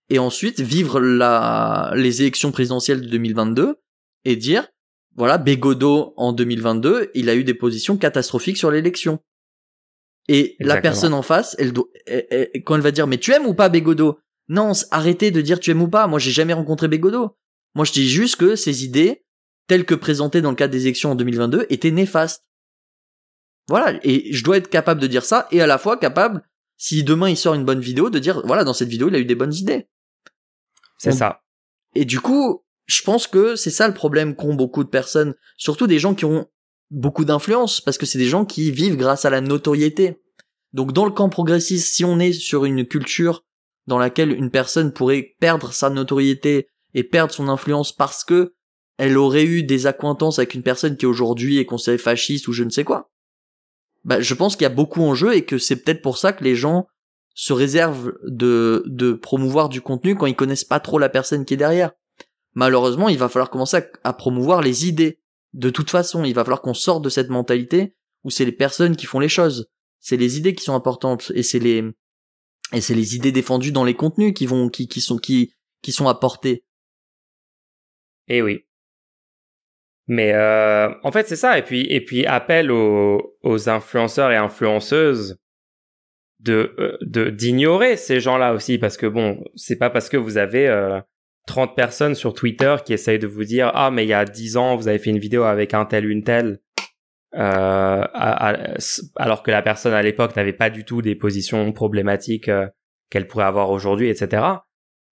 et 0.10 0.20
ensuite 0.20 0.60
vivre 0.60 1.00
la 1.00 1.92
les 1.96 2.22
élections 2.22 2.52
présidentielles 2.52 3.02
de 3.02 3.08
2022 3.08 3.76
et 4.26 4.36
dire 4.36 4.68
voilà 5.16 5.38
Bégodo 5.38 6.14
en 6.18 6.34
2022 6.34 7.12
il 7.14 7.30
a 7.30 7.36
eu 7.36 7.44
des 7.44 7.54
positions 7.54 7.98
catastrophiques 7.98 8.58
sur 8.58 8.72
l'élection. 8.72 9.20
Et 10.32 10.56
la 10.60 10.80
personne 10.80 11.16
en 11.16 11.24
face, 11.24 11.56
elle 11.58 11.74
doit, 11.74 11.88
quand 12.64 12.76
elle 12.76 12.82
va 12.82 12.92
dire, 12.92 13.08
mais 13.08 13.18
tu 13.18 13.34
aimes 13.34 13.48
ou 13.48 13.56
pas 13.56 13.68
Bégodo? 13.68 14.20
Non, 14.48 14.74
arrêtez 14.92 15.32
de 15.32 15.42
dire 15.42 15.60
tu 15.60 15.72
aimes 15.72 15.82
ou 15.82 15.90
pas. 15.90 16.06
Moi, 16.06 16.20
j'ai 16.20 16.30
jamais 16.30 16.54
rencontré 16.54 16.88
Bégodo. 16.88 17.36
Moi, 17.74 17.84
je 17.84 17.92
dis 17.92 18.08
juste 18.08 18.36
que 18.36 18.56
ses 18.56 18.86
idées, 18.86 19.26
telles 19.68 19.86
que 19.86 19.96
présentées 19.96 20.42
dans 20.42 20.52
le 20.52 20.56
cadre 20.56 20.72
des 20.72 20.84
élections 20.84 21.12
en 21.12 21.16
2022, 21.16 21.66
étaient 21.70 21.90
néfastes. 21.90 22.46
Voilà. 23.68 24.00
Et 24.04 24.32
je 24.32 24.44
dois 24.44 24.58
être 24.58 24.70
capable 24.70 25.02
de 25.02 25.08
dire 25.08 25.26
ça, 25.26 25.48
et 25.52 25.62
à 25.62 25.68
la 25.68 25.80
fois 25.80 25.98
capable, 25.98 26.44
si 26.78 27.04
demain 27.04 27.30
il 27.30 27.38
sort 27.38 27.56
une 27.56 27.66
bonne 27.66 27.82
vidéo, 27.82 28.12
de 28.12 28.20
dire, 28.20 28.46
voilà, 28.46 28.64
dans 28.64 28.74
cette 28.74 28.90
vidéo, 28.90 29.10
il 29.10 29.16
a 29.16 29.20
eu 29.20 29.26
des 29.26 29.36
bonnes 29.36 29.54
idées. 29.54 29.90
C'est 31.00 31.12
ça. 31.12 31.42
Et 31.96 32.06
du 32.06 32.20
coup, 32.20 32.64
je 32.86 33.02
pense 33.02 33.26
que 33.26 33.56
c'est 33.56 33.72
ça 33.72 33.88
le 33.88 33.96
problème 33.96 34.36
qu'ont 34.36 34.54
beaucoup 34.54 34.84
de 34.84 34.90
personnes, 34.90 35.34
surtout 35.58 35.88
des 35.88 35.98
gens 35.98 36.14
qui 36.14 36.26
ont 36.26 36.48
beaucoup 36.92 37.26
d'influence, 37.26 37.82
parce 37.82 37.98
que 37.98 38.06
c'est 38.06 38.18
des 38.18 38.28
gens 38.28 38.46
qui 38.46 38.72
vivent 38.72 38.98
grâce 38.98 39.26
à 39.26 39.30
la 39.30 39.42
notoriété. 39.42 40.22
Donc 40.74 40.94
dans 40.94 41.06
le 41.06 41.12
camp 41.12 41.30
progressiste, 41.30 41.94
si 41.94 42.06
on 42.06 42.20
est 42.20 42.34
sur 42.34 42.66
une 42.66 42.86
culture 42.86 43.44
dans 43.88 43.98
laquelle 43.98 44.32
une 44.32 44.52
personne 44.52 44.94
pourrait 44.94 45.36
perdre 45.40 45.74
sa 45.74 45.90
notoriété 45.90 46.68
et 46.94 47.04
perdre 47.04 47.34
son 47.34 47.50
influence 47.50 47.92
parce 47.92 48.24
que 48.24 48.54
elle 48.98 49.18
aurait 49.18 49.46
eu 49.46 49.64
des 49.64 49.88
accointances 49.88 50.40
avec 50.40 50.54
une 50.54 50.64
personne 50.64 50.98
qui 50.98 51.06
aujourd'hui 51.06 51.58
est 51.58 51.66
considérée 51.66 51.98
fasciste 51.98 52.48
ou 52.48 52.54
je 52.54 52.64
ne 52.64 52.70
sais 52.70 52.84
quoi, 52.84 53.10
bah, 54.04 54.22
je 54.22 54.34
pense 54.34 54.56
qu'il 54.56 54.64
y 54.64 54.66
a 54.66 54.70
beaucoup 54.70 55.02
en 55.04 55.16
jeu 55.16 55.36
et 55.36 55.46
que 55.46 55.58
c'est 55.58 55.78
peut-être 55.78 56.02
pour 56.02 56.18
ça 56.18 56.34
que 56.34 56.44
les 56.44 56.56
gens 56.56 56.88
se 57.34 57.54
réservent 57.54 58.14
de, 58.24 58.84
de 58.88 59.14
promouvoir 59.14 59.70
du 59.70 59.82
contenu 59.82 60.16
quand 60.16 60.26
ils 60.26 60.36
connaissent 60.36 60.66
pas 60.66 60.80
trop 60.80 61.00
la 61.00 61.10
personne 61.10 61.46
qui 61.46 61.54
est 61.54 61.58
derrière. 61.58 61.92
Malheureusement, 62.54 63.08
il 63.08 63.18
va 63.18 63.30
falloir 63.30 63.50
commencer 63.50 63.78
à, 63.78 63.86
à 64.04 64.14
promouvoir 64.14 64.62
les 64.62 64.88
idées. 64.88 65.19
De 65.54 65.70
toute 65.70 65.90
façon, 65.90 66.24
il 66.24 66.34
va 66.34 66.44
falloir 66.44 66.62
qu'on 66.62 66.74
sorte 66.74 67.04
de 67.04 67.10
cette 67.10 67.30
mentalité 67.30 67.96
où 68.24 68.30
c'est 68.30 68.46
les 68.46 68.52
personnes 68.52 68.96
qui 68.96 69.06
font 69.06 69.20
les 69.20 69.30
choses. 69.30 69.70
C'est 70.00 70.18
les 70.18 70.38
idées 70.38 70.54
qui 70.54 70.64
sont 70.64 70.76
importantes 70.76 71.32
et 71.36 71.44
c'est 71.44 71.60
les, 71.60 71.84
et 72.74 72.82
c'est 72.82 72.94
les 72.94 73.16
idées 73.16 73.32
défendues 73.32 73.72
dans 73.72 73.84
les 73.84 73.96
contenus 73.96 74.34
qui 74.34 74.46
vont, 74.46 74.70
qui, 74.70 74.88
qui 74.88 75.02
sont, 75.02 75.18
qui, 75.18 75.54
qui 75.82 75.92
sont 75.92 76.08
apportées. 76.08 76.64
Eh 78.28 78.42
oui. 78.42 78.66
Mais 80.08 80.34
euh, 80.34 80.90
en 81.04 81.12
fait, 81.12 81.28
c'est 81.28 81.36
ça. 81.36 81.58
Et 81.58 81.64
puis, 81.64 81.86
et 81.90 82.04
puis 82.04 82.26
appel 82.26 82.72
aux, 82.72 83.38
aux 83.44 83.70
influenceurs 83.70 84.32
et 84.32 84.38
influenceuses 84.38 85.38
de 86.40 86.74
euh, 86.80 86.98
de 87.02 87.30
d'ignorer 87.30 87.98
ces 87.98 88.20
gens-là 88.20 88.54
aussi, 88.54 88.78
parce 88.78 88.98
que 88.98 89.06
bon, 89.06 89.44
c'est 89.56 89.78
pas 89.78 89.90
parce 89.90 90.10
que 90.10 90.18
vous 90.18 90.38
avez 90.38 90.68
euh, 90.68 91.00
30 91.50 91.76
personnes 91.76 92.14
sur 92.14 92.34
Twitter 92.34 92.76
qui 92.86 92.94
essayent 92.94 93.20
de 93.20 93.28
vous 93.28 93.44
dire 93.44 93.72
ah 93.74 93.90
mais 93.90 94.06
il 94.06 94.10
y 94.10 94.14
a 94.14 94.24
10 94.24 94.56
ans 94.58 94.76
vous 94.76 94.88
avez 94.88 95.00
fait 95.00 95.10
une 95.10 95.18
vidéo 95.18 95.44
avec 95.44 95.74
un 95.74 95.84
tel 95.84 96.06
une 96.06 96.24
telle 96.24 96.60
euh, 97.36 98.06
alors 99.16 99.44
que 99.44 99.52
la 99.52 99.62
personne 99.62 99.94
à 99.94 100.02
l'époque 100.02 100.36
n'avait 100.36 100.54
pas 100.54 100.70
du 100.70 100.84
tout 100.84 101.02
des 101.02 101.16
positions 101.16 101.72
problématiques 101.72 102.50
euh, 102.50 102.68
qu'elle 103.10 103.28
pourrait 103.28 103.46
avoir 103.46 103.70
aujourd'hui, 103.70 104.10
etc. 104.10 104.44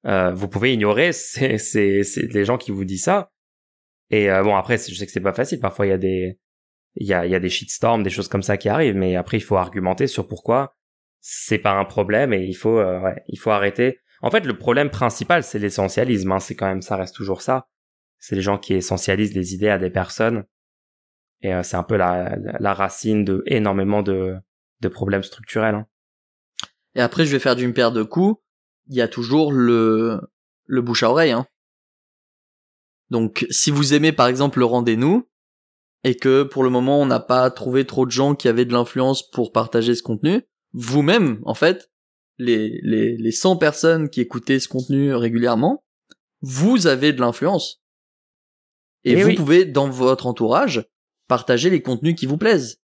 Euh, 0.05 0.31
vous 0.33 0.47
pouvez 0.47 0.73
ignorer 0.73 1.11
c'est 1.13 1.57
c'est 1.57 2.33
les 2.33 2.45
gens 2.45 2.57
qui 2.57 2.71
vous 2.71 2.85
disent 2.85 3.03
ça. 3.03 3.31
Et 4.09 4.27
bon 4.43 4.55
après 4.55 4.77
je 4.77 4.95
sais 4.95 5.05
que 5.05 5.11
c'est 5.11 5.19
pas 5.19 5.33
facile. 5.33 5.59
Parfois 5.59 5.85
il 5.85 5.89
y 5.89 5.93
a 5.93 5.97
des 5.97 6.39
il 6.95 7.07
y 7.07 7.13
a 7.13 7.25
il 7.25 7.31
y 7.31 7.35
a 7.35 7.39
des 7.39 7.49
shitstorms, 7.49 8.03
des 8.03 8.09
choses 8.09 8.29
comme 8.29 8.43
ça 8.43 8.57
qui 8.57 8.69
arrivent, 8.69 8.95
mais 8.95 9.15
après 9.15 9.37
il 9.37 9.41
faut 9.41 9.57
argumenter 9.57 10.07
sur 10.07 10.27
pourquoi 10.27 10.75
c'est 11.19 11.57
pas 11.57 11.73
un 11.73 11.85
problème 11.85 12.33
et 12.33 12.43
il 12.45 12.53
faut 12.53 12.79
ouais, 12.81 13.23
il 13.27 13.37
faut 13.37 13.51
arrêter. 13.51 13.99
En 14.21 14.31
fait 14.31 14.45
le 14.45 14.57
problème 14.57 14.89
principal 14.89 15.43
c'est 15.43 15.59
l'essentialisme. 15.59 16.31
Hein, 16.31 16.39
c'est 16.39 16.55
quand 16.55 16.67
même 16.67 16.81
ça 16.81 16.95
reste 16.95 17.15
toujours 17.15 17.41
ça. 17.41 17.67
C'est 18.19 18.35
les 18.35 18.41
gens 18.41 18.57
qui 18.57 18.73
essentialisent 18.73 19.33
des 19.33 19.53
idées 19.53 19.69
à 19.69 19.77
des 19.77 19.89
personnes 19.89 20.45
et 21.41 21.53
euh, 21.53 21.63
c'est 21.63 21.77
un 21.77 21.83
peu 21.83 21.97
la, 21.97 22.35
la, 22.59 22.73
racine 22.73 23.23
de 23.23 23.43
énormément 23.45 24.01
de, 24.01 24.35
de 24.81 24.87
problèmes 24.87 25.23
structurels. 25.23 25.75
Hein. 25.75 25.85
Et 26.95 27.01
après, 27.01 27.25
je 27.25 27.31
vais 27.31 27.39
faire 27.39 27.55
d'une 27.55 27.73
paire 27.73 27.91
de 27.91 28.03
coups. 28.03 28.41
Il 28.87 28.95
y 28.95 29.01
a 29.01 29.07
toujours 29.07 29.51
le, 29.51 30.19
le 30.65 30.81
bouche 30.81 31.03
à 31.03 31.11
oreille. 31.11 31.31
Hein. 31.31 31.45
Donc, 33.09 33.45
si 33.49 33.71
vous 33.71 33.93
aimez 33.93 34.11
par 34.11 34.27
exemple 34.27 34.59
le 34.59 34.65
rendez-nous, 34.65 35.27
et 36.03 36.15
que 36.15 36.43
pour 36.43 36.63
le 36.63 36.69
moment 36.69 37.01
on 37.01 37.05
n'a 37.05 37.19
pas 37.19 37.49
trouvé 37.51 37.85
trop 37.85 38.05
de 38.05 38.11
gens 38.11 38.35
qui 38.35 38.47
avaient 38.47 38.65
de 38.65 38.73
l'influence 38.73 39.29
pour 39.29 39.51
partager 39.51 39.95
ce 39.95 40.03
contenu, 40.03 40.41
vous-même, 40.73 41.39
en 41.45 41.53
fait, 41.53 41.91
les, 42.37 42.79
les, 42.83 43.17
les 43.17 43.31
100 43.31 43.57
personnes 43.57 44.09
qui 44.09 44.21
écoutaient 44.21 44.59
ce 44.59 44.67
contenu 44.67 45.13
régulièrement, 45.13 45.83
vous 46.41 46.87
avez 46.87 47.13
de 47.13 47.21
l'influence. 47.21 47.81
Et, 49.03 49.13
eh 49.13 49.23
vous 49.23 49.35
pouvez, 49.35 49.65
dans 49.65 49.89
votre 49.89 50.27
entourage, 50.27 50.85
partager 51.27 51.69
les 51.69 51.81
contenus 51.81 52.15
qui 52.15 52.25
vous 52.25 52.37
plaisent. 52.37 52.81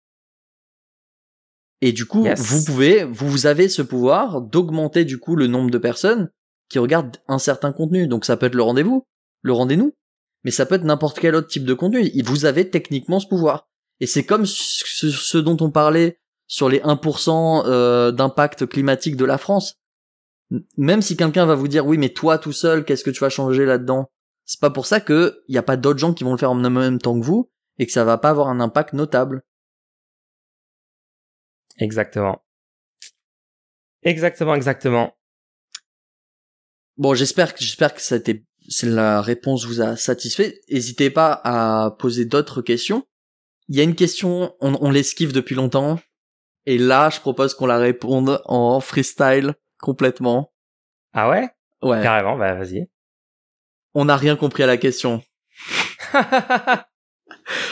Et 1.82 1.94
du 1.94 2.06
coup, 2.06 2.28
vous 2.36 2.66
pouvez, 2.66 3.06
vous 3.06 3.46
avez 3.46 3.70
ce 3.70 3.82
pouvoir 3.82 4.42
d'augmenter 4.42 5.06
du 5.06 5.18
coup 5.18 5.36
le 5.36 5.48
nombre 5.48 5.72
de 5.72 5.78
personnes 5.78 6.30
qui 6.70 6.78
regardent 6.78 7.18
un 7.28 7.40
certain 7.40 7.72
contenu. 7.72 8.08
Donc 8.08 8.26
ça 8.26 8.36
peut 8.36 8.48
être 8.48 8.56
le 8.56 8.64
rendez-vous, 8.64 9.08
le 9.42 9.54
rendez-nous, 9.54 9.96
mais 10.44 10.52
ça 10.52 10.66
peut 10.66 10.76
être 10.76 10.84
n'importe 10.84 11.20
quel 11.20 11.36
autre 11.36 11.48
type 11.48 11.64
de 11.64 11.74
contenu. 11.74 12.12
Vous 12.24 12.46
avez 12.46 12.70
techniquement 12.70 13.20
ce 13.20 13.28
pouvoir. 13.28 13.70
Et 14.02 14.08
c'est 14.08 14.26
comme 14.26 14.46
ce, 14.46 15.38
dont 15.38 15.58
on 15.62 15.72
parlait 15.72 16.20
sur 16.50 16.68
les 16.68 16.80
1% 16.80 17.64
euh, 17.68 18.12
d'impact 18.12 18.66
climatique 18.66 19.16
de 19.16 19.24
la 19.24 19.38
France. 19.38 19.76
Même 20.78 21.04
si 21.04 21.16
quelqu'un 21.16 21.46
va 21.46 21.54
vous 21.54 21.68
dire 21.68 21.86
oui, 21.86 21.98
mais 22.00 22.10
toi 22.10 22.40
tout 22.40 22.52
seul, 22.52 22.84
qu'est-ce 22.84 23.04
que 23.04 23.12
tu 23.12 23.20
vas 23.20 23.30
changer 23.30 23.66
là-dedans? 23.66 24.10
C'est 24.46 24.60
pas 24.60 24.72
pour 24.72 24.88
ça 24.88 25.00
que 25.00 25.44
il 25.48 25.54
y 25.54 25.60
a 25.60 25.64
pas 25.64 25.78
d'autres 25.78 26.00
gens 26.00 26.14
qui 26.14 26.24
vont 26.24 26.32
le 26.32 26.40
faire 26.40 26.52
en 26.52 26.56
même 26.56 26.98
temps 26.98 27.18
que 27.18 27.24
vous 27.24 27.52
et 27.78 27.86
que 27.86 27.92
ça 27.92 28.04
va 28.04 28.18
pas 28.18 28.32
avoir 28.32 28.50
un 28.50 28.60
impact 28.60 28.94
notable. 28.94 29.44
Exactement. 31.78 32.44
Exactement, 34.02 34.56
exactement. 34.56 35.16
Bon, 36.98 37.14
j'espère 37.14 37.54
que 37.54 37.64
j'espère 37.64 37.94
que 37.94 38.02
ça 38.02 38.16
a 38.16 38.88
la 38.88 39.22
réponse 39.22 39.66
vous 39.66 39.82
a 39.82 39.96
satisfait. 39.96 40.60
N'hésitez 40.70 41.12
pas 41.12 41.40
à 41.44 41.92
poser 41.92 42.26
d'autres 42.26 42.64
questions. 42.64 43.06
Il 43.68 43.76
y 43.76 43.82
a 43.82 43.84
une 43.84 43.96
question, 43.96 44.56
on, 44.62 44.78
on 44.82 44.90
l'esquive 44.90 45.32
depuis 45.32 45.56
longtemps, 45.56 46.00
et 46.66 46.78
là, 46.78 47.10
je 47.10 47.20
propose 47.20 47.54
qu'on 47.54 47.66
la 47.66 47.78
réponde 47.78 48.42
en 48.46 48.80
freestyle 48.80 49.56
complètement. 49.80 50.52
Ah 51.14 51.30
ouais? 51.30 51.50
Ouais. 51.82 52.02
Carrément, 52.02 52.38
bah 52.38 52.54
vas-y. 52.56 52.88
On 53.94 54.06
n'a 54.06 54.18
rien 54.18 54.36
compris 54.36 54.64
à 54.64 54.68
la 54.68 54.78
question. 54.78 55.24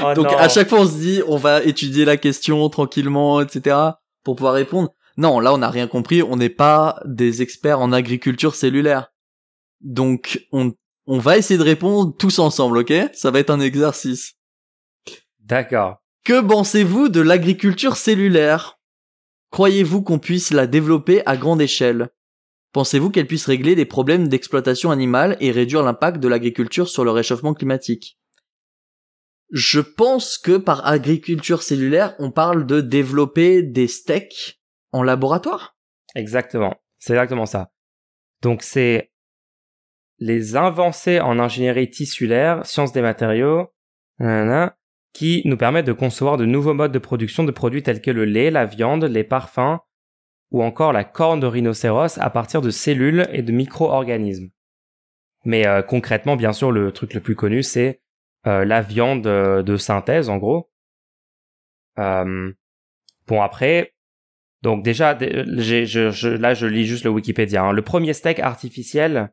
Oh 0.01 0.13
Donc 0.13 0.27
à 0.27 0.49
chaque 0.49 0.69
fois 0.69 0.81
on 0.81 0.87
se 0.87 0.97
dit 0.97 1.21
on 1.27 1.37
va 1.37 1.63
étudier 1.63 2.05
la 2.05 2.17
question 2.17 2.67
tranquillement, 2.69 3.41
etc. 3.41 3.75
pour 4.23 4.35
pouvoir 4.35 4.53
répondre. 4.53 4.91
Non, 5.17 5.39
là 5.39 5.53
on 5.53 5.59
n'a 5.59 5.69
rien 5.69 5.87
compris, 5.87 6.23
on 6.23 6.35
n'est 6.35 6.49
pas 6.49 6.99
des 7.05 7.41
experts 7.41 7.79
en 7.79 7.91
agriculture 7.91 8.55
cellulaire. 8.55 9.11
Donc 9.81 10.45
on, 10.51 10.73
on 11.05 11.19
va 11.19 11.37
essayer 11.37 11.57
de 11.57 11.63
répondre 11.63 12.15
tous 12.17 12.39
ensemble, 12.39 12.79
ok? 12.79 12.93
Ça 13.13 13.31
va 13.31 13.39
être 13.39 13.49
un 13.49 13.59
exercice. 13.59 14.35
D'accord. 15.39 16.01
Que 16.23 16.41
pensez-vous 16.41 17.09
de 17.09 17.21
l'agriculture 17.21 17.97
cellulaire? 17.97 18.76
Croyez-vous 19.51 20.01
qu'on 20.01 20.19
puisse 20.19 20.51
la 20.51 20.67
développer 20.67 21.25
à 21.25 21.37
grande 21.37 21.61
échelle? 21.61 22.09
Pensez-vous 22.73 23.09
qu'elle 23.09 23.27
puisse 23.27 23.45
régler 23.45 23.75
les 23.75 23.85
problèmes 23.85 24.27
d'exploitation 24.27 24.91
animale 24.91 25.37
et 25.39 25.51
réduire 25.51 25.83
l'impact 25.83 26.19
de 26.19 26.27
l'agriculture 26.27 26.89
sur 26.89 27.03
le 27.03 27.11
réchauffement 27.11 27.53
climatique? 27.53 28.19
Je 29.51 29.79
pense 29.79 30.37
que 30.37 30.57
par 30.57 30.85
agriculture 30.85 31.63
cellulaire, 31.63 32.15
on 32.19 32.31
parle 32.31 32.65
de 32.65 32.81
développer 32.81 33.63
des 33.63 33.87
steaks 33.87 34.59
en 34.91 35.03
laboratoire? 35.03 35.77
Exactement. 36.15 36.75
C'est 36.99 37.13
exactement 37.13 37.45
ça. 37.45 37.71
Donc 38.41 38.61
c'est 38.61 39.11
les 40.19 40.55
avancées 40.55 41.19
en 41.19 41.39
ingénierie 41.39 41.89
tissulaire, 41.89 42.65
sciences 42.65 42.91
des 42.91 43.01
matériaux, 43.01 43.67
qui 45.17 45.41
nous 45.45 45.57
permettent 45.57 45.87
de 45.87 45.93
concevoir 45.93 46.37
de 46.37 46.45
nouveaux 46.45 46.75
modes 46.75 46.91
de 46.91 46.99
production 46.99 47.43
de 47.43 47.49
produits 47.49 47.81
tels 47.81 48.03
que 48.03 48.11
le 48.11 48.23
lait, 48.23 48.51
la 48.51 48.65
viande, 48.65 49.03
les 49.03 49.23
parfums 49.23 49.79
ou 50.51 50.61
encore 50.61 50.93
la 50.93 51.03
corne 51.03 51.39
de 51.39 51.47
rhinocéros 51.47 52.19
à 52.19 52.29
partir 52.29 52.61
de 52.61 52.69
cellules 52.69 53.27
et 53.31 53.41
de 53.41 53.51
micro-organismes. 53.51 54.51
Mais 55.43 55.65
euh, 55.65 55.81
concrètement, 55.81 56.35
bien 56.35 56.53
sûr, 56.53 56.71
le 56.71 56.91
truc 56.91 57.15
le 57.15 57.19
plus 57.19 57.35
connu, 57.35 57.63
c'est 57.63 57.99
euh, 58.45 58.63
la 58.63 58.83
viande 58.83 59.23
de 59.23 59.77
synthèse 59.77 60.29
en 60.29 60.37
gros. 60.37 60.69
Euh, 61.97 62.53
bon 63.25 63.41
après, 63.41 63.95
donc 64.61 64.83
déjà, 64.83 65.17
là 65.17 66.53
je 66.53 66.67
lis 66.67 66.85
juste 66.85 67.05
le 67.05 67.09
Wikipédia. 67.09 67.63
Hein. 67.63 67.71
Le 67.71 67.81
premier 67.81 68.13
steak 68.13 68.39
artificiel 68.39 69.31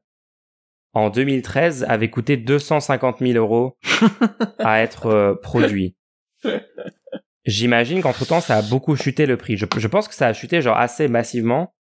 en 0.94 1.10
2013 1.10 1.84
avait 1.88 2.10
coûté 2.10 2.36
250 2.36 3.18
000 3.20 3.32
euros 3.32 3.76
à 4.58 4.80
être 4.82 5.06
euh, 5.06 5.34
produit. 5.34 5.96
J'imagine 7.44 8.00
qu'entre 8.00 8.26
temps 8.26 8.40
ça 8.40 8.56
a 8.56 8.62
beaucoup 8.62 8.96
chuté 8.96 9.26
le 9.26 9.36
prix. 9.36 9.56
Je, 9.56 9.66
je, 9.76 9.88
pense 9.88 10.08
que 10.08 10.14
ça 10.14 10.28
a 10.28 10.32
chuté 10.32 10.62
genre 10.62 10.78
assez 10.78 11.08
massivement 11.08 11.74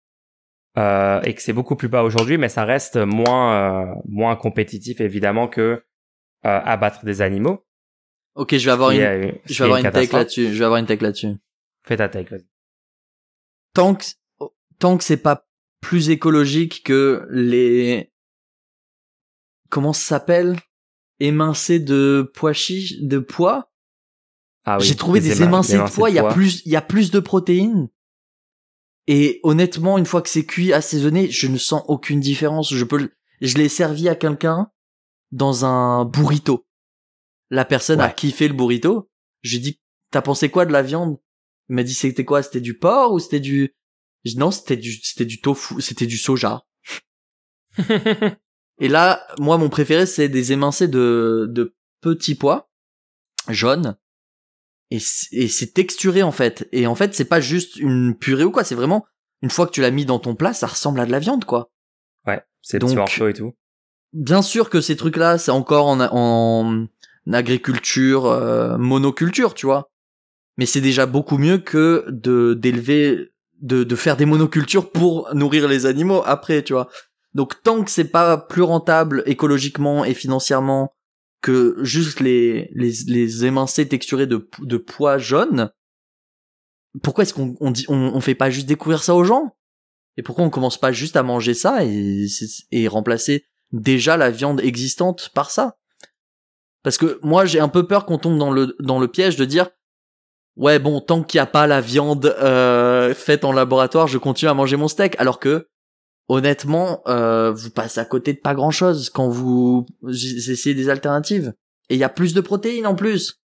euh, 0.78 1.20
et 1.22 1.34
que 1.34 1.42
c'est 1.42 1.52
beaucoup 1.52 1.76
plus 1.76 1.88
bas 1.88 2.02
aujourd'hui, 2.02 2.38
mais 2.38 2.48
ça 2.48 2.64
reste 2.64 2.96
moins 2.96 3.90
euh, 3.90 3.94
moins 4.08 4.36
compétitif 4.36 5.00
évidemment 5.00 5.46
que 5.46 5.60
euh, 5.60 5.80
abattre 6.42 7.04
des 7.04 7.20
animaux. 7.20 7.66
Ok, 8.34 8.56
je 8.56 8.64
vais 8.64 8.70
avoir 8.70 8.90
une, 8.90 8.98
je 9.44 9.58
vais 9.58 9.64
avoir 9.64 9.78
une, 9.78 9.90
take 9.90 10.16
là-dessus. 10.16 10.52
Je 10.52 10.58
vais 10.58 10.64
avoir 10.64 10.80
une 10.80 10.86
take 10.86 11.02
là-dessus. 11.02 11.34
Fais 11.84 11.96
ta 11.96 12.08
vas-y. 12.08 12.46
Tant 13.74 13.94
que, 13.94 14.04
tant 14.78 14.96
que 14.96 15.04
c'est 15.04 15.18
pas 15.18 15.46
plus 15.80 16.08
écologique 16.08 16.82
que 16.84 17.26
les, 17.30 18.11
comment 19.72 19.94
ça 19.94 20.04
s'appelle? 20.04 20.60
Émincés 21.18 21.80
de 21.80 22.30
pois 22.34 22.52
chiches, 22.52 23.00
de 23.00 23.18
pois? 23.18 23.72
Ah 24.64 24.76
oui, 24.78 24.84
J'ai 24.84 24.96
trouvé 24.96 25.20
des 25.20 25.42
émincés 25.42 25.78
de 25.78 25.90
pois, 25.90 26.10
il 26.10 26.16
y 26.16 26.18
a 26.18 26.32
plus, 26.32 26.62
il 26.66 26.72
y 26.72 26.76
a 26.76 26.82
plus 26.82 27.10
de 27.10 27.18
protéines. 27.18 27.88
Et 29.08 29.40
honnêtement, 29.42 29.98
une 29.98 30.06
fois 30.06 30.22
que 30.22 30.28
c'est 30.28 30.44
cuit, 30.44 30.72
assaisonné, 30.72 31.30
je 31.30 31.48
ne 31.48 31.56
sens 31.56 31.82
aucune 31.88 32.20
différence. 32.20 32.72
Je 32.72 32.84
peux, 32.84 33.10
je 33.40 33.56
l'ai 33.56 33.68
servi 33.68 34.08
à 34.08 34.14
quelqu'un 34.14 34.70
dans 35.32 35.64
un 35.64 36.04
burrito. 36.04 36.66
La 37.50 37.64
personne 37.64 38.00
a 38.00 38.10
kiffé 38.10 38.46
le 38.46 38.54
burrito. 38.54 39.10
J'ai 39.40 39.58
dit, 39.58 39.80
t'as 40.10 40.22
pensé 40.22 40.50
quoi 40.50 40.66
de 40.66 40.72
la 40.72 40.82
viande? 40.82 41.18
Il 41.68 41.76
m'a 41.76 41.82
dit, 41.82 41.94
c'était 41.94 42.24
quoi? 42.24 42.42
C'était 42.42 42.60
du 42.60 42.78
porc 42.78 43.14
ou 43.14 43.18
c'était 43.18 43.40
du... 43.40 43.74
Non, 44.36 44.50
c'était 44.50 44.76
du, 44.76 44.92
c'était 45.02 45.24
du 45.24 45.40
tofu, 45.40 45.80
c'était 45.80 46.06
du 46.06 46.18
soja. 46.18 46.62
Et 48.82 48.88
là, 48.88 49.24
moi, 49.38 49.58
mon 49.58 49.68
préféré, 49.68 50.06
c'est 50.06 50.28
des 50.28 50.50
émincés 50.52 50.88
de, 50.88 51.46
de 51.48 51.74
petits 52.00 52.34
pois, 52.34 52.68
jaunes. 53.48 53.96
Et 54.90 54.98
c'est 54.98 55.72
texturé, 55.72 56.22
en 56.22 56.32
fait. 56.32 56.68
Et 56.72 56.86
en 56.88 56.94
fait, 56.96 57.14
c'est 57.14 57.24
pas 57.24 57.40
juste 57.40 57.76
une 57.76 58.14
purée 58.14 58.44
ou 58.44 58.50
quoi, 58.50 58.64
c'est 58.64 58.74
vraiment, 58.74 59.06
une 59.40 59.50
fois 59.50 59.66
que 59.66 59.70
tu 59.70 59.80
l'as 59.80 59.92
mis 59.92 60.04
dans 60.04 60.18
ton 60.18 60.34
plat, 60.34 60.52
ça 60.52 60.66
ressemble 60.66 60.98
à 61.00 61.06
de 61.06 61.12
la 61.12 61.20
viande, 61.20 61.44
quoi. 61.44 61.70
ouais, 62.26 62.42
c'est 62.60 62.80
Donc- 62.80 62.94
morceaux 62.94 63.28
et 63.28 63.32
tout. 63.34 63.54
Bien 64.12 64.42
sûr 64.42 64.68
que 64.68 64.80
ces 64.82 64.96
trucs-là, 64.96 65.38
c'est 65.38 65.52
encore 65.52 65.86
en, 65.86 65.98
en 66.00 66.86
agriculture, 67.32 68.26
euh, 68.26 68.76
monoculture, 68.78 69.54
tu 69.54 69.64
vois. 69.64 69.90
Mais 70.58 70.66
c'est 70.66 70.82
déjà 70.82 71.06
beaucoup 71.06 71.38
mieux 71.38 71.56
que 71.58 72.04
de 72.10 72.52
d'élever, 72.52 73.32
de, 73.60 73.84
de 73.84 73.96
faire 73.96 74.18
des 74.18 74.26
monocultures 74.26 74.90
pour 74.92 75.34
nourrir 75.34 75.66
les 75.68 75.86
animaux 75.86 76.22
après, 76.26 76.62
tu 76.62 76.72
vois. 76.74 76.88
Donc 77.34 77.62
tant 77.62 77.82
que 77.82 77.90
c'est 77.90 78.10
pas 78.10 78.36
plus 78.36 78.62
rentable 78.62 79.22
écologiquement 79.26 80.04
et 80.04 80.14
financièrement 80.14 80.92
que 81.40 81.76
juste 81.82 82.20
les 82.20 82.70
les, 82.74 82.92
les 83.06 83.44
émincés 83.44 83.88
texturés 83.88 84.26
de 84.26 84.48
de 84.60 84.76
pois 84.76 85.18
jaunes, 85.18 85.70
pourquoi 87.02 87.22
est-ce 87.22 87.34
qu'on 87.34 87.56
on 87.60 87.70
dit 87.70 87.86
on, 87.88 88.12
on 88.14 88.20
fait 88.20 88.34
pas 88.34 88.50
juste 88.50 88.66
découvrir 88.66 89.02
ça 89.02 89.14
aux 89.14 89.24
gens? 89.24 89.56
Et 90.16 90.22
pourquoi 90.22 90.44
on 90.44 90.50
commence 90.50 90.78
pas 90.78 90.92
juste 90.92 91.16
à 91.16 91.22
manger 91.22 91.54
ça 91.54 91.84
et 91.84 92.26
et 92.70 92.88
remplacer 92.88 93.46
déjà 93.72 94.16
la 94.16 94.30
viande 94.30 94.60
existante 94.60 95.30
par 95.34 95.50
ça? 95.50 95.78
Parce 96.82 96.98
que 96.98 97.18
moi 97.22 97.46
j'ai 97.46 97.60
un 97.60 97.68
peu 97.68 97.86
peur 97.86 98.04
qu'on 98.04 98.18
tombe 98.18 98.38
dans 98.38 98.50
le 98.50 98.76
dans 98.80 98.98
le 98.98 99.08
piège 99.08 99.36
de 99.36 99.44
dire 99.46 99.70
ouais 100.56 100.78
bon 100.78 101.00
tant 101.00 101.22
qu'il 101.22 101.38
n'y 101.38 101.42
a 101.42 101.46
pas 101.46 101.66
la 101.66 101.80
viande 101.80 102.26
euh, 102.26 103.14
faite 103.14 103.44
en 103.44 103.52
laboratoire 103.52 104.06
je 104.06 104.18
continue 104.18 104.50
à 104.50 104.54
manger 104.54 104.76
mon 104.76 104.88
steak 104.88 105.18
alors 105.18 105.40
que 105.40 105.68
honnêtement 106.28 107.02
euh, 107.06 107.52
vous 107.52 107.70
passez 107.70 108.00
à 108.00 108.04
côté 108.04 108.32
de 108.32 108.38
pas 108.38 108.54
grand 108.54 108.70
chose 108.70 109.10
quand 109.10 109.28
vous 109.28 109.86
essayez 110.08 110.74
des 110.74 110.88
alternatives 110.88 111.52
et 111.88 111.94
il 111.94 111.98
y 111.98 112.04
a 112.04 112.08
plus 112.08 112.34
de 112.34 112.40
protéines 112.40 112.86
en 112.86 112.94
plus. 112.94 113.40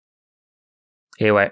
Et 1.19 1.31
ouais. 1.31 1.51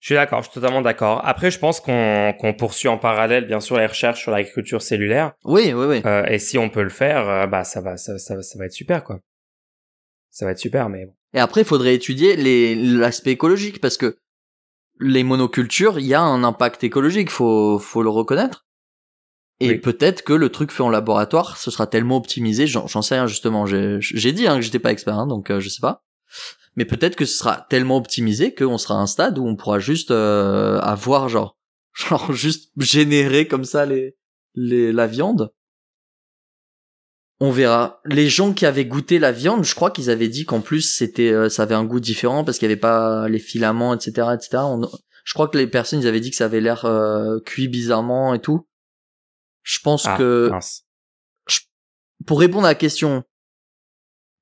Je 0.00 0.08
suis 0.08 0.14
d'accord, 0.14 0.42
je 0.42 0.50
suis 0.50 0.54
totalement 0.60 0.82
d'accord. 0.82 1.22
Après, 1.26 1.50
je 1.50 1.58
pense 1.58 1.80
qu'on 1.80 2.32
qu'on 2.38 2.52
poursuit 2.54 2.86
en 2.88 2.98
parallèle, 2.98 3.46
bien 3.46 3.60
sûr, 3.60 3.76
les 3.78 3.86
recherches 3.86 4.20
sur 4.20 4.30
l'agriculture 4.30 4.82
cellulaire. 4.82 5.32
Oui 5.44 5.72
oui 5.72 5.86
oui. 5.86 6.02
Euh, 6.04 6.24
et 6.26 6.38
si 6.38 6.58
on 6.58 6.68
peut 6.68 6.82
le 6.82 6.90
faire, 6.90 7.28
euh, 7.28 7.46
bah 7.46 7.64
ça 7.64 7.80
va, 7.80 7.96
ça, 7.96 8.16
ça, 8.18 8.36
va- 8.36 8.42
ça 8.42 8.58
va 8.58 8.66
être 8.66 8.72
super, 8.72 9.02
quoi. 9.02 9.18
Ça 10.30 10.44
va 10.44 10.52
être 10.52 10.58
super, 10.58 10.90
mais 10.90 11.06
bon. 11.06 11.14
Et 11.32 11.40
après, 11.40 11.62
il 11.62 11.66
faudrait 11.66 11.94
étudier 11.94 12.36
les 12.36 12.74
l'aspect 12.74 13.32
écologique 13.32 13.80
parce 13.80 13.96
que 13.96 14.18
les 15.00 15.24
monocultures, 15.24 15.98
il 15.98 16.06
y 16.06 16.14
a 16.14 16.20
un 16.20 16.44
impact 16.44 16.84
écologique, 16.84 17.30
faut 17.30 17.78
faut 17.78 18.02
le 18.02 18.10
reconnaître. 18.10 18.65
Et 19.60 19.70
Oui. 19.70 19.78
peut-être 19.78 20.22
que 20.22 20.32
le 20.34 20.50
truc 20.50 20.70
fait 20.70 20.82
en 20.82 20.90
laboratoire, 20.90 21.56
ce 21.56 21.70
sera 21.70 21.86
tellement 21.86 22.16
optimisé, 22.18 22.66
j'en 22.66 22.86
sais 23.02 23.14
rien 23.14 23.26
justement. 23.26 23.64
J'ai 23.66 23.96
j'ai 24.00 24.32
dit 24.32 24.46
hein, 24.46 24.56
que 24.56 24.60
j'étais 24.62 24.78
pas 24.78 24.92
expert, 24.92 25.18
hein, 25.18 25.26
donc 25.26 25.50
euh, 25.50 25.60
je 25.60 25.68
sais 25.70 25.80
pas. 25.80 26.04
Mais 26.76 26.84
peut-être 26.84 27.16
que 27.16 27.24
ce 27.24 27.38
sera 27.38 27.66
tellement 27.70 27.96
optimisé 27.96 28.54
qu'on 28.54 28.76
sera 28.76 28.94
à 28.96 28.98
un 28.98 29.06
stade 29.06 29.38
où 29.38 29.46
on 29.46 29.56
pourra 29.56 29.78
juste 29.78 30.10
euh, 30.10 30.78
avoir 30.80 31.28
genre 31.30 31.56
genre 31.94 32.32
juste 32.34 32.70
générer 32.76 33.48
comme 33.48 33.64
ça 33.64 33.86
les 33.86 34.14
les 34.54 34.92
la 34.92 35.06
viande. 35.06 35.50
On 37.40 37.50
verra. 37.50 38.00
Les 38.06 38.28
gens 38.30 38.52
qui 38.54 38.64
avaient 38.64 38.86
goûté 38.86 39.18
la 39.18 39.30
viande, 39.32 39.64
je 39.64 39.74
crois 39.74 39.90
qu'ils 39.90 40.08
avaient 40.10 40.28
dit 40.28 40.46
qu'en 40.46 40.60
plus 40.60 40.80
c'était, 40.82 41.30
euh, 41.32 41.48
ça 41.50 41.64
avait 41.64 41.74
un 41.74 41.84
goût 41.84 42.00
différent 42.00 42.44
parce 42.44 42.58
qu'il 42.58 42.66
y 42.68 42.72
avait 42.72 42.80
pas 42.80 43.28
les 43.28 43.38
filaments, 43.38 43.94
etc., 43.94 44.28
etc. 44.34 44.62
On- 44.64 44.88
je 45.24 45.34
crois 45.34 45.48
que 45.48 45.58
les 45.58 45.66
personnes 45.66 46.00
ils 46.00 46.06
avaient 46.06 46.20
dit 46.20 46.30
que 46.30 46.36
ça 46.36 46.46
avait 46.46 46.60
l'air 46.62 46.84
euh, 46.86 47.38
cuit 47.40 47.68
bizarrement 47.68 48.32
et 48.32 48.38
tout. 48.40 48.66
Je 49.66 49.80
pense 49.82 50.06
Ah, 50.06 50.16
que 50.16 50.48
mince. 50.50 50.86
pour 52.24 52.38
répondre 52.38 52.66
à 52.66 52.70
la 52.70 52.74
question, 52.76 53.24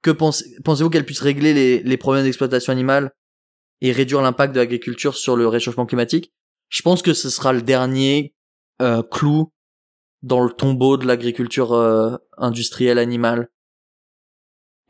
que 0.02 0.10
pensez, 0.10 0.44
pensez-vous 0.62 0.90
qu'elle 0.90 1.06
puisse 1.06 1.20
régler 1.20 1.54
les, 1.54 1.82
les 1.82 1.96
problèmes 1.96 2.24
d'exploitation 2.24 2.72
animale 2.72 3.10
et 3.80 3.90
réduire 3.90 4.20
l'impact 4.20 4.54
de 4.54 4.60
l'agriculture 4.60 5.16
sur 5.16 5.34
le 5.34 5.48
réchauffement 5.48 5.86
climatique? 5.86 6.32
Je 6.68 6.82
pense 6.82 7.00
que 7.00 7.14
ce 7.14 7.30
sera 7.30 7.54
le 7.54 7.62
dernier 7.62 8.34
euh, 8.82 9.02
clou 9.02 9.50
dans 10.22 10.42
le 10.44 10.50
tombeau 10.52 10.98
de 10.98 11.06
l'agriculture 11.06 11.72
euh, 11.72 12.16
industrielle 12.36 12.98
animale. 12.98 13.48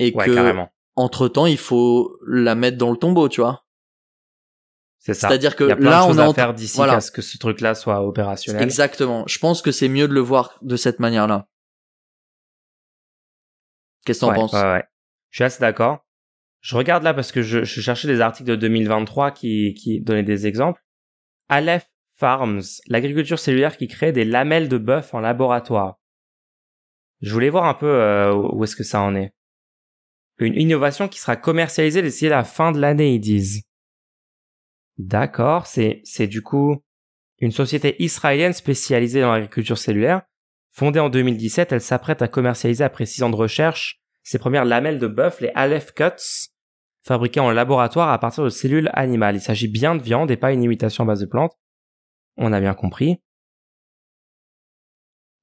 Et 0.01 0.13
Ouais, 0.17 0.27
que, 0.27 0.55
entre 0.97 1.29
temps, 1.29 1.47
il 1.47 1.59
faut 1.59 2.19
la 2.27 2.57
mettre 2.57 2.77
dans 2.79 2.91
le 2.91 2.97
tombeau, 2.97 3.29
tu 3.29 3.41
vois. 3.41 3.64
C'est 5.05 5.13
ça. 5.13 5.29
C'est-à-dire 5.29 5.55
que 5.55 5.65
Il 5.65 5.69
y 5.69 5.73
a 5.73 5.77
plein 5.77 5.91
là, 5.91 5.99
de 6.01 6.05
on 6.05 6.09
choses 6.09 6.19
est 6.19 6.23
à 6.23 6.33
faire 6.33 6.55
d'ici 6.55 6.77
voilà. 6.79 6.95
à 6.95 7.01
ce 7.03 7.11
que 7.11 7.21
ce 7.21 7.37
truc-là 7.37 7.75
soit 7.75 8.01
opérationnel. 8.01 8.63
Exactement. 8.63 9.25
Je 9.27 9.39
pense 9.39 9.61
que 9.61 9.71
c'est 9.71 9.89
mieux 9.89 10.09
de 10.09 10.15
le 10.15 10.21
voir 10.21 10.59
de 10.63 10.77
cette 10.77 10.99
manière-là. 10.99 11.47
Qu'est-ce 14.07 14.21
que 14.21 14.25
t'en 14.25 14.31
ouais, 14.31 14.37
penses 14.37 14.55
ouais, 14.55 14.63
ouais. 14.63 14.85
Je 15.29 15.37
suis 15.37 15.45
assez 15.45 15.61
d'accord. 15.61 16.07
Je 16.63 16.75
regarde 16.75 17.03
là 17.03 17.13
parce 17.13 17.33
que 17.33 17.43
je, 17.43 17.65
je 17.65 17.81
cherchais 17.83 18.09
des 18.09 18.23
articles 18.23 18.49
de 18.49 18.57
2023 18.57 19.33
qui, 19.33 19.75
qui 19.75 20.01
donnaient 20.01 20.23
des 20.23 20.47
exemples. 20.47 20.83
Aleph 21.51 21.87
Farms, 22.15 22.63
l'agriculture 22.87 23.39
cellulaire 23.39 23.77
qui 23.77 23.89
crée 23.89 24.13
des 24.13 24.25
lamelles 24.25 24.71
de 24.71 24.79
bœuf 24.79 25.13
en 25.13 25.21
laboratoire. 25.21 25.99
Je 27.21 27.31
voulais 27.31 27.51
voir 27.51 27.67
un 27.67 27.75
peu 27.75 27.89
euh, 27.89 28.33
où 28.33 28.65
est-ce 28.65 28.77
que 28.77 28.85
ça 28.85 29.03
en 29.03 29.15
est. 29.15 29.35
Une 30.39 30.59
innovation 30.59 31.09
qui 31.09 31.21
sera 31.21 31.37
commercialisée 31.37 32.01
d'ici 32.01 32.27
la 32.27 32.43
fin 32.43 32.73
de 32.73 32.81
l'année, 32.81 33.15
ils 33.17 33.21
disent. 33.21 33.65
D'accord, 34.99 35.67
c'est 35.67 36.27
du 36.27 36.43
coup 36.43 36.83
une 37.39 37.51
société 37.51 38.03
israélienne 38.03 38.53
spécialisée 38.53 39.21
dans 39.21 39.33
l'agriculture 39.33 39.79
cellulaire. 39.79 40.23
Fondée 40.71 41.01
en 41.01 41.09
2017, 41.09 41.73
elle 41.73 41.81
s'apprête 41.81 42.23
à 42.23 42.29
commercialiser 42.29 42.85
après 42.85 43.07
six 43.07 43.23
ans 43.23 43.31
de 43.31 43.37
recherche 43.37 44.01
ses 44.23 44.39
premières 44.39 44.65
lamelles 44.65 44.99
de 44.99 45.07
bœuf, 45.07 45.41
les 45.41 45.53
Aleph 45.55 45.93
Cuts, 45.93 46.49
fabriquées 47.03 47.41
en 47.41 47.51
laboratoire 47.51 48.09
à 48.09 48.19
partir 48.19 48.43
de 48.43 48.49
cellules 48.49 48.91
animales. 48.95 49.37
Il 49.37 49.41
s'agit 49.41 49.69
bien 49.69 49.95
de 49.95 50.03
viande 50.03 50.31
et 50.31 50.37
pas 50.37 50.53
une 50.53 50.63
imitation 50.63 51.05
à 51.05 51.09
base 51.09 51.21
de 51.21 51.27
plantes. 51.27 51.53
On 52.37 52.53
a 52.53 52.61
bien 52.61 52.75
compris. 52.75 53.23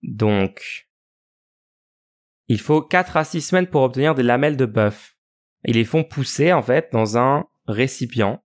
Donc, 0.02 0.90
il 2.48 2.60
faut 2.60 2.82
4 2.82 3.18
à 3.18 3.24
6 3.24 3.42
semaines 3.42 3.68
pour 3.68 3.84
obtenir 3.84 4.16
des 4.16 4.24
lamelles 4.24 4.58
de 4.58 4.66
bœuf. 4.66 5.16
Ils 5.64 5.76
les 5.76 5.86
font 5.86 6.04
pousser, 6.04 6.52
en 6.52 6.64
fait, 6.64 6.90
dans 6.92 7.18
un 7.18 7.46
récipient 7.68 8.44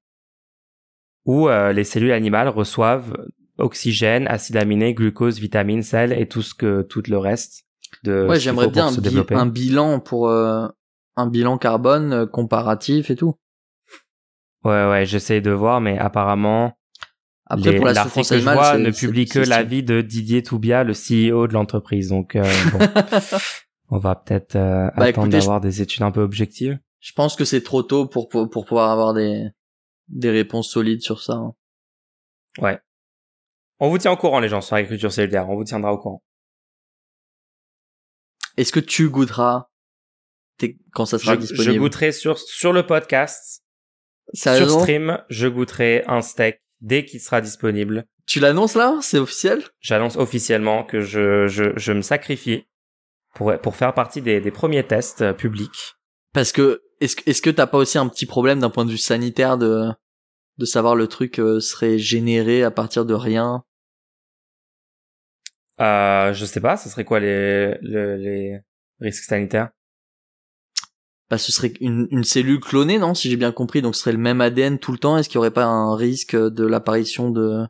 où 1.27 1.49
euh, 1.49 1.73
les 1.73 1.85
cellules 1.85 2.13
animales 2.13 2.49
reçoivent 2.49 3.15
oxygène, 3.59 4.27
acide 4.29 4.57
aminé, 4.57 4.95
glucose, 4.95 5.39
vitamines, 5.39 5.83
sel 5.83 6.13
et 6.13 6.27
tout 6.29 6.43
ce 6.43 6.55
que, 6.55 6.83
tout 6.83 7.03
le 7.09 7.19
reste 7.19 7.65
de 8.05 8.27
Ouais, 8.29 8.41
j'aimerais 8.41 8.69
bien 8.69 8.87
un, 8.89 8.93
bi- 8.93 9.25
un 9.35 9.47
bilan 9.47 10.01
pour 10.01 10.29
euh, 10.29 10.67
un 11.17 11.27
bilan 11.27 11.57
carbone 11.59 12.13
euh, 12.13 12.27
comparatif 12.27 13.11
et 13.11 13.17
tout. 13.17 13.35
Ouais, 14.65 14.89
ouais, 14.91 15.07
j'essaie 15.07 15.41
de 15.41 15.51
voir, 15.51 15.81
mais 15.81 15.99
apparemment, 15.99 16.73
Après, 17.47 17.71
les- 17.71 17.77
pour 17.77 17.87
la 17.87 17.95
souffrance 18.03 18.31
que 18.31 18.39
je 18.39 18.45
vois 18.51 18.79
ne 18.79 18.91
publie 18.91 19.27
que 19.27 19.39
l'avis 19.39 19.83
de 19.83 20.01
Didier 20.01 20.43
Toubia, 20.43 20.83
le 20.85 20.93
CEO 20.93 21.47
de 21.47 21.53
l'entreprise. 21.53 22.09
Donc, 22.09 22.35
euh, 22.37 22.43
bon, 22.73 22.79
on 23.91 23.99
va 23.99 24.17
peut-être 24.17 24.57
euh, 24.57 24.89
Bah, 24.97 25.07
attendre 25.07 25.33
je- 25.33 25.39
d'avoir 25.39 25.61
des 25.61 25.81
études 25.83 26.03
un 26.03 26.11
peu 26.11 26.21
objectives. 26.21 26.79
Je 27.01 27.13
pense 27.13 27.37
que 27.37 27.45
c'est 27.45 27.63
trop 27.63 27.83
tôt 27.85 28.07
pour, 28.07 28.29
pour 28.29 28.51
pour 28.51 28.65
pouvoir 28.67 28.91
avoir 28.91 29.15
des 29.15 29.47
des 30.09 30.31
réponses 30.31 30.71
solides 30.71 31.03
sur 31.03 31.21
ça. 31.23 31.35
hein. 31.35 31.55
Ouais. 32.59 32.79
On 33.79 33.91
vous 33.91 33.99
tient 33.99 34.13
au 34.13 34.17
courant, 34.17 34.41
les 34.41 34.49
gens, 34.49 34.61
sur 34.61 34.75
l'agriculture 34.77 35.13
cellulaire. 35.13 35.49
On 35.51 35.57
vous 35.57 35.65
tiendra 35.65 35.93
au 35.93 35.99
courant. 35.99 36.23
Est-ce 38.57 38.73
que 38.73 38.81
tu 38.81 39.11
goûteras 39.11 39.67
quand 40.93 41.05
ça 41.05 41.19
Je, 41.19 41.23
sera 41.25 41.35
je 41.35 41.41
disponible? 41.41 41.79
goûterai 41.79 42.13
sur, 42.13 42.39
sur 42.39 42.73
le 42.73 42.87
podcast, 42.87 43.63
sur 44.33 44.71
stream, 44.71 45.23
je 45.29 45.47
goûterai 45.49 46.05
un 46.07 46.23
steak 46.23 46.63
dès 46.81 47.05
qu'il 47.05 47.21
sera 47.21 47.41
disponible. 47.43 48.07
Tu 48.25 48.41
l'annonces 48.41 48.75
là? 48.75 48.99
C'est 49.03 49.19
officiel? 49.19 49.63
J'annonce 49.81 50.17
officiellement 50.17 50.85
que 50.85 51.01
je, 51.03 51.47
je, 51.47 51.77
je 51.77 51.93
me 51.93 52.01
sacrifie 52.01 52.67
pour, 53.35 53.53
pour 53.61 53.77
faire 53.77 53.93
partie 53.93 54.23
des, 54.23 54.41
des 54.41 54.51
premiers 54.51 54.87
tests 54.87 55.21
euh, 55.23 55.33
publics. 55.35 55.95
Parce 56.33 56.51
que 56.53 56.83
est-ce 57.01 57.17
que 57.17 57.23
est-ce 57.31 57.43
que 57.43 57.51
t'as 57.51 57.67
pas 57.67 57.79
aussi 57.79 57.99
un 57.99 58.09
petit 58.09 58.27
problème 58.27 58.61
d'un 58.61 58.71
point 58.71 58.85
de 58.85 58.91
vue 58.91 58.99
sanitaire 58.99 59.59
de 59.59 59.89
de 60.59 60.65
savoir 60.65 60.97
le 60.97 61.07
truc 61.07 61.39
euh, 61.39 61.61
serait 61.61 61.99
généré 61.99 62.63
à 62.63 62.71
partir 62.71 63.05
de 63.05 63.15
rien? 63.15 63.65
Euh, 65.81 66.33
je 66.33 66.45
sais 66.47 66.61
pas, 66.61 66.77
ce 66.77 66.89
serait 66.89 67.05
quoi 67.05 67.21
les, 67.21 67.77
le- 67.83 68.17
les 68.17 68.59
risques 69.01 69.25
sanitaires? 69.25 69.71
Bah, 71.29 71.39
ce 71.39 71.51
serait 71.53 71.73
une, 71.81 72.07
une 72.13 72.25
cellule 72.25 72.61
clonée, 72.61 72.99
non 72.99 73.15
Si 73.15 73.29
j'ai 73.29 73.37
bien 73.37 73.53
compris, 73.53 73.83
donc 73.83 73.95
ce 73.97 74.01
serait 74.03 74.13
le 74.13 74.19
même 74.19 74.41
ADN 74.41 74.79
tout 74.79 74.93
le 74.93 74.99
temps. 74.99 75.19
Est-ce 75.19 75.29
qu'il 75.29 75.37
y 75.37 75.39
aurait 75.39 75.51
pas 75.51 75.65
un 75.65 75.95
risque 75.97 76.37
de 76.37 76.65
l'apparition 76.65 77.31
de 77.31 77.67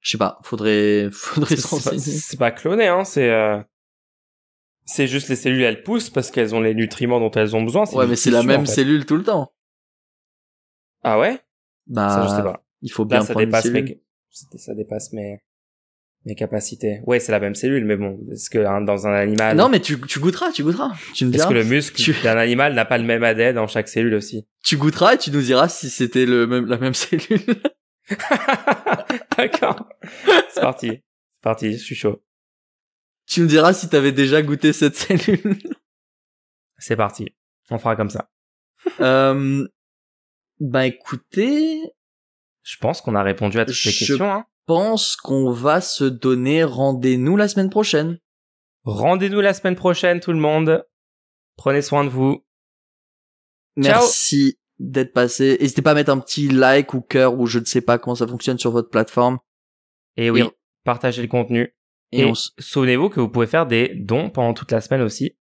Je 0.00 0.10
sais 0.10 0.18
pas. 0.18 0.38
Faudrait 0.42 1.08
faudrait 1.12 1.56
C'est 1.56 2.36
pas, 2.36 2.50
pas 2.50 2.56
cloné, 2.56 2.88
hein, 2.88 3.04
c'est... 3.04 3.30
Euh... 3.30 3.62
C'est 4.84 5.06
juste 5.06 5.28
les 5.28 5.36
cellules, 5.36 5.62
elles 5.62 5.82
poussent 5.82 6.10
parce 6.10 6.30
qu'elles 6.30 6.54
ont 6.54 6.60
les 6.60 6.74
nutriments 6.74 7.20
dont 7.20 7.30
elles 7.30 7.54
ont 7.54 7.62
besoin. 7.62 7.84
Ouais, 7.92 8.06
mais 8.06 8.16
c'est 8.16 8.30
la 8.30 8.42
même 8.42 8.62
en 8.62 8.64
fait. 8.66 8.72
cellule 8.72 9.06
tout 9.06 9.16
le 9.16 9.22
temps. 9.24 9.52
Ah 11.04 11.18
ouais? 11.18 11.38
Bah, 11.86 12.08
Ça, 12.08 12.22
je 12.22 12.36
sais 12.36 12.42
pas. 12.42 12.64
il 12.82 12.90
faut 12.92 13.04
bien 13.04 13.18
Là, 13.18 13.24
ça 13.24 13.32
prendre 13.34 13.46
dépasse 13.46 13.66
mes, 13.66 14.02
ça 14.30 14.74
dépasse 14.74 15.12
mes, 15.12 15.38
mes 16.26 16.34
capacités. 16.34 17.00
Ouais, 17.06 17.20
c'est 17.20 17.32
la 17.32 17.40
même 17.40 17.54
cellule, 17.54 17.84
mais 17.84 17.96
bon, 17.96 18.18
est-ce 18.32 18.50
que 18.50 18.58
hein, 18.58 18.80
dans 18.80 19.06
un 19.06 19.12
animal, 19.12 19.56
Non, 19.56 19.68
mais 19.68 19.80
tu, 19.80 20.00
tu 20.00 20.18
goûteras, 20.20 20.50
tu 20.52 20.62
goûteras. 20.64 20.92
Tu 21.14 21.24
me 21.24 21.30
est-ce 21.30 21.38
diras. 21.38 21.48
que 21.48 21.54
le 21.54 21.64
muscle 21.64 21.96
tu- 22.00 22.14
d'un 22.22 22.36
animal 22.36 22.74
n'a 22.74 22.84
pas 22.84 22.98
le 22.98 23.04
même 23.04 23.22
ADN 23.24 23.54
dans 23.56 23.66
chaque 23.66 23.88
cellule 23.88 24.14
aussi? 24.14 24.46
Tu 24.64 24.76
goûteras 24.76 25.14
et 25.14 25.18
tu 25.18 25.30
nous 25.30 25.42
diras 25.42 25.68
si 25.68 25.90
c'était 25.90 26.26
le 26.26 26.46
même, 26.46 26.66
la 26.66 26.78
même 26.78 26.94
cellule. 26.94 27.40
D'accord. 29.36 29.88
C'est 30.50 30.60
parti. 30.60 30.88
C'est 30.90 31.42
parti, 31.42 31.72
je 31.72 31.78
suis 31.78 31.94
chaud. 31.94 32.20
Tu 33.26 33.40
nous 33.40 33.46
diras 33.46 33.72
si 33.72 33.88
t'avais 33.88 34.12
déjà 34.12 34.42
goûté 34.42 34.72
cette 34.72 34.96
cellule. 34.96 35.58
C'est 36.78 36.96
parti. 36.96 37.28
On 37.70 37.78
fera 37.78 37.96
comme 37.96 38.10
ça. 38.10 38.30
euh, 39.00 39.66
bah 40.60 40.86
écoutez, 40.86 41.80
Je 42.62 42.76
pense 42.78 43.00
qu'on 43.00 43.14
a 43.14 43.22
répondu 43.22 43.58
à 43.58 43.64
toutes 43.64 43.84
les 43.84 43.92
questions. 43.92 44.32
Hein. 44.32 44.44
pense 44.66 45.16
qu'on 45.16 45.50
va 45.50 45.80
se 45.80 46.04
donner 46.04 46.64
rendez-nous 46.64 47.36
la 47.36 47.48
semaine 47.48 47.70
prochaine. 47.70 48.18
Rendez-nous 48.84 49.40
la 49.40 49.54
semaine 49.54 49.76
prochaine, 49.76 50.20
tout 50.20 50.32
le 50.32 50.38
monde. 50.40 50.84
Prenez 51.56 51.82
soin 51.82 52.04
de 52.04 52.08
vous. 52.08 52.44
Merci 53.76 54.58
d'être 54.78 55.12
passé. 55.12 55.56
N'hésitez 55.60 55.82
pas 55.82 55.92
à 55.92 55.94
mettre 55.94 56.10
un 56.10 56.18
petit 56.18 56.48
like 56.48 56.92
ou 56.94 57.00
cœur 57.00 57.38
ou 57.38 57.46
je 57.46 57.58
ne 57.60 57.64
sais 57.64 57.80
pas 57.80 57.98
comment 57.98 58.16
ça 58.16 58.26
fonctionne 58.26 58.58
sur 58.58 58.72
votre 58.72 58.90
plateforme. 58.90 59.38
Et 60.16 60.30
oui, 60.30 60.42
Et- 60.42 60.50
partagez 60.84 61.22
le 61.22 61.28
contenu. 61.28 61.74
Et, 62.12 62.20
Et, 62.20 62.24
on, 62.24 62.32
s- 62.32 62.50
souvenez-vous 62.58 63.08
que 63.08 63.20
vous 63.20 63.28
pouvez 63.28 63.46
faire 63.46 63.66
des 63.66 63.92
dons 63.94 64.30
pendant 64.30 64.54
toute 64.54 64.70
la 64.72 64.80
semaine 64.80 65.02
aussi, 65.02 65.36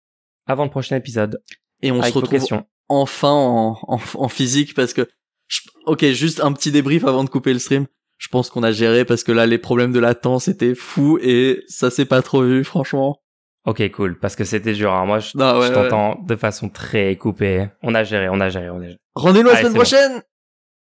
avant 0.46 0.64
le 0.64 0.70
prochain 0.70 0.96
épisode. 0.96 1.42
et 1.82 1.92
on 1.92 2.02
se 2.02 2.12
retrouve 2.14 2.62
enfin 2.90 3.32
en, 3.32 3.78
en, 3.88 4.00
en 4.16 4.28
physique 4.30 4.74
parce 4.74 4.94
que 4.94 5.08
je- 5.48 5.62
ok 5.86 6.04
juste 6.08 6.42
un 6.42 6.52
petit 6.54 6.72
débrief 6.72 7.06
avant 7.06 7.24
de 7.24 7.30
couper 7.30 7.54
le 7.54 7.60
stream 7.60 7.86
je 8.18 8.28
pense 8.30 8.50
qu'on 8.50 8.64
a 8.64 8.72
géré 8.72 9.06
parce 9.06 9.24
que 9.24 9.32
là 9.32 9.46
les 9.46 9.58
problèmes 9.60 9.92
de 9.92 10.00
latence 10.00 10.48
étaient 10.48 10.74
fous 10.76 11.20
et 11.22 11.64
ça 11.68 11.90
s'est 11.92 12.06
pas 12.06 12.22
trop 12.22 12.42
vu 12.44 12.64
franchement 12.64 13.20
Ok, 13.66 13.88
cool, 13.92 14.18
parce 14.18 14.36
que 14.38 14.46
c'était 14.46 14.74
dur. 14.74 14.92
hein. 14.94 15.06
Moi, 15.06 15.20
je, 15.20 15.38
Non, 15.38 15.60
ouais, 15.60 15.68
je 15.68 15.74
ouais. 15.74 15.90
t'entends 15.90 16.20
de 16.24 16.36
façon 16.38 16.70
très 16.70 17.18
coupée. 17.18 17.68
On 17.84 17.94
a 17.94 18.04
géré, 18.06 18.30
on 18.30 18.40
a 18.40 18.50
géré, 18.50 18.70
on 18.70 18.78
a 18.80 18.84
géré. 18.84 18.98
rendez-nous 19.16 19.50
la 19.50 19.58
semaine 19.58 19.74
bon. 19.74 19.80
prochaine 19.80 20.24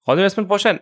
Rendez-vous 0.04 0.22
la 0.24 0.28
semaine 0.30 0.46
prochaine. 0.46 0.78